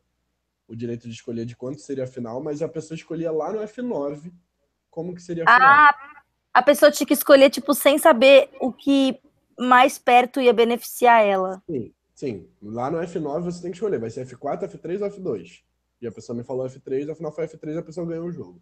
o 0.68 0.76
direito 0.76 1.08
de 1.08 1.14
escolher 1.14 1.46
de 1.46 1.56
quanto 1.56 1.80
seria 1.80 2.04
a 2.04 2.08
final, 2.08 2.42
mas 2.44 2.62
a 2.62 2.68
pessoa 2.68 2.96
escolhia 2.96 3.32
lá 3.32 3.52
no 3.52 3.60
F9 3.62 4.32
como 4.90 5.14
que 5.16 5.22
seria 5.22 5.44
a 5.46 5.48
final. 5.54 5.70
Ah, 5.70 6.23
a 6.54 6.62
pessoa 6.62 6.92
tinha 6.92 7.08
que 7.08 7.14
escolher, 7.14 7.50
tipo, 7.50 7.74
sem 7.74 7.98
saber 7.98 8.50
o 8.60 8.72
que 8.72 9.20
mais 9.58 9.98
perto 9.98 10.40
ia 10.40 10.54
beneficiar 10.54 11.24
ela. 11.24 11.62
Sim, 11.70 11.94
sim. 12.14 12.50
Lá 12.62 12.92
no 12.92 13.00
F9 13.00 13.42
você 13.42 13.62
tem 13.62 13.72
que 13.72 13.78
escolher, 13.78 14.00
vai 14.00 14.10
ser 14.10 14.26
F4, 14.28 14.70
F3 14.70 15.02
ou 15.02 15.10
F2. 15.10 15.62
E 16.02 16.08
a 16.08 16.12
pessoa 16.12 16.36
me 16.36 16.44
falou 16.44 16.66
F3, 16.68 17.10
afinal 17.10 17.32
foi 17.32 17.48
F3 17.48 17.76
e 17.76 17.78
a 17.78 17.84
pessoa 17.84 18.06
ganhou 18.06 18.26
o 18.26 18.32
jogo. 18.32 18.62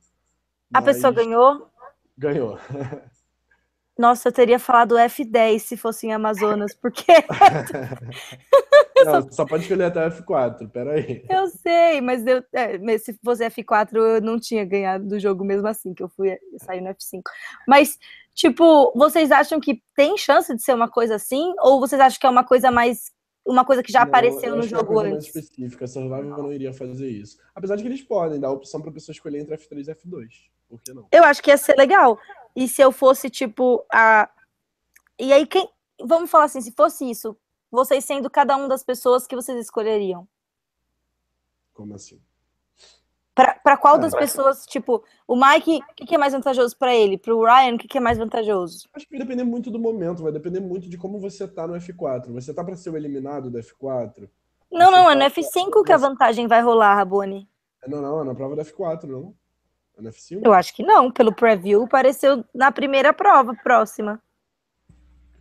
A 0.73 0.80
Mas 0.80 0.95
pessoa 0.95 1.11
ganhou. 1.11 1.69
Ganhou. 2.18 2.57
Nossa, 3.97 4.30
eu 4.30 4.31
teria 4.31 4.57
falado 4.57 4.95
F10 4.95 5.59
se 5.59 5.76
fosse 5.77 6.07
em 6.07 6.13
Amazonas, 6.13 6.73
porque 6.73 7.11
Não, 9.06 9.32
só 9.32 9.45
pode 9.45 9.64
escolher 9.64 9.86
até 9.86 10.10
F4, 10.10 10.69
peraí. 10.72 11.26
eu 11.30 11.48
sei, 11.48 12.02
mas 12.02 12.26
eu, 12.26 12.44
é, 12.53 12.78
mas 12.78 13.03
se 13.03 13.14
fosse 13.23 13.44
F4 13.49 13.95
eu 13.95 14.22
não 14.22 14.40
tinha 14.40 14.64
ganhado 14.65 15.07
do 15.07 15.19
jogo 15.19 15.44
mesmo 15.44 15.68
assim, 15.68 15.94
que 15.94 16.03
eu 16.03 16.10
fui 16.10 16.38
saí 16.57 16.82
no 16.82 16.90
F5. 16.90 17.22
Mas, 17.68 17.98
tipo, 18.34 18.91
vocês 18.95 19.32
acham 19.32 19.60
que 19.60 19.82
tem 19.95 20.18
chance 20.18 20.56
de 20.56 20.61
ser 20.61 20.73
uma 20.73 20.90
coisa 20.90 21.15
assim? 21.15 21.53
Ou 21.60 21.80
vocês 21.80 22.02
acham 22.02 22.19
que 22.19 22.26
é 22.26 22.30
uma 22.30 22.44
coisa 22.44 22.72
mais. 22.72 23.11
Uma 23.44 23.65
coisa 23.65 23.82
que 23.82 23.91
já 23.91 24.02
Não, 24.02 24.07
apareceu 24.07 24.49
eu 24.49 24.56
no 24.57 24.64
é 24.64 24.68
jogo 24.68 24.86
coisa 24.86 25.02
mais 25.03 25.15
antes? 25.15 25.28
específica. 25.36 25.88
Survival 25.88 26.23
não 26.23 26.53
iria 26.53 26.72
fazer 26.72 27.10
isso. 27.10 27.40
Apesar 27.56 27.76
de 27.76 27.82
que 27.82 27.88
eles 27.90 28.03
podem 28.03 28.40
dar 28.40 28.49
a 28.49 28.52
opção 28.52 28.80
para 28.80 28.91
pessoa 28.91 29.14
escolher 29.14 29.40
entre 29.40 29.57
F3 29.57 29.88
e 29.88 29.95
F2. 29.95 30.28
Por 30.69 30.80
que 30.80 30.94
não? 30.94 31.07
Eu 31.11 31.23
acho 31.23 31.41
que 31.41 31.49
ia 31.49 31.57
ser 31.57 31.76
legal. 31.76 32.19
E 32.56 32.68
se 32.68 32.82
eu 32.84 32.91
fosse, 32.91 33.32
tipo, 33.32 33.84
a. 33.91 34.30
E 35.19 35.34
aí, 35.34 35.48
quem. 35.48 35.68
Vamos 36.03 36.30
falar 36.30 36.45
assim, 36.45 36.61
se 36.61 36.72
fosse 36.72 37.10
isso, 37.10 37.36
vocês 37.72 38.03
sendo 38.03 38.30
cada 38.30 38.56
um 38.57 38.68
das 38.68 38.84
pessoas 38.84 39.26
que 39.26 39.35
vocês 39.35 39.60
escolheriam. 39.60 40.27
Como 41.73 41.95
assim? 41.95 42.22
Pra, 43.34 43.53
pra 43.56 43.77
qual 43.77 43.95
Ah, 43.95 43.99
das 43.99 44.14
pessoas, 44.14 44.65
tipo, 44.65 45.03
o 45.26 45.35
Mike, 45.38 45.80
o 45.89 45.95
que, 45.95 46.06
que 46.06 46.15
é 46.15 46.18
mais 46.18 46.34
vantajoso 46.34 46.77
pra 46.77 46.93
ele? 46.93 47.18
Pro 47.18 47.41
Ryan, 47.41 47.76
o 47.76 47.77
que, 47.77 47.88
que 47.88 47.98
é 47.98 48.02
mais 48.02 48.18
vantajoso? 48.18 48.89
Acho 48.93 49.06
que 49.07 49.11
vai 49.18 49.26
depender 49.26 49.45
muito 49.45 49.72
do 49.72 49.80
momento, 49.80 50.22
vai 50.22 50.34
depender 50.34 50.60
muito 50.60 50.89
de 50.89 50.98
como 50.98 51.18
você 51.18 51.48
tá 51.48 51.65
no 51.65 51.73
F4. 51.76 52.31
Você 52.34 52.53
tá 52.53 52.61
para 52.64 52.76
ser 52.76 52.89
o 52.89 52.98
eliminado 52.98 53.49
do 53.49 53.57
F4? 53.57 54.30
Não, 54.69 54.91
não, 54.91 55.10
é 55.10 55.14
tá- 55.14 55.15
no 55.15 55.26
F5 55.26 55.84
que 55.84 55.93
a 55.93 55.98
vantagem 55.98 56.45
vai 56.45 56.61
rolar, 56.61 56.95
Rabone. 56.95 57.49
Não, 57.88 58.02
não, 58.02 58.22
é 58.22 58.26
na 58.26 58.35
prova 58.35 58.56
do 58.56 58.61
F4, 58.61 59.06
não? 59.06 59.34
É 59.98 60.02
no 60.02 60.10
F5? 60.10 60.41
Eu 60.43 60.53
acho 60.53 60.73
que 60.76 60.84
não, 60.84 61.10
pelo 61.10 61.34
preview 61.34 61.88
pareceu 61.88 62.43
na 62.53 62.69
primeira 62.72 63.14
prova, 63.14 63.56
próxima. 63.64 64.22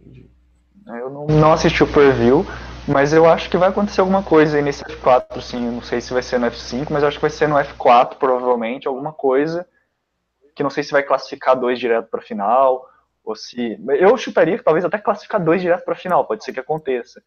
Entendi. 0.00 0.29
Eu 0.98 1.10
não, 1.10 1.26
não 1.26 1.52
assisti 1.52 1.82
o 1.82 1.86
preview, 1.86 2.44
mas 2.88 3.12
eu 3.12 3.28
acho 3.28 3.48
que 3.50 3.56
vai 3.56 3.68
acontecer 3.68 4.00
alguma 4.00 4.22
coisa 4.22 4.56
aí 4.56 4.62
nesse 4.62 4.84
F4, 4.84 5.40
sim. 5.40 5.66
Eu 5.66 5.72
não 5.72 5.82
sei 5.82 6.00
se 6.00 6.12
vai 6.12 6.22
ser 6.22 6.38
no 6.38 6.46
F5, 6.46 6.88
mas 6.90 7.02
eu 7.02 7.08
acho 7.08 7.18
que 7.18 7.22
vai 7.22 7.30
ser 7.30 7.48
no 7.48 7.56
F4, 7.56 8.16
provavelmente, 8.16 8.88
alguma 8.88 9.12
coisa. 9.12 9.66
Que 10.54 10.62
não 10.62 10.70
sei 10.70 10.82
se 10.82 10.92
vai 10.92 11.02
classificar 11.02 11.58
dois 11.58 11.78
direto 11.78 12.08
pra 12.08 12.20
final, 12.20 12.88
ou 13.24 13.36
se. 13.36 13.78
Eu 13.98 14.16
chutaria 14.16 14.58
que 14.58 14.64
talvez 14.64 14.84
até 14.84 14.98
classificar 14.98 15.42
dois 15.42 15.60
direto 15.60 15.84
pra 15.84 15.94
final, 15.94 16.24
pode 16.24 16.44
ser 16.44 16.52
que 16.52 16.60
aconteça. 16.60 17.22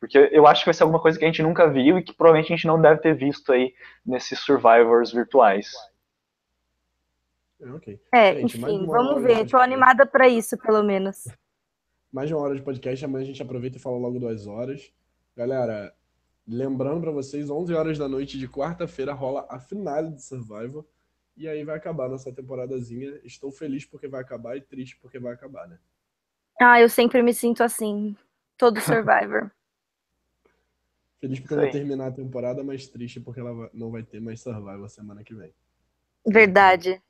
Porque 0.00 0.30
eu 0.32 0.48
acho 0.48 0.62
que 0.62 0.66
vai 0.66 0.74
ser 0.74 0.82
alguma 0.82 1.00
coisa 1.00 1.16
que 1.16 1.24
a 1.24 1.28
gente 1.28 1.42
nunca 1.42 1.68
viu 1.68 1.96
e 1.96 2.02
que 2.02 2.12
provavelmente 2.12 2.52
a 2.52 2.56
gente 2.56 2.66
não 2.66 2.80
deve 2.80 3.00
ter 3.00 3.14
visto 3.14 3.52
aí 3.52 3.72
nesses 4.04 4.40
Survivors 4.40 5.12
virtuais. 5.12 5.70
É, 7.60 7.70
ok. 7.70 8.00
É, 8.12 8.34
Gente, 8.34 8.58
enfim, 8.58 8.86
vamos 8.86 9.22
ver. 9.22 9.36
Podcast. 9.36 9.56
animada 9.56 10.04
pra 10.04 10.28
isso, 10.28 10.58
pelo 10.58 10.82
menos. 10.82 11.28
Mais 12.12 12.28
de 12.28 12.34
uma 12.34 12.42
hora 12.42 12.54
de 12.54 12.62
podcast, 12.62 13.02
amanhã 13.04 13.22
a 13.22 13.26
gente 13.26 13.42
aproveita 13.42 13.78
e 13.78 13.80
fala 13.80 13.96
logo 13.96 14.18
duas 14.18 14.46
horas. 14.46 14.92
Galera, 15.34 15.94
lembrando 16.46 17.00
pra 17.00 17.10
vocês, 17.10 17.48
11 17.48 17.72
horas 17.72 17.98
da 17.98 18.06
noite 18.06 18.38
de 18.38 18.46
quarta-feira 18.46 19.14
rola 19.14 19.46
a 19.48 19.58
finale 19.58 20.10
de 20.10 20.22
Survival. 20.22 20.84
E 21.34 21.48
aí 21.48 21.64
vai 21.64 21.76
acabar 21.76 22.10
nossa 22.10 22.30
temporadazinha. 22.30 23.18
Estou 23.24 23.50
feliz 23.50 23.86
porque 23.86 24.06
vai 24.06 24.20
acabar 24.20 24.56
e 24.56 24.60
triste 24.60 24.98
porque 25.00 25.18
vai 25.18 25.32
acabar, 25.32 25.66
né? 25.66 25.78
Ah, 26.60 26.78
eu 26.78 26.88
sempre 26.88 27.22
me 27.22 27.32
sinto 27.32 27.62
assim. 27.62 28.14
Todo 28.58 28.78
Survivor. 28.82 29.50
Feliz 31.18 31.40
porque 31.40 31.54
vai 31.54 31.70
terminar 31.70 32.08
a 32.08 32.12
temporada, 32.12 32.62
mas 32.62 32.86
triste 32.88 33.20
porque 33.20 33.40
ela 33.40 33.70
não 33.72 33.90
vai 33.90 34.02
ter 34.02 34.20
mais 34.20 34.40
Survival 34.40 34.88
semana 34.88 35.24
que 35.24 35.34
vem. 35.34 35.54
Verdade. 36.26 37.00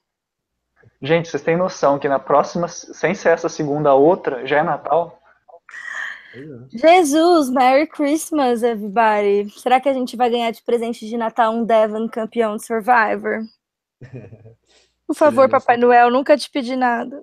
Gente, 1.01 1.29
vocês 1.29 1.43
têm 1.43 1.57
noção 1.57 1.99
que 1.99 2.09
na 2.09 2.19
próxima, 2.19 2.69
sem 2.69 3.15
ser 3.15 3.31
essa 3.31 3.49
segunda, 3.49 3.91
a 3.91 3.95
outra, 3.95 4.47
já 4.47 4.59
é 4.59 4.63
Natal? 4.63 5.21
Jesus, 6.71 7.51
Merry 7.51 7.87
Christmas, 7.87 8.63
everybody. 8.63 9.51
Será 9.51 9.81
que 9.81 9.89
a 9.89 9.93
gente 9.93 10.17
vai 10.17 10.31
ganhar 10.31 10.51
de 10.51 10.63
presente 10.63 11.07
de 11.07 11.17
Natal 11.17 11.53
um 11.53 11.65
Devon 11.65 12.09
campeão 12.09 12.57
de 12.57 12.65
Survivor? 12.65 13.41
Por 15.07 15.15
favor, 15.15 15.49
Papai 15.49 15.77
Noel, 15.77 16.11
nunca 16.11 16.39
te 16.39 16.49
pedi 16.51 16.75
nada. 16.75 17.23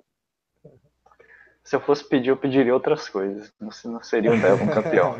Se 1.64 1.76
eu 1.76 1.80
fosse 1.80 2.08
pedir, 2.08 2.30
eu 2.30 2.36
pediria 2.36 2.74
outras 2.74 3.08
coisas. 3.08 3.52
Não 3.60 3.70
não 3.92 4.02
seria 4.02 4.32
o 4.32 4.40
Devon 4.40 4.68
campeão. 4.68 5.16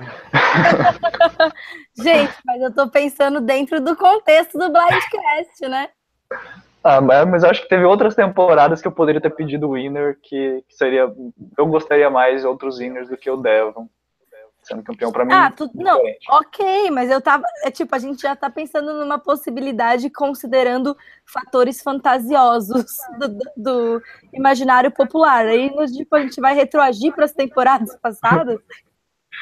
Gente, 1.96 2.34
mas 2.44 2.62
eu 2.62 2.72
tô 2.72 2.88
pensando 2.88 3.40
dentro 3.40 3.80
do 3.80 3.96
contexto 3.96 4.58
do 4.58 4.70
Blindcast, 4.70 5.68
né? 5.68 5.90
Ah, 6.82 7.00
mas 7.26 7.44
acho 7.44 7.62
que 7.62 7.68
teve 7.68 7.84
outras 7.84 8.14
temporadas 8.14 8.80
que 8.80 8.88
eu 8.88 8.92
poderia 8.92 9.20
ter 9.20 9.30
pedido 9.30 9.68
o 9.68 9.72
winner, 9.72 10.18
que, 10.22 10.64
que 10.68 10.74
seria. 10.74 11.12
Eu 11.56 11.66
gostaria 11.66 12.08
mais 12.08 12.40
de 12.40 12.46
outros 12.46 12.78
winners 12.78 13.08
do 13.08 13.16
que 13.16 13.30
o 13.30 13.36
Devon. 13.36 13.88
Sendo 14.62 14.82
campeão 14.82 15.10
pra 15.10 15.24
mim. 15.24 15.32
Ah, 15.32 15.50
tu, 15.50 15.70
não, 15.74 15.96
diferente. 15.96 16.26
ok, 16.30 16.90
mas 16.90 17.10
eu 17.10 17.20
tava. 17.20 17.44
É 17.64 17.70
tipo, 17.70 17.94
a 17.94 17.98
gente 17.98 18.20
já 18.20 18.36
tá 18.36 18.50
pensando 18.50 18.92
numa 18.94 19.18
possibilidade 19.18 20.10
considerando 20.10 20.94
fatores 21.24 21.82
fantasiosos 21.82 22.84
do, 23.18 23.28
do- 23.28 23.50
do 23.56 24.02
imaginário 24.34 24.90
popular. 24.90 25.46
Aí 25.46 25.70
tipo, 25.86 26.14
a 26.14 26.20
gente 26.20 26.40
vai 26.42 26.54
retroagir 26.54 27.14
para 27.14 27.24
as 27.24 27.32
temporadas 27.32 27.96
passadas. 27.96 28.58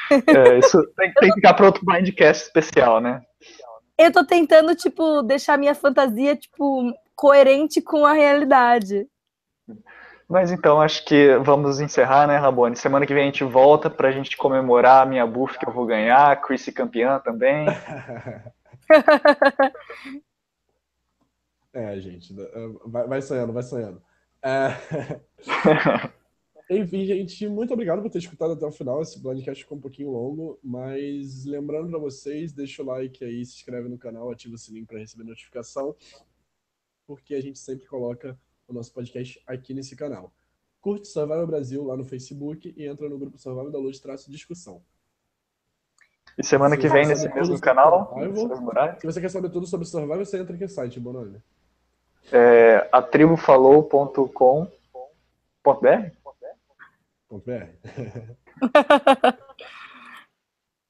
É, 0.09 0.57
isso 0.59 0.81
tem, 0.95 1.11
tem 1.13 1.29
que 1.29 1.35
ficar 1.35 1.53
para 1.53 1.65
outro 1.65 1.83
Blindcast 1.85 2.43
especial, 2.45 2.99
né? 3.01 3.21
Eu 3.97 4.11
tô 4.13 4.23
tentando, 4.25 4.73
tipo, 4.73 5.21
deixar 5.23 5.57
minha 5.57 5.75
fantasia, 5.75 6.35
tipo, 6.35 6.93
coerente 7.19 7.81
com 7.81 8.05
a 8.05 8.13
realidade. 8.13 9.05
Mas 10.25 10.51
então 10.51 10.79
acho 10.79 11.03
que 11.03 11.37
vamos 11.39 11.81
encerrar, 11.81 12.25
né, 12.25 12.37
Rabone? 12.37 12.77
Semana 12.77 13.05
que 13.05 13.13
vem 13.13 13.23
a 13.23 13.25
gente 13.25 13.43
volta 13.43 13.89
pra 13.89 14.09
gente 14.09 14.37
comemorar 14.37 15.03
a 15.03 15.05
minha 15.05 15.27
buff 15.27 15.59
que 15.59 15.67
eu 15.67 15.73
vou 15.73 15.85
ganhar, 15.85 16.41
Chrissy 16.41 16.71
campeã 16.71 17.19
também. 17.19 17.67
é, 21.73 21.99
gente, 21.99 22.33
vai, 22.85 23.05
vai 23.05 23.21
sonhando, 23.21 23.51
vai 23.51 23.63
sonhando. 23.63 24.01
É... 24.41 24.69
Enfim, 26.71 27.03
gente, 27.03 27.49
muito 27.49 27.73
obrigado 27.73 28.01
por 28.01 28.11
ter 28.11 28.19
escutado 28.19 28.53
até 28.53 28.65
o 28.65 28.71
final. 28.71 29.01
Esse 29.01 29.19
podcast 29.19 29.63
ficou 29.63 29.77
um 29.77 29.81
pouquinho 29.81 30.11
longo, 30.11 30.59
mas 30.63 31.43
lembrando 31.43 31.89
para 31.89 31.97
vocês, 31.97 32.53
deixa 32.53 32.83
o 32.83 32.85
like 32.85 33.25
aí, 33.25 33.43
se 33.43 33.55
inscreve 33.55 33.89
no 33.89 33.97
canal, 33.97 34.31
ativa 34.31 34.53
o 34.53 34.57
sininho 34.57 34.85
para 34.85 34.99
receber 34.99 35.23
notificação, 35.23 35.95
porque 37.09 37.33
a 37.33 37.41
gente 37.41 37.57
sempre 37.57 37.87
coloca 37.87 38.37
o 38.67 38.73
nosso 38.73 38.93
podcast 38.93 39.41
aqui 39.47 39.73
nesse 39.73 39.95
canal. 39.95 40.31
Curte 40.79 41.07
Survival 41.07 41.47
Brasil 41.47 41.83
lá 41.83 41.97
no 41.97 42.05
Facebook 42.05 42.71
e 42.77 42.85
entra 42.85 43.09
no 43.09 43.17
grupo 43.17 43.35
Survival 43.35 43.71
da 43.71 43.79
Luz 43.79 43.99
traço 43.99 44.29
discussão. 44.29 44.83
E 46.37 46.45
semana 46.45 46.77
que 46.77 46.87
vem 46.87 47.07
nesse 47.07 47.27
mesmo 47.33 47.59
canal, 47.59 48.13
Survival, 48.13 48.99
se 48.99 49.07
você 49.07 49.19
quer 49.19 49.31
saber 49.31 49.49
tudo 49.49 49.65
sobre 49.65 49.87
Survival, 49.87 50.23
você 50.23 50.37
entra 50.37 50.53
aqui 50.53 50.65
no 50.65 50.69
site, 50.69 50.99
Bononi. 50.99 51.41
É, 52.31 52.87
atribufalou.com.br 52.91 54.69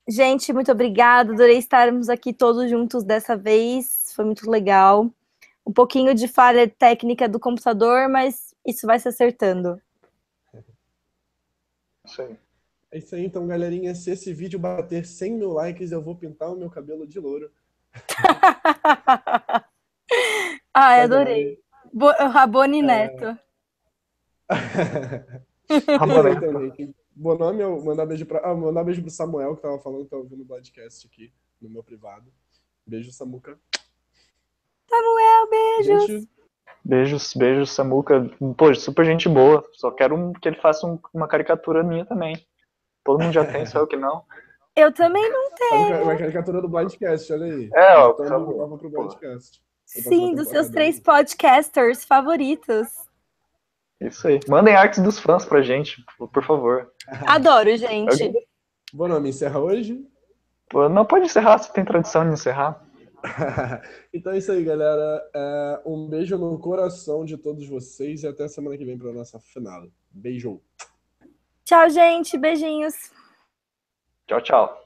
Gente, 0.05 0.51
muito 0.51 0.69
obrigada. 0.69 1.31
Adorei 1.31 1.57
estarmos 1.57 2.09
aqui 2.09 2.33
todos 2.33 2.69
juntos 2.69 3.05
dessa 3.05 3.37
vez. 3.37 4.11
Foi 4.13 4.25
muito 4.25 4.51
legal 4.51 5.09
um 5.69 5.71
pouquinho 5.71 6.15
de 6.15 6.27
falha 6.27 6.67
técnica 6.67 7.29
do 7.29 7.39
computador, 7.39 8.09
mas 8.09 8.55
isso 8.65 8.87
vai 8.87 8.97
se 8.97 9.07
acertando. 9.07 9.79
Isso 12.03 12.23
aí. 12.23 12.35
É 12.91 12.97
isso 12.97 13.13
aí, 13.13 13.23
então, 13.23 13.45
galerinha. 13.45 13.93
Se 13.93 14.09
esse 14.09 14.33
vídeo 14.33 14.57
bater 14.57 15.05
100 15.05 15.33
mil 15.33 15.51
likes, 15.51 15.91
eu 15.91 16.01
vou 16.01 16.15
pintar 16.15 16.51
o 16.51 16.55
meu 16.55 16.71
cabelo 16.71 17.05
de 17.05 17.19
louro. 17.19 17.51
ah, 20.73 21.03
adorei. 21.03 21.59
Bo 21.93 22.07
Rabone 22.07 22.79
é. 22.79 22.81
Neto. 22.81 23.37
Rabone 25.99 26.31
então, 26.35 26.93
Bom 27.15 27.37
nome, 27.37 27.61
eu 27.61 27.79
mandar 27.83 28.07
beijo 28.07 28.25
para 28.25 28.39
ah, 28.39 28.55
mandar 28.55 28.83
beijo 28.83 29.03
pro 29.03 29.11
Samuel, 29.11 29.55
que 29.55 29.61
tava 29.61 29.77
falando 29.77 30.05
que 30.05 30.09
tá 30.09 30.17
ouvindo 30.17 30.41
o 30.41 30.47
podcast 30.47 31.05
aqui 31.05 31.31
no 31.61 31.69
meu 31.69 31.83
privado. 31.83 32.33
Beijo, 32.87 33.11
Samuca. 33.11 33.59
Samuel, 34.89 35.49
beijos. 35.49 36.27
Beijos, 36.83 37.33
beijos, 37.35 37.71
Samuca. 37.71 38.29
Pô, 38.57 38.73
super 38.73 39.05
gente 39.05 39.29
boa. 39.29 39.63
Só 39.73 39.91
quero 39.91 40.33
que 40.41 40.47
ele 40.47 40.59
faça 40.59 40.87
um, 40.87 40.99
uma 41.13 41.27
caricatura 41.27 41.83
minha 41.83 42.05
também. 42.05 42.35
Todo 43.03 43.21
mundo 43.21 43.33
já 43.33 43.45
tem, 43.45 43.65
só 43.65 43.79
eu 43.79 43.87
que 43.87 43.95
não. 43.95 44.23
Eu 44.75 44.93
também 44.93 45.29
não 45.29 45.51
tenho. 45.51 46.03
Uma 46.03 46.15
caricatura 46.15 46.61
do 46.61 46.69
Blindcast, 46.69 47.33
olha 47.33 47.45
aí. 47.47 47.69
É, 47.73 47.97
ó. 47.97 48.11
Então, 48.17 48.77
pro 48.77 48.89
Blindcast. 48.89 49.61
Sim, 49.85 50.35
dos 50.35 50.47
seus 50.47 50.69
três 50.69 51.01
podcasters 51.01 52.05
favoritos. 52.05 52.87
Isso 53.99 54.27
aí. 54.27 54.39
Mandem 54.47 54.75
artes 54.75 54.99
dos 55.03 55.19
fãs 55.19 55.43
pra 55.43 55.61
gente, 55.61 56.01
por 56.17 56.43
favor. 56.45 56.93
Adoro, 57.27 57.75
gente. 57.75 58.31
Bom 58.93 59.07
nome, 59.07 59.29
encerra 59.29 59.59
hoje? 59.59 60.01
Não 60.91 61.03
pode 61.03 61.25
encerrar, 61.25 61.57
você 61.57 61.73
tem 61.73 61.83
tradição 61.83 62.25
de 62.25 62.33
encerrar. 62.33 62.81
então 64.13 64.33
é 64.33 64.37
isso 64.37 64.51
aí, 64.51 64.63
galera. 64.63 65.29
É, 65.33 65.81
um 65.85 66.07
beijo 66.07 66.37
no 66.37 66.57
coração 66.59 67.25
de 67.25 67.37
todos 67.37 67.67
vocês 67.67 68.23
e 68.23 68.27
até 68.27 68.47
semana 68.47 68.77
que 68.77 68.85
vem 68.85 68.97
para 68.97 69.11
nossa 69.13 69.39
final. 69.39 69.87
Beijo. 70.11 70.61
Tchau, 71.63 71.89
gente. 71.89 72.37
Beijinhos. 72.37 72.95
Tchau, 74.27 74.41
tchau. 74.41 74.79